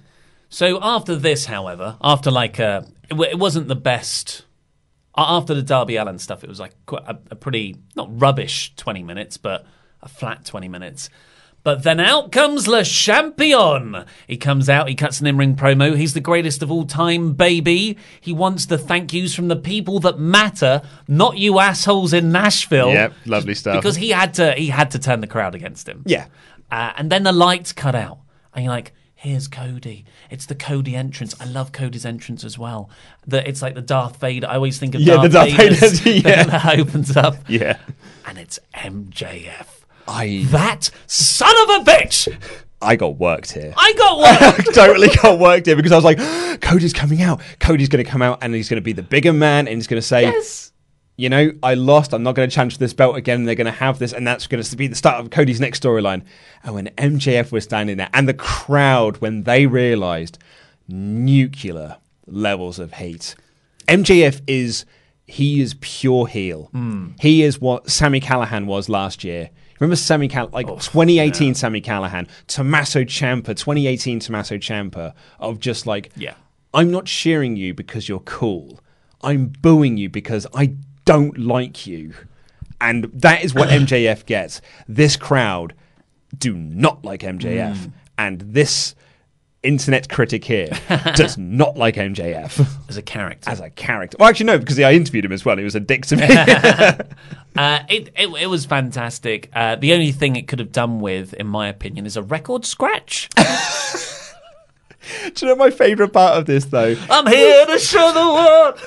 So 0.49 0.79
after 0.83 1.17
this, 1.17 1.47
however, 1.47 1.97
after 2.03 2.31
like 2.31 2.61
uh, 2.61 2.83
it, 3.11 3.19
it 3.19 3.39
wasn't 3.39 3.69
the 3.69 3.77
best 3.77 4.45
After 5.15 5.55
the 5.55 5.63
Darby 5.63 5.97
Allin 5.97 6.19
stuff, 6.19 6.43
it 6.43 6.49
was 6.49 6.59
like 6.59 6.75
quite 6.87 7.03
a, 7.07 7.19
a 7.31 7.37
pretty 7.37 7.77
not 7.95 8.09
rubbish 8.19 8.75
twenty 8.77 9.03
minutes, 9.03 9.37
but 9.37 9.67
a 10.01 10.09
flat 10.09 10.45
twenty 10.47 10.69
minutes. 10.69 11.11
But 11.65 11.85
then 11.85 12.01
out 12.01 12.33
comes 12.33 12.67
Le 12.67 12.83
Champion. 12.83 14.05
He 14.27 14.37
comes 14.37 14.69
out, 14.69 14.89
he 14.89 14.95
cuts 14.97 15.21
an 15.21 15.27
in 15.29 15.37
ring 15.37 15.55
promo. 15.55 15.97
He's 15.97 16.15
the 16.15 16.21
greatest 16.21 16.63
of 16.63 16.73
all 16.73 16.87
time, 16.87 17.35
baby. 17.35 17.99
He 18.21 18.33
wants 18.33 18.67
the 18.67 18.79
thank 18.79 19.13
yous 19.13 19.35
from 19.35 19.49
the 19.49 19.57
people 19.57 20.01
that 20.01 20.19
matter, 20.19 20.83
not 21.07 21.37
you 21.39 21.61
assholes 21.61 22.13
in 22.13 22.33
Nashville. 22.33 22.91
Yep, 22.91 23.13
lovely 23.27 23.55
stuff. 23.55 23.77
Because 23.77 23.97
he 23.97 24.11
had 24.11 24.35
to, 24.35 24.53
he 24.55 24.69
had 24.69 24.91
to 24.93 24.99
turn 24.99 25.21
the 25.21 25.29
crowd 25.29 25.55
against 25.55 25.89
him. 25.89 26.03
Yeah. 26.05 26.27
Uh, 26.69 26.95
and 26.97 27.13
then 27.13 27.23
the 27.23 27.33
lights 27.33 27.73
cut 27.73 27.95
out, 27.95 28.19
and 28.55 28.65
you're 28.65 28.73
like, 28.73 28.93
"Here's 29.23 29.49
Cody." 29.49 30.05
It's 30.31 30.47
the 30.47 30.55
Cody 30.55 30.95
entrance. 30.97 31.35
I 31.41 31.45
love 31.47 31.73
Cody's 31.73 32.05
entrance 32.05 32.45
as 32.45 32.59
well. 32.59 32.91
The, 33.27 33.47
it's 33.49 33.63
like 33.63 33.75
the 33.75 33.81
Darth 33.83 34.17
Vader. 34.21 34.47
I 34.49 34.57
always 34.57 34.79
think 34.79 34.95
of 34.95 35.01
Yeah, 35.01 35.15
Darth, 35.15 35.23
the 35.23 35.29
Darth 35.39 35.53
Vader's 35.53 36.01
Vader's, 36.01 36.25
yeah. 36.25 36.43
that 36.45 36.79
opens 36.79 37.17
up, 37.17 37.37
Yeah. 37.49 37.79
and 38.27 38.39
it's 38.39 38.59
MJF. 38.75 39.67
I 40.09 40.45
That 40.51 40.91
son 41.07 41.55
of 41.63 41.83
a 41.87 41.91
bitch! 41.91 42.37
I 42.81 42.97
got 42.97 43.17
worked 43.19 43.53
here. 43.53 43.73
I 43.77 43.93
got 43.93 44.19
worked. 44.19 44.69
I 44.69 44.73
totally 44.73 45.09
got 45.23 45.39
worked 45.39 45.67
here 45.67 45.77
because 45.77 45.93
I 45.93 45.95
was 45.97 46.05
like, 46.05 46.19
Cody's 46.61 46.93
coming 46.93 47.23
out. 47.23 47.41
Cody's 47.61 47.89
going 47.89 48.05
to 48.05 48.11
come 48.11 48.23
out 48.23 48.39
and 48.43 48.53
he's 48.55 48.69
going 48.69 48.79
to 48.81 48.85
be 48.85 48.93
the 48.93 49.05
bigger 49.05 49.33
man 49.33 49.69
and 49.69 49.77
he's 49.77 49.87
going 49.87 50.03
to 50.03 50.07
say, 50.07 50.23
yes. 50.23 50.72
You 51.17 51.29
know, 51.29 51.53
I 51.63 51.75
lost. 51.75 52.15
I'm 52.15 52.23
not 52.23 52.35
going 52.35 52.49
to 52.49 52.55
challenge 52.55 52.75
for 52.75 52.79
this 52.79 52.95
belt 52.95 53.17
again. 53.17 53.45
They're 53.45 53.55
going 53.55 53.67
to 53.67 53.71
have 53.71 53.99
this, 53.99 54.13
and 54.13 54.27
that's 54.27 54.47
going 54.47 54.63
to 54.63 54.77
be 54.77 54.87
the 54.87 54.95
start 54.95 55.21
of 55.21 55.31
Cody's 55.31 55.61
next 55.61 55.83
storyline. 55.83 56.23
And 56.65 56.75
when 56.75 56.87
MJF 56.97 57.53
was 57.53 57.65
standing 57.65 57.99
there, 57.99 58.09
and 58.15 58.29
the 58.29 58.35
crowd, 58.35 59.19
when 59.19 59.43
they 59.43 59.67
realized 59.67 60.39
nuclear 60.89 61.99
levels 62.27 62.79
of 62.79 62.95
hate, 62.95 63.35
MJF 63.89 64.41
is 64.47 64.85
he 65.27 65.61
is 65.61 65.75
pure 65.81 66.27
heel. 66.27 66.69
Hmm. 66.73 67.11
He 67.21 67.43
is 67.43 67.61
what 67.61 67.91
Sami 67.91 68.21
Callihan 68.21 68.67
was 68.67 68.89
last 68.89 69.23
year. 69.23 69.51
Remember 69.83 69.97
Sammy 69.97 70.29
Cal 70.29 70.49
like 70.53 70.69
2018 70.69 71.55
Sami 71.55 71.81
Callihan, 71.81 72.29
Tommaso 72.47 73.03
Ciampa, 73.03 73.47
2018 73.47 74.21
Tommaso 74.21 74.57
Ciampa 74.57 75.13
of 75.41 75.59
just 75.59 75.87
like 75.89 76.13
Yeah. 76.17 76.35
I'm 76.73 76.91
not 76.91 77.07
cheering 77.07 77.57
you 77.57 77.75
because 77.75 78.09
you're 78.09 78.21
cool. 78.21 78.81
I'm 79.23 79.49
booing 79.49 79.97
you 79.97 80.09
because 80.09 80.47
I 80.55 80.77
don't 81.05 81.39
like 81.39 81.87
you. 81.87 82.15
And 82.81 83.05
that 83.15 83.45
is 83.45 83.55
what 83.55 83.69
MJF 83.71 84.27
gets. 84.27 84.61
This 84.89 85.17
crowd 85.17 85.75
do 86.37 86.55
not 86.55 87.05
like 87.05 87.21
MJF. 87.21 87.77
Mm. 87.77 87.93
And 88.19 88.41
this 88.41 88.95
internet 89.63 90.09
critic 90.09 90.45
here 90.45 90.71
does 91.15 91.39
not 91.39 91.77
like 91.77 91.95
MJF 91.95 92.67
As 92.89 92.97
a 92.97 93.03
character. 93.03 93.49
as 93.49 93.61
a 93.61 93.71
character. 93.71 94.17
Well, 94.19 94.29
actually, 94.29 94.47
no, 94.47 94.59
because 94.59 94.79
I 94.81 94.93
interviewed 94.93 95.25
him 95.25 95.31
as 95.33 95.45
well. 95.45 95.57
He 95.57 95.63
was 95.65 95.77
a 95.77 95.81
dick 95.81 96.07
to 96.07 96.17
me. 96.17 96.27
Uh, 97.55 97.81
it, 97.91 98.09
it 98.17 98.29
it 98.41 98.47
was 98.47 98.65
fantastic. 98.65 99.51
Uh, 99.55 99.77
the 99.77 99.93
only 99.93 100.11
thing 100.11 100.37
it 100.37 100.49
could 100.49 100.59
have 100.59 100.73
done 100.73 101.01
with, 101.01 101.35
in 101.35 101.47
my 101.47 101.69
opinion, 101.69 102.07
is 102.07 102.17
a 102.17 102.23
record 102.23 102.65
scratch. 102.65 103.29
Do 105.35 105.47
you 105.47 105.49
know 105.49 105.57
my 105.57 105.71
favourite 105.71 106.15
part 106.15 106.39
of 106.39 106.47
this, 106.47 106.65
though? 106.65 106.97
I'm 107.11 107.27
here 107.27 107.67
to 107.67 107.79
show 107.79 108.11
the 108.11 108.21
world. 108.33 108.81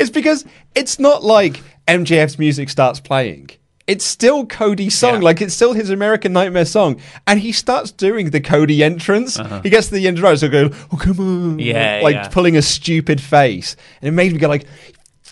It's 0.00 0.10
because 0.10 0.44
it's 0.74 0.98
not 0.98 1.22
like 1.22 1.60
MJF's 1.86 2.38
music 2.38 2.70
starts 2.70 3.00
playing. 3.00 3.50
It's 3.86 4.04
still 4.04 4.46
Cody's 4.46 4.96
song, 4.96 5.14
Yeah. 5.14 5.20
like 5.24 5.40
it's 5.40 5.52
still 5.54 5.72
his 5.72 5.90
American 5.90 6.32
Nightmare 6.32 6.64
song, 6.64 7.00
and 7.26 7.40
he 7.40 7.50
starts 7.52 7.90
doing 7.90 8.30
the 8.30 8.40
Cody 8.40 8.84
entrance. 8.84 9.36
He 9.64 9.70
gets 9.70 9.88
to 9.88 9.94
the 9.94 10.06
end 10.06 10.16
of 10.18 10.22
the 10.22 10.28
road, 10.28 10.38
so 10.38 10.48
go, 10.48 10.70
"Oh 10.92 10.96
come 10.96 11.18
on!" 11.18 11.50
Uh-huh. 11.54 11.56
Yeah, 11.58 12.00
like 12.02 12.14
yeah. 12.14 12.28
pulling 12.28 12.56
a 12.56 12.62
stupid 12.62 13.20
face, 13.20 13.74
and 14.00 14.08
it 14.08 14.12
made 14.12 14.32
me 14.32 14.38
go 14.38 14.46
like, 14.48 14.66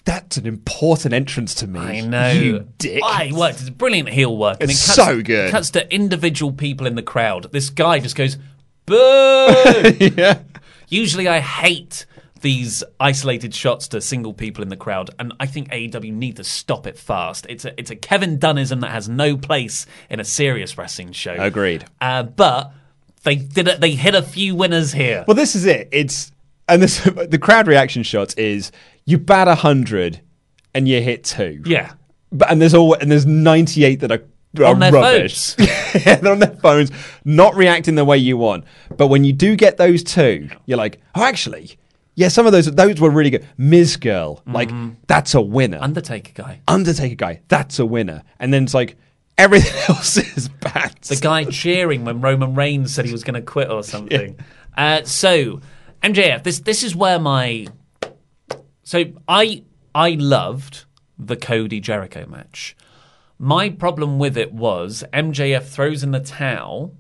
"That's 0.05 0.37
an 0.39 0.47
important 0.47 1.15
entrance 1.15 1.55
to 1.57 1.69
me." 1.69 1.79
I 1.81 2.01
know. 2.01 2.33
you 2.33 2.67
dick. 2.79 3.01
Ah, 3.05 3.21
he 3.25 3.33
worked. 3.33 3.61
It's 3.61 3.71
brilliant 3.71 4.09
heel 4.09 4.37
work. 4.37 4.57
And 4.61 4.71
It's 4.71 4.83
it 4.85 4.97
cuts, 4.97 5.09
so 5.09 5.23
good. 5.23 5.51
Cuts 5.53 5.71
to 5.71 5.95
individual 5.95 6.51
people 6.53 6.87
in 6.89 6.97
the 6.97 7.03
crowd. 7.03 7.53
This 7.53 7.71
guy 7.71 8.01
just 8.01 8.17
goes, 8.17 8.39
boo! 8.87 8.95
yeah. 10.17 10.41
Usually 10.89 11.29
I 11.29 11.41
hate 11.41 12.07
these 12.41 12.85
isolated 13.01 13.55
shots 13.55 13.89
to 13.89 14.01
single 14.01 14.33
people 14.33 14.63
in 14.63 14.69
the 14.69 14.77
crowd, 14.77 15.11
and 15.19 15.33
I 15.41 15.47
think 15.47 15.71
AEW 15.71 16.13
need 16.13 16.37
to 16.37 16.45
stop 16.45 16.87
it 16.87 16.99
fast. 16.99 17.47
It's 17.49 17.65
a 17.65 17.79
it's 17.79 17.91
a 17.91 17.97
Kevin 17.97 18.39
Dunnism 18.39 18.81
that 18.81 18.91
has 18.91 19.09
no 19.09 19.37
place 19.37 19.87
in 20.11 20.21
a 20.21 20.25
serious 20.25 20.77
wrestling 20.79 21.13
show. 21.13 21.35
Agreed. 21.39 21.85
Uh, 22.01 22.23
but 22.23 22.73
they 23.25 23.37
did 23.37 23.69
it. 23.69 23.81
They 23.81 23.93
hit 23.93 24.15
a 24.15 24.23
few 24.23 24.55
winners 24.55 24.93
here. 24.93 25.25
Well, 25.27 25.35
this 25.35 25.55
is 25.55 25.67
it. 25.67 25.89
It's 25.93 26.33
and 26.69 26.83
this 26.83 27.03
the 27.29 27.39
crowd 27.39 27.67
reaction 27.67 28.03
shots 28.03 28.35
is 28.35 28.73
you 29.05 29.19
bat 29.19 29.49
a 29.49 29.55
hundred 29.55 30.21
and 30.75 30.89
you 30.89 31.01
hit 31.01 31.25
two. 31.25 31.63
Yeah. 31.65 31.93
But 32.31 32.51
and 32.51 32.61
there's 32.61 32.75
all 32.75 32.95
and 32.95 33.11
there's 33.11 33.27
98 33.27 34.01
that 34.01 34.13
are, 34.13 34.23
are 34.59 34.65
On 34.67 34.79
their 34.79 34.93
rubbish. 34.93 35.55
yeah, 35.59 36.17
they're 36.17 36.33
on 36.33 36.39
their 36.39 36.57
phones, 36.57 36.91
not 37.25 37.55
reacting 37.55 37.95
the 37.95 38.05
way 38.05 38.19
you 38.19 38.37
want. 38.37 38.65
But 38.97 39.09
when 39.09 39.25
you 39.25 39.33
do 39.33 39.57
get 39.57 39.77
those 39.77 40.03
two, 40.03 40.49
you're 40.67 40.79
like, 40.79 41.01
oh, 41.15 41.25
actually, 41.25 41.79
yeah, 42.19 42.27
some 42.27 42.47
of 42.47 42.53
those 42.53 42.67
those 42.67 43.01
were 43.01 43.11
really 43.11 43.31
good. 43.31 43.47
Miz 43.57 43.97
Girl, 43.97 44.43
like 44.45 44.71
that's 45.07 45.35
a 45.35 45.41
winner. 45.41 45.79
Undertaker 45.81 46.33
guy. 46.35 46.61
Undertaker 46.67 47.15
guy, 47.15 47.43
that's 47.47 47.79
a 47.79 47.87
winner. 47.87 48.25
And 48.41 48.53
then 48.53 48.65
it's 48.65 48.75
like 48.75 48.97
everything 49.39 49.81
else 49.89 50.17
is 50.17 50.49
bad. 50.49 50.97
The 51.03 51.15
guy 51.15 51.45
cheering 51.45 52.05
when 52.05 52.21
Roman 52.21 52.57
Reigns 52.57 52.93
said 52.93 53.07
he 53.07 53.13
was 53.13 53.23
going 53.23 53.35
to 53.35 53.43
quit 53.43 53.71
or 53.71 53.85
something. 53.85 54.37
Uh, 54.77 55.05
so 55.05 55.61
MJF, 56.03 56.43
this 56.43 56.59
this 56.59 56.83
is 56.83 56.97
where 56.97 57.21
my 57.21 57.69
so 58.83 59.05
I 59.29 59.63
I 59.95 60.17
loved 60.19 60.87
the 61.21 61.37
Cody 61.37 61.79
Jericho 61.79 62.27
match. 62.27 62.77
My 63.39 63.71
problem 63.71 64.19
with 64.19 64.37
it 64.37 64.53
was 64.53 65.05
MJF 65.13 65.67
throws 65.67 66.03
in 66.03 66.11
the 66.11 66.19
towel, 66.19 66.97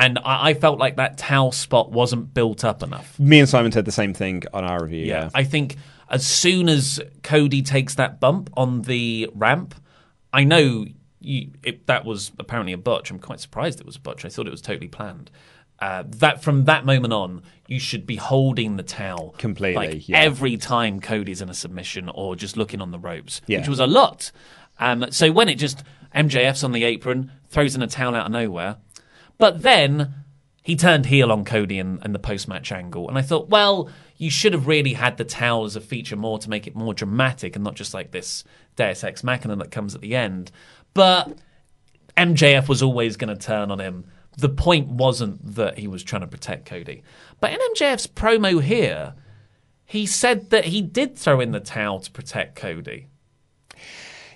and 0.00 0.18
I, 0.20 0.50
I 0.50 0.54
felt 0.54 0.78
like 0.78 0.96
that 0.96 1.18
towel 1.18 1.52
spot 1.52 1.90
wasn't 1.90 2.32
built 2.32 2.64
up 2.64 2.82
enough. 2.82 3.18
Me 3.18 3.40
and 3.40 3.48
Simon 3.48 3.72
said 3.72 3.84
the 3.84 3.92
same 3.92 4.14
thing 4.14 4.44
on 4.54 4.64
our 4.64 4.82
review. 4.82 5.04
Yeah. 5.06 5.30
I 5.34 5.44
think 5.44 5.76
as 6.08 6.26
soon 6.26 6.68
as 6.68 7.00
Cody 7.22 7.62
takes 7.62 7.96
that 7.96 8.20
bump 8.20 8.50
on 8.56 8.82
the 8.82 9.28
ramp, 9.34 9.74
I 10.32 10.44
know 10.44 10.86
you, 11.20 11.50
it, 11.64 11.86
that 11.86 12.04
was 12.04 12.30
apparently 12.38 12.72
a 12.72 12.78
botch. 12.78 13.10
I'm 13.10 13.18
quite 13.18 13.40
surprised 13.40 13.80
it 13.80 13.86
was 13.86 13.96
a 13.96 14.00
botch. 14.00 14.24
I 14.24 14.28
thought 14.28 14.46
it 14.46 14.50
was 14.50 14.62
totally 14.62 14.88
planned. 14.88 15.30
Uh, 15.80 16.02
that 16.06 16.42
from 16.42 16.64
that 16.64 16.84
moment 16.84 17.12
on, 17.12 17.42
you 17.68 17.78
should 17.78 18.04
be 18.06 18.16
holding 18.16 18.76
the 18.76 18.82
towel 18.82 19.34
Completely, 19.38 19.86
like 19.88 20.08
yeah. 20.08 20.18
every 20.18 20.56
time 20.56 20.98
Cody's 21.00 21.40
in 21.40 21.48
a 21.48 21.54
submission 21.54 22.08
or 22.08 22.34
just 22.34 22.56
looking 22.56 22.80
on 22.80 22.90
the 22.90 22.98
ropes, 22.98 23.40
Yeah. 23.46 23.58
which 23.58 23.68
was 23.68 23.78
a 23.78 23.86
lot. 23.86 24.32
Um, 24.80 25.06
so 25.10 25.30
when 25.30 25.48
it 25.48 25.54
just 25.56 25.82
MJF's 26.14 26.64
on 26.64 26.72
the 26.72 26.84
apron, 26.84 27.30
throws 27.48 27.74
in 27.76 27.82
a 27.82 27.86
towel 27.86 28.14
out 28.14 28.26
of 28.26 28.32
nowhere, 28.32 28.76
but 29.38 29.62
then 29.62 30.14
he 30.62 30.76
turned 30.76 31.06
heel 31.06 31.32
on 31.32 31.44
Cody 31.44 31.78
in 31.78 31.98
the 31.98 32.18
post 32.18 32.46
match 32.46 32.70
angle. 32.72 33.08
And 33.08 33.16
I 33.16 33.22
thought, 33.22 33.48
well, 33.48 33.88
you 34.18 34.30
should 34.30 34.52
have 34.52 34.66
really 34.66 34.92
had 34.92 35.16
the 35.16 35.24
towel 35.24 35.64
as 35.64 35.76
a 35.76 35.80
feature 35.80 36.16
more 36.16 36.38
to 36.40 36.50
make 36.50 36.66
it 36.66 36.76
more 36.76 36.92
dramatic 36.92 37.56
and 37.56 37.64
not 37.64 37.74
just 37.74 37.94
like 37.94 38.10
this 38.10 38.44
Deus 38.76 39.02
Ex 39.02 39.24
Machina 39.24 39.56
that 39.56 39.70
comes 39.70 39.94
at 39.94 40.02
the 40.02 40.14
end. 40.14 40.50
But 40.92 41.38
MJF 42.18 42.68
was 42.68 42.82
always 42.82 43.16
going 43.16 43.34
to 43.34 43.46
turn 43.46 43.70
on 43.70 43.80
him. 43.80 44.04
The 44.36 44.48
point 44.48 44.88
wasn't 44.88 45.54
that 45.54 45.78
he 45.78 45.88
was 45.88 46.02
trying 46.02 46.20
to 46.22 46.28
protect 46.28 46.66
Cody. 46.66 47.02
But 47.40 47.52
in 47.52 47.58
MJF's 47.74 48.06
promo 48.06 48.62
here, 48.62 49.14
he 49.84 50.04
said 50.04 50.50
that 50.50 50.66
he 50.66 50.82
did 50.82 51.16
throw 51.16 51.40
in 51.40 51.52
the 51.52 51.60
towel 51.60 52.00
to 52.00 52.10
protect 52.10 52.56
Cody. 52.56 53.07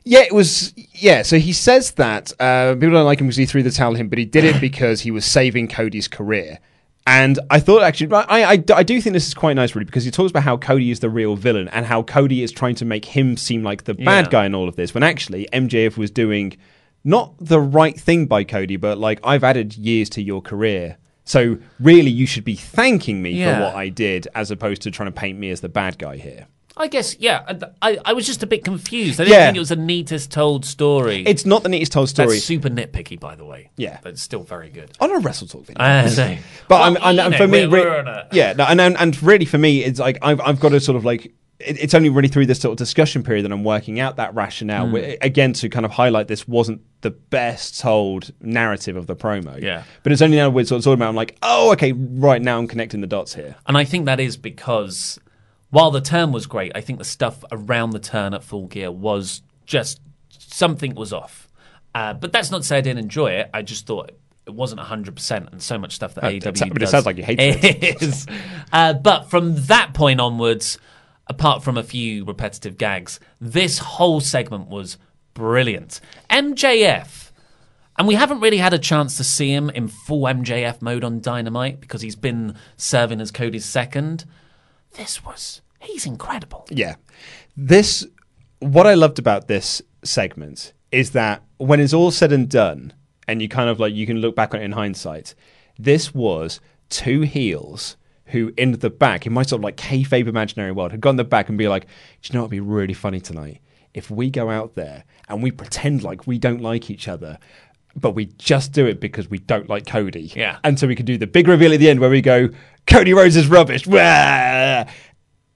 Yeah, 0.05 0.21
it 0.21 0.33
was. 0.35 0.73
Yeah, 0.77 1.23
so 1.23 1.39
he 1.39 1.53
says 1.53 1.93
that 1.93 2.33
uh, 2.41 2.75
people 2.75 2.91
don't 2.91 3.05
like 3.05 3.21
him 3.21 3.27
because 3.29 3.37
he 3.37 3.47
threw 3.47 3.63
the 3.63 3.71
towel 3.71 3.95
at 3.95 4.01
him, 4.01 4.09
but 4.09 4.19
he 4.19 4.25
did 4.25 4.45
it 4.45 4.61
because 4.61 5.01
he 5.03 5.11
was 5.11 5.25
saving 5.25 5.69
Cody's 5.69 6.09
career. 6.09 6.59
And 7.07 7.39
I 7.51 7.59
thought 7.59 7.83
actually, 7.83 8.13
I, 8.15 8.43
I, 8.53 8.65
I 8.75 8.83
do 8.85 9.01
think 9.01 9.13
this 9.15 9.27
is 9.27 9.35
quite 9.35 9.55
nice, 9.55 9.75
really, 9.75 9.85
because 9.87 10.05
he 10.05 10.11
talks 10.13 10.31
about 10.31 10.45
how 10.45 10.57
Cody 10.57 10.91
is 10.93 11.01
the 11.01 11.11
real 11.11 11.35
villain 11.35 11.67
and 11.69 11.85
how 11.85 12.05
Cody 12.05 12.45
is 12.45 12.53
trying 12.53 12.77
to 12.77 12.85
make 12.85 13.05
him 13.05 13.37
seem 13.37 13.65
like 13.65 13.85
the 13.85 13.95
bad 13.95 14.27
Yeah. 14.27 14.31
guy 14.31 14.47
in 14.47 14.55
all 14.55 14.69
of 14.69 14.77
this, 14.77 14.95
when 14.95 15.03
actually 15.03 15.49
MJF 15.53 15.97
was 15.97 16.13
doing 16.13 16.57
not 17.03 17.35
the 17.41 17.59
right 17.61 17.99
thing 17.99 18.27
by 18.27 18.45
Cody, 18.45 18.77
but 18.77 18.99
like, 18.99 19.19
I've 19.25 19.43
added 19.43 19.77
years 19.77 20.09
to 20.11 20.23
your 20.23 20.41
career. 20.41 20.97
So 21.25 21.59
really, 21.81 22.11
you 22.11 22.25
should 22.27 22.45
be 22.45 22.55
thanking 22.55 23.21
me 23.21 23.33
Yeah. 23.33 23.57
for 23.57 23.65
what 23.65 23.75
I 23.75 23.89
did, 23.89 24.29
as 24.37 24.53
opposed 24.53 24.83
to 24.83 24.93
trying 24.93 25.09
to 25.09 25.13
paint 25.13 25.39
me 25.41 25.51
as 25.51 25.61
the 25.61 25.69
bad 25.69 25.99
guy 25.99 26.19
here. 26.19 26.47
I 26.83 26.89
guess, 26.89 27.17
yeah. 27.19 27.59
I, 27.81 27.99
I, 28.05 28.13
was 28.13 28.27
just 28.27 28.43
a 28.43 28.47
bit 28.47 28.65
confused. 28.65 29.21
I 29.21 29.25
didn't 29.25 29.39
Yeah. 29.39 29.47
think 29.47 29.57
it 29.57 29.61
was 29.61 29.69
the 29.71 29.77
neatest 29.77 30.31
told 30.31 30.65
story. 30.65 31.25
It's 31.27 31.47
not 31.47 31.63
the 31.63 31.69
neatest 31.69 31.93
told 31.93 32.09
story. 32.09 32.29
That's 32.35 32.45
super 32.45 32.69
nitpicky, 32.69 33.19
by 33.21 33.37
the 33.37 33.45
way. 33.45 33.71
Yeah. 33.77 33.99
But 34.03 34.13
it's 34.13 34.23
still 34.23 34.43
very 34.43 34.69
good. 34.69 34.91
on 35.01 35.11
a 35.11 35.19
Wrestle 35.21 35.47
Talk 35.47 35.67
video. 35.67 35.83
I 35.83 36.03
know. 36.07 36.39
But 36.69 36.75
Well, 36.81 36.83
I'm, 36.83 37.19
and 37.19 37.31
know, 37.33 37.37
for 37.39 37.47
me, 37.49 37.67
we're- 37.67 37.85
re- 37.85 38.03
we're 38.05 38.27
yeah, 38.33 38.53
no, 38.55 38.65
and, 38.65 38.81
and 38.81 38.97
and 38.99 39.23
really 39.23 39.45
for 39.45 39.59
me, 39.59 39.85
it's 39.85 39.99
like 40.01 40.19
I've 40.23 40.41
I've 40.41 40.61
got 40.61 40.71
to 40.71 40.81
sort 40.81 40.97
of 40.97 41.05
like 41.05 41.33
it's 41.65 41.95
only 41.95 42.09
really 42.09 42.27
through 42.27 42.47
this 42.47 42.59
sort 42.59 42.73
of 42.73 42.79
discussion 42.79 43.23
period 43.23 43.45
that 43.45 43.53
I'm 43.53 43.63
working 43.63 44.01
out 44.01 44.17
that 44.17 44.35
rationale 44.35 44.87
Mm. 44.89 45.19
again 45.21 45.53
to 45.53 45.69
kind 45.69 45.85
of 45.87 45.93
highlight 45.93 46.27
this 46.27 46.49
wasn't 46.49 46.81
the 47.03 47.11
best 47.13 47.79
told 47.79 48.33
narrative 48.41 48.97
of 48.97 49.07
the 49.07 49.15
promo. 49.15 49.61
Yeah. 49.63 49.85
but 50.03 50.11
it's 50.11 50.21
only 50.23 50.37
now 50.39 50.51
we're 50.51 50.65
sort 50.65 50.79
of 50.81 50.85
talking 50.85 50.95
about. 50.99 51.11
I'm 51.11 51.15
like, 51.15 51.37
oh, 51.43 51.71
okay, 51.75 51.93
right 51.93 52.43
now 52.43 52.59
I'm 52.59 52.67
connecting 52.67 53.01
the 53.01 53.07
dots 53.07 53.35
here. 53.35 53.55
And 53.67 53.79
I 53.79 53.85
think 53.85 54.07
that 54.07 54.19
is 54.19 54.37
because 54.37 55.21
while 55.73 55.91
the 55.91 56.01
turn 56.01 56.31
was 56.31 56.47
great, 56.47 56.71
I 56.75 56.81
think 56.81 56.99
the 57.01 57.05
stuff 57.05 57.43
around 57.51 57.91
the 57.91 57.99
turn 57.99 58.33
at 58.35 58.45
Full 58.45 58.69
Gear 58.69 58.93
was 58.93 59.43
just 59.67 60.01
something 60.29 60.95
was 60.95 61.13
off. 61.13 61.49
Uh, 61.95 62.15
but 62.15 62.31
that's 62.33 62.51
not 62.51 62.59
to 62.59 62.65
say 62.65 62.79
I 62.79 62.81
didn't 62.81 63.01
enjoy 63.01 63.33
it. 63.33 63.51
I 63.53 63.63
just 63.63 63.87
thought 63.87 64.13
it 64.47 64.55
wasn't 64.55 64.81
100% 64.81 65.51
and 65.53 65.63
so 65.63 65.79
much 65.79 65.95
stuff 65.95 66.15
that 66.15 66.25
Uh, 66.25 66.29
AEW 66.29 66.41
that's- 66.43 66.69
but 66.73 66.83
it 66.83 66.89
sounds 66.89 67.07
like 67.07 67.17
you 67.17 67.23
hate 67.25 67.39
it. 67.41 68.03
is. 68.03 68.27
Uh, 68.73 68.93
but 68.93 69.31
from 69.31 69.57
that 69.67 69.93
point 69.95 70.21
onwards, 70.21 70.79
apart 71.27 71.63
from 71.63 71.77
a 71.79 71.83
few 71.83 72.25
repetitive 72.25 72.77
gags, 72.79 73.19
this 73.41 73.79
whole 73.79 74.21
segment 74.21 74.69
was 74.69 74.99
brilliant. 75.35 76.01
MJF, 76.29 77.31
and 77.99 78.09
we 78.09 78.15
haven't 78.15 78.41
really 78.41 78.59
had 78.59 78.75
a 78.75 78.79
chance 78.79 79.17
to 79.17 79.25
see 79.25 79.53
him 79.53 79.71
in 79.71 79.89
full 79.89 80.23
MJF 80.23 80.83
mode 80.83 81.05
on 81.05 81.21
Dynamite 81.21 81.81
because 81.81 82.03
he's 82.03 82.17
been 82.17 82.55
serving 82.77 83.21
as 83.21 83.31
Cody's 83.31 83.65
second. 83.65 84.25
This 84.95 85.25
was, 85.25 85.63
he's 85.81 86.07
incredible. 86.07 86.67
Yeah. 86.71 86.97
This, 87.57 88.07
what 88.61 88.87
I 88.87 88.95
loved 88.95 89.19
about 89.19 89.49
this 89.49 89.83
segment 90.05 90.73
is 90.91 91.13
that 91.13 91.43
when 91.59 91.81
it's 91.81 91.95
all 91.95 92.11
said 92.11 92.33
and 92.33 92.49
done, 92.49 92.93
and 93.29 93.41
you 93.41 93.49
kind 93.49 93.71
of 93.71 93.81
like, 93.81 93.95
you 93.95 94.07
can 94.07 94.19
look 94.19 94.35
back 94.35 94.55
on 94.55 94.61
it 94.61 94.65
in 94.65 94.73
hindsight, 94.73 95.35
this 95.79 96.15
was 96.15 96.61
two 96.89 97.23
heels 97.23 97.97
who 98.27 98.53
in 98.57 98.73
the 98.73 98.91
back, 98.91 99.27
in 99.27 99.33
my 99.33 99.43
sort 99.43 99.61
of 99.61 99.65
like 99.65 99.77
kayfabe 99.77 100.27
imaginary 100.27 100.73
world, 100.73 100.91
had 100.91 101.01
gone 101.01 101.13
in 101.13 101.17
the 101.17 101.25
back 101.25 101.49
and 101.49 101.59
be 101.59 101.69
like, 101.69 101.85
do 101.85 101.91
you 102.25 102.35
know 102.35 102.41
what 102.43 102.47
would 102.47 102.57
be 102.57 102.61
really 102.61 102.95
funny 102.95 103.21
tonight? 103.21 103.61
If 103.95 104.11
we 104.11 104.31
go 104.31 104.51
out 104.51 104.75
there 104.75 105.05
and 105.29 105.43
we 105.43 105.51
pretend 105.51 106.03
like 106.03 106.27
we 106.27 106.39
don't 106.39 106.63
like 106.63 106.91
each 106.91 107.09
other, 107.09 107.39
but 107.95 108.13
we 108.13 108.27
just 108.39 108.73
do 108.73 108.87
it 108.87 109.01
because 109.01 109.29
we 109.29 109.39
don't 109.39 109.69
like 109.69 109.87
Cody. 109.87 110.33
Yeah. 110.35 110.59
And 110.65 110.79
so 110.79 110.87
we 110.87 110.95
can 110.95 111.05
do 111.05 111.19
the 111.19 111.27
big 111.27 111.47
reveal 111.47 111.75
at 111.75 111.79
the 111.79 111.91
end 111.91 112.01
where 112.01 112.09
we 112.11 112.23
go, 112.23 112.49
Cody 112.87 113.15
Rhodes 113.15 113.37
is 113.37 113.47
rubbish. 113.49 113.87
Wah! 113.87 114.85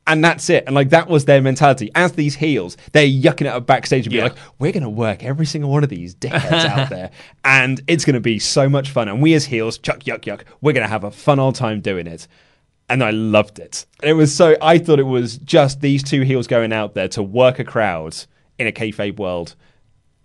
And 0.09 0.23
that's 0.23 0.49
it. 0.51 0.65
And 0.67 0.75
like 0.75 0.91
that 0.91 1.09
was 1.09 1.25
their 1.25 1.43
mentality. 1.43 1.91
As 1.97 2.13
these 2.13 2.37
heels, 2.37 2.77
they're 2.93 3.07
yucking 3.07 3.43
it 3.43 3.47
up 3.49 3.67
backstage 3.67 4.07
and 4.07 4.13
be 4.13 4.19
Yeah. 4.19 4.25
like, 4.25 4.37
we're 4.61 4.71
going 4.71 4.85
to 4.85 4.89
work 4.89 5.25
every 5.25 5.47
single 5.47 5.71
one 5.71 5.83
of 5.83 5.91
these 5.91 6.15
dickheads 6.15 6.65
out 6.65 6.91
there. 6.91 7.11
And 7.45 7.81
it's 7.89 8.05
going 8.05 8.15
to 8.15 8.21
be 8.21 8.39
so 8.39 8.69
much 8.69 8.91
fun. 8.91 9.09
And 9.09 9.21
we 9.21 9.35
as 9.35 9.47
heels, 9.47 9.79
chuck, 9.79 10.01
yuck, 10.01 10.21
yuck, 10.21 10.43
we're 10.61 10.73
going 10.73 10.85
to 10.85 10.89
have 10.91 11.03
a 11.03 11.11
fun 11.11 11.41
old 11.41 11.57
time 11.57 11.81
doing 11.81 12.07
it. 12.07 12.29
And 12.89 13.03
I 13.03 13.11
loved 13.11 13.59
it. 13.59 13.85
And 14.01 14.09
It 14.09 14.15
was 14.15 14.33
so, 14.33 14.55
I 14.63 14.79
thought 14.79 15.01
it 15.01 15.05
was 15.09 15.39
just 15.39 15.81
these 15.81 16.05
two 16.05 16.23
heels 16.23 16.47
going 16.47 16.73
out 16.73 16.95
there 16.95 17.09
to 17.09 17.23
work 17.23 17.59
a 17.59 17.65
crowd 17.65 18.17
in 18.61 18.69
a 18.69 18.73
kayfabe 18.73 19.19
world. 19.19 19.57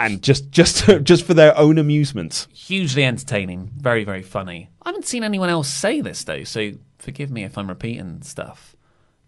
And 0.02 0.22
just, 0.22 0.52
just, 0.52 0.86
just 1.04 1.26
for 1.26 1.34
their 1.34 1.58
own 1.58 1.78
amusement. 1.78 2.48
Hugely 2.54 3.04
entertaining, 3.04 3.72
very, 3.78 4.04
very 4.04 4.24
funny. 4.24 4.70
I 4.82 4.90
haven't 4.90 5.06
seen 5.06 5.24
anyone 5.24 5.50
else 5.50 5.72
say 5.72 6.02
this 6.02 6.24
though, 6.24 6.44
so 6.44 6.72
forgive 6.98 7.30
me 7.30 7.44
if 7.44 7.58
I'm 7.58 7.70
repeating 7.70 8.22
stuff. 8.24 8.76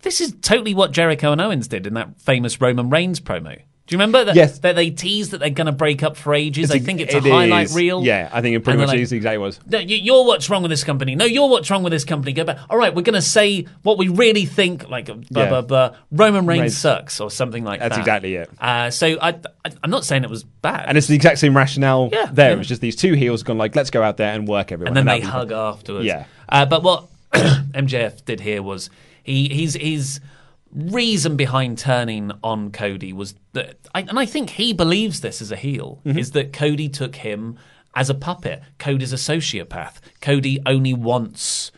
This 0.01 0.19
is 0.19 0.35
totally 0.41 0.73
what 0.73 0.91
Jericho 0.91 1.31
and 1.31 1.39
Owens 1.39 1.67
did 1.67 1.87
in 1.87 1.93
that 1.93 2.19
famous 2.19 2.59
Roman 2.59 2.89
Reigns 2.89 3.19
promo. 3.19 3.61
Do 3.85 3.93
you 3.93 3.97
remember 3.97 4.23
that? 4.23 4.35
Yes. 4.35 4.59
That 4.59 4.75
they 4.77 4.91
teased 4.91 5.31
that 5.31 5.39
they're 5.39 5.49
going 5.49 5.65
to 5.65 5.73
break 5.73 6.03
up 6.03 6.15
for 6.15 6.33
ages. 6.33 6.71
It's 6.71 6.73
I 6.73 6.79
think 6.79 7.01
it's 7.01 7.13
a 7.13 7.17
it 7.17 7.23
highlight 7.25 7.65
is. 7.65 7.75
reel. 7.75 8.01
Yeah, 8.01 8.29
I 8.31 8.39
think 8.41 8.55
it 8.55 8.61
pretty 8.63 8.75
And 8.79 8.81
much 8.87 8.93
like, 8.93 8.99
is 9.01 9.11
exactly 9.11 9.39
was. 9.39 9.59
No, 9.67 9.77
you- 9.79 9.97
you're 9.97 10.23
what's 10.25 10.49
wrong 10.49 10.61
with 10.61 10.69
this 10.71 10.85
company. 10.85 11.15
No, 11.15 11.25
you're 11.25 11.49
what's 11.49 11.69
wrong 11.69 11.83
with 11.83 11.91
this 11.91 12.05
company. 12.05 12.31
Go 12.31 12.45
back. 12.45 12.59
All 12.69 12.77
right, 12.77 12.95
we're 12.95 13.01
going 13.01 13.15
to 13.15 13.21
say 13.21 13.65
what 13.81 13.97
we 13.97 14.07
really 14.07 14.45
think. 14.45 14.87
Like 14.89 15.07
blah 15.07 15.15
Yeah. 15.43 15.49
blah 15.49 15.61
blah. 15.63 15.95
Roman 16.11 16.45
Reigns 16.45 16.61
Reigns. 16.61 16.77
sucks 16.77 17.19
or 17.19 17.29
something 17.29 17.65
like 17.65 17.81
That's 17.81 17.97
that. 17.97 18.05
That's 18.05 18.07
exactly 18.07 18.35
it. 18.35 18.49
Uh, 18.57 18.89
so 18.89 19.17
I, 19.21 19.29
I, 19.65 19.71
I'm 19.83 19.89
not 19.89 20.05
saying 20.05 20.23
it 20.23 20.29
was 20.29 20.43
bad. 20.45 20.85
And 20.87 20.97
it's 20.97 21.07
the 21.07 21.15
exact 21.15 21.39
same 21.39 21.55
rationale 21.55 22.09
Yeah, 22.13 22.27
there. 22.31 22.51
yeah. 22.51 22.55
It 22.55 22.57
was 22.59 22.69
just 22.69 22.79
these 22.79 22.95
two 22.95 23.13
heels 23.15 23.43
gone 23.43 23.57
like, 23.57 23.75
let's 23.75 23.89
go 23.89 24.01
out 24.01 24.15
there 24.15 24.33
and 24.33 24.47
work 24.47 24.71
everyone. 24.71 24.95
and 24.97 25.07
then 25.07 25.19
they 25.19 25.25
hug 25.25 25.49
fun. 25.49 25.57
afterwards. 25.59 26.05
Yeah. 26.05 26.23
Uh, 26.47 26.65
but 26.65 26.83
what 26.83 27.07
MJF 27.33 28.23
did 28.25 28.39
here 28.39 28.61
was 28.63 28.89
he 29.23 29.49
he's 29.49 29.73
his 29.75 30.19
reason 30.73 31.35
behind 31.37 31.77
turning 31.77 32.31
on 32.43 32.71
Cody 32.71 33.13
was 33.13 33.35
that, 33.53 33.77
I, 33.93 34.01
and 34.01 34.17
I 34.17 34.25
think 34.25 34.51
he 34.51 34.73
believes 34.73 35.21
this 35.21 35.41
as 35.41 35.51
a 35.51 35.55
heel, 35.55 36.01
Mhm. 36.05 36.17
is 36.17 36.31
that 36.31 36.51
Cody 36.53 36.89
took 36.89 37.17
him 37.17 37.57
as 37.95 38.09
a 38.09 38.15
puppet. 38.15 38.61
Cody's 38.79 39.13
a 39.13 39.17
sociopath. 39.17 39.95
Cody 40.21 40.59
only 40.65 40.93
wants 40.93 41.71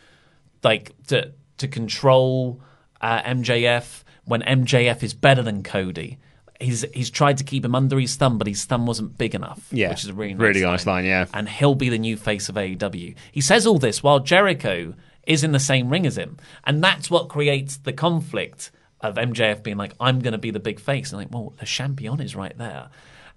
like 0.64 0.94
to 1.08 1.32
to 1.58 1.68
control 1.68 2.60
uh, 3.02 3.22
MJF 3.24 4.04
when 4.26 4.42
MJF 4.42 5.04
is 5.04 5.14
better 5.14 5.42
than 5.44 5.62
Cody. 5.64 6.18
He's 6.60 6.86
he's 6.94 7.10
tried 7.10 7.38
to 7.40 7.44
keep 7.44 7.64
him 7.66 7.76
under 7.76 8.00
his 8.00 8.16
thumb, 8.16 8.38
but 8.38 8.48
his 8.48 8.64
thumb 8.66 8.86
wasn't 8.86 9.18
big 9.18 9.36
enough. 9.36 9.68
Yeah. 9.72 9.90
which 9.90 10.04
is 10.04 10.10
a 10.10 10.14
really 10.14 10.34
nice 10.34 10.42
Really 10.42 10.62
nice 10.62 10.86
line, 10.86 11.06
yeah. 11.06 11.26
and 11.34 11.50
he'll 11.50 11.76
be 11.76 11.90
the 11.90 11.98
new 12.00 12.16
face 12.18 12.48
of 12.50 12.56
AEW. 12.56 13.14
He 13.32 13.42
says 13.42 13.68
all 13.68 13.78
this 13.78 14.02
while 14.02 14.20
Jericho 14.22 14.94
is 15.28 15.44
in 15.44 15.52
the 15.52 15.60
same 15.60 15.90
ring 15.90 16.06
as 16.08 16.18
him, 16.18 16.38
and 16.64 16.82
that's 16.84 17.10
what 17.12 17.28
creates 17.30 17.76
the 17.78 17.92
conflict 17.94 18.72
of 19.10 19.16
MJF 19.16 19.64
being 19.64 19.78
like, 19.78 19.94
"I'm 20.00 20.20
going 20.20 20.34
to 20.34 20.38
be 20.38 20.52
the 20.52 20.60
big 20.60 20.80
face," 20.80 21.12
and 21.12 21.20
like, 21.20 21.32
well, 21.32 21.54
the 21.60 21.66
champion 21.66 22.20
is 22.22 22.36
right 22.36 22.58
there. 22.58 22.90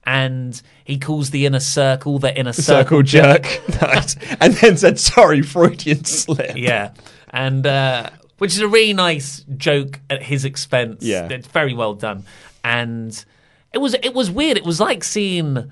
And 0.05 0.61
he 0.85 0.99
calls 0.99 1.31
the 1.31 1.45
inner 1.45 1.61
circle 1.61 2.19
the 2.19 2.37
inner 2.39 2.53
Circle 2.53 3.03
jerk. 3.03 3.45
Nice. 3.83 4.17
And 4.41 4.55
then 4.55 4.77
said, 4.77 4.99
sorry, 4.99 5.43
Freudian 5.43 6.05
slip. 6.05 6.57
yeah, 6.57 6.93
and 7.31 7.67
uh, 7.67 8.11
which 8.39 8.53
is 8.55 8.61
a 8.61 8.69
really 8.69 8.93
nice 8.95 9.45
joke 9.57 10.01
at 10.09 10.23
his 10.23 10.45
expense. 10.45 11.05
Yeah. 11.05 11.29
it's 11.31 11.47
very 11.49 11.75
well 11.75 11.95
done, 11.95 12.25
and 12.65 13.25
it 13.73 13.79
was 13.79 13.95
it 13.95 14.15
was 14.15 14.31
weird. 14.31 14.57
It 14.57 14.65
was 14.65 14.81
like 14.81 15.05
seeing 15.05 15.71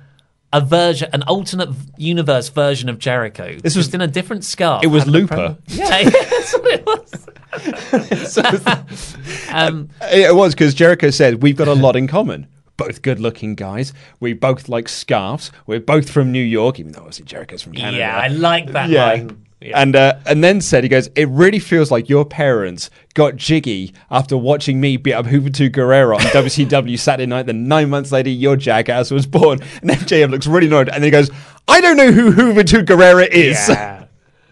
a 0.56 0.60
version, 0.60 1.10
an 1.12 1.22
alternate 1.24 1.68
universe 1.98 2.48
version 2.48 2.88
of 2.88 2.98
Jericho. 2.98 3.58
This 3.58 3.76
was 3.76 3.92
in 3.92 4.00
a 4.00 4.06
different 4.06 4.42
scarf. 4.42 4.82
It 4.82 4.86
was 4.86 5.06
Looper. 5.06 5.58
Yeah, 5.66 6.02
that's 6.10 6.58
what 6.58 6.66
it 6.72 6.86
was. 6.86 7.26
um, 9.52 9.90
It 10.02 10.34
was 10.34 10.54
because 10.54 10.72
Jericho 10.72 11.10
said, 11.10 11.42
we've 11.42 11.56
got 11.56 11.68
a 11.68 11.74
lot 11.74 11.94
in 11.94 12.08
common. 12.08 12.46
Both 12.78 13.02
good 13.02 13.20
looking 13.20 13.54
guys. 13.54 13.92
We 14.18 14.32
both 14.32 14.68
like 14.68 14.88
scarves. 14.88 15.52
We're 15.66 15.80
both 15.80 16.08
from 16.10 16.32
New 16.32 16.42
York, 16.42 16.80
even 16.80 16.92
though 16.92 17.00
obviously 17.00 17.26
Jericho's 17.26 17.62
from 17.62 17.72
Canada. 17.72 17.98
yeah, 17.98 18.16
I 18.18 18.28
like 18.28 18.72
that 18.72 18.88
yeah. 18.88 19.04
line. 19.04 19.45
Yeah. 19.60 19.80
And 19.80 19.96
uh, 19.96 20.18
and 20.26 20.44
then 20.44 20.60
said 20.60 20.84
he 20.84 20.88
goes, 20.90 21.08
it 21.16 21.28
really 21.30 21.58
feels 21.58 21.90
like 21.90 22.08
your 22.10 22.24
parents 22.26 22.90
got 23.14 23.36
jiggy 23.36 23.94
after 24.10 24.36
watching 24.36 24.80
me 24.80 24.98
beat 24.98 25.14
up 25.14 25.24
Juventud 25.26 25.72
Guerrero 25.72 26.16
on 26.16 26.20
WCW 26.22 26.98
Saturday 26.98 27.26
night. 27.26 27.46
Then 27.46 27.66
nine 27.66 27.88
months 27.88 28.12
later, 28.12 28.28
your 28.28 28.56
jackass 28.56 29.10
was 29.10 29.26
born. 29.26 29.60
And 29.80 29.90
MJF 29.92 30.30
looks 30.30 30.46
really 30.46 30.66
annoyed, 30.66 30.88
and 30.88 30.96
then 30.96 31.04
he 31.04 31.10
goes, 31.10 31.30
I 31.66 31.80
don't 31.80 31.96
know 31.96 32.12
who 32.12 32.32
Juventud 32.32 32.86
Guerrero 32.86 33.24
is. 33.30 33.68
Yeah. 33.68 34.04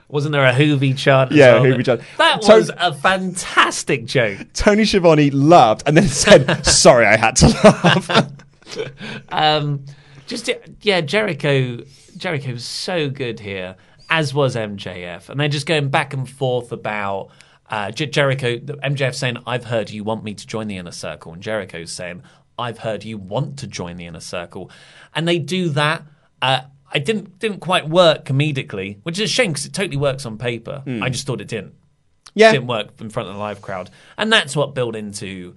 Wasn't 0.08 0.32
there 0.32 0.44
a 0.46 0.52
Juvi 0.52 0.96
chant? 0.96 1.32
as 1.32 1.36
Yeah, 1.36 1.54
well? 1.54 1.64
Juvi 1.64 1.84
chant. 1.84 2.00
That 2.18 2.42
was 2.42 2.70
a 2.76 2.94
fantastic 2.94 4.06
joke. 4.06 4.38
Tony 4.54 4.84
Schiavone 4.84 5.30
laughed 5.30 5.82
and 5.86 5.96
then 5.96 6.06
said, 6.08 6.64
"Sorry, 6.64 7.04
I 7.04 7.16
had 7.16 7.36
to 7.36 7.48
laugh." 7.48 8.32
um, 9.30 9.84
just 10.26 10.48
yeah, 10.82 11.00
Jericho. 11.00 11.78
Jericho 12.16 12.52
was 12.52 12.64
so 12.64 13.10
good 13.10 13.40
here, 13.40 13.74
as 14.18 14.32
was 14.32 14.54
MJF, 14.54 15.28
and 15.28 15.40
they're 15.40 15.48
just 15.48 15.66
going 15.66 15.88
back 15.88 16.14
and 16.14 16.28
forth 16.28 16.70
about 16.72 17.30
uh, 17.68 17.90
J- 17.90 18.06
Jericho. 18.06 18.58
MJF 18.58 19.14
saying, 19.14 19.38
"I've 19.46 19.64
heard 19.64 19.90
you 19.90 20.04
want 20.04 20.22
me 20.24 20.34
to 20.34 20.46
join 20.46 20.68
the 20.68 20.76
inner 20.76 20.92
circle," 20.92 21.32
and 21.32 21.42
Jericho's 21.42 21.90
saying, 21.90 22.22
"I've 22.58 22.78
heard 22.78 23.04
you 23.04 23.18
want 23.18 23.58
to 23.60 23.66
join 23.66 23.96
the 23.96 24.06
inner 24.06 24.20
circle," 24.20 24.70
and 25.14 25.26
they 25.26 25.38
do 25.38 25.68
that. 25.70 26.02
Uh, 26.40 26.60
I 26.92 26.98
didn't 27.00 27.38
didn't 27.40 27.58
quite 27.60 27.88
work 27.88 28.24
comedically, 28.24 28.98
which 29.02 29.18
is 29.18 29.30
a 29.30 29.32
shame 29.32 29.50
because 29.50 29.66
it 29.66 29.72
totally 29.72 29.96
works 29.96 30.24
on 30.26 30.38
paper. 30.38 30.82
Hmm. 30.84 31.02
I 31.02 31.08
just 31.08 31.26
thought 31.26 31.40
it 31.40 31.48
didn't. 31.48 31.74
Yeah. 32.36 32.52
didn't 32.52 32.66
work 32.68 32.88
in 33.00 33.10
front 33.10 33.28
of 33.28 33.34
the 33.34 33.40
live 33.40 33.60
crowd, 33.62 33.90
and 34.16 34.32
that's 34.32 34.54
what 34.54 34.74
built 34.74 34.94
into 34.94 35.54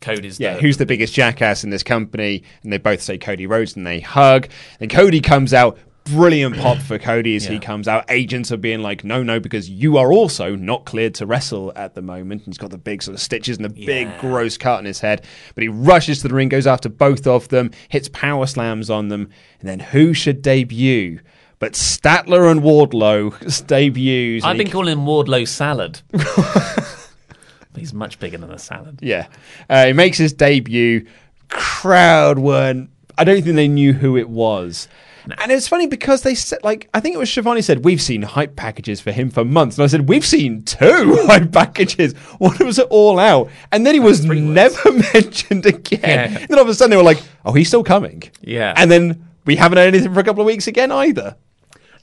Cody's. 0.00 0.38
yeah, 0.40 0.54
the- 0.54 0.60
who's 0.60 0.76
the 0.78 0.86
biggest 0.86 1.14
jackass 1.14 1.64
in 1.64 1.70
this 1.70 1.82
company? 1.82 2.42
And 2.62 2.72
they 2.72 2.78
both 2.78 3.00
say 3.02 3.18
Cody 3.18 3.46
Rhodes, 3.46 3.76
and 3.76 3.86
they 3.86 4.00
hug. 4.00 4.48
And 4.80 4.90
Cody 4.90 5.20
comes 5.20 5.52
out. 5.52 5.78
Brilliant 6.04 6.58
pop 6.58 6.78
for 6.78 6.98
Cody 6.98 7.34
as 7.34 7.46
he 7.46 7.58
comes 7.58 7.88
out. 7.88 8.04
Agents 8.10 8.52
are 8.52 8.58
being 8.58 8.82
like, 8.82 9.04
no, 9.04 9.22
no, 9.22 9.40
because 9.40 9.70
you 9.70 9.96
are 9.96 10.12
also 10.12 10.54
not 10.54 10.84
cleared 10.84 11.14
to 11.14 11.26
wrestle 11.26 11.72
at 11.76 11.94
the 11.94 12.02
moment. 12.02 12.42
And 12.42 12.52
he's 12.52 12.58
got 12.58 12.70
the 12.70 12.78
big 12.78 13.02
sort 13.02 13.14
of 13.14 13.22
stitches 13.22 13.56
and 13.56 13.64
the 13.64 13.86
big 13.86 14.18
gross 14.18 14.58
cut 14.58 14.78
on 14.78 14.84
his 14.84 15.00
head. 15.00 15.24
But 15.54 15.62
he 15.62 15.68
rushes 15.68 16.20
to 16.20 16.28
the 16.28 16.34
ring, 16.34 16.50
goes 16.50 16.66
after 16.66 16.90
both 16.90 17.26
of 17.26 17.48
them, 17.48 17.70
hits 17.88 18.10
power 18.10 18.46
slams 18.46 18.90
on 18.90 19.08
them. 19.08 19.30
And 19.60 19.68
then 19.68 19.80
who 19.80 20.12
should 20.12 20.42
debut? 20.42 21.20
But 21.58 21.72
Statler 21.72 22.50
and 22.50 22.60
Wardlow 22.60 23.66
debuts. 23.66 24.44
I've 24.44 24.56
he 24.56 24.64
been 24.64 24.72
calling 24.72 24.92
him 24.92 25.06
Wardlow 25.06 25.48
Salad. 25.48 26.02
He's 27.76 27.94
much 27.94 28.18
bigger 28.18 28.38
than 28.38 28.50
a 28.50 28.58
salad. 28.58 29.00
Yeah. 29.02 29.26
Uh, 29.68 29.86
he 29.86 29.92
makes 29.92 30.18
his 30.18 30.32
debut. 30.32 31.06
Crowd 31.48 32.38
weren't. 32.38 32.90
I 33.16 33.24
don't 33.24 33.42
think 33.42 33.56
they 33.56 33.68
knew 33.68 33.92
who 33.92 34.16
it 34.16 34.28
was. 34.28 34.88
And 35.38 35.50
it's 35.50 35.68
funny 35.68 35.86
because 35.86 36.22
they 36.22 36.34
said, 36.34 36.58
like, 36.62 36.88
I 36.92 37.00
think 37.00 37.14
it 37.14 37.18
was 37.18 37.30
Schiavone 37.30 37.62
said, 37.62 37.84
we've 37.84 38.02
seen 38.02 38.22
hype 38.22 38.56
packages 38.56 39.00
for 39.00 39.10
him 39.10 39.30
for 39.30 39.44
months. 39.44 39.78
And 39.78 39.84
I 39.84 39.86
said, 39.86 40.08
we've 40.08 40.24
seen 40.24 40.62
two 40.64 41.16
hype 41.26 41.52
packages. 41.52 42.14
One 42.38 42.56
was 42.60 42.78
it 42.78 42.86
all 42.90 43.18
out. 43.18 43.50
And 43.72 43.86
then 43.86 43.94
he 43.94 44.00
was 44.00 44.24
never 44.24 44.92
mentioned 45.14 45.66
again. 45.66 46.32
Yeah. 46.32 46.46
Then 46.46 46.58
all 46.58 46.64
of 46.64 46.68
a 46.68 46.74
sudden 46.74 46.90
they 46.90 46.96
were 46.96 47.02
like, 47.02 47.22
oh, 47.44 47.52
he's 47.52 47.68
still 47.68 47.84
coming. 47.84 48.22
Yeah. 48.42 48.74
And 48.76 48.90
then 48.90 49.26
we 49.44 49.56
haven't 49.56 49.78
heard 49.78 49.88
anything 49.88 50.12
for 50.12 50.20
a 50.20 50.24
couple 50.24 50.42
of 50.42 50.46
weeks 50.46 50.66
again 50.66 50.92
either. 50.92 51.36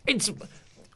It 0.08 0.30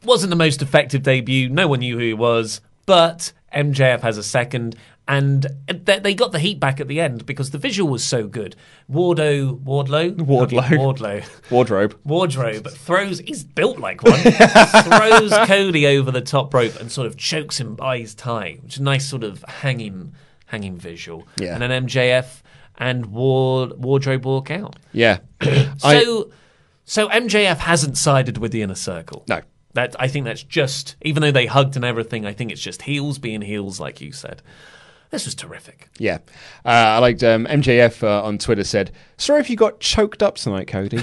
wasn't 0.04 0.32
the 0.32 0.36
most 0.36 0.62
effective 0.62 1.04
debut. 1.04 1.50
No 1.50 1.68
one 1.68 1.80
knew 1.80 1.98
who 1.98 2.04
he 2.04 2.14
was, 2.14 2.62
but 2.86 3.34
MJF 3.56 4.02
has 4.02 4.18
a 4.18 4.24
second, 4.24 4.76
And 5.08 5.46
they 5.68 6.16
got 6.16 6.32
the 6.32 6.40
heat 6.40 6.60
back 6.60 6.80
at 6.80 6.88
the 6.88 7.00
end 7.00 7.28
because 7.28 7.52
the 7.52 7.60
visual 7.60 7.92
was 7.92 8.04
so 8.04 8.28
good. 8.28 8.56
Wardo, 8.92 9.60
Wardlow, 9.64 10.16
Wardlow. 10.16 10.64
Wardlow, 10.70 11.52
Wardrobe. 11.52 12.00
Wardrobe 12.04 12.68
throws. 12.72 13.20
He's 13.20 13.44
built 13.44 13.78
like 13.78 14.02
one. 14.02 14.20
throws 14.20 15.32
Cody 15.48 15.86
over 15.86 16.10
the 16.10 16.22
top 16.22 16.52
rope 16.52 16.80
and 16.80 16.92
sort 16.92 17.06
of 17.06 17.18
chokes 17.18 17.60
him 17.60 17.76
by 17.76 18.00
his 18.00 18.16
tie, 18.16 18.58
which 18.64 18.74
is 18.74 18.80
a 18.80 18.84
nice 18.84 19.08
sort 19.08 19.24
of 19.24 19.44
hanging, 19.44 20.16
hanging 20.48 20.76
visual. 20.76 21.28
Yeah. 21.38 21.54
And 21.54 21.62
then 21.62 21.86
MJF 21.86 22.42
and 22.78 23.08
Ward 23.08 23.74
Wardrobe 23.78 24.26
walk 24.26 24.50
out. 24.52 24.78
Yeah. 24.92 25.20
So, 25.78 26.32
so 26.86 27.10
MJF 27.10 27.58
hasn't 27.58 27.98
sided 27.98 28.38
with 28.38 28.52
the 28.52 28.62
inner 28.62 28.76
circle. 28.76 29.24
No. 29.28 29.42
That 29.74 29.96
I 30.00 30.08
think 30.08 30.26
that's 30.26 30.42
just 30.44 30.96
even 31.02 31.22
though 31.22 31.32
they 31.32 31.46
hugged 31.46 31.76
and 31.76 31.84
everything, 31.86 32.26
I 32.26 32.34
think 32.34 32.52
it's 32.52 32.62
just 32.62 32.84
heels 32.84 33.20
being 33.20 33.42
heels, 33.42 33.80
like 33.80 34.02
you 34.02 34.12
said. 34.12 34.42
This 35.16 35.26
was 35.26 35.36
terrific. 35.36 35.88
Yeah. 35.98 36.18
Uh, 36.66 36.70
I 36.70 36.98
liked 37.00 37.24
um, 37.24 37.46
MJF 37.46 38.04
uh, 38.04 38.22
on 38.22 38.38
Twitter 38.38 38.66
said, 38.66 38.92
Sorry 39.18 39.40
if 39.40 39.50
you 39.50 39.56
got 39.56 39.80
choked 39.80 40.22
up 40.22 40.36
tonight, 40.36 40.68
Cody. 40.68 41.00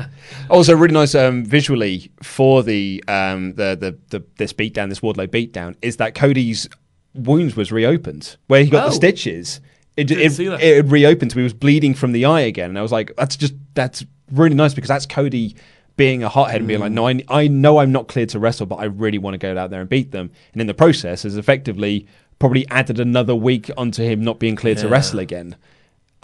also, 0.50 0.74
really 0.74 0.92
nice 0.94 1.14
um, 1.14 1.44
visually 1.44 2.10
for 2.22 2.64
the, 2.64 3.02
um, 3.06 3.54
the, 3.54 3.76
the, 3.78 3.96
the 4.18 4.24
this 4.36 4.52
beatdown, 4.52 4.88
this 4.88 4.98
Wardlow 4.98 5.28
beatdown, 5.28 5.76
is 5.80 5.98
that 5.98 6.16
Cody's 6.16 6.68
wounds 7.14 7.54
was 7.54 7.70
reopened. 7.70 8.36
Where 8.48 8.64
he 8.64 8.70
got 8.70 8.86
Oh. 8.86 8.88
the 8.88 8.94
stitches, 8.96 9.60
it, 9.96 10.10
it, 10.10 10.40
it 10.40 10.84
reopened, 10.86 11.30
so 11.30 11.38
he 11.38 11.44
was 11.44 11.54
bleeding 11.54 11.94
from 11.94 12.10
the 12.10 12.24
eye 12.24 12.40
again. 12.40 12.70
And 12.70 12.78
I 12.78 12.82
was 12.82 12.90
like, 12.92 13.12
That's 13.16 13.36
just, 13.36 13.54
that's 13.74 14.04
really 14.32 14.56
nice 14.56 14.74
because 14.74 14.88
that's 14.88 15.06
Cody 15.06 15.54
being 15.96 16.22
a 16.24 16.28
hothead 16.28 16.56
and 16.56 16.66
being 16.66 16.80
Mm. 16.80 16.84
like, 16.84 16.92
no, 16.92 17.06
I, 17.06 17.42
I 17.42 17.48
know 17.48 17.78
I'm 17.78 17.92
not 17.92 18.08
cleared 18.08 18.30
to 18.30 18.38
wrestle, 18.38 18.64
but 18.66 18.76
I 18.76 18.84
really 18.84 19.18
want 19.18 19.34
to 19.34 19.38
go 19.38 19.56
out 19.56 19.70
there 19.70 19.80
and 19.82 19.88
beat 19.90 20.10
them. 20.10 20.32
And 20.52 20.60
in 20.60 20.66
the 20.66 20.74
process, 20.74 21.22
has 21.24 21.36
effectively 21.36 22.06
probably 22.42 22.68
added 22.70 22.98
another 22.98 23.36
week 23.36 23.70
onto 23.76 24.02
him 24.02 24.20
not 24.20 24.40
being 24.40 24.56
cleared 24.56 24.76
to 24.76 24.88
wrestle 24.88 25.20
again. 25.20 25.54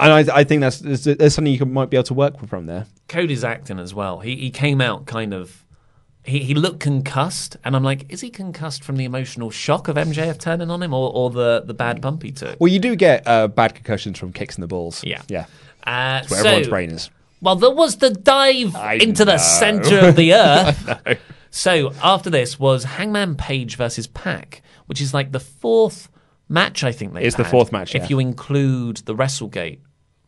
And 0.00 0.12
I, 0.12 0.38
I 0.38 0.42
think 0.42 0.62
that's 0.62 0.80
there's, 0.80 1.04
there's 1.04 1.32
something 1.32 1.52
you 1.52 1.60
can, 1.60 1.72
might 1.72 1.90
be 1.90 1.96
able 1.96 2.02
to 2.06 2.14
work 2.14 2.40
with 2.40 2.50
from 2.50 2.66
there. 2.66 2.86
Cody's 3.06 3.44
acting 3.44 3.78
as 3.78 3.94
well. 3.94 4.18
He 4.18 4.34
he 4.34 4.50
came 4.50 4.80
out 4.80 5.06
kind 5.06 5.32
of. 5.32 5.64
He, 6.24 6.40
he 6.40 6.54
looked 6.54 6.80
concussed, 6.80 7.56
and 7.64 7.76
I'm 7.76 7.84
like, 7.84 8.12
is 8.12 8.20
he 8.20 8.30
concussed 8.30 8.82
from 8.82 8.96
the 8.96 9.04
emotional 9.04 9.50
shock 9.50 9.86
of 9.86 9.94
MJF 9.94 10.40
turning 10.40 10.72
on 10.72 10.82
him, 10.82 10.92
or, 10.92 11.10
or 11.14 11.30
the, 11.30 11.62
the 11.64 11.72
bad 11.72 12.00
bump 12.00 12.24
he 12.24 12.32
took? 12.32 12.60
Well, 12.60 12.68
you 12.70 12.80
do 12.80 12.96
get 12.96 13.26
uh, 13.26 13.46
bad 13.46 13.76
concussions 13.76 14.18
from 14.18 14.32
kicks 14.32 14.56
in 14.58 14.60
the 14.60 14.66
balls. 14.66 15.02
Yeah. 15.04 15.22
yeah. 15.28 15.46
Uh, 15.84 16.18
That's 16.18 16.30
where 16.30 16.40
so- 16.42 16.48
everyone's 16.48 16.68
brain 16.68 16.90
is. 16.90 17.10
Well, 17.40 17.54
there 17.54 17.70
was 17.70 17.96
the 17.96 18.10
dive 18.10 18.74
into 19.00 19.24
the 19.24 19.38
center 19.38 20.08
of 20.08 20.16
the 20.16 20.34
earth. 20.34 20.88
I 20.88 21.12
know. 21.12 21.16
So 21.50 21.92
after 22.02 22.28
this 22.28 22.58
was 22.58 22.84
Hangman 22.84 23.36
Page 23.36 23.76
versus 23.76 24.06
Pac, 24.06 24.60
which 24.88 25.00
is 25.00 25.14
like 25.14 25.32
the 25.32 25.40
fourth 25.40 26.08
match 26.48 26.84
I 26.84 26.92
think 26.92 27.14
they. 27.14 27.24
It's 27.24 27.36
the 27.36 27.44
fourth 27.44 27.72
match, 27.72 27.94
if 27.94 28.02
yeah. 28.02 28.08
you 28.08 28.18
include 28.18 28.98
the 28.98 29.14
WrestleGate 29.14 29.80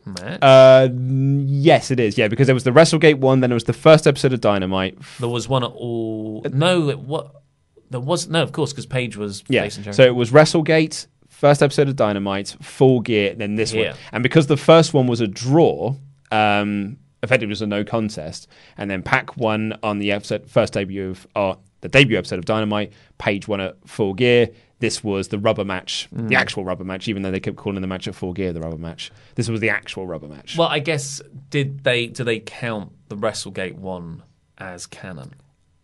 match. 0.05 0.39
Uh, 0.41 0.89
yes, 0.93 1.91
it 1.91 1.99
is. 1.99 2.17
Yeah, 2.17 2.27
because 2.27 2.47
there 2.47 2.55
was 2.55 2.63
the 2.63 2.71
WrestleGate 2.71 3.15
one, 3.15 3.41
then 3.41 3.51
it 3.51 3.55
was 3.55 3.65
the 3.65 3.73
first 3.73 4.07
episode 4.07 4.33
of 4.33 4.41
Dynamite. 4.41 4.97
there 5.19 5.29
was 5.29 5.47
one 5.47 5.63
at 5.63 5.71
all. 5.71 6.45
No, 6.51 6.89
it, 6.89 6.99
what 6.99 7.41
there 7.89 7.99
was 7.99 8.27
no, 8.29 8.41
of 8.41 8.51
course, 8.51 8.71
because 8.71 8.85
Page 8.85 9.17
was 9.17 9.43
Yeah. 9.47 9.67
So 9.67 10.03
it 10.03 10.15
was 10.15 10.31
WrestleGate, 10.31 11.07
first 11.27 11.61
episode 11.61 11.89
of 11.89 11.95
Dynamite, 11.95 12.55
Full 12.61 13.01
Gear, 13.01 13.35
then 13.35 13.55
this 13.55 13.73
Yeah. 13.73 13.89
one. 13.89 13.97
And 14.13 14.23
because 14.23 14.47
the 14.47 14.57
first 14.57 14.93
one 14.93 15.07
was 15.07 15.19
a 15.21 15.27
draw, 15.27 15.95
um, 16.31 16.97
effectively 17.21 17.49
it 17.51 17.57
was 17.57 17.61
a 17.61 17.67
no 17.67 17.83
contest, 17.83 18.47
and 18.77 18.89
then 18.89 19.01
Pac 19.03 19.37
won 19.37 19.77
on 19.83 19.99
the 19.99 20.11
episode, 20.11 20.49
first 20.49 20.73
debut 20.73 21.09
of 21.09 21.27
uh, 21.35 21.55
the 21.81 21.89
debut 21.89 22.17
episode 22.17 22.39
of 22.39 22.45
Dynamite. 22.45 22.93
Page 23.17 23.47
won 23.47 23.59
at 23.61 23.75
Full 23.87 24.13
Gear. 24.13 24.49
This 24.79 25.03
was 25.03 25.27
the 25.27 25.37
rubber 25.37 25.63
match, 25.63 26.07
the 26.11 26.23
Mm. 26.35 26.37
actual 26.39 26.63
rubber 26.65 26.83
match, 26.83 27.07
even 27.07 27.21
though 27.21 27.29
they 27.29 27.39
kept 27.39 27.55
calling 27.57 27.81
the 27.81 27.87
match 27.87 28.07
at 28.07 28.15
Full 28.15 28.33
Gear 28.33 28.51
the 28.51 28.61
rubber 28.61 28.77
match. 28.79 29.11
This 29.35 29.47
was 29.47 29.59
the 29.59 29.69
actual 29.69 30.07
rubber 30.07 30.27
match. 30.27 30.57
Well, 30.57 30.67
I 30.69 30.79
guess 30.79 31.21
did 31.51 31.83
they 31.83 32.07
do 32.07 32.23
they 32.23 32.39
count 32.39 32.91
the 33.09 33.15
WrestleGate 33.15 33.75
one 33.75 34.23
as 34.57 34.87
canon? 34.87 35.33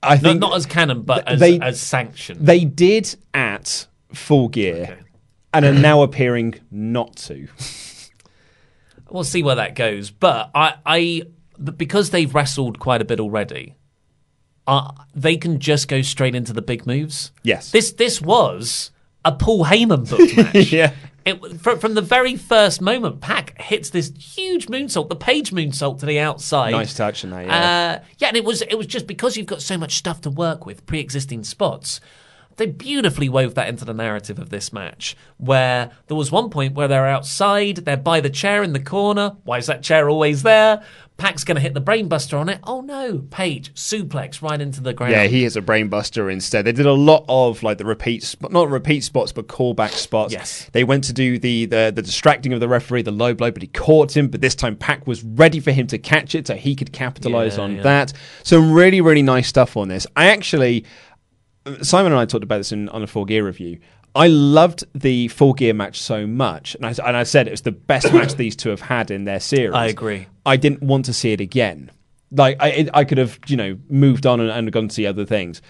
I 0.01 0.15
No, 0.15 0.21
think 0.21 0.39
not 0.39 0.55
as 0.55 0.65
canon, 0.65 1.01
but 1.03 1.27
as, 1.27 1.39
they- 1.39 1.59
as 1.59 1.79
sanctioned. 1.79 2.45
They 2.45 2.63
did 2.65 3.15
at 3.33 3.85
Full 4.13 4.47
Gear, 4.47 4.99
and 5.53 5.65
are 5.65 5.73
now 5.73 6.01
appearing 6.01 6.55
not 6.71 7.15
to. 7.17 7.47
We'll 9.09 9.23
see 9.23 9.41
where 9.43 9.55
that 9.55 9.75
goes. 9.75 10.11
But 10.11 10.51
I, 10.53 10.75
I 10.85 11.21
because 11.75 12.09
they've 12.11 12.33
wrestled 12.33 12.79
quite 12.79 13.01
a 13.01 13.05
bit 13.05 13.19
already, 13.19 13.75
uh, 14.67 14.91
they 15.15 15.37
can 15.37 15.59
just 15.59 15.87
go 15.87 16.01
straight 16.01 16.35
into 16.35 16.53
the 16.53 16.61
big 16.61 16.85
moves. 16.85 17.31
Yes. 17.43 17.71
This 17.71 17.93
this 17.93 18.21
was 18.21 18.91
a 19.25 19.31
Paul 19.31 19.65
Heyman 19.65 20.09
booked 20.09 20.37
match. 20.55 20.71
yeah. 20.71 20.93
It, 21.25 21.59
from, 21.59 21.79
from 21.79 21.93
the 21.93 22.01
very 22.01 22.37
first 22.37 22.79
moment, 22.79 23.19
Pac 23.19 23.61
hits 23.61 23.89
this 23.89 24.13
huge 24.17 24.67
moonsault, 24.67 25.09
the 25.09 25.15
page 25.15 25.51
moonsault 25.51 25.99
to 25.99 26.05
the 26.05 26.19
outside. 26.19 26.71
Nice 26.71 26.93
touch 26.93 27.25
in 27.25 27.31
that, 27.31 27.45
yeah. 27.45 27.99
Uh, 27.99 28.05
yeah, 28.17 28.29
and 28.29 28.37
it 28.37 28.45
was 28.45 28.61
it 28.61 28.75
was 28.75 28.87
just 28.87 29.07
because 29.07 29.35
you've 29.35 29.45
got 29.45 29.61
so 29.61 29.77
much 29.77 29.95
stuff 29.95 30.21
to 30.21 30.29
work 30.29 30.65
with, 30.65 30.85
pre-existing 30.85 31.43
spots. 31.43 31.99
They 32.55 32.65
beautifully 32.65 33.29
wove 33.29 33.53
that 33.55 33.67
into 33.67 33.85
the 33.85 33.93
narrative 33.93 34.39
of 34.39 34.49
this 34.49 34.73
match, 34.73 35.15
where 35.37 35.91
there 36.07 36.17
was 36.17 36.31
one 36.31 36.49
point 36.49 36.73
where 36.73 36.87
they're 36.87 37.05
outside, 37.05 37.77
they're 37.77 37.97
by 37.97 38.19
the 38.19 38.31
chair 38.31 38.63
in 38.63 38.73
the 38.73 38.79
corner. 38.79 39.35
Why 39.43 39.57
is 39.59 39.67
that 39.67 39.83
chair 39.83 40.09
always 40.09 40.43
there? 40.43 40.81
Pac's 41.17 41.43
going 41.43 41.55
to 41.55 41.61
hit 41.61 41.73
the 41.73 41.81
brainbuster 41.81 42.39
on 42.39 42.47
it. 42.47 42.59
Oh 42.63 42.81
no, 42.81 43.25
Page 43.31 43.73
suplex 43.73 44.41
right 44.43 44.61
into 44.61 44.81
the 44.81 44.93
ground. 44.93 45.13
Yeah, 45.13 45.23
he 45.25 45.41
hits 45.43 45.55
a 45.55 45.61
brainbuster 45.63 46.31
instead. 46.31 46.63
They 46.65 46.71
did 46.71 46.85
a 46.85 46.93
lot 46.93 47.25
of 47.27 47.63
like 47.63 47.79
the 47.79 47.85
repeats, 47.85 48.27
sp- 48.37 48.51
not 48.51 48.69
repeat 48.69 49.03
spots, 49.03 49.31
but 49.31 49.47
callback 49.47 49.89
spots. 49.91 50.31
Yes. 50.31 50.69
they 50.73 50.83
went 50.83 51.03
to 51.05 51.13
do 51.13 51.39
the, 51.39 51.65
the 51.65 51.91
the 51.95 52.03
distracting 52.03 52.53
of 52.53 52.59
the 52.59 52.67
referee, 52.67 53.01
the 53.01 53.11
low 53.11 53.33
blow, 53.33 53.49
but 53.49 53.63
he 53.63 53.67
caught 53.67 54.15
him. 54.15 54.27
But 54.27 54.41
this 54.41 54.53
time, 54.53 54.75
Pac 54.75 55.07
was 55.07 55.23
ready 55.23 55.59
for 55.59 55.71
him 55.71 55.87
to 55.87 55.97
catch 55.97 56.35
it, 56.35 56.45
so 56.45 56.55
he 56.55 56.75
could 56.75 56.93
capitalize 56.93 57.57
Yeah, 57.57 57.63
on 57.63 57.75
yeah. 57.77 57.81
that. 57.81 58.13
Some 58.43 58.71
really 58.71 59.01
really 59.01 59.23
nice 59.23 59.47
stuff 59.47 59.75
on 59.75 59.87
this. 59.87 60.05
I 60.15 60.27
actually, 60.27 60.85
uh, 61.65 61.81
Simon 61.83 62.11
and 62.11 62.21
I 62.21 62.25
talked 62.25 62.43
about 62.43 62.57
this 62.57 62.71
in, 62.71 62.89
on 62.89 63.01
a 63.01 63.07
Full 63.07 63.25
Gear 63.25 63.43
review. 63.45 63.79
I 64.17 64.27
loved 64.27 64.83
the 64.95 65.27
Full 65.27 65.53
Gear 65.53 65.73
match 65.73 66.01
so 66.01 66.25
much, 66.25 66.73
and 66.75 66.85
I, 66.85 66.89
and 67.05 67.15
I 67.15 67.23
said 67.23 67.47
it 67.47 67.51
was 67.51 67.61
the 67.61 67.71
best 67.71 68.11
match 68.11 68.33
these 68.33 68.55
two 68.55 68.69
have 68.69 68.81
had 68.81 69.11
in 69.11 69.25
their 69.25 69.39
series. 69.39 69.75
I 69.75 69.85
agree. 69.85 70.25
I 70.45 70.57
didn't 70.57 70.81
want 70.81 71.05
to 71.05 71.13
see 71.13 71.33
it 71.33 71.39
again. 71.39 71.91
Like 72.31 72.57
I, 72.59 72.67
it, 72.69 72.89
I 72.93 73.03
could 73.03 73.19
have, 73.19 73.39
you 73.47 73.55
know, 73.55 73.77
moved 73.89 74.25
on 74.25 74.39
and, 74.39 74.49
and 74.49 74.71
gone 74.71 74.87
to 74.87 74.93
see 74.93 75.05
other 75.05 75.23
things, 75.25 75.61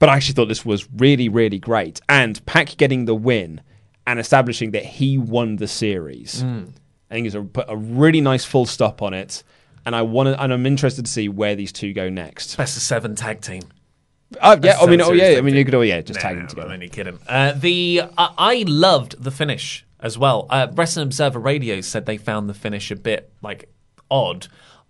but 0.00 0.08
I 0.08 0.16
actually 0.16 0.34
thought 0.34 0.48
this 0.48 0.66
was 0.66 0.88
really, 0.96 1.28
really 1.28 1.58
great. 1.58 2.00
And 2.08 2.44
Pac 2.46 2.76
getting 2.76 3.04
the 3.04 3.14
win 3.14 3.60
and 4.06 4.18
establishing 4.18 4.72
that 4.72 4.84
he 4.84 5.16
won 5.16 5.56
the 5.56 5.68
series, 5.68 6.42
Mm. 6.42 6.72
I 7.10 7.14
think 7.14 7.26
is 7.28 7.34
a 7.36 7.42
put 7.42 7.66
a 7.68 7.76
really 7.76 8.20
nice 8.20 8.44
full 8.44 8.66
stop 8.66 9.02
on 9.02 9.14
it. 9.14 9.44
And 9.86 9.94
I 9.94 10.02
want 10.02 10.28
and 10.28 10.52
I'm 10.52 10.66
interested 10.66 11.04
to 11.04 11.10
see 11.10 11.28
where 11.28 11.54
these 11.54 11.70
two 11.70 11.92
go 11.92 12.08
next. 12.08 12.56
Best 12.56 12.76
of 12.76 12.82
seven 12.82 13.14
tag 13.14 13.40
team. 13.40 13.62
Uh, 14.40 14.56
yeah, 14.62 14.78
I 14.80 14.86
mean, 14.86 15.00
oh 15.00 15.12
yeah, 15.12 15.36
I 15.38 15.40
mean, 15.40 15.54
you 15.54 15.64
could, 15.64 15.74
oh 15.74 15.82
yeah, 15.82 16.00
just 16.00 16.18
Nah, 16.20 16.28
tag 16.28 16.36
them 16.36 16.46
together. 16.48 16.68
I'm 16.68 16.74
only 16.74 16.88
kidding. 16.88 17.18
Uh, 17.28 17.52
the 17.52 18.02
I, 18.18 18.34
I 18.36 18.64
loved 18.66 19.22
the 19.22 19.30
finish 19.30 19.86
as 20.00 20.18
well. 20.18 20.46
Uh, 20.50 20.66
Wrestling 20.72 21.04
Observer 21.04 21.38
Radio 21.38 21.80
said 21.80 22.06
they 22.06 22.16
found 22.16 22.48
the 22.48 22.54
finish 22.54 22.90
a 22.90 22.96
bit 22.96 23.32
like 23.42 23.68
odd. 24.10 24.48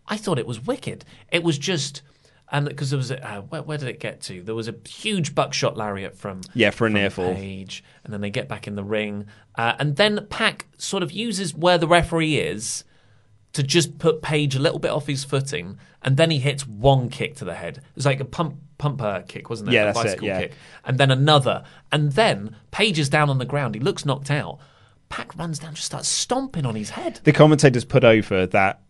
I 0.08 0.16
thought 0.16 0.38
it 0.38 0.46
was 0.46 0.64
wicked. 0.64 1.04
It 1.30 1.42
was 1.42 1.58
just. 1.58 2.02
And 2.52 2.68
because 2.68 2.90
there 2.90 2.98
was 2.98 3.10
a, 3.10 3.26
uh, 3.26 3.40
where, 3.40 3.62
where 3.62 3.78
did 3.78 3.88
it 3.88 3.98
get 3.98 4.20
to? 4.22 4.42
There 4.42 4.54
was 4.54 4.68
a 4.68 4.74
huge 4.86 5.34
buckshot 5.34 5.76
lariat 5.76 6.16
from 6.16 6.42
Yeah, 6.52 6.70
for 6.70 6.86
a 6.86 6.90
near 6.90 7.10
fall. 7.10 7.34
Page, 7.34 7.82
and 8.04 8.12
then 8.12 8.20
they 8.20 8.30
get 8.30 8.48
back 8.48 8.68
in 8.68 8.76
the 8.76 8.84
ring, 8.84 9.26
uh, 9.56 9.74
and 9.78 9.96
then 9.96 10.26
Pac 10.28 10.66
sort 10.76 11.02
of 11.02 11.10
uses 11.10 11.54
where 11.54 11.78
the 11.78 11.88
referee 11.88 12.36
is 12.36 12.84
to 13.54 13.62
just 13.62 13.98
put 13.98 14.20
Page 14.22 14.54
a 14.54 14.60
little 14.60 14.78
bit 14.78 14.90
off 14.90 15.06
his 15.06 15.24
footing, 15.24 15.78
and 16.02 16.16
then 16.16 16.30
he 16.30 16.38
hits 16.38 16.66
one 16.66 17.08
kick 17.08 17.34
to 17.36 17.44
the 17.46 17.54
head. 17.54 17.78
It 17.78 17.96
was 17.96 18.06
like 18.06 18.20
a 18.20 18.24
pump 18.26 18.56
pumper 18.84 19.24
kick, 19.26 19.48
wasn't 19.48 19.70
it? 19.70 19.72
Yeah, 19.72 19.82
a 19.82 19.86
that's 19.86 19.98
it, 20.00 20.02
bicycle 20.02 20.26
yeah. 20.28 20.40
kick, 20.40 20.52
and 20.84 20.98
then 20.98 21.10
another, 21.10 21.64
and 21.90 22.12
then 22.12 22.54
Page 22.70 22.98
is 22.98 23.08
down 23.08 23.30
on 23.30 23.38
the 23.38 23.46
ground. 23.46 23.74
He 23.74 23.80
looks 23.80 24.04
knocked 24.04 24.30
out. 24.30 24.58
Pac 25.08 25.36
runs 25.38 25.58
down, 25.58 25.74
just 25.74 25.86
starts 25.86 26.08
stomping 26.08 26.66
on 26.66 26.74
his 26.74 26.90
head. 26.90 27.20
The 27.24 27.32
commentators 27.32 27.84
put 27.84 28.04
over 28.04 28.46
that 28.46 28.80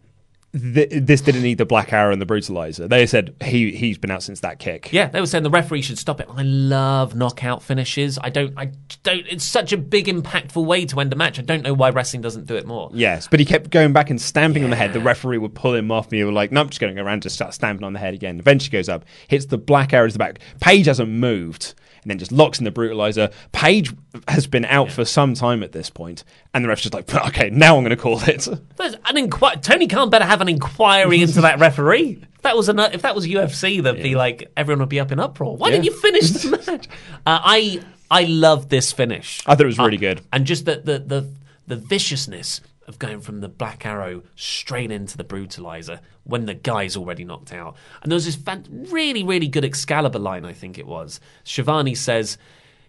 th- 0.55 0.90
this 0.93 1.20
didn't 1.20 1.43
need 1.43 1.59
the 1.59 1.66
black 1.66 1.93
arrow 1.93 2.12
and 2.12 2.22
the 2.22 2.26
brutalizer. 2.26 2.89
They 2.89 3.06
said 3.06 3.35
he 3.43 3.72
he's 3.72 3.98
been 3.98 4.10
out 4.10 4.22
since 4.22 4.40
that 4.40 4.59
kick. 4.59 4.93
Yeah, 4.93 5.09
they 5.09 5.20
were 5.20 5.26
saying 5.26 5.44
the 5.44 5.51
referee 5.51 5.82
should 5.82 5.98
stop 5.98 6.20
it. 6.20 6.28
I 6.31 6.43
love 6.43 7.14
knockout 7.14 7.62
finishes. 7.62 8.18
I 8.22 8.31
don't. 8.31 8.56
I 8.56 8.72
don't. 9.02 9.26
It's 9.26 9.44
such 9.44 9.72
a 9.72 9.76
big, 9.76 10.06
impactful 10.06 10.64
way 10.64 10.86
to 10.86 11.01
end 11.01 11.12
a 11.12 11.16
match. 11.16 11.39
I 11.39 11.43
don't 11.43 11.62
know 11.62 11.74
why 11.74 11.90
wrestling 11.90 12.22
doesn't 12.22 12.47
do 12.47 12.56
it 12.56 12.66
more. 12.66 12.90
Yes, 12.93 13.28
but 13.28 13.40
he 13.40 13.47
kept 13.47 13.70
going 13.70 13.93
back 13.93 14.10
and 14.10 14.20
stamping 14.20 14.64
on 14.64 14.70
the 14.70 14.76
head. 14.76 14.93
The 14.93 15.01
referee 15.01 15.39
would 15.39 15.55
pull 15.55 15.74
him 15.74 15.90
off. 15.90 16.06
And 16.06 16.14
he 16.14 16.24
was 16.24 16.35
like, 16.35 16.52
"No, 16.52 16.60
I'm 16.60 16.68
just 16.68 16.81
going 16.81 16.94
to 16.94 17.01
go 17.01 17.05
around 17.05 17.14
and 17.14 17.22
just 17.22 17.35
start 17.35 17.55
stamping 17.55 17.85
on 17.85 17.93
the 17.93 17.98
head 17.98 18.14
again." 18.14 18.39
Eventually, 18.39 18.70
goes 18.70 18.89
up, 18.89 19.05
hits 19.28 19.47
the 19.47 19.59
black 19.59 19.93
arrow 19.93 20.06
to 20.06 20.12
the 20.12 20.18
back. 20.18 20.39
Page 20.60 20.86
hasn't 20.86 21.10
moved, 21.10 21.74
and 22.05 22.10
then 22.10 22.18
just 22.18 22.31
locks 22.31 22.59
in 22.59 22.64
the 22.64 22.70
brutalizer. 22.70 23.32
Page 23.52 23.93
has 24.28 24.47
been 24.47 24.64
out 24.66 24.90
for 24.93 25.05
some 25.05 25.35
time 25.35 25.62
at 25.62 25.72
this 25.72 25.90
point, 25.90 26.22
and 26.52 26.62
the 26.64 26.68
ref's 26.68 26.82
just 26.82 26.94
like, 26.94 27.12
"Okay, 27.12 27.51
now 27.51 27.76
I'm 27.76 27.82
going 27.82 27.97
to 27.97 28.01
call 28.01 28.20
it." 28.28 28.47
There's 28.76 28.94
an 28.94 29.16
inqui- 29.16 29.60
Tony 29.62 29.89
Khan 29.89 30.10
better 30.10 30.24
have 30.24 30.40
an 30.40 30.48
inquiry 30.48 31.22
into 31.22 31.40
that 31.40 31.59
referee. 31.59 32.22
If 32.36 32.43
that 32.43 32.56
was 32.56 32.68
an, 32.68 32.78
if 32.78 33.02
that 33.02 33.14
was 33.14 33.26
UFC, 33.26 33.82
that'd 33.82 34.02
be 34.02 34.14
like 34.14 34.52
everyone 34.56 34.81
would 34.81 34.89
be 34.90 35.01
up 35.01 35.10
in 35.10 35.18
uproar. 35.18 35.56
Why 35.56 35.70
didn't 35.70 35.85
you 35.86 35.93
finish 35.98 36.31
the 36.31 36.51
match? 36.66 36.89
Uh, 37.26 37.40
I 37.43 37.81
I 38.10 38.24
love 38.24 38.68
this 38.68 38.93
finish. 38.93 39.43
I 39.47 39.55
thought 39.55 39.62
it 39.62 39.66
was 39.66 39.78
really 39.78 39.97
Uh, 39.97 40.01
good. 40.01 40.20
and 40.32 40.47
just 40.47 40.66
the 40.66 40.76
the 40.76 40.98
the, 40.98 41.28
the 41.66 41.76
viciousness 41.76 42.60
of 42.86 42.98
going 42.98 43.20
from 43.20 43.40
the 43.40 43.48
Black 43.48 43.86
Arrow 43.86 44.23
straight 44.36 44.90
into 44.90 45.16
the 45.16 45.24
Brutalizer 45.24 46.01
when 46.24 46.47
the 46.47 46.55
guy's 46.55 46.97
already 46.97 47.24
knocked 47.24 47.52
out. 47.52 47.77
And 48.02 48.11
there 48.11 48.16
was 48.16 48.27
this 48.27 48.36
fan- 48.36 48.86
really 48.90 49.23
really 49.23 49.48
good 49.48 49.65
Excalibur 49.65 50.19
line, 50.19 50.44
I 50.44 50.52
think 50.52 50.78
it 50.78 50.86
was. 50.86 51.20
Schiavone 51.44 51.94
says. 51.94 52.39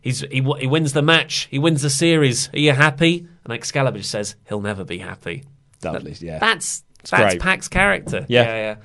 He's, 0.01 0.19
he, 0.19 0.41
he 0.59 0.67
wins 0.67 0.93
the 0.93 1.01
match. 1.01 1.47
He 1.49 1.57
wins 1.57 1.81
the 1.81 1.89
series. 1.89 2.53
Are 2.53 2.59
you 2.59 2.73
happy? 2.73 3.27
And 3.43 3.51
Excalibur 3.51 3.97
just 3.97 4.11
says 4.11 4.35
he'll 4.47 4.61
never 4.61 4.83
be 4.83 4.99
happy. 4.99 5.45
Lovely, 5.83 6.15
yeah. 6.19 6.37
That's 6.37 6.83
It's 6.99 7.09
that's 7.09 7.33
great. 7.33 7.41
Pac's 7.41 7.67
character. 7.67 8.23
Yeah. 8.29 8.43
yeah, 8.43 8.55
yeah. 8.55 8.75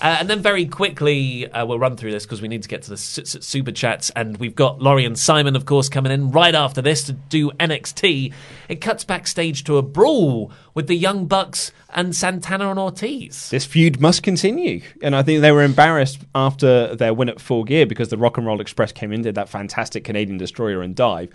Uh, 0.00 0.16
and 0.20 0.30
then 0.30 0.40
very 0.40 0.64
quickly, 0.64 1.50
uh, 1.52 1.64
we'll 1.66 1.78
run 1.78 1.96
through 1.96 2.10
this 2.10 2.24
because 2.24 2.40
we 2.40 2.48
need 2.48 2.62
to 2.62 2.68
get 2.68 2.82
to 2.82 2.90
the 2.90 2.96
su- 2.96 3.24
su- 3.24 3.40
super 3.42 3.70
chats. 3.70 4.10
And 4.16 4.36
we've 4.38 4.54
got 4.54 4.80
Laurie 4.80 5.04
and 5.04 5.18
Simon, 5.18 5.56
of 5.56 5.66
course, 5.66 5.88
coming 5.88 6.10
in 6.10 6.30
right 6.30 6.54
after 6.54 6.80
this 6.80 7.04
to 7.04 7.12
do 7.12 7.50
NXT. 7.52 8.32
It 8.68 8.80
cuts 8.80 9.04
backstage 9.04 9.64
to 9.64 9.76
a 9.76 9.82
brawl 9.82 10.52
with 10.72 10.86
the 10.86 10.94
Young 10.94 11.26
Bucks 11.26 11.70
and 11.92 12.16
Santana 12.16 12.70
and 12.70 12.78
Ortiz. 12.78 13.50
This 13.50 13.66
feud 13.66 14.00
must 14.00 14.22
continue. 14.22 14.80
And 15.02 15.14
I 15.14 15.22
think 15.22 15.42
they 15.42 15.52
were 15.52 15.64
embarrassed 15.64 16.20
after 16.34 16.94
their 16.96 17.12
win 17.12 17.28
at 17.28 17.40
Full 17.40 17.64
Gear 17.64 17.84
because 17.84 18.08
the 18.08 18.16
Rock 18.16 18.38
and 18.38 18.46
Roll 18.46 18.60
Express 18.60 18.92
came 18.92 19.12
in, 19.12 19.22
did 19.22 19.34
that 19.34 19.48
fantastic 19.50 20.04
Canadian 20.04 20.38
Destroyer 20.38 20.80
and 20.80 20.94
dive. 20.94 21.30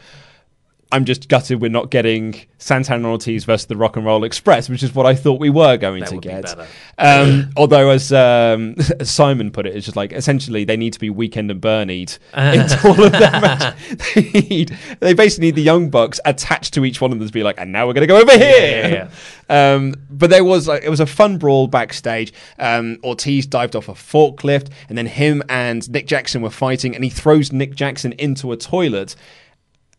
I'm 0.92 1.04
just 1.04 1.28
gutted 1.28 1.62
we're 1.62 1.70
not 1.70 1.90
getting 1.90 2.46
Santana 2.58 3.10
Ortiz 3.10 3.44
versus 3.44 3.66
the 3.66 3.76
Rock 3.76 3.98
and 3.98 4.06
Roll 4.06 4.24
Express, 4.24 4.70
which 4.70 4.84
is 4.84 4.94
what 4.94 5.06
I 5.06 5.16
thought 5.16 5.40
we 5.40 5.50
were 5.50 5.78
going 5.78 6.02
That 6.02 6.10
to 6.10 6.18
get. 6.18 6.58
Um, 6.98 7.50
although, 7.58 7.90
as, 7.90 8.14
um, 8.14 8.76
as 9.00 9.10
Simon 9.12 9.52
put 9.52 9.66
it, 9.66 9.76
it's 9.76 9.86
just 9.86 9.98
like 9.98 10.14
essentially 10.14 10.64
they 10.64 10.78
need 10.78 10.94
to 10.94 11.00
be 11.00 11.10
Weekend 11.10 11.52
and 11.52 11.60
Bernied 11.60 12.18
into 12.36 12.80
all 12.88 13.04
of 13.04 13.12
their 13.12 13.32
matches. 13.32 14.14
They, 14.14 14.42
need, 14.42 14.78
they 15.00 15.14
basically 15.14 15.48
need 15.48 15.56
the 15.56 15.64
Young 15.64 15.90
Bucks 15.90 16.20
attached 16.24 16.74
to 16.76 16.86
each 16.86 17.02
one 17.02 17.12
of 17.12 17.20
them 17.20 17.28
to 17.28 17.34
be 17.34 17.44
like, 17.44 17.60
and 17.60 17.72
now 17.72 17.88
we're 17.88 17.94
going 17.94 18.08
to 18.08 18.14
go 18.14 18.20
over 18.20 18.38
here. 18.38 19.10
yeah, 19.50 19.76
Um, 19.76 19.96
but 20.10 20.30
there 20.30 20.44
was 20.44 20.68
like 20.68 20.84
it 20.84 20.90
was 20.90 21.00
a 21.00 21.06
fun 21.06 21.38
brawl 21.38 21.68
backstage. 21.68 22.32
Um, 22.60 23.00
Ortiz 23.04 23.48
dived 23.48 23.76
off 23.76 23.90
a 23.90 23.94
forklift, 23.94 24.70
and 24.88 24.98
then 24.98 25.08
him 25.08 25.44
and 25.50 25.90
Nick 25.92 26.08
Jackson 26.08 26.42
were 26.42 26.50
fighting, 26.50 26.96
and 26.96 27.04
he 27.04 27.10
throws 27.10 27.52
Nick 27.52 27.76
Jackson 27.76 28.14
into 28.14 28.52
a 28.52 28.58
toilet, 28.58 29.16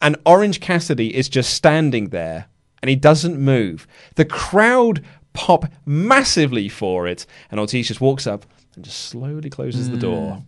and 0.02 0.16
Orange 0.26 0.60
Cassidy 0.60 1.14
is 1.14 1.28
just 1.28 1.54
standing 1.54 2.08
there, 2.10 2.46
and 2.82 2.88
he 2.88 2.96
doesn't 2.96 3.38
move. 3.38 3.86
The 4.16 4.24
crowd 4.24 5.02
pop 5.32 5.66
massively 5.84 6.68
for 6.68 7.06
it, 7.06 7.26
and 7.50 7.60
Ortiz 7.60 7.88
just 7.88 8.00
walks 8.00 8.26
up 8.26 8.46
and 8.74 8.84
just 8.84 8.98
slowly 9.08 9.50
closes 9.50 9.90
the 9.90 9.96
door. 9.96 10.42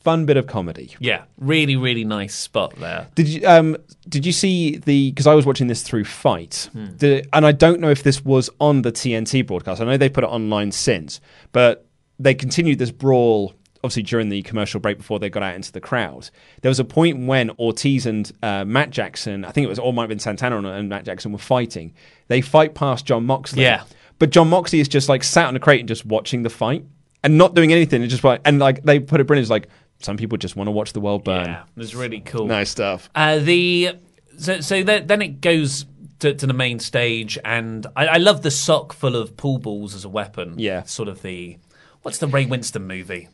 Fun 0.00 0.24
bit 0.26 0.36
of 0.36 0.46
comedy. 0.46 0.94
Yeah, 1.00 1.24
really, 1.38 1.74
really 1.76 2.04
nice 2.04 2.34
spot 2.34 2.74
there. 2.76 3.08
Did 3.16 3.28
you 3.28 3.46
um 3.46 3.76
did 4.08 4.24
you 4.24 4.32
see 4.32 4.76
the 4.78 5.10
because 5.10 5.26
I 5.26 5.34
was 5.34 5.44
watching 5.44 5.66
this 5.66 5.82
through 5.82 6.04
FITE, 6.04 6.68
Hmm. 6.72 6.86
the, 6.96 7.24
and 7.32 7.44
I 7.44 7.52
don't 7.52 7.80
know 7.80 7.90
if 7.90 8.02
this 8.04 8.24
was 8.24 8.48
on 8.60 8.82
the 8.82 8.92
TNT 8.92 9.44
broadcast. 9.46 9.80
I 9.80 9.84
know 9.84 9.96
they 9.96 10.08
put 10.08 10.24
it 10.24 10.28
online 10.28 10.70
since, 10.72 11.20
but 11.52 11.84
they 12.18 12.32
continued 12.32 12.78
this 12.78 12.92
brawl 12.92 13.52
obviously 13.84 14.02
during 14.02 14.28
the 14.28 14.42
commercial 14.42 14.80
break 14.80 14.96
before 14.98 15.18
they 15.18 15.30
got 15.30 15.42
out 15.42 15.54
into 15.54 15.70
the 15.72 15.80
crowd. 15.80 16.30
There 16.62 16.68
was 16.70 16.80
a 16.80 16.84
point 16.84 17.26
when 17.26 17.50
Ortiz 17.58 18.06
and 18.06 18.30
uh, 18.42 18.64
Matt 18.64 18.90
Jackson, 18.90 19.44
I 19.44 19.50
think 19.52 19.64
it 19.64 19.68
was 19.68 19.78
or 19.78 19.90
it 19.90 19.94
might 19.94 20.02
have 20.02 20.08
been 20.08 20.18
Santana 20.18 20.58
and- 20.58 20.66
and 20.66 20.88
Matt 20.88 21.04
Jackson 21.04 21.32
were 21.32 21.38
fighting. 21.38 21.94
They 22.28 22.40
fight 22.40 22.74
past 22.74 23.06
Jon 23.06 23.24
Moxley, 23.24 23.62
Yeah. 23.62 23.84
but 24.18 24.30
Jon 24.30 24.48
Moxley 24.48 24.80
is 24.80 24.88
just 24.88 25.08
like 25.08 25.22
sat 25.22 25.46
on 25.46 25.54
a 25.56 25.60
crate 25.60 25.80
and 25.80 25.88
just 25.88 26.04
watching 26.04 26.42
the 26.42 26.50
fight 26.50 26.84
and 27.22 27.38
not 27.38 27.54
doing 27.54 27.72
anything. 27.72 28.02
It's 28.02 28.10
just 28.12 28.24
like 28.24 28.40
and 28.44 28.58
like 28.58 28.82
they 28.84 28.98
put 29.00 29.20
it 29.20 29.24
brilliant. 29.28 29.44
It's 29.44 29.50
like 29.50 29.68
some 30.00 30.16
people 30.16 30.38
just 30.38 30.56
want 30.56 30.66
to 30.68 30.72
watch 30.72 30.92
the 30.92 31.00
world 31.00 31.24
burn. 31.24 31.46
Yeah, 31.46 31.62
it 31.62 31.78
was 31.78 31.94
really 31.94 32.20
cool. 32.20 32.46
Nice 32.46 32.70
stuff. 32.70 33.08
Uh, 33.14 33.38
the 33.38 33.92
so 34.38 34.60
so 34.60 34.82
th- 34.82 35.06
then 35.06 35.22
it 35.22 35.40
goes 35.40 35.86
to, 36.20 36.34
to 36.34 36.46
the 36.48 36.52
main 36.52 36.78
stage, 36.80 37.38
and 37.44 37.86
I, 37.96 38.06
I 38.06 38.16
love 38.16 38.42
the 38.42 38.50
sock 38.50 38.92
full 38.92 39.14
of 39.16 39.36
pool 39.36 39.58
balls 39.58 39.94
as 39.94 40.04
a 40.04 40.08
weapon. 40.08 40.54
Yeah. 40.58 40.82
sort 40.82 41.08
of 41.08 41.22
the 41.22 41.58
what's 42.02 42.18
the 42.18 42.26
Ray 42.28 42.44
Winstone 42.46 42.86
movie? 42.86 43.28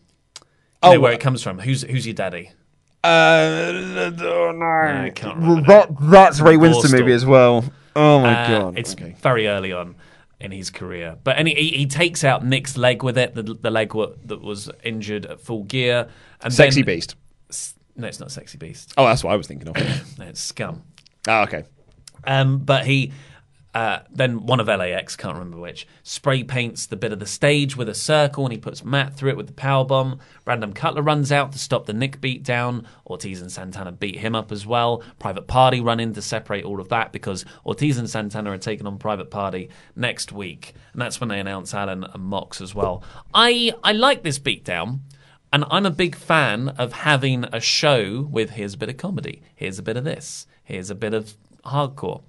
You 0.84 0.90
Oh, 0.90 0.92
know 0.94 1.00
where 1.00 1.12
it 1.12 1.20
comes 1.20 1.42
from? 1.42 1.58
Who's 1.58 1.82
who's 1.82 2.06
your 2.06 2.14
daddy? 2.14 2.50
Uh, 3.02 4.10
no, 4.16 4.60
I 5.04 5.10
can't 5.14 5.36
remember. 5.36 5.62
that, 5.68 5.88
that's 6.00 6.40
Ray 6.40 6.56
Winstone 6.56 6.86
Storm. 6.88 7.00
movie 7.02 7.12
as 7.12 7.26
well. 7.26 7.64
Oh 7.96 8.20
my 8.20 8.32
Uh, 8.44 8.48
god! 8.48 8.78
It's 8.78 8.92
Okay. 8.94 9.14
very 9.20 9.46
early 9.46 9.72
on 9.72 9.94
in 10.40 10.50
his 10.50 10.70
career, 10.70 11.16
but 11.22 11.38
any, 11.38 11.54
he, 11.54 11.68
he 11.76 11.86
takes 11.86 12.24
out 12.24 12.44
Nick's 12.44 12.76
leg 12.76 13.02
with 13.02 13.16
it, 13.16 13.34
the, 13.34 13.42
the 13.42 13.70
leg 13.70 13.94
wa- 13.94 14.10
that 14.26 14.40
was 14.42 14.70
injured 14.82 15.26
at 15.26 15.40
full 15.40 15.62
gear. 15.64 16.08
And 16.42 16.52
Sexy 16.52 16.82
then- 16.82 16.94
Beast. 16.96 17.14
S- 17.50 17.74
No, 17.96 18.06
it's 18.08 18.20
not 18.20 18.30
Sexy 18.32 18.58
Beast. 18.58 18.92
Oh, 18.98 19.06
that's 19.06 19.22
what 19.22 19.32
I 19.32 19.36
was 19.36 19.46
thinking 19.46 19.68
of. 19.68 19.76
No, 20.18 20.24
it's 20.26 20.40
Scum. 20.40 20.82
oh, 21.28 21.42
okay. 21.42 21.64
Um, 22.26 22.58
but 22.58 22.84
he 22.86 23.12
uh, 23.74 23.98
then 24.08 24.46
one 24.46 24.60
of 24.60 24.68
LAX, 24.68 25.16
can't 25.16 25.34
remember 25.34 25.58
which, 25.58 25.86
spray 26.04 26.44
paints 26.44 26.86
the 26.86 26.96
bit 26.96 27.12
of 27.12 27.18
the 27.18 27.26
stage 27.26 27.76
with 27.76 27.88
a 27.88 27.94
circle, 27.94 28.44
and 28.44 28.52
he 28.52 28.58
puts 28.58 28.84
Matt 28.84 29.14
through 29.14 29.30
it 29.30 29.36
with 29.36 29.48
the 29.48 29.52
power 29.52 29.84
bomb. 29.84 30.20
Brandon 30.44 30.72
Cutler 30.72 31.02
runs 31.02 31.32
out 31.32 31.50
to 31.52 31.58
stop 31.58 31.86
the 31.86 31.92
Nick 31.92 32.20
beat 32.20 32.44
down. 32.44 32.86
Ortiz 33.04 33.42
and 33.42 33.50
Santana 33.50 33.90
beat 33.90 34.16
him 34.16 34.36
up 34.36 34.52
as 34.52 34.64
well. 34.64 35.02
Private 35.18 35.48
Party 35.48 35.80
run 35.80 35.98
in 35.98 36.14
to 36.14 36.22
separate 36.22 36.64
all 36.64 36.80
of 36.80 36.88
that 36.90 37.10
because 37.10 37.44
Ortiz 37.66 37.98
and 37.98 38.08
Santana 38.08 38.52
are 38.52 38.58
taking 38.58 38.86
on 38.86 38.96
Private 38.96 39.30
Party 39.30 39.70
next 39.96 40.30
week, 40.30 40.74
and 40.92 41.02
that's 41.02 41.20
when 41.20 41.28
they 41.28 41.40
announce 41.40 41.74
Allin 41.74 42.04
and 42.04 42.22
Mox 42.22 42.60
as 42.60 42.76
well. 42.76 43.02
I 43.34 43.72
I 43.82 43.92
like 43.92 44.22
this 44.22 44.38
beatdown. 44.38 45.00
And 45.52 45.64
I'm 45.70 45.86
a 45.86 45.90
big 45.92 46.16
fan 46.16 46.70
of 46.70 46.92
having 46.92 47.44
a 47.52 47.60
show 47.60 48.22
with 48.28 48.50
here's 48.50 48.74
a 48.74 48.76
bit 48.76 48.88
of 48.88 48.96
comedy, 48.96 49.40
here's 49.54 49.78
a 49.78 49.84
bit 49.84 49.96
of 49.96 50.02
this, 50.02 50.48
here's 50.64 50.90
a 50.90 50.96
bit 50.96 51.14
of 51.14 51.34
hardcore. 51.64 52.22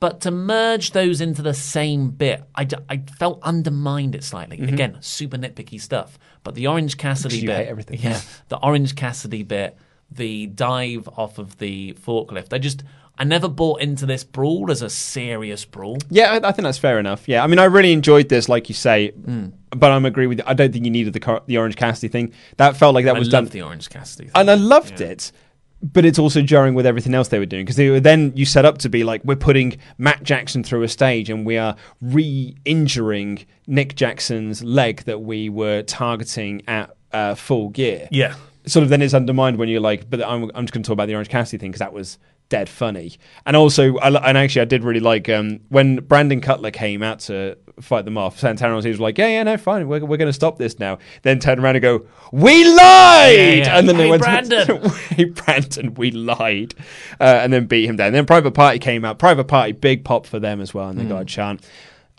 But 0.00 0.20
to 0.20 0.30
merge 0.30 0.92
those 0.92 1.20
into 1.20 1.42
the 1.42 1.54
same 1.54 2.10
bit, 2.10 2.44
I, 2.54 2.68
I 2.88 2.98
felt 3.18 3.40
undermined 3.42 4.14
it 4.14 4.22
slightly. 4.22 4.58
Mhm. 4.58 4.72
Again, 4.72 4.96
super 5.00 5.36
nitpicky 5.36 5.80
stuff. 5.80 6.18
But 6.44 6.54
the 6.54 6.68
Orange 6.68 6.96
Cassidy 6.96 7.44
bit, 7.44 7.66
everything. 7.66 7.98
yeah, 8.00 8.20
the 8.48 8.58
Orange 8.58 8.94
Cassidy 8.94 9.42
bit, 9.42 9.76
the 10.10 10.46
dive 10.46 11.08
off 11.16 11.38
of 11.38 11.58
the 11.58 11.94
forklift. 11.94 12.52
I 12.52 12.58
just, 12.58 12.84
I 13.18 13.24
never 13.24 13.48
bought 13.48 13.80
into 13.80 14.06
this 14.06 14.22
brawl 14.22 14.70
as 14.70 14.82
a 14.82 14.88
serious 14.88 15.64
brawl. 15.64 15.98
Yeah, 16.10 16.30
I, 16.32 16.36
I 16.48 16.52
think 16.52 16.62
that's 16.62 16.78
fair 16.78 17.00
enough. 17.00 17.26
Yeah, 17.28 17.42
I 17.42 17.48
mean, 17.48 17.58
I 17.58 17.64
really 17.64 17.92
enjoyed 17.92 18.28
this, 18.28 18.48
like 18.48 18.68
you 18.68 18.76
say, 18.76 19.10
Hmm. 19.10 19.46
but 19.70 19.90
I'm 19.90 20.04
agree 20.06 20.28
with. 20.28 20.38
you. 20.38 20.44
I 20.46 20.54
don't 20.54 20.72
think 20.72 20.84
you 20.84 20.92
needed 20.92 21.12
the 21.12 21.42
the 21.46 21.58
Orange 21.58 21.74
Cassidy 21.74 22.06
thing. 22.08 22.32
That 22.58 22.76
felt 22.76 22.94
like 22.94 23.04
that 23.06 23.16
I 23.16 23.18
was 23.18 23.28
done. 23.28 23.46
the 23.46 23.62
Orange 23.62 23.90
Cassidy. 23.90 24.30
and 24.34 24.48
I 24.48 24.54
loved 24.54 25.00
it. 25.00 25.32
But 25.80 26.04
it's 26.04 26.18
also 26.18 26.42
jarring 26.42 26.74
with 26.74 26.86
everything 26.86 27.14
else 27.14 27.28
they 27.28 27.38
were 27.38 27.46
doing 27.46 27.64
because 27.64 27.76
they 27.76 27.88
were 27.88 28.00
then 28.00 28.32
you 28.34 28.44
set 28.44 28.64
up 28.64 28.78
to 28.78 28.88
be 28.88 29.04
like 29.04 29.22
we're 29.24 29.36
putting 29.36 29.78
Matt 29.96 30.24
Jackson 30.24 30.64
through 30.64 30.82
a 30.82 30.88
stage 30.88 31.30
and 31.30 31.46
we 31.46 31.56
are 31.56 31.76
re-injuring 32.00 33.46
Nick 33.68 33.94
Jackson's 33.94 34.64
leg 34.64 35.04
that 35.04 35.20
we 35.20 35.48
were 35.48 35.82
targeting 35.82 36.62
at 36.66 36.96
uh, 37.12 37.34
full 37.36 37.68
gear. 37.68 38.08
Yeah. 38.10 38.34
Sort 38.66 38.82
of 38.82 38.88
then 38.88 39.02
it's 39.02 39.14
undermined 39.14 39.56
when 39.56 39.68
you're 39.68 39.80
like, 39.80 40.10
but 40.10 40.22
I'm, 40.22 40.50
I'm 40.54 40.64
just 40.64 40.72
going 40.72 40.82
to 40.82 40.88
talk 40.88 40.94
about 40.94 41.06
the 41.06 41.14
Orange 41.14 41.28
Cassidy 41.28 41.58
thing 41.58 41.70
because 41.70 41.78
that 41.78 41.92
was 41.92 42.18
dead 42.48 42.68
funny. 42.68 43.12
And 43.46 43.56
also, 43.56 43.96
I, 43.98 44.08
and 44.28 44.38
actually, 44.38 44.62
I 44.62 44.66
did 44.66 44.84
really 44.84 45.00
like 45.00 45.28
um, 45.28 45.60
when 45.68 45.96
Brandon 45.96 46.40
Cutler 46.40 46.70
came 46.70 47.02
out 47.02 47.20
to 47.20 47.56
fight 47.80 48.04
them 48.04 48.18
off. 48.18 48.38
Santana 48.40 48.74
was 48.74 48.84
he 48.84 48.90
was 48.90 48.98
like, 49.00 49.18
yeah, 49.18 49.28
yeah, 49.28 49.42
no, 49.44 49.56
fine, 49.56 49.86
we're, 49.86 50.00
we're 50.04 50.16
going 50.16 50.28
to 50.28 50.32
stop 50.32 50.58
this 50.58 50.78
now. 50.78 50.98
Then 51.22 51.38
turn 51.38 51.60
around 51.60 51.76
and 51.76 51.82
go, 51.82 52.06
we 52.32 52.64
lied, 52.64 53.34
Yeah, 53.36 53.50
yeah. 53.50 53.78
and 53.78 53.88
then 53.88 53.96
they 53.96 54.08
went, 54.10 54.22
Brandon. 54.22 54.88
hey, 55.10 55.24
Brandon, 55.24 55.94
we 55.94 56.10
lied, 56.10 56.74
uh, 57.20 57.24
and 57.42 57.52
then 57.52 57.66
beat 57.66 57.86
him 57.88 57.96
down. 57.96 58.12
Then 58.12 58.26
Private 58.26 58.52
Party 58.52 58.78
came 58.78 59.04
out. 59.04 59.18
Private 59.18 59.44
Party, 59.44 59.72
big 59.72 60.04
pop 60.04 60.26
for 60.26 60.40
them 60.40 60.60
as 60.60 60.72
well, 60.74 60.88
and 60.88 60.98
they 60.98 61.04
Hmm. 61.04 61.08
got 61.10 61.22
a 61.22 61.26
chant. 61.26 61.64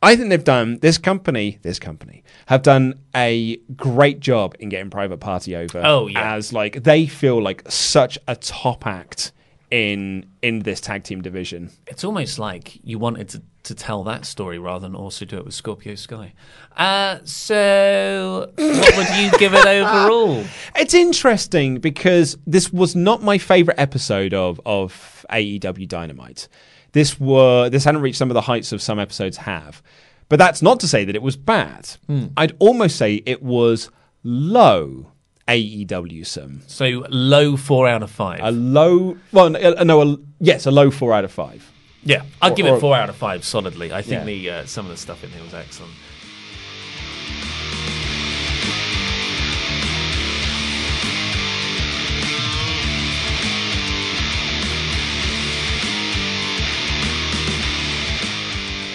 I 0.02 0.16
think 0.16 0.30
they've 0.30 0.42
done 0.42 0.78
this 0.80 0.98
company, 0.98 1.60
this 1.62 1.78
company 1.78 2.24
have 2.46 2.62
done 2.62 2.94
a 3.14 3.58
great 3.76 4.22
job 4.22 4.56
in 4.60 4.70
getting 4.70 4.90
Private 4.90 5.20
Party 5.20 5.56
over. 5.58 5.82
Oh, 5.84 6.08
yeah. 6.08 6.36
as 6.36 6.54
like 6.54 6.84
they 6.84 7.06
feel 7.06 7.42
like 7.42 7.70
such 7.70 8.18
a 8.28 8.36
top 8.38 8.88
act 8.88 9.34
in 9.72 10.26
in 10.42 10.60
this 10.60 10.82
tag 10.82 11.04
team 11.04 11.22
division. 11.22 11.72
It's 11.88 12.04
almost 12.04 12.40
like 12.40 12.80
you 12.84 12.98
wanted 12.98 13.30
to, 13.30 13.42
to 13.64 13.76
tell 13.76 14.04
that 14.06 14.26
story 14.26 14.58
rather 14.58 14.88
than 14.88 14.96
also 14.96 15.26
do 15.26 15.38
it 15.38 15.46
with 15.46 15.54
Scorpio 15.54 15.96
Sky. 15.96 16.34
Uh, 16.76 17.20
so, 17.24 18.52
what 18.56 18.98
would 18.98 19.10
you 19.18 19.32
give 19.38 19.54
it 19.54 19.66
overall? 19.66 20.44
It's 20.76 20.94
interesting 20.94 21.80
because 21.80 22.38
this 22.48 22.72
was 22.72 22.96
not 22.96 23.22
my 23.22 23.38
favorite 23.38 23.80
episode 23.80 24.34
of 24.34 24.60
of 24.66 25.26
AEW 25.30 25.88
Dynamite. 25.88 26.48
This 26.94 27.20
were 27.20 27.70
this 27.70 27.84
hadn't 27.84 28.02
reached 28.02 28.18
some 28.18 28.30
of 28.30 28.36
the 28.36 28.42
heights 28.42 28.72
of 28.72 28.82
some 28.82 29.00
episodes 29.00 29.38
have. 29.38 29.84
But 30.30 30.38
that's 30.38 30.62
not 30.62 30.80
to 30.82 30.88
say 30.88 31.06
that 31.06 31.16
it 31.16 31.24
was 31.24 31.36
bad. 31.36 31.90
Hmm. 32.06 32.28
I'd 32.38 32.56
almost 32.60 32.98
say 32.98 33.16
it 33.26 33.42
was 33.42 33.90
low 34.24 35.12
AEW 35.50 36.26
some. 36.26 36.62
So, 36.68 37.06
low 37.10 37.58
four 37.58 37.88
out 37.88 38.04
of 38.04 38.12
five. 38.12 38.40
A 38.44 38.52
low 38.52 39.18
well 39.32 39.50
no, 39.50 39.74
no 39.84 40.02
a, 40.02 40.18
yes, 40.40 40.66
a 40.66 40.72
low 40.72 40.92
4 40.92 41.14
out 41.14 41.26
of 41.26 41.32
5. 41.32 41.72
yeah, 42.04 42.22
I'd 42.42 42.52
Or- 42.52 42.56
give 42.56 42.66
it 42.68 42.80
four 42.80 42.96
out 42.96 43.10
of 43.10 43.16
five 43.16 43.44
solidly. 43.44 43.92
I 43.92 44.02
think 44.02 44.20
Yeah. 44.22 44.24
the 44.26 44.50
uh, 44.52 44.66
some 44.66 44.86
of 44.86 44.92
the 44.92 44.98
stuff 44.98 45.24
in 45.24 45.30
here 45.32 45.44
was 45.44 45.54
excellent. 45.54 45.94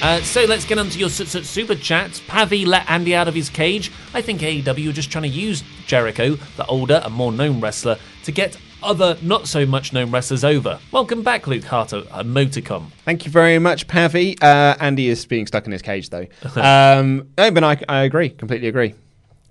Uh, 0.04 0.20
so 0.20 0.44
let's 0.44 0.66
get 0.66 0.76
on 0.76 0.90
to 0.90 0.98
your 0.98 1.08
su- 1.08 1.24
su- 1.24 1.42
super 1.42 1.74
chats. 1.74 2.20
Pavi 2.20 2.66
let 2.66 2.90
Andy 2.90 3.14
out 3.14 3.26
of 3.26 3.34
his 3.34 3.48
cage. 3.48 3.90
I 4.12 4.20
think 4.20 4.42
AEW 4.42 4.90
are 4.90 4.92
just 4.92 5.10
trying 5.10 5.22
to 5.22 5.30
use 5.30 5.64
Jericho, 5.86 6.34
the 6.58 6.66
older 6.66 7.00
and 7.02 7.14
more 7.14 7.32
known 7.32 7.58
wrestler, 7.58 7.96
to 8.24 8.30
get 8.30 8.58
other 8.82 9.16
not 9.22 9.48
so 9.48 9.64
much 9.64 9.94
known 9.94 10.10
wrestlers 10.10 10.44
over. 10.44 10.78
Welcome 10.92 11.22
back, 11.22 11.46
Luke 11.46 11.64
Harter, 11.64 12.02
Emoticom. 12.02 12.90
Thank 13.06 13.24
you 13.24 13.32
very 13.32 13.58
much, 13.58 13.86
Pavi. 13.86 14.36
Uh, 14.42 14.76
Andy 14.78 15.08
is 15.08 15.24
being 15.24 15.46
stuck 15.46 15.64
in 15.64 15.72
his 15.72 15.80
cage, 15.80 16.10
though. 16.10 16.26
um, 16.56 17.30
no, 17.38 17.50
but 17.50 17.64
I, 17.64 17.80
I 17.88 18.02
agree, 18.02 18.28
completely 18.28 18.68
agree. 18.68 18.92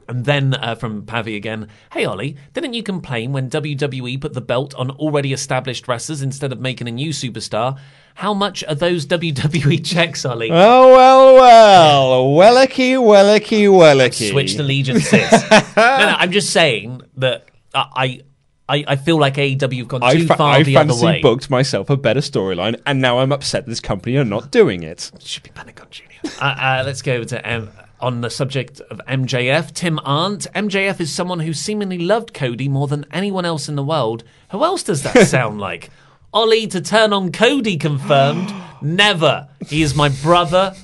And 0.07 0.25
then 0.25 0.53
uh, 0.55 0.75
from 0.75 1.03
Pavi 1.03 1.35
again, 1.35 1.69
hey 1.93 2.05
Ollie, 2.05 2.35
didn't 2.53 2.73
you 2.73 2.83
complain 2.83 3.31
when 3.31 3.49
WWE 3.49 4.19
put 4.19 4.33
the 4.33 4.41
belt 4.41 4.73
on 4.75 4.91
already 4.91 5.33
established 5.33 5.87
wrestlers 5.87 6.21
instead 6.21 6.51
of 6.51 6.59
making 6.59 6.87
a 6.87 6.91
new 6.91 7.11
superstar? 7.11 7.79
How 8.15 8.33
much 8.33 8.63
are 8.65 8.75
those 8.75 9.05
WWE 9.07 9.83
checks, 9.93 10.23
Ollie? 10.25 10.49
Oh, 10.51 10.93
well, 10.93 11.35
well. 11.35 12.25
Wellicky, 12.25 12.93
wellicky, 12.95 13.67
wellicky. 13.67 14.29
Switch 14.31 14.55
allegiances. 14.55 15.31
no, 15.51 15.57
no, 15.75 16.15
I'm 16.19 16.31
just 16.31 16.51
saying 16.51 17.01
that 17.17 17.45
I, 17.73 18.21
I, 18.69 18.83
I 18.87 18.95
feel 18.97 19.17
like 19.17 19.35
AEW 19.35 19.77
have 19.79 19.87
gone 19.87 20.03
I, 20.03 20.13
too 20.13 20.27
fa- 20.27 20.35
far 20.37 20.53
I 20.53 20.63
the 20.63 20.77
other 20.77 20.89
fancy 20.89 21.05
way. 21.05 21.21
booked 21.21 21.49
myself 21.49 21.89
a 21.89 21.97
better 21.97 22.19
storyline, 22.19 22.79
and 22.85 23.01
now 23.01 23.17
I'm 23.19 23.31
upset 23.31 23.65
this 23.65 23.79
company 23.79 24.15
are 24.17 24.23
not 24.25 24.51
doing 24.51 24.83
it. 24.83 25.11
Should 25.19 25.43
be 25.43 25.49
Pentagon 25.49 25.87
Junior. 25.89 26.19
uh, 26.39 26.45
uh, 26.45 26.83
let's 26.85 27.01
go 27.01 27.13
over 27.13 27.25
to 27.25 27.43
M- 27.47 27.71
on 28.03 28.19
the 28.19 28.29
subject 28.29 28.81
of 28.91 28.99
MJF. 29.07 29.73
Tim 29.73 29.97
Arndt. 30.03 30.45
MJF 30.53 30.99
is 30.99 31.09
someone 31.09 31.39
who 31.39 31.53
seemingly 31.53 31.97
loved 31.97 32.33
Cody 32.33 32.67
more 32.67 32.87
than 32.87 33.05
anyone 33.11 33.45
else 33.45 33.69
in 33.69 33.77
the 33.77 33.83
world. 33.83 34.25
Who 34.51 34.61
else 34.65 34.83
does 34.83 35.03
that 35.03 35.25
sound 35.27 35.61
like? 35.61 35.89
Ollie 36.33 36.67
to 36.67 36.81
turn 36.81 37.13
on 37.13 37.31
Cody 37.31 37.77
confirmed. 37.77 38.53
Never. 38.81 39.47
He 39.67 39.81
is 39.81 39.95
my 39.95 40.09
brother. 40.09 40.75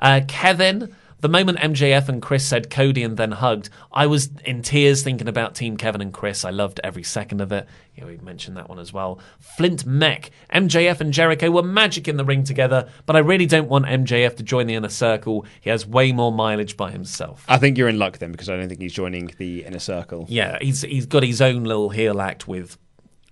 Uh, 0.00 0.22
Kevin. 0.26 0.92
The 1.20 1.28
moment 1.30 1.58
MJF 1.58 2.08
and 2.08 2.20
Chris 2.20 2.44
said 2.44 2.68
Cody 2.68 3.02
and 3.02 3.16
then 3.16 3.32
hugged, 3.32 3.70
I 3.90 4.06
was 4.06 4.30
in 4.44 4.60
tears 4.60 5.02
thinking 5.02 5.28
about 5.28 5.54
Team 5.54 5.78
Kevin 5.78 6.02
and 6.02 6.12
Chris. 6.12 6.44
I 6.44 6.50
loved 6.50 6.78
every 6.84 7.02
second 7.02 7.40
of 7.40 7.52
it. 7.52 7.66
Yeah, 7.94 8.04
we 8.04 8.18
mentioned 8.18 8.58
that 8.58 8.68
one 8.68 8.78
as 8.78 8.92
well. 8.92 9.18
Flint 9.40 9.86
Mech. 9.86 10.30
MJF 10.54 11.00
and 11.00 11.12
Jericho 11.12 11.50
were 11.50 11.62
magic 11.62 12.06
in 12.06 12.18
the 12.18 12.24
ring 12.24 12.44
together, 12.44 12.90
but 13.06 13.16
I 13.16 13.20
really 13.20 13.46
don't 13.46 13.68
want 13.68 13.86
MJF 13.86 14.36
to 14.36 14.42
join 14.42 14.66
the 14.66 14.74
inner 14.74 14.90
circle. 14.90 15.46
He 15.62 15.70
has 15.70 15.86
way 15.86 16.12
more 16.12 16.30
mileage 16.32 16.76
by 16.76 16.90
himself. 16.90 17.46
I 17.48 17.56
think 17.56 17.78
you're 17.78 17.88
in 17.88 17.98
luck 17.98 18.18
then, 18.18 18.32
because 18.32 18.50
I 18.50 18.56
don't 18.56 18.68
think 18.68 18.82
he's 18.82 18.92
joining 18.92 19.32
the 19.38 19.64
inner 19.64 19.78
circle. 19.78 20.26
Yeah, 20.28 20.58
he's 20.60 20.82
he's 20.82 21.06
got 21.06 21.22
his 21.22 21.40
own 21.40 21.64
little 21.64 21.88
heel 21.88 22.20
act 22.20 22.46
with 22.46 22.76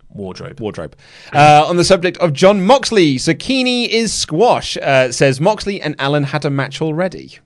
wardrobe. 0.08 0.58
Wardrobe. 0.60 0.96
Uh, 1.34 1.64
on 1.66 1.76
the 1.76 1.84
subject 1.84 2.16
of 2.18 2.32
John 2.32 2.64
Moxley, 2.64 3.16
Zucchini 3.16 3.88
is 3.88 4.12
squash. 4.12 4.78
Uh, 4.78 5.12
says 5.12 5.40
Moxley 5.40 5.82
and 5.82 5.94
Allin 5.98 6.24
had 6.24 6.46
a 6.46 6.50
match 6.50 6.80
already. 6.80 7.38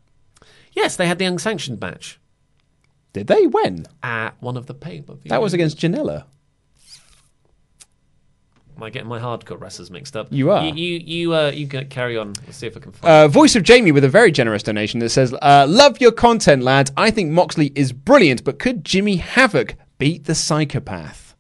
Yes, 0.79 0.95
they 0.95 1.09
had 1.09 1.19
the 1.19 1.25
unsanctioned 1.25 1.81
match 1.81 2.21
Did 3.13 3.27
they? 3.27 3.49
When? 3.49 3.87
at 4.01 4.41
one 4.41 4.57
of 4.57 4.67
the 4.67 4.75
pay 4.75 5.01
per 5.01 5.15
views. 5.15 5.31
That 5.31 5.43
was 5.43 5.53
against 5.53 5.77
Janela. 5.77 6.25
Am 8.77 8.85
I 8.85 8.91
getting 8.91 9.09
my 9.09 9.19
hardcore 9.19 9.61
wrestlers 9.61 9.91
mixed 9.91 10.17
up? 10.17 10.29
You 10.31 10.53
are. 10.53 10.65
You 10.65 10.73
you 10.73 10.99
you, 11.05 11.35
uh, 11.35 11.51
you 11.51 11.67
can 11.67 11.89
carry 11.89 12.17
on. 12.17 12.35
Let's 12.47 12.59
see 12.59 12.69
if 12.69 12.77
I 12.77 12.81
can 12.81 12.93
find. 12.93 13.11
Uh, 13.13 13.27
voice 13.27 13.57
of 13.57 13.65
Jamie 13.65 13.91
with 13.91 14.05
a 14.05 14.09
very 14.09 14.31
generous 14.31 14.63
donation 14.63 15.01
that 15.01 15.09
says, 15.09 15.35
uh, 15.43 15.67
"Love 15.69 16.01
your 16.01 16.13
content, 16.13 16.63
lads. 16.63 16.93
I 16.97 17.11
think 17.11 17.33
Moxley 17.33 17.73
is 17.75 17.93
brilliant, 17.93 18.45
but 18.45 18.61
could 18.61 18.85
Jimmy 18.85 19.17
Havoc 19.17 19.75
beat 19.99 20.27
the 20.27 20.37
psychopath?" 20.37 21.35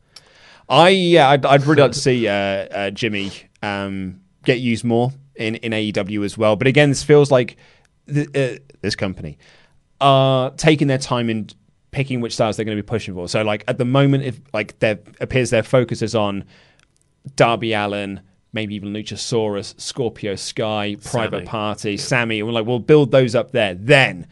I 0.68 0.88
yeah, 0.88 1.28
I'd, 1.28 1.46
I'd 1.46 1.64
really 1.64 1.82
like 1.82 1.92
to 1.92 2.00
see 2.00 2.26
uh, 2.26 2.32
uh, 2.32 2.90
Jimmy 2.90 3.30
um, 3.62 4.20
get 4.44 4.58
used 4.58 4.84
more 4.84 5.12
in, 5.36 5.54
in 5.56 5.70
AEW 5.70 6.24
as 6.24 6.36
well. 6.36 6.56
But 6.56 6.66
again, 6.66 6.88
this 6.88 7.04
feels 7.04 7.30
like 7.30 7.56
th- 8.12 8.28
uh, 8.36 8.58
this 8.80 8.96
company 8.96 9.38
are 10.00 10.50
taking 10.52 10.88
their 10.88 10.98
time 10.98 11.28
in 11.28 11.48
picking 11.90 12.20
which 12.20 12.34
stars 12.34 12.56
they're 12.56 12.64
going 12.64 12.76
to 12.76 12.82
be 12.82 12.86
pushing 12.86 13.14
for. 13.14 13.28
So 13.28 13.42
like 13.42 13.64
at 13.66 13.78
the 13.78 13.84
moment, 13.84 14.24
if 14.24 14.40
like 14.52 14.78
there 14.78 14.98
appears 15.20 15.50
their 15.50 15.62
focus 15.62 16.02
is 16.02 16.14
on 16.14 16.44
Darby 17.36 17.72
Allin, 17.72 18.20
maybe 18.52 18.74
even 18.74 18.92
Luchasaurus, 18.92 19.78
Scorpio 19.80 20.34
Sky, 20.34 20.96
Private 21.02 21.38
Sammy. 21.38 21.46
Party, 21.46 21.96
Sammy, 21.96 22.38
and 22.38 22.46
we're 22.46 22.54
like, 22.54 22.66
we'll 22.66 22.78
build 22.78 23.10
those 23.10 23.34
up 23.34 23.52
there. 23.52 23.74
Then 23.74 24.26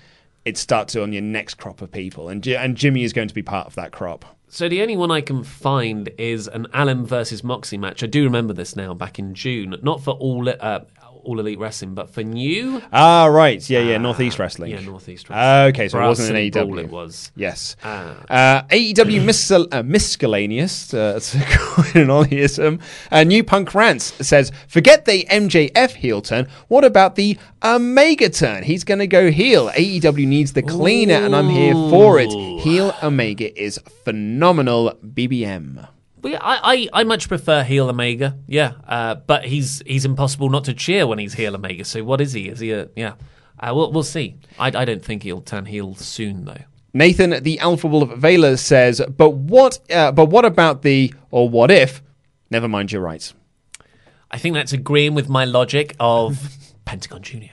it 0.44 0.56
starts 0.56 0.94
on 0.96 1.12
your 1.12 1.22
next 1.22 1.54
crop 1.54 1.82
of 1.82 1.90
people, 1.90 2.28
and 2.28 2.46
and 2.46 2.76
Jimmy 2.76 3.04
is 3.04 3.12
going 3.12 3.28
to 3.28 3.34
be 3.34 3.42
part 3.42 3.66
of 3.66 3.74
that 3.74 3.92
crop. 3.92 4.24
So 4.48 4.68
the 4.68 4.80
only 4.80 4.96
one 4.96 5.10
I 5.10 5.20
can 5.20 5.42
find 5.42 6.08
is 6.18 6.46
an 6.46 6.68
Allen 6.72 7.04
versus 7.04 7.42
Moxie 7.42 7.76
match. 7.76 8.02
I 8.02 8.06
do 8.06 8.22
remember 8.22 8.52
this 8.52 8.76
now, 8.76 8.94
back 8.94 9.18
in 9.18 9.34
June. 9.34 9.76
Not 9.82 10.02
for 10.02 10.12
all 10.12 10.48
uh, 10.48 10.80
all 11.26 11.38
elite 11.40 11.58
wrestling, 11.58 11.94
but 11.94 12.08
for 12.10 12.22
new. 12.22 12.80
Ah, 12.92 13.26
right, 13.26 13.68
yeah, 13.68 13.80
yeah, 13.80 13.98
Northeast 13.98 14.38
Wrestling. 14.38 14.70
Yeah, 14.70 14.80
Northeast 14.80 15.26
Ah, 15.28 15.34
Wrestling. 15.64 15.68
okay, 15.74 15.88
so 15.88 15.98
For 15.98 16.02
it 16.02 16.06
wasn't 16.06 16.30
an 16.30 16.36
AEW. 16.50 16.78
It 16.84 16.90
was. 16.90 17.32
Yes. 17.36 17.76
Ah. 17.84 18.16
Uh, 18.30 18.62
AEW 18.70 19.22
miscel- 19.30 19.68
uh, 19.72 19.82
miscellaneous, 19.82 20.94
uh, 20.94 21.18
to 21.22 21.38
coin 21.50 22.02
an 22.02 22.08
Ollieism. 22.08 22.80
Uh, 23.10 23.24
New 23.24 23.42
Punk 23.44 23.74
Rants 23.74 24.14
says, 24.26 24.52
forget 24.68 25.04
the 25.04 25.24
MJF 25.30 25.92
heel 25.94 26.22
turn. 26.22 26.46
What 26.68 26.84
about 26.84 27.16
the 27.16 27.36
Omega 27.62 28.28
turn? 28.30 28.62
He's 28.62 28.84
going 28.84 29.00
to 29.00 29.06
go 29.06 29.30
heel. 29.30 29.68
AEW 29.70 30.26
needs 30.26 30.52
the 30.52 30.62
cleaner, 30.62 31.14
and 31.16 31.34
I'm 31.34 31.48
here 31.48 31.74
for 31.74 32.18
it. 32.20 32.30
Heel 32.62 32.94
Omega 33.02 33.48
is 33.60 33.78
phenomenal. 34.04 34.92
BBM. 35.04 35.88
But 36.26 36.32
yeah, 36.32 36.38
I, 36.42 36.88
I, 36.92 37.00
I 37.02 37.04
much 37.04 37.28
prefer 37.28 37.62
heel 37.62 37.88
Omega. 37.88 38.36
Yeah, 38.48 38.72
uh, 38.88 39.14
but 39.14 39.44
he's 39.44 39.80
he's 39.86 40.04
impossible 40.04 40.50
not 40.50 40.64
to 40.64 40.74
cheer 40.74 41.06
when 41.06 41.20
he's 41.20 41.34
heel 41.34 41.54
Omega. 41.54 41.84
So 41.84 42.02
what 42.02 42.20
is 42.20 42.32
he? 42.32 42.48
Is 42.48 42.58
he 42.58 42.72
a 42.72 42.88
yeah? 42.96 43.12
Uh, 43.60 43.72
we'll 43.72 43.92
we'll 43.92 44.02
see. 44.02 44.34
I, 44.58 44.66
I 44.66 44.84
don't 44.84 45.04
think 45.04 45.22
he'll 45.22 45.40
turn 45.40 45.66
heel 45.66 45.94
soon 45.94 46.44
though. 46.44 46.62
Nathan, 46.92 47.44
the 47.44 47.60
Alpha 47.60 47.86
Wolf 47.86 48.10
Vela 48.16 48.56
says, 48.56 49.00
but 49.16 49.34
what? 49.34 49.78
Uh, 49.88 50.10
but 50.10 50.26
what 50.26 50.44
about 50.44 50.82
the 50.82 51.14
or 51.30 51.48
what 51.48 51.70
if? 51.70 52.02
Never 52.50 52.66
mind, 52.66 52.90
you're 52.90 53.02
right. 53.02 53.32
I 54.28 54.38
think 54.38 54.54
that's 54.54 54.72
agreeing 54.72 55.14
with 55.14 55.28
my 55.28 55.44
logic 55.44 55.94
of 56.00 56.58
Pentagon 56.84 57.22
Junior. 57.22 57.52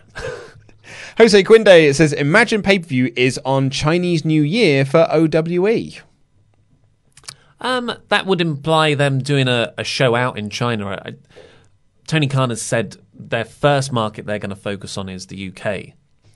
Jose 1.19 1.43
Quinde 1.43 1.93
says, 1.93 2.11
imagine 2.11 2.63
pay 2.63 2.79
per 2.79 2.87
view 2.87 3.13
is 3.15 3.39
on 3.45 3.69
Chinese 3.69 4.25
New 4.25 4.41
Year 4.41 4.83
for 4.83 5.01
E." 5.01 5.29
OWE. 5.29 6.03
Um, 7.63 7.91
that 8.09 8.25
would 8.25 8.41
imply 8.41 8.93
them 8.93 9.19
doing 9.19 9.47
a, 9.47 9.73
a 9.77 9.83
show 9.83 10.15
out 10.15 10.37
in 10.37 10.49
China. 10.49 10.89
I, 10.89 11.13
Tony 12.07 12.27
Khan 12.27 12.49
has 12.49 12.61
said 12.61 12.97
their 13.13 13.45
first 13.45 13.91
market 13.91 14.25
they're 14.25 14.39
going 14.39 14.49
to 14.49 14.55
focus 14.55 14.97
on 14.97 15.07
is 15.09 15.27
the 15.27 15.47
UK. 15.49 15.93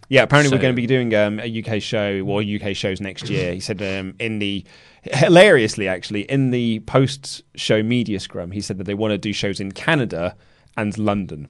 Yeah, 0.10 0.24
apparently 0.24 0.56
we're 0.56 0.62
going 0.62 0.74
to 0.74 0.82
be 0.82 0.88
doing 0.88 1.14
um, 1.14 1.40
a 1.42 1.64
UK 1.64 1.82
show 1.82 2.22
or 2.22 2.42
UK 2.42 2.74
shows 2.74 3.02
next 3.02 3.30
year. 3.30 3.54
He 3.54 3.60
said 3.60 3.82
um, 3.82 4.16
in 4.20 4.40
the 4.40 4.64
hilariously 5.04 5.88
actually 5.90 6.22
in 6.22 6.52
the 6.52 6.80
post 6.82 7.44
show 7.56 7.84
media 7.84 8.22
scrum, 8.22 8.52
he 8.52 8.62
said 8.62 8.78
that 8.78 8.86
they 8.86 8.94
want 8.94 9.12
to 9.12 9.18
do 9.18 9.34
shows 9.34 9.60
in 9.60 9.74
Canada 9.74 10.34
and 10.78 10.98
London. 10.98 11.50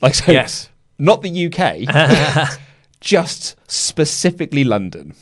Like 0.00 0.14
so, 0.14 0.32
Yes. 0.32 0.70
not 0.98 1.20
the 1.20 1.52
UK, 1.52 2.48
just 3.02 3.56
specifically 3.70 4.64
London. 4.64 5.14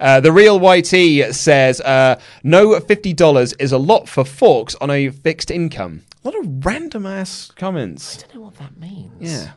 Uh, 0.00 0.18
the 0.20 0.32
real 0.32 0.58
YT 0.58 1.34
says, 1.34 1.80
uh, 1.82 2.18
"No, 2.42 2.78
fifty 2.80 3.12
dollars 3.12 3.52
is 3.54 3.72
a 3.72 3.78
lot 3.78 4.08
for 4.08 4.24
forks 4.24 4.74
on 4.80 4.90
a 4.90 5.10
fixed 5.10 5.50
income." 5.50 6.02
A 6.24 6.28
lot 6.28 6.38
of 6.38 6.64
random 6.66 7.06
ass 7.06 7.50
comments. 7.56 8.18
I 8.18 8.20
don't 8.22 8.34
know 8.34 8.40
what 8.42 8.56
that 8.56 8.78
means. 8.78 9.10
Yeah. 9.20 9.52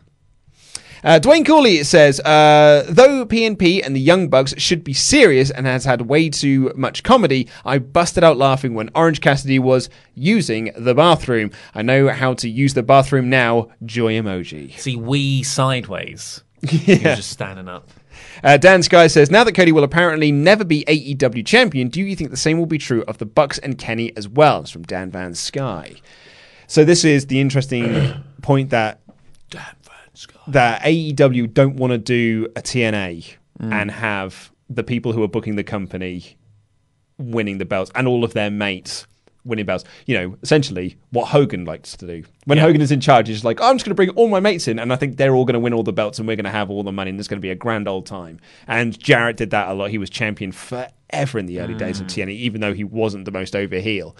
Uh, 1.04 1.20
Dwayne 1.20 1.46
Cooley 1.46 1.84
says, 1.84 2.22
uh, 2.22 2.86
though 2.88 3.26
PNP 3.26 3.86
and 3.86 3.94
the 3.94 4.00
Young 4.00 4.30
Bucks 4.30 4.54
should 4.58 4.86
be 4.86 4.94
serious 4.94 5.52
and 5.52 5.66
has 5.66 5.84
had 5.84 6.04
way 6.04 6.30
too 6.30 6.72
much 6.78 7.04
comedy, 7.04 7.50
I 7.66 7.80
busted 7.80 8.24
out 8.24 8.38
laughing 8.38 8.74
when 8.74 8.90
Orange 8.96 9.20
Cassidy 9.20 9.60
was 9.60 9.90
using 10.16 10.72
the 10.78 10.96
bathroom. 10.96 11.52
I 11.76 11.82
know 11.82 12.08
how 12.08 12.36
to 12.36 12.50
use 12.50 12.74
the 12.74 12.84
bathroom 12.84 13.30
now. 13.30 13.68
Joy 13.86 14.14
emoji. 14.14 14.80
See, 14.80 14.96
we 14.96 15.44
sideways. 15.44 16.42
You're 16.62 17.16
just 17.16 17.32
standing 17.32 17.68
up. 17.68 17.90
Uh, 18.44 18.58
Dan 18.58 18.84
Sky 18.84 19.08
says, 19.08 19.32
now 19.32 19.44
that 19.44 19.54
Cody 19.54 19.72
will 19.72 19.84
apparently 19.84 20.32
never 20.32 20.64
be 20.64 20.84
AEW 20.88 21.46
champion, 21.46 21.88
do 21.88 22.02
you 22.02 22.16
think 22.16 22.32
the 22.32 22.38
same 22.38 22.58
will 22.58 22.66
be 22.66 22.78
true 22.78 23.04
of 23.08 23.18
the 23.18 23.26
Bucks 23.26 23.58
and 23.60 23.78
Kenny 23.78 24.16
as 24.18 24.28
well? 24.28 24.62
It's 24.62 24.72
from 24.72 24.84
Dan 24.84 25.12
Van 25.12 25.34
Sky. 25.34 25.96
So 26.68 26.84
this 26.84 27.04
is 27.06 27.28
the 27.28 27.40
interesting 27.40 28.24
point 28.42 28.70
that 28.72 29.00
that 30.48 30.82
AEW 30.82 31.54
don't 31.54 31.76
want 31.76 31.92
to 31.92 31.98
do 31.98 32.48
a 32.56 32.62
TNA 32.62 33.36
and 33.60 33.92
have 33.92 34.52
the 34.70 34.84
people 34.84 35.14
who 35.14 35.24
are 35.24 35.28
booking 35.28 35.56
the 35.56 35.64
company 35.64 36.38
winning 37.18 37.60
the 37.60 37.66
belts 37.66 37.92
and 37.96 38.08
all 38.08 38.24
of 38.24 38.34
their 38.34 38.50
mates 38.50 39.08
winning 39.46 39.66
belts. 39.66 39.84
You 40.06 40.18
know, 40.18 40.38
essentially 40.42 40.98
what 41.12 41.28
Hogan 41.28 41.66
likes 41.66 41.96
to 41.98 42.08
do. 42.08 42.24
When 42.46 42.58
Yeah. 42.58 42.66
Hogan 42.66 42.82
is 42.82 42.92
in 42.92 43.00
charge, 43.00 43.28
he's 43.28 43.44
like, 43.44 43.62
I'm 43.62 43.76
just 43.76 43.86
going 43.86 43.92
to 43.92 43.96
bring 43.96 44.10
all 44.12 44.28
my 44.28 44.40
mates 44.40 44.68
in, 44.68 44.80
and 44.80 44.92
I 44.92 44.96
think 44.96 45.18
they're 45.18 45.36
all 45.36 45.46
going 45.46 45.54
to 45.54 45.60
win 45.60 45.74
all 45.74 45.84
the 45.84 45.94
belts, 45.94 46.20
and 46.20 46.28
we're 46.28 46.36
going 46.36 46.46
to 46.46 46.52
have 46.52 46.70
all 46.70 46.84
the 46.84 46.92
money, 46.92 47.10
and 47.10 47.20
there's 47.20 47.28
going 47.28 47.40
to 47.40 47.46
be 47.46 47.52
a 47.52 47.56
grand 47.56 47.88
old 47.88 48.06
time. 48.06 48.40
And 48.68 48.98
Jarrett 49.00 49.38
did 49.38 49.52
that 49.52 49.70
a 49.70 49.74
lot. 49.74 49.90
He 49.90 49.98
was 49.98 50.10
champion 50.10 50.52
forever 50.52 51.40
in 51.40 51.46
the 51.46 51.60
early 51.60 51.76
days 51.76 52.00
of 52.00 52.08
mm. 52.08 52.26
TNA, 52.26 52.32
even 52.32 52.62
though 52.62 52.74
he 52.74 52.84
wasn't 52.84 53.26
the 53.26 53.32
most 53.32 53.56
over 53.56 53.80
heel. 53.80 54.16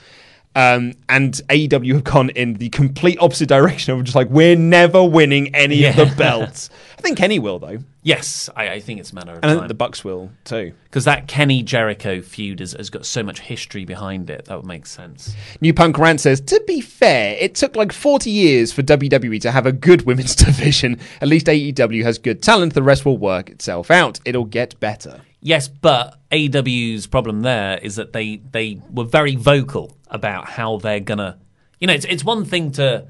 Um, 0.56 0.94
and 1.10 1.34
AEW 1.50 1.94
have 1.94 2.04
gone 2.04 2.30
in 2.30 2.54
the 2.56 2.70
complete 2.70 3.18
opposite 3.20 3.50
direction 3.50 3.94
of 3.94 4.04
just 4.04 4.16
like 4.16 4.30
we're 4.30 4.56
never 4.56 5.04
winning 5.04 5.54
any 5.56 5.86
of 5.86 5.96
the 5.96 6.14
belts. 6.18 6.70
I 6.98 7.02
think 7.02 7.18
Kenny 7.18 7.40
will 7.40 7.60
though, 7.60 7.80
Yes, 8.04 8.50
I, 8.56 8.70
I 8.70 8.80
think 8.82 9.00
it's 9.00 9.12
a 9.12 9.16
matter 9.16 9.32
of 9.32 9.38
and 9.38 9.46
I 9.46 9.50
think 9.50 9.62
time. 9.62 9.68
the 9.70 9.74
Bucks 9.74 10.04
will 10.04 10.30
too. 10.44 10.74
Because 10.84 11.06
that 11.06 11.28
Kenny 11.28 11.64
Jericho 11.64 12.22
feud 12.22 12.60
has, 12.60 12.74
has 12.74 12.90
got 12.90 13.06
so 13.06 13.24
much 13.24 13.40
history 13.40 13.86
behind 13.86 14.30
it. 14.30 14.46
That 14.46 14.58
would 14.58 14.66
make 14.66 14.86
sense. 14.86 15.34
New 15.62 15.74
Punk 15.74 15.98
Rant 15.98 16.20
says, 16.20 16.42
to 16.42 16.62
be 16.68 16.82
fair, 16.82 17.38
it 17.40 17.56
took 17.56 17.78
like 17.78 17.94
40 17.94 18.30
years 18.30 18.74
for 18.74 18.84
WWE 18.84 19.40
to 19.42 19.52
have 19.52 19.66
a 19.66 19.72
good 19.72 20.02
women's 20.06 20.36
division. 20.36 21.00
At 21.22 21.30
least 21.30 21.48
AEW 21.48 22.04
has 22.04 22.18
good 22.18 22.44
talent. 22.44 22.74
The 22.74 22.84
rest 22.84 23.06
will 23.06 23.18
work 23.18 23.50
itself 23.50 23.90
out. 23.90 24.20
It'll 24.26 24.46
get 24.46 24.78
better. 24.82 25.22
Yes, 25.40 25.68
but 25.70 26.20
AEW's 26.32 27.08
problem 27.08 27.42
there 27.42 27.78
is 27.78 27.96
that 27.98 28.14
they 28.14 28.38
they 28.52 28.82
were 28.92 29.04
very 29.04 29.36
vocal 29.36 29.96
about 30.14 30.48
how 30.50 30.78
they're 30.78 31.00
gonna. 31.02 31.40
You 31.80 31.88
know, 31.88 31.94
it's 31.94 32.06
it's 32.06 32.24
one 32.24 32.46
thing 32.46 32.72
to 32.74 33.08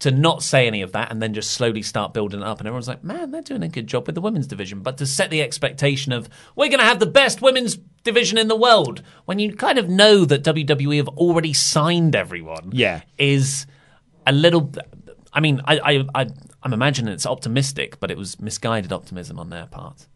to 0.00 0.10
not 0.10 0.42
say 0.42 0.66
any 0.66 0.82
of 0.82 0.92
that 0.92 1.10
and 1.10 1.22
then 1.22 1.32
just 1.32 1.52
slowly 1.52 1.80
start 1.80 2.12
building 2.12 2.40
it 2.40 2.46
up, 2.46 2.58
and 2.58 2.66
everyone's 2.66 2.88
like, 2.88 3.02
"Man, 3.02 3.30
they're 3.30 3.42
doing 3.42 3.62
a 3.62 3.68
good 3.68 3.86
job 3.86 4.06
with 4.06 4.14
the 4.14 4.20
women's 4.20 4.46
division." 4.46 4.80
But 4.80 4.98
to 4.98 5.06
set 5.06 5.30
the 5.30 5.40
expectation 5.42 6.12
of 6.12 6.28
we're 6.54 6.68
gonna 6.68 6.82
have 6.84 7.00
the 7.00 7.06
best 7.06 7.40
women's 7.42 7.76
division 8.04 8.36
in 8.38 8.48
the 8.48 8.56
world 8.56 9.02
when 9.24 9.38
you 9.38 9.54
kind 9.54 9.78
of 9.78 9.88
know 9.88 10.24
that 10.26 10.44
WWE 10.44 10.98
have 10.98 11.08
already 11.08 11.52
signed 11.54 12.14
everyone, 12.14 12.70
Yeah. 12.72 13.00
is 13.18 13.66
a 14.26 14.32
little. 14.32 14.70
I 15.32 15.40
mean, 15.40 15.60
I, 15.64 15.78
I, 15.78 16.04
I 16.22 16.26
I'm 16.62 16.72
imagining 16.72 17.12
it's 17.12 17.26
optimistic, 17.26 17.98
but 18.00 18.10
it 18.10 18.16
was 18.16 18.38
misguided 18.40 18.92
optimism 18.92 19.38
on 19.38 19.50
their 19.50 19.66
part. 19.66 20.06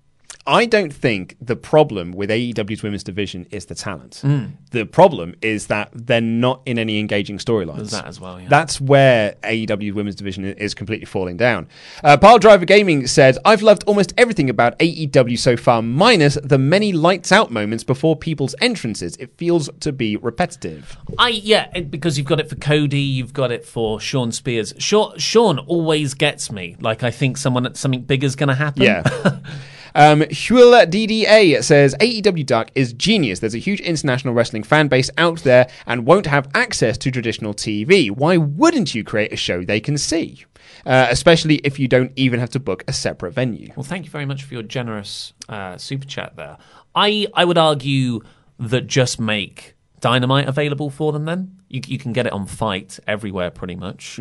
I 0.48 0.64
don't 0.64 0.94
think 0.94 1.36
the 1.42 1.56
problem 1.56 2.12
with 2.12 2.30
AEW's 2.30 2.82
women's 2.82 3.04
division 3.04 3.46
is 3.50 3.66
the 3.66 3.74
talent. 3.74 4.22
Mm. 4.24 4.52
The 4.70 4.86
problem 4.86 5.34
is 5.42 5.66
that 5.66 5.90
they're 5.92 6.22
not 6.22 6.62
in 6.64 6.78
any 6.78 6.98
engaging 6.98 7.36
storylines. 7.36 7.90
That 7.90 8.06
as 8.06 8.18
well, 8.18 8.40
yeah. 8.40 8.48
That's 8.48 8.80
where 8.80 9.34
AEW's 9.42 9.92
women's 9.92 10.14
division 10.14 10.46
is 10.46 10.72
completely 10.72 11.04
falling 11.04 11.36
down. 11.36 11.68
Uh, 12.02 12.16
Pile 12.16 12.38
Driver 12.38 12.64
Gaming 12.64 13.06
said, 13.06 13.36
I've 13.44 13.60
loved 13.60 13.84
almost 13.86 14.14
everything 14.16 14.48
about 14.48 14.78
AEW 14.78 15.38
so 15.38 15.54
far, 15.54 15.82
minus 15.82 16.38
the 16.42 16.56
many 16.56 16.94
lights 16.94 17.30
out 17.30 17.50
moments 17.50 17.84
before 17.84 18.16
people's 18.16 18.54
entrances. 18.62 19.16
It 19.16 19.36
feels 19.36 19.68
to 19.80 19.92
be 19.92 20.16
repetitive. 20.16 20.96
I 21.18 21.28
yeah, 21.28 21.68
it, 21.74 21.90
because 21.90 22.16
you've 22.16 22.26
got 22.26 22.40
it 22.40 22.48
for 22.48 22.56
Cody, 22.56 23.00
you've 23.00 23.34
got 23.34 23.52
it 23.52 23.66
for 23.66 24.00
Shawn 24.00 24.32
Spears. 24.32 24.72
Shawn, 24.78 25.18
Shawn 25.18 25.58
always 25.58 26.14
gets 26.14 26.50
me. 26.50 26.74
Like 26.80 27.02
I 27.02 27.10
think 27.10 27.36
someone 27.36 27.74
something 27.74 28.00
big 28.00 28.24
is 28.24 28.34
going 28.34 28.48
to 28.48 28.54
happen. 28.54 28.84
Yeah. 28.84 29.40
Um, 29.94 30.20
Huel 30.22 30.86
DDA 30.86 31.62
says 31.62 31.94
AEW 32.00 32.44
Dark 32.46 32.70
is 32.74 32.92
genius. 32.92 33.40
There's 33.40 33.54
a 33.54 33.58
huge 33.58 33.80
international 33.80 34.34
wrestling 34.34 34.62
fan 34.62 34.88
base 34.88 35.10
out 35.18 35.42
there 35.42 35.68
and 35.86 36.06
won't 36.06 36.26
have 36.26 36.48
access 36.54 36.98
to 36.98 37.10
traditional 37.10 37.54
TV. 37.54 38.10
Why 38.10 38.36
wouldn't 38.36 38.94
you 38.94 39.04
create 39.04 39.32
a 39.32 39.36
show 39.36 39.62
they 39.64 39.80
can 39.80 39.98
see? 39.98 40.44
Uh, 40.86 41.08
especially 41.10 41.56
if 41.56 41.78
you 41.78 41.88
don't 41.88 42.12
even 42.16 42.40
have 42.40 42.50
to 42.50 42.60
book 42.60 42.84
a 42.86 42.92
separate 42.92 43.32
venue. 43.32 43.72
Well, 43.76 43.84
thank 43.84 44.04
you 44.04 44.10
very 44.10 44.26
much 44.26 44.44
for 44.44 44.54
your 44.54 44.62
generous 44.62 45.32
uh, 45.48 45.76
super 45.76 46.06
chat 46.06 46.36
there. 46.36 46.56
I 46.94 47.26
I 47.34 47.44
would 47.44 47.58
argue 47.58 48.20
that 48.58 48.86
just 48.86 49.20
make 49.20 49.74
Dynamite 50.00 50.46
available 50.48 50.90
for 50.90 51.12
them. 51.12 51.24
Then 51.24 51.56
you 51.68 51.80
you 51.86 51.98
can 51.98 52.12
get 52.12 52.26
it 52.26 52.32
on 52.32 52.46
FITE 52.46 53.00
everywhere 53.06 53.50
pretty 53.50 53.76
much. 53.76 54.18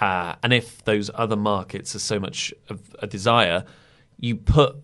Uh, 0.00 0.34
and 0.42 0.52
if 0.52 0.84
those 0.84 1.10
other 1.14 1.36
markets 1.36 1.94
are 1.94 2.00
so 2.00 2.20
much 2.20 2.52
of 2.68 2.94
a 3.00 3.06
desire, 3.06 3.64
you 4.18 4.36
put 4.36 4.76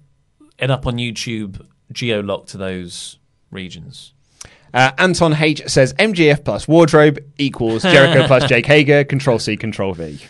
it 0.60 0.70
up 0.70 0.86
on 0.86 0.94
YouTube, 0.96 1.64
geo 1.92 2.20
lock 2.20 2.46
to 2.48 2.56
those 2.58 3.18
regions. 3.50 4.12
Uh, 4.72 4.92
Anton 4.98 5.34
H 5.34 5.62
says 5.66 5.92
MJF 5.94 6.44
plus 6.44 6.68
wardrobe 6.68 7.18
equals 7.38 7.82
Jericho 7.82 8.26
plus 8.26 8.44
Jake 8.44 8.66
Hager. 8.74 9.02
Control 9.04 9.38
C, 9.38 9.56
Control 9.56 9.94
V. 9.94 10.20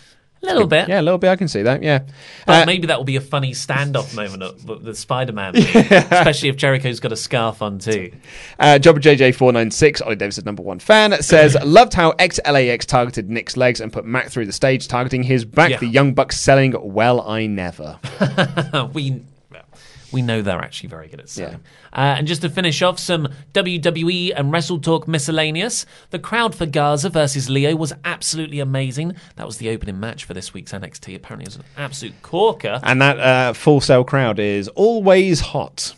A 0.42 0.46
little 0.46 0.66
bit. 0.66 0.88
Yeah, 0.88 1.02
a 1.02 1.02
little 1.02 1.18
bit. 1.18 1.28
I 1.28 1.36
can 1.36 1.48
see 1.48 1.60
that. 1.60 1.82
Yeah. 1.82 1.98
But 2.46 2.62
Uh, 2.62 2.64
maybe 2.64 2.86
that 2.86 2.96
will 2.96 3.04
be 3.04 3.16
a 3.16 3.20
funny 3.20 3.52
standoff 3.52 4.14
moment 4.16 4.42
at 4.42 4.66
the- 4.66 4.76
the 4.78 4.94
Spider-Man, 4.94 5.54
especially 5.58 6.48
if 6.48 6.56
Jericho's 6.56 6.98
got 6.98 7.12
a 7.12 7.16
scarf 7.16 7.60
on 7.60 7.78
too. 7.78 8.10
Uh, 8.58 8.78
Jobber 8.78 9.00
JJ496, 9.00 10.00
Ollie 10.06 10.16
Davis' 10.16 10.42
number 10.46 10.62
one 10.62 10.78
fan, 10.78 11.20
says, 11.22 11.58
Loved 11.62 11.92
how 11.92 12.14
ex 12.18 12.40
LAX 12.50 12.86
targeted 12.86 13.28
Nick's 13.28 13.58
legs 13.58 13.82
and 13.82 13.92
put 13.92 14.06
Mac 14.06 14.30
through 14.30 14.46
the 14.46 14.52
stage, 14.54 14.88
targeting 14.88 15.22
his 15.24 15.44
back. 15.44 15.72
Yeah. 15.72 15.76
The 15.80 15.88
Young 15.88 16.14
Bucks 16.14 16.40
selling, 16.40 16.74
well, 16.80 17.20
I 17.28 17.44
never. 17.46 17.98
we 18.94 19.20
we 20.12 20.22
know 20.22 20.42
they're 20.42 20.60
actually 20.60 20.88
very 20.88 21.08
good 21.08 21.20
at 21.20 21.28
selling. 21.28 21.60
Uh, 21.92 22.16
and 22.18 22.26
just 22.26 22.42
to 22.42 22.48
finish 22.48 22.82
off, 22.82 22.98
some 22.98 23.28
WWE 23.52 24.32
and 24.34 24.52
Wrestle 24.52 24.78
Talk 24.78 25.06
miscellaneous. 25.08 25.86
The 26.10 26.18
crowd 26.18 26.54
for 26.54 26.66
Garza 26.66 27.10
versus 27.10 27.48
Lio 27.48 27.76
was 27.76 27.92
absolutely 28.04 28.60
amazing. 28.60 29.16
That 29.36 29.46
was 29.46 29.58
the 29.58 29.70
opening 29.70 30.00
match 30.00 30.24
for 30.24 30.34
this 30.34 30.52
week's 30.54 30.72
NXT. 30.72 31.14
Apparently, 31.16 31.44
it 31.44 31.48
was 31.48 31.56
an 31.56 31.64
absolute 31.76 32.22
corker. 32.22 32.80
And 32.82 33.00
that 33.00 33.18
uh, 33.18 33.52
Full 33.52 33.80
Sail 33.80 34.04
crowd 34.04 34.38
is 34.38 34.68
always 34.68 35.40
hot. 35.40 35.94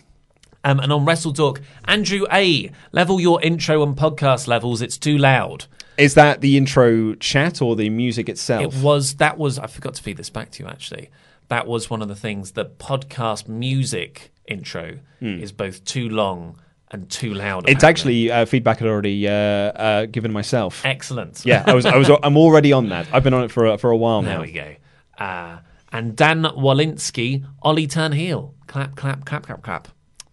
Um, 0.64 0.78
and 0.80 0.92
on 0.92 1.04
Wrestle 1.04 1.32
Talk, 1.32 1.60
Andrew 1.86 2.24
A. 2.32 2.70
Level 2.92 3.20
your 3.20 3.42
intro 3.42 3.82
and 3.82 3.96
podcast 3.96 4.46
levels. 4.46 4.80
It's 4.80 4.96
too 4.96 5.18
loud. 5.18 5.66
Is 5.98 6.14
that 6.14 6.40
the 6.40 6.56
intro 6.56 7.14
chat 7.14 7.60
or 7.60 7.76
the 7.76 7.90
music 7.90 8.28
itself? 8.28 8.74
It 8.74 8.82
was 8.82 9.14
that 9.16 9.36
was 9.38 9.58
I 9.58 9.66
forgot 9.66 9.94
to 9.94 10.02
feed 10.02 10.16
this 10.16 10.30
back 10.30 10.50
to 10.52 10.62
you 10.62 10.68
actually. 10.68 11.10
That 11.52 11.66
was 11.66 11.90
one 11.90 12.00
of 12.00 12.08
the 12.08 12.16
things. 12.16 12.52
The 12.52 12.64
podcast 12.64 13.46
music 13.46 14.32
intro 14.46 15.00
is 15.20 15.52
both 15.52 15.84
too 15.84 16.08
long 16.08 16.58
and 16.90 17.10
too 17.10 17.34
loud. 17.34 17.68
It's 17.68 17.84
actually 17.84 18.30
uh, 18.30 18.46
feedback 18.46 18.80
I'd 18.80 18.88
already 18.88 19.28
uh, 19.28 19.32
uh, 19.32 20.06
given 20.06 20.32
myself. 20.32 20.80
excellent. 20.86 21.44
Yeah, 21.44 21.62
I 21.66 21.74
was, 21.74 21.84
I 21.84 21.98
was, 21.98 22.10
I'm 22.22 22.38
already 22.38 22.72
on 22.72 22.88
that. 22.88 23.06
I've 23.12 23.22
been 23.22 23.34
on 23.34 23.44
it 23.44 23.50
for 23.50 23.66
a, 23.66 23.76
for 23.76 23.90
a 23.90 23.96
while 23.98 24.22
now. 24.22 24.30
There 24.30 24.40
we 24.40 24.52
go. 24.52 24.74
Uh, 25.18 25.58
and 25.92 26.16
Dan 26.16 26.42
Walinski, 26.42 27.44
Ollie 27.60 27.86
turn 27.86 28.12
heel. 28.12 28.54
Clap, 28.66 28.96
clap, 28.96 29.26
clap, 29.26 29.44
clap, 29.44 29.62
clap. 29.62 29.88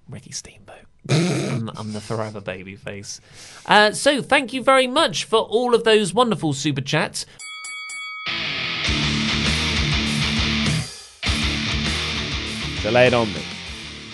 Ricky 0.08 0.32
Steamboat. 0.32 0.86
I'm, 1.10 1.70
I'm 1.76 1.92
the 1.92 2.00
forever 2.00 2.40
baby 2.40 2.78
face. 2.78 3.20
Uh, 3.66 3.92
so 3.92 4.22
thank 4.22 4.54
you 4.54 4.64
very 4.64 4.88
much 4.88 5.26
for 5.26 5.40
all 5.40 5.76
of 5.76 5.84
those 5.84 6.14
wonderful 6.14 6.54
super 6.54 6.80
chats. 6.80 7.26
So 12.82 12.92
lay 12.92 13.08
it 13.08 13.14
on 13.14 13.28
me. 13.34 13.42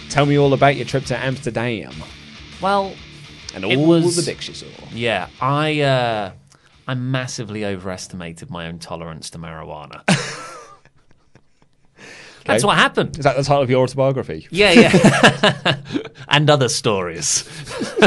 Tell 0.10 0.26
me 0.26 0.38
all 0.40 0.54
about 0.54 0.76
your 0.76 0.86
trip 0.86 1.06
to 1.06 1.18
Amsterdam 1.18 1.92
Well, 2.62 2.96
and 3.54 3.64
It 3.64 3.78
all 3.78 3.86
was- 3.86 4.16
the 4.16 4.24
dicks 4.24 4.48
you 4.48 4.54
saw. 4.54 4.66
Yeah, 4.92 5.28
I 5.42 5.82
uh, 5.82 6.32
I 6.88 6.94
massively 6.96 7.66
overestimated 7.66 8.50
my 8.50 8.68
own 8.68 8.80
tolerance 8.80 9.30
to 9.32 9.38
marijuana. 9.38 10.02
That's 12.46 12.64
what 12.64 12.78
happened. 12.78 13.18
Is 13.18 13.24
that 13.24 13.36
the 13.36 13.44
title 13.44 13.64
of 13.64 13.70
your 13.72 13.82
autobiography? 13.84 14.48
Yeah, 14.52 14.72
yeah, 14.72 15.78
and 16.28 16.48
other 16.48 16.70
stories. 16.70 17.44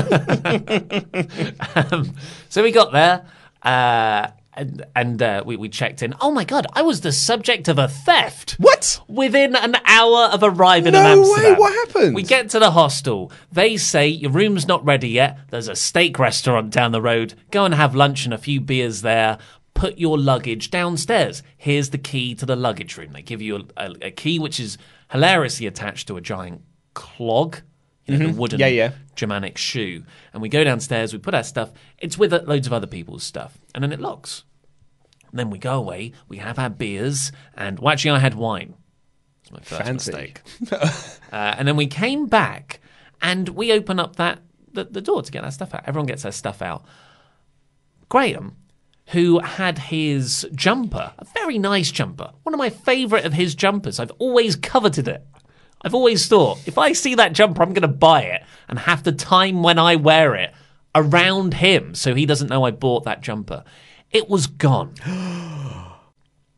um, 1.75 2.15
so 2.49 2.63
we 2.63 2.71
got 2.71 2.93
there, 2.93 3.27
uh, 3.65 4.29
and, 4.59 4.85
and 4.95 5.23
uh, 5.23 5.43
we, 5.47 5.57
we 5.57 5.69
checked 5.69 6.03
in. 6.03 6.15
Oh 6.21 6.31
my 6.31 6.45
god, 6.45 6.67
I 6.75 6.83
was 6.83 7.01
the 7.01 7.13
subject 7.13 7.69
of 7.69 7.79
a 7.79 7.89
theft. 7.89 8.57
What? 8.59 9.01
Within 9.09 9.57
an 9.57 9.77
hour 9.87 10.25
of 10.33 10.43
arriving 10.43 10.93
No 10.93 11.01
in 11.01 11.07
Amsterdam. 11.07 11.53
way, 11.53 11.59
what 11.59 11.73
happened? 11.89 12.15
We 12.15 12.23
get 12.25 12.51
to 12.51 12.59
the 12.59 12.73
hostel. 12.73 13.33
They 13.53 13.77
say 13.77 14.09
your 14.09 14.31
room's 14.33 14.67
not 14.69 14.85
ready 14.85 15.09
yet. 15.09 15.39
There's 15.51 15.69
a 15.69 15.77
steak 15.77 16.19
restaurant 16.19 16.71
down 16.71 16.93
the 16.93 17.01
road. 17.03 17.35
Go 17.51 17.65
and 17.65 17.75
have 17.75 17.95
lunch 17.95 18.25
and 18.25 18.35
a 18.35 18.39
few 18.39 18.61
beers 18.61 19.03
there. 19.03 19.39
Put 19.75 19.97
your 19.99 20.19
luggage 20.19 20.71
downstairs. 20.71 21.43
Here's 21.57 21.91
the 21.91 21.99
key 21.99 22.35
to 22.35 22.45
the 22.45 22.57
luggage 22.57 22.97
room. 22.97 23.13
They 23.13 23.23
give 23.23 23.41
you 23.41 23.57
a, 23.77 23.85
a, 23.87 23.95
a 24.07 24.11
key 24.11 24.39
which 24.41 24.59
is 24.59 24.77
hilariously 25.13 25.67
attached 25.69 26.09
to 26.09 26.17
a 26.17 26.21
giant 26.21 26.63
clog, 26.95 27.59
you 28.07 28.17
know, 28.19 28.27
Mhm. 28.27 28.33
the 28.33 28.41
wooden 28.41 28.61
Yeah, 28.61 28.67
yeah. 28.67 28.91
Germanic 29.15 29.57
shoe. 29.57 30.03
And 30.33 30.43
we 30.43 30.49
go 30.49 30.65
downstairs, 30.65 31.13
we 31.13 31.21
put 31.21 31.35
our 31.35 31.45
stuff. 31.45 31.71
It's 31.99 32.19
with 32.19 32.33
uh, 32.33 32.41
loads 32.45 32.67
of 32.67 32.73
other 32.73 32.87
people's 32.89 33.23
stuff. 33.23 33.57
And 33.75 33.85
then 33.85 33.93
it 33.93 34.01
locks. 34.01 34.43
And 35.31 35.39
then 35.39 35.51
we 35.51 35.59
go 35.59 35.79
away, 35.79 36.13
we 36.29 36.39
have 36.39 36.59
our 36.59 36.71
beers, 36.71 37.33
and 37.55 37.79
well, 37.79 37.93
actually, 37.93 38.13
I 38.13 38.19
had 38.19 38.35
wine. 38.35 38.75
It's 39.43 39.53
my 39.53 39.61
first 39.61 39.83
Fancy. 39.83 40.13
mistake. 40.13 40.41
uh, 41.33 41.55
and 41.59 41.67
then 41.67 41.77
we 41.77 41.87
came 41.87 42.27
back, 42.27 42.81
and 43.21 43.49
we 43.51 43.73
open 43.73 44.01
up 44.01 44.17
that 44.17 44.41
the, 44.73 44.85
the 44.85 45.01
door 45.01 45.23
to 45.23 45.33
get 45.33 45.45
our 45.45 45.51
stuff 45.51 45.75
out. 45.75 45.83
Everyone 45.87 46.07
gets 46.07 46.23
their 46.23 46.33
stuff 46.33 46.63
out. 46.63 46.85
Graham, 48.09 48.57
who 49.09 49.39
had 49.41 49.79
his 49.79 50.47
jumper, 50.55 51.13
a 51.19 51.25
very 51.35 51.59
nice 51.59 51.91
jumper, 51.91 52.33
one 52.43 52.55
of 52.55 52.59
my 52.59 52.71
favourite 52.71 53.25
of 53.25 53.33
his 53.33 53.55
jumpers. 53.55 53.99
I've 53.99 54.13
always 54.19 54.57
coveted 54.57 55.09
it. 55.09 55.27
I've 55.83 55.95
always 55.95 56.27
thought 56.27 56.59
if 56.67 56.77
I 56.77 56.93
see 56.93 57.15
that 57.15 57.33
jumper, 57.33 57.63
I'm 57.63 57.73
going 57.73 57.83
to 57.83 57.89
buy 57.89 58.23
it 58.23 58.43
and 58.69 58.79
have 58.79 59.05
the 59.05 59.13
time 59.13 59.63
when 59.63 59.79
I 59.79 59.97
wear 59.97 60.35
it 60.35 60.53
around 60.95 61.55
him 61.55 61.95
so 61.95 62.15
he 62.15 62.27
doesn't 62.27 62.49
know 62.49 62.65
I 62.65 62.71
bought 62.71 63.05
that 63.05 63.21
jumper. 63.21 63.65
It 64.11 64.29
was 64.29 64.47
gone. 64.47 64.95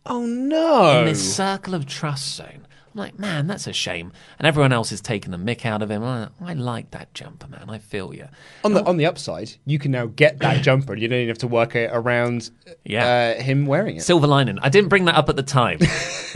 Oh 0.06 0.24
no! 0.24 1.00
In 1.00 1.04
this 1.04 1.34
circle 1.36 1.74
of 1.74 1.86
trust 1.86 2.34
zone, 2.34 2.66
I'm 2.66 2.98
like, 2.98 3.18
man, 3.18 3.46
that's 3.46 3.66
a 3.66 3.72
shame. 3.72 4.12
And 4.38 4.46
everyone 4.46 4.72
else 4.72 4.90
is 4.92 5.00
taking 5.00 5.30
the 5.30 5.36
mick 5.36 5.64
out 5.66 5.82
of 5.82 5.90
him. 5.90 6.02
I, 6.02 6.28
I 6.40 6.54
like 6.54 6.90
that 6.92 7.12
jumper, 7.14 7.46
man. 7.46 7.66
I 7.68 7.78
feel 7.78 8.12
you. 8.14 8.26
On 8.64 8.72
the 8.72 8.82
on 8.84 8.96
the 8.96 9.06
upside, 9.06 9.52
you 9.66 9.78
can 9.78 9.92
now 9.92 10.06
get 10.06 10.38
that 10.40 10.62
jumper. 10.64 10.96
You 10.96 11.06
don't 11.06 11.18
even 11.18 11.28
have 11.28 11.38
to 11.38 11.46
work 11.46 11.76
it 11.76 11.90
around 11.92 12.50
Yeah. 12.84 13.34
uh, 13.38 13.42
him 13.42 13.66
wearing 13.66 13.96
it. 13.96 14.02
Silver 14.02 14.26
lining. 14.26 14.58
I 14.62 14.68
didn't 14.70 14.88
bring 14.88 15.04
that 15.04 15.14
up 15.14 15.28
at 15.28 15.36
the 15.36 15.42
time 15.44 15.78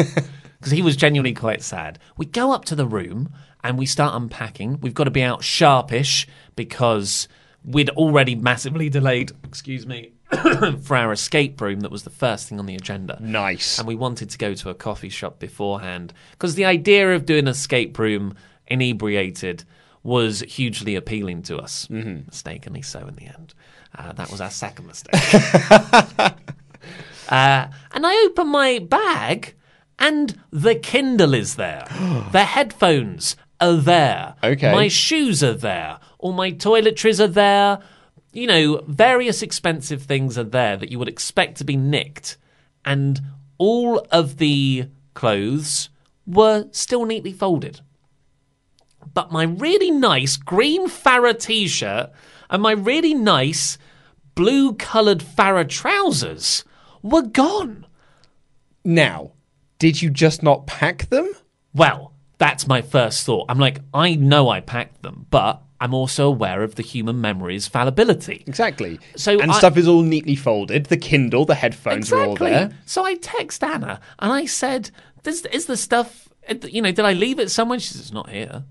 because 0.58 0.70
he 0.70 0.82
was 0.82 0.94
genuinely 0.94 1.34
quite 1.34 1.62
sad. 1.62 1.98
We 2.16 2.26
go 2.26 2.52
up 2.52 2.64
to 2.66 2.76
the 2.76 2.86
room 2.86 3.32
and 3.64 3.76
we 3.78 3.86
start 3.86 4.14
unpacking. 4.14 4.78
We've 4.82 4.94
got 4.94 5.04
to 5.04 5.10
be 5.10 5.22
out 5.22 5.42
sharpish 5.42 6.28
because 6.54 7.26
we'd 7.64 7.90
already 7.90 8.34
massively 8.36 8.88
delayed, 8.90 9.32
excuse 9.42 9.86
me, 9.86 10.12
for 10.82 10.96
our 10.96 11.12
escape 11.12 11.60
room 11.60 11.80
that 11.80 11.90
was 11.90 12.02
the 12.04 12.10
first 12.10 12.48
thing 12.48 12.58
on 12.58 12.66
the 12.66 12.74
agenda. 12.74 13.18
Nice. 13.20 13.78
And 13.78 13.86
we 13.86 13.94
wanted 13.94 14.30
to 14.30 14.38
go 14.38 14.54
to 14.54 14.70
a 14.70 14.74
coffee 14.74 15.08
shop 15.08 15.38
beforehand 15.38 16.12
because 16.32 16.54
the 16.54 16.64
idea 16.64 17.14
of 17.14 17.26
doing 17.26 17.40
an 17.44 17.48
escape 17.48 17.98
room 17.98 18.34
inebriated 18.66 19.64
was 20.02 20.40
hugely 20.40 20.94
appealing 20.94 21.42
to 21.42 21.58
us. 21.58 21.86
Mm-hmm. 21.88 22.26
Mistakenly 22.26 22.82
so 22.82 23.06
in 23.06 23.14
the 23.14 23.26
end. 23.26 23.54
Uh, 23.96 24.12
that 24.12 24.30
was 24.30 24.40
our 24.40 24.50
second 24.50 24.86
mistake. 24.86 25.14
Uh, 27.28 27.68
and 27.92 28.06
I 28.06 28.26
open 28.26 28.48
my 28.48 28.78
bag, 28.78 29.54
and 29.98 30.38
the 30.50 30.74
Kindle 30.74 31.34
is 31.34 31.56
there. 31.56 31.86
the 32.32 32.44
headphones 32.44 33.36
are 33.60 33.76
there. 33.76 34.34
Okay. 34.42 34.72
My 34.72 34.88
shoes 34.88 35.42
are 35.42 35.54
there. 35.54 35.98
All 36.18 36.32
my 36.32 36.52
toiletries 36.52 37.20
are 37.20 37.28
there. 37.28 37.78
You 38.34 38.48
know, 38.48 38.84
various 38.88 39.42
expensive 39.42 40.02
things 40.02 40.36
are 40.36 40.42
there 40.44 40.76
that 40.76 40.90
you 40.90 40.98
would 40.98 41.08
expect 41.08 41.56
to 41.58 41.64
be 41.64 41.76
nicked. 41.76 42.36
And 42.84 43.22
all 43.58 44.04
of 44.10 44.38
the 44.38 44.88
clothes 45.14 45.88
were 46.26 46.66
still 46.72 47.04
neatly 47.04 47.32
folded. 47.32 47.80
But 49.14 49.30
my 49.30 49.44
really 49.44 49.92
nice 49.92 50.36
green 50.36 50.88
Farah 50.88 51.38
t 51.38 51.68
shirt 51.68 52.10
and 52.50 52.60
my 52.60 52.72
really 52.72 53.14
nice 53.14 53.78
blue 54.34 54.74
coloured 54.74 55.20
Farah 55.20 55.68
trousers 55.68 56.64
were 57.02 57.22
gone. 57.22 57.86
Now, 58.84 59.30
did 59.78 60.02
you 60.02 60.10
just 60.10 60.42
not 60.42 60.66
pack 60.66 61.08
them? 61.08 61.32
Well, 61.72 62.12
that's 62.38 62.66
my 62.66 62.82
first 62.82 63.24
thought. 63.24 63.46
I'm 63.48 63.60
like, 63.60 63.78
I 63.92 64.16
know 64.16 64.48
I 64.48 64.60
packed 64.60 65.02
them, 65.02 65.26
but 65.30 65.62
I'm 65.84 65.92
also 65.92 66.28
aware 66.28 66.62
of 66.62 66.76
the 66.76 66.82
human 66.82 67.20
memory's 67.20 67.66
fallibility. 67.66 68.42
Exactly. 68.46 68.98
So 69.16 69.38
and 69.38 69.50
I- 69.50 69.58
stuff 69.58 69.76
is 69.76 69.86
all 69.86 70.00
neatly 70.00 70.34
folded. 70.34 70.86
The 70.86 70.96
Kindle, 70.96 71.44
the 71.44 71.54
headphones 71.54 72.10
are 72.10 72.24
all 72.24 72.36
there. 72.36 72.70
So 72.86 73.04
I 73.04 73.16
text 73.16 73.62
Anna 73.62 74.00
and 74.18 74.32
I 74.32 74.46
said, 74.46 74.90
"Is, 75.26 75.44
is 75.52 75.66
the 75.66 75.76
stuff? 75.76 76.30
You 76.62 76.80
know, 76.80 76.90
did 76.90 77.04
I 77.04 77.12
leave 77.12 77.38
it 77.38 77.50
somewhere?" 77.50 77.78
She 77.78 77.88
says, 77.88 78.00
"It's 78.00 78.12
not 78.12 78.30
here." 78.30 78.64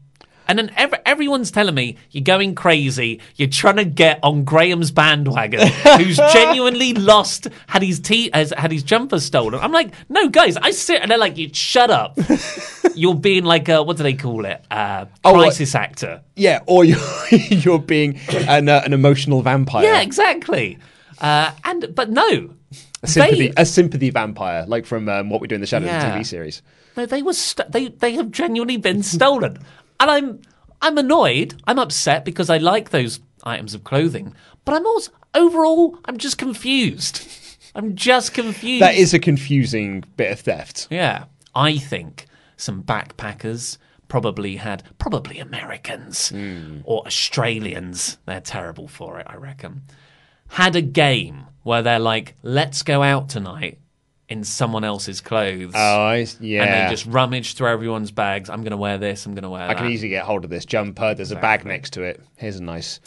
And 0.48 0.58
then 0.58 0.72
ev- 0.76 0.96
everyone's 1.06 1.52
telling 1.52 1.76
me 1.76 1.98
you're 2.10 2.24
going 2.24 2.56
crazy. 2.56 3.22
You're 3.36 3.48
trying 3.48 3.76
to 3.76 3.86
get 3.86 4.20
on 4.24 4.44
Graham's 4.44 4.90
bandwagon, 4.90 5.68
who's 5.98 6.18
genuinely 6.18 6.94
lost, 6.94 7.48
had 7.68 7.84
his 7.84 8.00
tea, 8.00 8.32
has 8.34 8.52
had 8.58 8.72
his 8.72 8.82
jumper 8.82 9.20
stolen. 9.20 9.60
I'm 9.62 9.72
like, 9.72 9.94
no, 10.10 10.30
guys, 10.30 10.58
I 10.58 10.72
sit 10.72 11.00
and 11.02 11.12
they're 11.12 11.20
like, 11.20 11.38
you 11.38 11.52
shut 11.54 11.92
up. 11.92 12.18
you're 12.96 13.16
being 13.16 13.44
like, 13.44 13.70
a, 13.70 13.82
what 13.84 13.98
do 13.98 14.04
they 14.04 14.14
call 14.14 14.46
it? 14.46 14.64
Uh, 14.72 15.06
Oh, 15.24 15.34
crisis 15.34 15.76
actor. 15.76 16.22
Yeah, 16.36 16.60
or 16.68 16.84
you're, 16.90 17.00
you're 17.32 17.80
being 17.80 18.20
an, 18.32 18.70
uh, 18.70 18.82
an 18.86 18.94
emotional 18.94 19.42
vampire. 19.42 19.84
Yeah, 19.84 20.02
exactly. 20.02 20.78
Uh, 21.20 21.52
and 21.64 21.94
but 21.96 22.10
no, 22.10 22.54
A 23.04 23.08
sympathy, 23.08 23.48
They- 23.50 23.54
a 23.62 23.66
sympathy 23.66 24.10
vampire, 24.10 24.66
like 24.68 24.86
from 24.86 25.08
um, 25.10 25.30
What 25.30 25.42
We 25.42 25.48
Do 25.48 25.56
in 25.56 25.62
the 25.62 25.68
Shadows, 25.68 25.88
Yeah. 25.88 26.12
the 26.12 26.20
TV 26.20 26.26
series. 26.26 26.62
No, 26.98 27.06
they 27.06 27.22
were 27.24 27.34
st- 27.34 27.72
they 27.72 27.88
they 27.88 28.14
have 28.14 28.30
genuinely 28.32 28.78
been 28.78 29.02
stolen, 29.02 29.58
and 30.00 30.12
I'm 30.12 30.42
I'm 30.82 30.98
annoyed. 30.98 31.56
I'm 31.66 31.80
upset 31.80 32.24
because 32.24 32.50
I 32.52 32.58
like 32.58 32.92
those 32.92 33.20
items 33.44 33.74
of 33.74 33.84
clothing, 33.84 34.36
but 34.64 34.76
I'm 34.76 34.86
also 34.86 35.12
overall 35.34 35.98
I'm 36.06 36.18
just 36.18 36.38
confused. 36.38 37.28
I'm 37.76 37.96
just 37.96 38.34
confused. 38.36 38.84
That 38.84 38.94
is 38.94 39.14
a 39.16 39.20
confusing 39.20 40.04
bit 40.18 40.32
of 40.32 40.40
theft. 40.42 40.88
yeah. 40.92 41.26
I 41.56 41.78
think 41.78 42.26
some 42.64 42.84
backpackers 42.84 43.78
probably 44.08 44.58
had 44.58 44.84
probably 44.98 45.40
Americans 45.40 46.30
hmm. 46.30 46.80
or 46.84 47.06
Australians. 47.06 48.18
They're 48.26 48.42
terrible 48.42 48.88
for 48.88 49.20
it, 49.20 49.28
I 49.30 49.36
reckon. 49.36 49.84
Had 50.50 50.76
a 50.76 50.82
game 50.82 51.46
where 51.64 51.82
they're 51.82 52.00
like, 52.00 52.36
"Let's 52.44 52.84
go 52.84 53.04
out 53.04 53.30
tonight." 53.30 53.80
In 54.30 54.44
someone 54.44 54.84
else's 54.84 55.22
clothes. 55.22 55.74
Oh, 55.76 56.02
I, 56.06 56.26
yeah. 56.40 56.64
And 56.64 56.74
they 56.74 56.92
just 56.92 57.06
rummage 57.06 57.54
through 57.54 57.68
everyone's 57.68 58.10
bags. 58.10 58.50
I'm 58.50 58.62
going 58.62 58.72
to 58.72 58.78
wear 58.78 58.98
this. 58.98 59.28
I'm 59.28 59.36
going 59.36 59.44
to 59.44 59.50
wear 59.50 59.64
I 59.64 59.68
that. 59.68 59.78
I 59.78 59.80
can 59.80 59.92
easily 59.92 60.10
get 60.10 60.24
hold 60.24 60.44
of 60.44 60.50
this 60.50 60.66
jumper. 60.66 61.14
There's 61.14 61.32
a 61.32 61.36
bag 61.36 61.66
next 61.66 61.92
to 61.94 62.04
it. 62.04 62.20
Here's 62.38 62.56
a 62.56 62.64
nice 62.64 63.00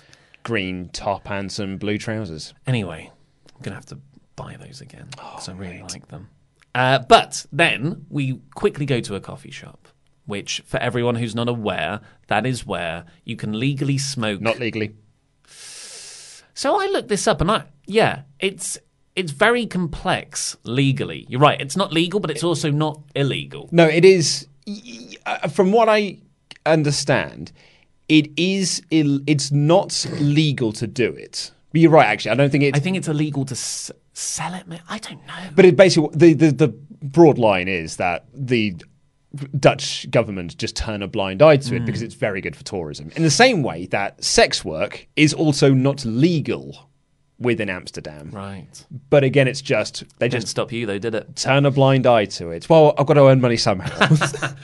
green 0.45 0.89
top 0.91 1.29
and 1.29 1.51
some 1.51 1.79
blue 1.79 1.99
trousers. 1.99 2.55
Anyway, 2.67 3.11
I'm 3.57 3.63
going 3.63 3.73
to 3.73 3.77
have 3.77 3.87
to 3.87 3.99
buy 4.37 4.57
those 4.57 4.81
again 4.81 5.09
Oh, 5.19 5.33
because 5.33 5.49
I 5.49 5.53
really 5.55 5.83
like 5.83 6.07
them. 6.09 6.29
Uh, 6.77 6.99
but 6.99 7.47
then 7.51 8.05
we 8.11 8.39
quickly 8.55 8.85
go 8.85 9.01
to 9.01 9.15
a 9.15 9.21
coffee 9.21 9.51
shop, 9.51 9.89
which, 10.27 10.61
for 10.67 10.77
everyone 10.79 11.15
who's 11.15 11.35
not 11.35 11.49
aware, 11.49 12.01
that 12.27 12.45
is 12.45 12.67
where 12.67 13.07
you 13.25 13.35
can 13.35 13.59
legally 13.59 13.97
smoke. 13.97 14.43
Not 14.43 14.59
legally. 14.59 14.95
So 15.47 16.79
I 16.79 16.87
looked 16.87 17.09
this 17.09 17.27
up, 17.27 17.41
and 17.41 17.51
I 17.51 17.65
yeah, 17.87 18.23
it's 18.41 18.77
it's 19.15 19.33
very 19.33 19.65
complex 19.67 20.57
legally. 20.65 21.25
You're 21.31 21.41
right. 21.41 21.59
It's 21.61 21.77
not 21.77 21.93
legal, 21.95 22.21
but 22.21 22.31
it's 22.31 22.45
also 22.45 22.71
not 22.71 23.01
illegal. 23.15 23.71
No, 23.73 23.87
it 23.87 24.05
is. 24.05 24.47
uh, 25.25 25.49
From 25.49 25.73
what 25.73 25.89
I 25.89 26.19
understand, 26.67 27.53
it 28.09 28.29
is. 28.37 28.83
Ill, 28.91 29.21
it's 29.27 29.51
not 29.51 30.07
legal 30.21 30.73
to 30.73 30.87
do 30.87 31.11
it. 31.15 31.53
You're 31.73 31.91
right. 31.91 32.07
Actually, 32.07 32.31
I 32.33 32.35
don't 32.35 32.51
think 32.51 32.65
it's. 32.65 32.77
I 32.77 32.81
think 32.81 32.97
it's 32.97 33.09
illegal 33.09 33.45
to 33.45 33.53
s- 33.55 33.91
sell 34.13 34.55
it. 34.55 34.65
I 34.89 34.99
don't 34.99 35.27
know. 35.27 35.51
But 35.55 35.65
it 35.65 35.77
basically, 35.77 36.11
the, 36.15 36.33
the 36.35 36.51
the 36.53 36.69
broad 37.03 37.39
line 37.39 37.69
is 37.69 37.97
that 37.97 38.25
the 38.33 38.75
Dutch 39.59 40.11
government 40.11 40.57
just 40.57 40.77
turn 40.77 41.03
a 41.03 41.07
blind 41.09 41.43
eye 41.43 41.59
to 41.59 41.75
it 41.75 41.83
Mm. 41.83 41.87
because 41.87 42.01
it's 42.03 42.15
very 42.15 42.41
good 42.41 42.57
for 42.57 42.65
tourism. 42.65 43.11
In 43.17 43.23
the 43.23 43.31
same 43.31 43.63
way 43.63 43.87
that 43.87 44.23
sex 44.25 44.65
work 44.65 45.07
is 45.17 45.35
also 45.35 45.75
not 45.75 46.05
legal 46.07 46.89
within 47.39 47.69
Amsterdam. 47.69 48.31
Right. 48.33 48.87
But 49.11 49.25
again, 49.25 49.47
it's 49.47 49.61
just 49.61 50.05
they 50.19 50.29
Didn't 50.29 50.43
just 50.45 50.51
stop 50.53 50.73
you 50.73 50.87
though, 50.87 50.99
did 50.99 51.15
it? 51.15 51.37
turn 51.37 51.67
a 51.67 51.71
blind 51.71 52.07
eye 52.07 52.25
to 52.27 52.49
it. 52.51 52.71
Well, 52.71 52.95
I've 52.97 53.05
got 53.07 53.15
to 53.15 53.27
earn 53.29 53.41
money 53.43 53.57
somehow. 53.59 54.09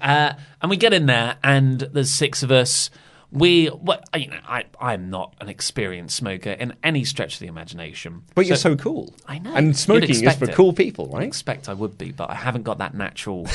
Uh, 0.00 0.32
and 0.62 0.70
we 0.70 0.78
get 0.78 0.94
in 0.94 1.04
there, 1.04 1.36
and 1.44 1.80
there's 1.92 2.10
six 2.10 2.42
of 2.42 2.50
us. 2.50 2.88
We, 3.32 3.68
what, 3.68 4.08
you 4.16 4.28
know, 4.28 4.40
I, 4.46 4.64
I'm 4.80 5.08
not 5.08 5.34
an 5.40 5.48
experienced 5.48 6.16
smoker 6.16 6.50
in 6.50 6.74
any 6.82 7.04
stretch 7.04 7.34
of 7.34 7.40
the 7.40 7.46
imagination. 7.46 8.22
but 8.34 8.46
you're 8.46 8.56
so 8.56 8.74
cool. 8.76 9.14
I 9.26 9.38
know. 9.38 9.54
And 9.54 9.76
smoking 9.76 10.10
is 10.10 10.36
for 10.36 10.46
it. 10.46 10.54
cool 10.54 10.72
people, 10.72 11.14
I 11.14 11.18
right? 11.18 11.28
expect 11.28 11.68
I 11.68 11.74
would 11.74 11.96
be, 11.96 12.10
but 12.10 12.28
I 12.30 12.34
haven't 12.34 12.64
got 12.64 12.78
that 12.78 12.94
natural 12.94 13.46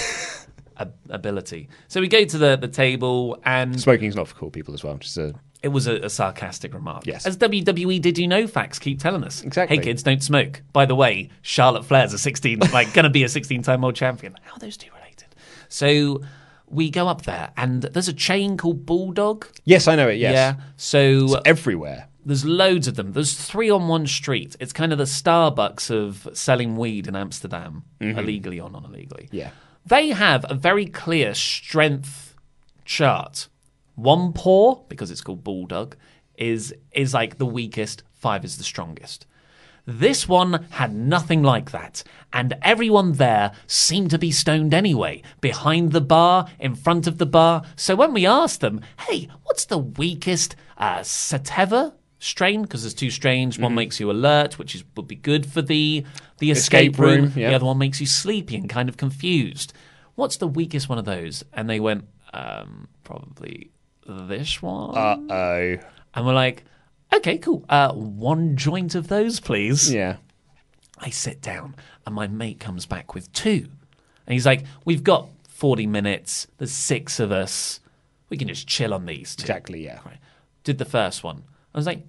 ability. 1.10 1.68
So 1.90 2.00
we 2.00 2.08
go 2.08 2.24
to 2.24 2.38
the, 2.38 2.56
the 2.56 2.70
table, 2.70 3.38
and 3.44 3.80
Smoking's 3.80 4.16
not 4.16 4.28
for 4.30 4.36
cool 4.36 4.50
people 4.50 4.74
as 4.74 4.84
well. 4.84 4.96
Just 4.98 5.18
a 5.18 5.36
it 5.66 5.70
was 5.70 5.88
a, 5.88 5.96
a 6.02 6.10
sarcastic 6.12 6.76
remark. 6.76 7.08
Yes. 7.08 7.26
As 7.26 7.38
WWE 7.38 8.00
Did 8.00 8.20
You 8.20 8.28
Know 8.28 8.46
facts 8.46 8.78
keep 8.78 9.00
telling 9.00 9.24
us. 9.24 9.42
Exactly. 9.42 9.78
Hey 9.78 9.84
kids, 9.84 10.04
don't 10.04 10.22
smoke. 10.22 10.62
By 10.74 10.86
the 10.86 10.94
way, 10.94 11.32
Charlotte 11.42 11.86
Flair's 11.86 12.14
a 12.14 12.20
16, 12.20 12.60
like, 12.72 12.94
going 12.94 13.06
to 13.06 13.10
be 13.10 13.24
a 13.24 13.30
16 13.30 13.64
time 13.64 13.82
world 13.82 13.96
champion. 13.96 14.38
How 14.44 14.58
are 14.58 14.60
those 14.60 14.78
two 14.78 14.92
related? 14.94 15.30
So 15.68 16.22
we 16.68 16.90
go 16.90 17.08
up 17.08 17.24
there, 17.24 17.52
and 17.58 17.84
there's 17.84 18.08
a 18.08 18.14
chain 18.14 18.58
called 18.58 18.86
Bulldog. 18.86 19.46
yes, 19.66 19.88
I 19.88 19.96
know 19.96 20.08
it. 20.08 20.18
Yes, 20.18 20.34
Yeah. 20.34 20.56
So 20.78 21.26
It's 21.26 21.36
everywhere. 21.46 22.08
there's 22.26 22.46
loads 22.46 22.88
of 22.88 22.96
them. 22.96 23.14
There's 23.14 23.34
three 23.34 23.70
on 23.70 23.88
one 23.88 24.08
street. 24.08 24.56
It's 24.60 24.74
kind 24.74 24.92
of 24.92 24.98
the 24.98 25.06
Starbucks 25.06 25.92
of 25.92 26.28
selling 26.36 26.76
weed 26.76 27.08
in 27.08 27.16
Amsterdam, 27.16 27.84
mm-hmm. 28.02 28.18
illegally 28.18 28.60
or 28.60 28.70
non 28.70 28.86
illegally. 28.86 29.30
Yeah. 29.32 29.52
They 29.86 30.10
have 30.10 30.46
a 30.50 30.56
very 30.56 30.88
clear 30.88 31.36
strength 31.36 32.36
chart. 32.86 33.48
One 33.96 34.34
paw, 34.34 34.84
because 34.90 35.12
it's 35.12 35.22
called 35.22 35.44
Bulldog, 35.44 35.96
is 36.38 36.74
is 36.92 37.14
like 37.14 37.38
the 37.38 37.46
weakest, 37.46 38.04
five 38.14 38.44
is 38.44 38.58
the 38.58 38.64
strongest. 38.64 39.26
This 39.86 40.28
one 40.28 40.66
had 40.72 40.96
nothing 40.96 41.44
like 41.44 41.70
that, 41.72 42.04
and 42.34 42.58
everyone 42.64 43.14
there 43.14 43.52
seemed 43.68 44.10
to 44.10 44.18
be 44.18 44.32
stoned 44.32 44.74
anyway, 44.74 45.22
behind 45.42 45.92
the 45.92 46.02
bar, 46.02 46.48
in 46.60 46.74
front 46.74 47.06
of 47.06 47.20
the 47.20 47.26
bar. 47.28 47.62
So 47.76 47.96
when 47.96 48.12
we 48.12 48.26
asked 48.26 48.62
them, 48.62 48.82
hey, 49.08 49.28
what's 49.44 49.66
the 49.66 49.78
weakest 49.78 50.56
uh, 50.80 51.04
Sativa 51.04 51.94
strain? 52.18 52.64
Because 52.64 52.82
there's 52.82 52.96
two 52.96 53.12
strains. 53.12 53.60
One 53.60 53.76
makes 53.76 54.00
you 54.00 54.10
alert, 54.10 54.58
which 54.58 54.74
is 54.74 54.84
would 54.96 55.08
be 55.08 55.16
good 55.16 55.46
for 55.46 55.62
the 55.62 56.04
the 56.40 56.50
escape, 56.50 56.94
Escape 56.94 57.00
room. 57.00 57.22
room, 57.26 57.34
yeah. 57.36 57.50
The 57.50 57.56
other 57.56 57.66
one 57.66 57.78
makes 57.78 58.02
you 58.02 58.08
sleepy 58.08 58.56
and 58.56 58.68
kind 58.68 58.90
of 58.90 58.98
confused. 58.98 59.72
What's 60.16 60.38
the 60.38 60.48
weakest 60.48 60.90
one 60.90 60.98
of 60.98 61.06
those? 61.06 61.44
And 61.54 61.70
they 61.70 61.80
went, 61.80 62.06
um, 62.34 62.88
probably 63.04 63.70
this 64.08 64.62
one. 64.62 64.98
Uh 64.98 65.18
oh. 65.30 65.78
And 66.16 66.26
we're 66.26 66.34
like, 66.34 66.64
okay, 67.14 67.38
cool. 67.38 67.64
Uh, 67.70 67.92
one 67.94 68.56
joint 68.58 68.96
of 68.96 69.08
those, 69.08 69.40
please. 69.40 69.92
Yeah. 69.94 70.18
I 70.98 71.10
sit 71.10 71.42
down, 71.42 71.76
and 72.06 72.16
my 72.16 72.28
mate 72.28 72.60
comes 72.60 72.86
back 72.86 73.14
with 73.14 73.32
two. 73.34 73.68
And 74.28 74.34
he's 74.34 74.46
like, 74.46 74.64
we've 74.86 75.04
got 75.04 75.28
40 75.50 75.88
minutes. 75.88 76.48
There's 76.58 76.72
six 76.72 77.20
of 77.20 77.32
us. 77.32 77.80
We 78.30 78.38
can 78.38 78.48
just 78.48 78.68
chill 78.68 78.94
on 78.94 79.06
these 79.06 79.36
two. 79.36 79.44
Exactly, 79.44 79.84
yeah. 79.86 80.00
Right. 80.06 80.18
Did 80.64 80.78
the 80.78 80.86
first 80.86 81.24
one. 81.24 81.44
I 81.74 81.78
was 81.78 81.86
like, 81.86 82.02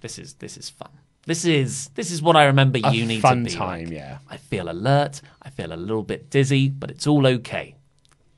this 0.00 0.18
is 0.18 0.34
this 0.34 0.56
is 0.56 0.70
fun. 0.70 0.88
This 1.26 1.44
is 1.44 1.88
this 1.94 2.10
is 2.10 2.22
what 2.22 2.36
I 2.36 2.44
remember 2.46 2.78
A 2.82 2.90
uni 2.90 3.20
fun 3.20 3.38
to 3.44 3.50
be 3.50 3.56
time, 3.56 3.84
like. 3.86 3.94
yeah. 3.94 4.18
I 4.30 4.36
feel 4.38 4.70
alert. 4.70 5.20
I 5.42 5.50
feel 5.50 5.72
a 5.72 5.76
little 5.76 6.02
bit 6.02 6.30
dizzy, 6.30 6.68
but 6.68 6.90
it's 6.90 7.06
all 7.06 7.26
okay. 7.26 7.74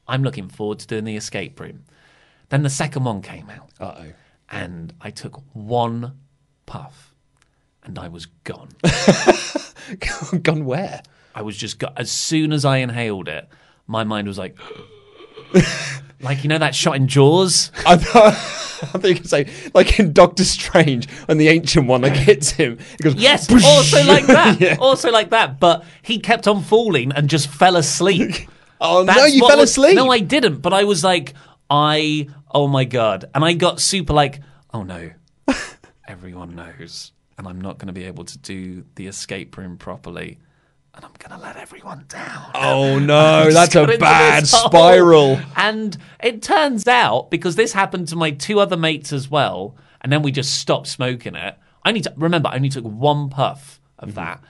I'm 0.09 0.23
looking 0.23 0.49
forward 0.49 0.81
to 0.81 0.87
doing 0.87 1.05
the 1.05 1.17
escape 1.17 1.59
room. 1.61 1.85
Then 2.49 2.63
the 2.63 2.71
second 2.71 3.05
one 3.05 3.23
came 3.23 3.49
out. 3.49 3.71
Uh 3.79 3.95
oh. 3.99 4.13
And 4.55 4.95
I 5.01 5.11
took 5.11 5.43
one 5.53 6.19
puff 6.67 7.15
and 7.83 7.99
I 7.99 8.09
was 8.09 8.27
gone. 8.45 8.69
Gone 10.43 10.65
where? 10.65 11.03
I 11.35 11.43
was 11.43 11.57
just 11.57 11.79
go- 11.79 11.93
as 11.97 12.11
soon 12.11 12.53
as 12.53 12.65
I 12.65 12.79
inhaled 12.79 13.29
it, 13.29 13.49
my 13.87 14.05
mind 14.05 14.27
was 14.27 14.39
like 14.39 14.57
like 16.21 16.43
you 16.43 16.49
know 16.49 16.59
that 16.59 16.75
shot 16.75 16.97
in 16.97 17.09
Jaws? 17.09 17.71
I 17.87 17.97
thought, 17.97 18.25
I 18.35 18.99
thought 18.99 19.05
you 19.05 19.15
could 19.17 19.29
say, 19.29 19.49
like 19.75 19.99
in 19.99 20.13
Doctor 20.13 20.45
Strange, 20.45 21.11
when 21.27 21.39
the 21.39 21.49
ancient 21.49 21.87
one 21.87 22.03
like 22.03 22.15
hits 22.15 22.51
him, 22.51 22.79
it 22.99 23.03
goes, 23.03 23.15
Yes, 23.17 23.47
"Boosh." 23.49 23.63
also 23.65 24.03
like 24.05 24.27
that. 24.27 24.61
Yeah. 24.61 24.77
Also 24.81 25.11
like 25.11 25.31
that. 25.31 25.61
But 25.61 25.85
he 26.03 26.19
kept 26.19 26.49
on 26.49 26.63
falling 26.63 27.13
and 27.13 27.29
just 27.29 27.49
fell 27.49 27.77
asleep. 27.77 28.35
Oh 28.81 29.01
no, 29.03 29.13
That's 29.13 29.35
you 29.35 29.47
fell 29.47 29.59
was- 29.59 29.71
asleep. 29.71 29.97
No, 29.97 30.11
I 30.11 30.21
didn't. 30.21 30.61
But 30.63 30.73
I 30.73 30.85
was 30.85 31.05
like, 31.05 31.35
I, 31.75 32.29
oh 32.53 32.69
my 32.69 32.85
God. 32.85 33.25
And 33.35 33.45
I 33.45 33.53
got 33.55 33.81
super 33.81 34.13
like, 34.13 34.41
oh 34.73 34.83
no, 34.85 35.11
everyone 36.09 36.55
knows. 36.55 37.13
And 37.37 37.49
I'm 37.49 37.61
not 37.61 37.79
going 37.79 37.89
to 37.89 37.93
be 37.93 38.05
able 38.05 38.25
to 38.25 38.39
do 38.39 38.85
the 38.95 39.09
escape 39.09 39.57
room 39.57 39.77
properly. 39.77 40.39
And 40.95 41.05
I'm 41.05 41.11
going 41.19 41.37
to 41.39 41.45
let 41.45 41.57
everyone 41.57 42.05
down. 42.09 42.51
Oh 42.55 42.99
no, 43.01 43.51
that's 43.51 43.75
a 43.75 43.87
bad 43.99 44.47
spiral. 44.47 45.41
And 45.57 45.97
it 46.23 46.43
turns 46.43 46.87
out, 46.87 47.31
because 47.33 47.57
this 47.57 47.73
happened 47.73 48.07
to 48.09 48.17
my 48.17 48.31
two 48.31 48.61
other 48.61 48.77
mates 48.77 49.13
as 49.13 49.29
well, 49.29 49.77
and 50.01 50.13
then 50.13 50.23
we 50.23 50.31
just 50.31 50.55
stopped 50.59 50.87
smoking 50.87 51.35
it. 51.35 51.57
I 51.85 51.91
need 51.91 52.05
to 52.05 52.15
remember 52.17 52.49
I 52.49 52.57
only 52.57 52.69
took 52.69 52.85
one 52.85 53.29
puff 53.29 53.81
of 53.99 54.11
Mm-hmm. 54.11 54.17
that. 54.17 54.41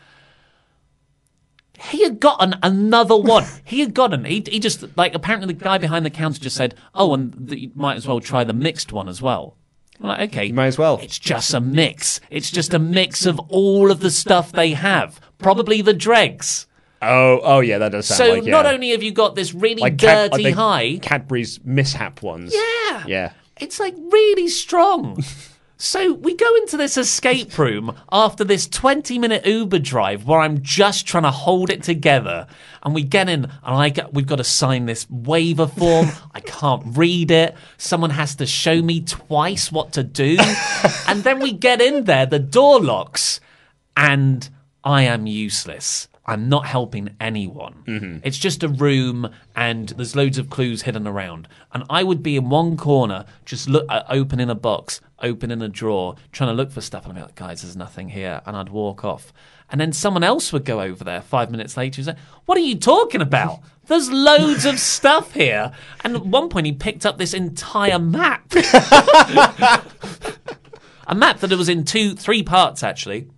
He 1.91 2.03
had 2.03 2.21
gotten 2.21 2.55
another 2.63 3.17
one. 3.17 3.45
he 3.65 3.81
had 3.81 3.95
gotten. 3.95 4.25
He, 4.25 4.43
he 4.47 4.59
just 4.59 4.85
like 4.97 5.15
apparently 5.15 5.55
the 5.55 5.65
guy 5.65 5.79
behind 5.79 6.05
the 6.07 6.11
counter 6.11 6.41
just 6.41 6.57
said, 6.57 6.75
"Oh, 6.95 7.15
and 7.15 7.33
the, 7.37 7.61
you 7.61 7.71
might 7.75 7.97
as 7.97 8.07
well 8.07 8.21
try 8.21 8.45
the 8.45 8.53
mixed 8.53 8.93
one 8.93 9.09
as 9.09 9.21
well." 9.21 9.57
I'm 10.01 10.09
like, 10.09 10.21
okay, 10.33 10.47
You 10.47 10.55
might 10.55 10.67
as 10.67 10.77
well. 10.77 10.99
it's 11.01 11.19
just 11.21 11.55
a 11.55 11.61
mix. 11.61 12.21
It's 12.29 12.51
just 12.51 12.75
a 12.75 12.81
mix 12.81 13.27
of 13.27 13.39
all 13.49 13.93
of 13.93 14.01
the 14.01 14.11
stuff 14.11 14.51
they 14.51 14.73
have. 14.73 15.21
Probably 15.39 15.83
the 15.83 15.95
dregs. 15.95 16.67
Oh, 17.01 17.41
oh 17.45 17.61
yeah, 17.61 17.79
that 17.79 17.93
does 17.93 18.07
sound 18.07 18.17
So 18.19 18.33
like 18.35 18.45
yeah. 18.45 18.51
not 18.51 18.67
only 18.67 18.91
have 18.91 19.05
you 19.05 19.13
got 19.13 19.37
this 19.37 19.55
really 19.55 19.81
like 19.83 19.99
Cad- 19.99 20.33
dirty 20.33 20.45
like 20.45 20.55
high, 20.55 20.99
Cadbury's 21.01 21.61
mishap 21.65 22.23
ones. 22.23 22.53
Yeah. 22.55 23.05
yeah. 23.07 23.33
it's 23.57 23.79
like 23.79 23.95
really 24.11 24.49
strong. 24.49 25.23
So 25.85 26.15
we 26.15 26.35
go 26.35 26.57
into 26.57 26.79
this 26.79 26.97
escape 26.97 27.59
room 27.59 27.95
after 28.11 28.43
this 28.43 28.67
20 28.67 29.19
minute 29.19 29.45
Uber 29.45 29.81
drive 29.81 30.25
where 30.25 30.41
I'm 30.41 30.63
just 30.63 31.07
trying 31.07 31.25
to 31.25 31.31
hold 31.31 31.69
it 31.69 31.83
together. 31.83 32.47
And 32.83 32.95
we 32.95 33.03
get 33.03 33.29
in 33.29 33.45
and 33.45 33.53
I 33.63 33.91
get, 33.91 34.15
we've 34.15 34.27
got 34.27 34.37
to 34.37 34.45
sign 34.45 34.87
this 34.87 35.09
waiver 35.11 35.67
form. 35.67 36.09
I 36.35 36.41
can't 36.41 36.97
read 36.97 37.31
it. 37.31 37.55
Someone 37.77 38.09
has 38.09 38.35
to 38.37 38.47
show 38.47 38.81
me 38.81 39.03
twice 39.03 39.71
what 39.71 39.93
to 39.93 40.03
do. 40.03 40.39
and 41.07 41.23
then 41.23 41.39
we 41.39 41.53
get 41.53 41.83
in 41.83 42.05
there, 42.05 42.25
the 42.25 42.39
door 42.39 42.81
locks 42.81 43.41
and 43.95 44.49
I 44.85 45.03
am 45.03 45.27
useless. 45.27 46.09
I'm 46.27 46.49
not 46.49 46.67
helping 46.67 47.15
anyone. 47.21 48.21
It's 48.25 48.39
just 48.39 48.63
a 48.63 48.69
room, 48.69 49.31
and 49.55 49.91
there's 49.91 50.17
loads 50.17 50.39
of 50.39 50.49
clues 50.49 50.83
hidden 50.83 51.07
around. 51.07 51.49
And 51.73 51.85
I 51.91 52.03
would 52.03 52.23
be 52.23 52.37
in 52.37 52.49
one 52.49 52.77
corner, 52.79 53.27
just 53.45 53.69
look, 53.69 53.85
uh, 53.91 54.05
opening 54.09 54.49
a 54.49 54.55
box, 54.55 55.03
opening 55.23 55.61
a 55.61 55.69
drawer, 55.69 56.15
trying 56.33 56.49
to 56.49 56.55
look 56.55 56.71
for 56.73 56.81
stuff. 56.81 57.05
And 57.05 57.13
I'd 57.13 57.17
be 57.17 57.23
like, 57.23 57.35
guys, 57.35 57.61
there's 57.63 57.77
nothing 57.77 58.09
here. 58.09 58.41
And 58.47 58.57
I'd 58.57 58.71
walk 58.71 59.05
off. 59.05 59.35
And 59.71 59.81
then 59.81 59.93
someone 59.93 60.25
else 60.25 60.53
would 60.53 60.65
go 60.65 60.81
over 60.81 61.05
there 61.05 61.21
five 61.21 61.51
minutes 61.51 61.77
later 61.77 62.01
and 62.01 62.07
say, 62.07 62.17
What 62.47 62.57
are 62.57 62.63
you 62.63 62.77
talking 62.77 63.21
about? 63.21 63.61
There's 63.87 64.11
loads 64.11 64.65
of 64.65 64.79
stuff 64.79 65.35
here. 65.35 65.73
And 66.03 66.17
at 66.17 66.25
one 66.25 66.49
point, 66.49 66.65
he 66.65 66.73
picked 66.73 67.05
up 67.05 67.19
this 67.19 67.35
entire 67.35 67.99
map. 67.99 68.47
a 71.07 71.15
map 71.15 71.41
that 71.41 71.51
was 71.51 71.69
in 71.69 71.85
two, 71.85 72.15
three 72.15 72.43
parts, 72.43 72.83
actually 72.83 73.29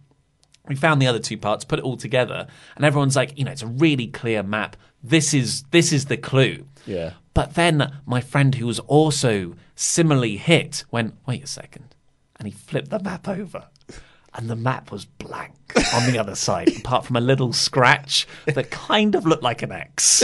we 0.68 0.74
found 0.74 1.00
the 1.00 1.06
other 1.06 1.18
two 1.18 1.38
parts, 1.38 1.64
put 1.64 1.78
it 1.78 1.84
all 1.84 1.96
together, 1.96 2.46
and 2.76 2.84
everyone's 2.84 3.16
like, 3.16 3.38
you 3.38 3.44
know, 3.44 3.52
it's 3.52 3.62
a 3.62 3.66
really 3.66 4.06
clear 4.06 4.42
map. 4.42 4.76
This 5.02 5.34
is 5.34 5.62
this 5.70 5.92
is 5.92 6.06
the 6.06 6.16
clue. 6.16 6.66
Yeah. 6.86 7.12
But 7.34 7.54
then 7.54 7.92
my 8.06 8.20
friend 8.20 8.54
who 8.54 8.66
was 8.66 8.78
also 8.80 9.54
similarly 9.74 10.38
hit 10.38 10.84
went, 10.90 11.14
wait 11.26 11.44
a 11.44 11.46
second. 11.46 11.94
And 12.38 12.48
he 12.48 12.52
flipped 12.52 12.90
the 12.90 12.98
map 12.98 13.28
over. 13.28 13.66
And 14.34 14.48
the 14.48 14.56
map 14.56 14.90
was 14.90 15.04
blank 15.04 15.54
on 15.94 16.10
the 16.10 16.18
other 16.18 16.34
side, 16.34 16.76
apart 16.78 17.04
from 17.04 17.16
a 17.16 17.20
little 17.20 17.52
scratch 17.52 18.26
that 18.46 18.70
kind 18.70 19.14
of 19.14 19.26
looked 19.26 19.42
like 19.42 19.62
an 19.62 19.72
X. 19.72 20.22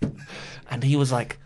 and 0.70 0.82
he 0.82 0.96
was 0.96 1.12
like, 1.12 1.38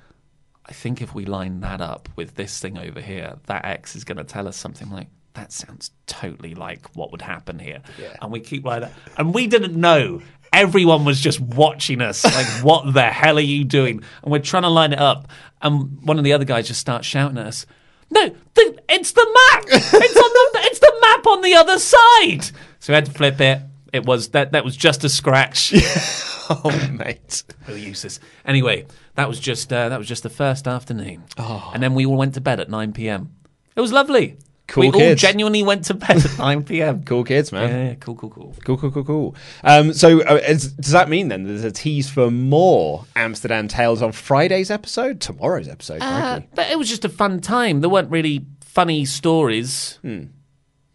I 0.66 0.72
think 0.72 1.02
if 1.02 1.14
we 1.14 1.24
line 1.24 1.60
that 1.60 1.80
up 1.80 2.08
with 2.14 2.36
this 2.36 2.60
thing 2.60 2.78
over 2.78 3.00
here, 3.00 3.38
that 3.46 3.64
X 3.64 3.96
is 3.96 4.04
going 4.04 4.18
to 4.18 4.24
tell 4.24 4.46
us 4.46 4.56
something 4.56 4.90
like, 4.90 5.08
that 5.34 5.52
sounds 5.52 5.90
totally 6.06 6.54
like 6.54 6.88
what 6.96 7.12
would 7.12 7.22
happen 7.22 7.58
here. 7.58 7.80
And 8.20 8.32
we 8.32 8.40
keep 8.40 8.64
like 8.64 8.82
that. 8.82 8.92
And 9.16 9.32
we 9.34 9.46
didn't 9.46 9.74
know. 9.78 10.22
Everyone 10.52 11.04
was 11.04 11.20
just 11.20 11.38
watching 11.40 12.00
us, 12.00 12.24
like, 12.24 12.46
what 12.64 12.92
the 12.92 13.04
hell 13.04 13.36
are 13.38 13.40
you 13.40 13.64
doing? 13.64 14.02
And 14.22 14.32
we're 14.32 14.40
trying 14.40 14.64
to 14.64 14.68
line 14.68 14.92
it 14.92 14.98
up. 14.98 15.28
And 15.62 16.02
one 16.02 16.18
of 16.18 16.24
the 16.24 16.32
other 16.32 16.44
guys 16.44 16.66
just 16.66 16.80
starts 16.80 17.06
shouting 17.06 17.38
at 17.38 17.46
us, 17.46 17.66
No, 18.10 18.28
the, 18.54 18.82
it's 18.88 19.12
the 19.12 19.24
map! 19.52 19.64
It's, 19.68 19.92
on 19.94 20.00
the, 20.00 20.60
it's 20.64 20.80
the 20.80 20.92
map 21.00 21.26
on 21.28 21.42
the 21.42 21.54
other 21.54 21.78
side! 21.78 22.44
So 22.80 22.92
we 22.92 22.94
had 22.94 23.06
to 23.06 23.12
flip 23.12 23.40
it. 23.40 23.62
It 23.92 24.06
was 24.06 24.28
that 24.30 24.52
that 24.52 24.64
was 24.64 24.76
just 24.76 25.02
a 25.04 25.08
scratch. 25.08 25.72
oh 26.50 26.90
mate. 26.92 27.42
So 27.66 27.74
useless. 27.74 28.20
Anyway, 28.44 28.86
that 29.16 29.28
was 29.28 29.38
just 29.40 29.72
uh, 29.72 29.88
that 29.88 29.98
was 29.98 30.06
just 30.08 30.22
the 30.22 30.30
first 30.30 30.68
afternoon, 30.68 31.24
Oh. 31.38 31.70
and 31.74 31.82
then 31.82 31.94
we 31.94 32.06
all 32.06 32.16
went 32.16 32.34
to 32.34 32.40
bed 32.40 32.60
at 32.60 32.70
nine 32.70 32.92
p.m. 32.92 33.34
It 33.76 33.80
was 33.80 33.92
lovely. 33.92 34.38
Cool 34.70 34.90
we 34.90 35.08
all 35.08 35.14
genuinely 35.16 35.62
went 35.62 35.84
to 35.86 35.94
bed 35.94 36.24
at 36.24 36.38
nine 36.38 36.62
p.m. 36.62 37.02
Cool 37.04 37.24
kids, 37.24 37.50
man. 37.50 37.68
Yeah, 37.68 37.88
yeah, 37.88 37.94
cool, 37.96 38.14
cool, 38.14 38.30
cool. 38.30 38.54
Cool, 38.64 38.76
cool, 38.78 38.90
cool, 38.92 39.04
cool. 39.04 39.34
Um, 39.64 39.92
so, 39.92 40.22
uh, 40.22 40.36
is, 40.46 40.72
does 40.72 40.92
that 40.92 41.08
mean 41.08 41.28
then 41.28 41.42
there's 41.44 41.64
a 41.64 41.72
tease 41.72 42.08
for 42.08 42.30
more 42.30 43.04
Amsterdam 43.16 43.66
Tales 43.68 44.00
on 44.00 44.12
Friday's 44.12 44.70
episode, 44.70 45.20
tomorrow's 45.20 45.68
episode? 45.68 46.00
Uh, 46.02 46.40
but 46.54 46.70
it 46.70 46.78
was 46.78 46.88
just 46.88 47.04
a 47.04 47.08
fun 47.08 47.40
time. 47.40 47.80
There 47.80 47.90
weren't 47.90 48.10
really 48.10 48.46
funny 48.60 49.04
stories. 49.04 49.98
Hmm. 50.02 50.24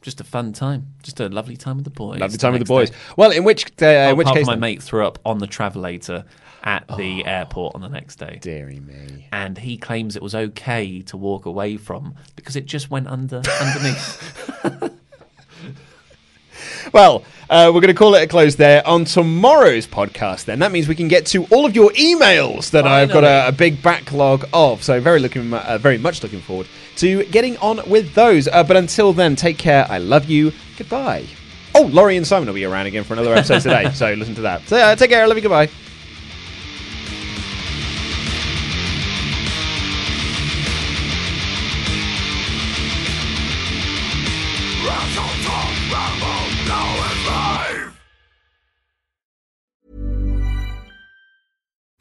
Just 0.01 0.21
a 0.21 0.23
fun 0.23 0.53
time. 0.53 0.93
Just 1.01 1.19
a 1.19 1.27
lovely 1.29 1.57
time 1.57 1.77
with 1.77 1.83
the 1.83 1.89
boys. 1.89 2.19
Lovely 2.19 2.37
time 2.37 2.53
with 2.53 2.61
the 2.61 2.65
boys. 2.65 2.91
day. 2.91 2.95
Well, 3.17 3.31
in 3.31 3.43
which 3.43 3.65
uh, 3.81 3.85
Oh, 3.85 4.09
in 4.11 4.17
which 4.17 4.27
case, 4.27 4.45
my 4.45 4.53
then- 4.53 4.59
mate 4.59 4.83
threw 4.83 5.05
up 5.05 5.19
on 5.25 5.39
the 5.39 5.47
travelator 5.47 6.25
at 6.65 6.87
the 6.97 7.23
airport 7.25 7.75
on 7.75 7.81
the 7.81 7.87
next 7.87 8.17
day. 8.17 8.39
Deary 8.41 8.79
me. 8.79 9.27
And 9.31 9.57
he 9.57 9.77
claims 9.77 10.15
it 10.15 10.21
was 10.21 10.35
okay 10.35 11.01
to 11.03 11.15
walk 11.15 11.45
away 11.45 11.77
from 11.77 12.15
because 12.35 12.55
it 12.55 12.65
just 12.65 12.89
went 12.89 13.07
under 13.07 13.41
underneath. 13.61 14.91
Well, 16.93 17.23
uh, 17.49 17.71
we're 17.73 17.81
going 17.81 17.93
to 17.93 17.97
call 17.97 18.15
it 18.15 18.23
a 18.23 18.27
close 18.27 18.55
there 18.55 18.85
on 18.87 19.05
tomorrow's 19.05 19.87
podcast. 19.87 20.45
Then 20.45 20.59
that 20.59 20.71
means 20.71 20.87
we 20.87 20.95
can 20.95 21.07
get 21.07 21.25
to 21.27 21.43
all 21.45 21.65
of 21.65 21.75
your 21.75 21.89
emails 21.91 22.69
that 22.71 22.87
I've 22.87 23.11
got 23.11 23.23
a, 23.23 23.49
a 23.49 23.51
big 23.51 23.81
backlog 23.81 24.45
of. 24.53 24.83
So 24.83 25.01
very 25.01 25.19
looking, 25.19 25.53
uh, 25.53 25.77
very 25.77 25.97
much 25.97 26.23
looking 26.23 26.41
forward 26.41 26.67
to 26.97 27.25
getting 27.25 27.57
on 27.57 27.81
with 27.89 28.13
those. 28.13 28.47
Uh, 28.47 28.63
but 28.63 28.77
until 28.77 29.13
then, 29.13 29.35
take 29.35 29.57
care. 29.57 29.85
I 29.89 29.97
love 29.97 30.25
you. 30.25 30.53
Goodbye. 30.77 31.25
Oh, 31.73 31.81
Laurie 31.87 32.15
and 32.15 32.25
Simon 32.25 32.47
will 32.47 32.53
be 32.53 32.63
around 32.63 32.85
again 32.85 33.03
for 33.03 33.13
another 33.13 33.33
episode 33.33 33.61
today. 33.61 33.89
So 33.93 34.13
listen 34.13 34.35
to 34.35 34.41
that. 34.41 34.67
So 34.67 34.77
uh, 34.77 34.95
take 34.95 35.09
care. 35.09 35.23
I 35.23 35.25
love 35.25 35.37
you. 35.37 35.43
Goodbye. 35.43 35.69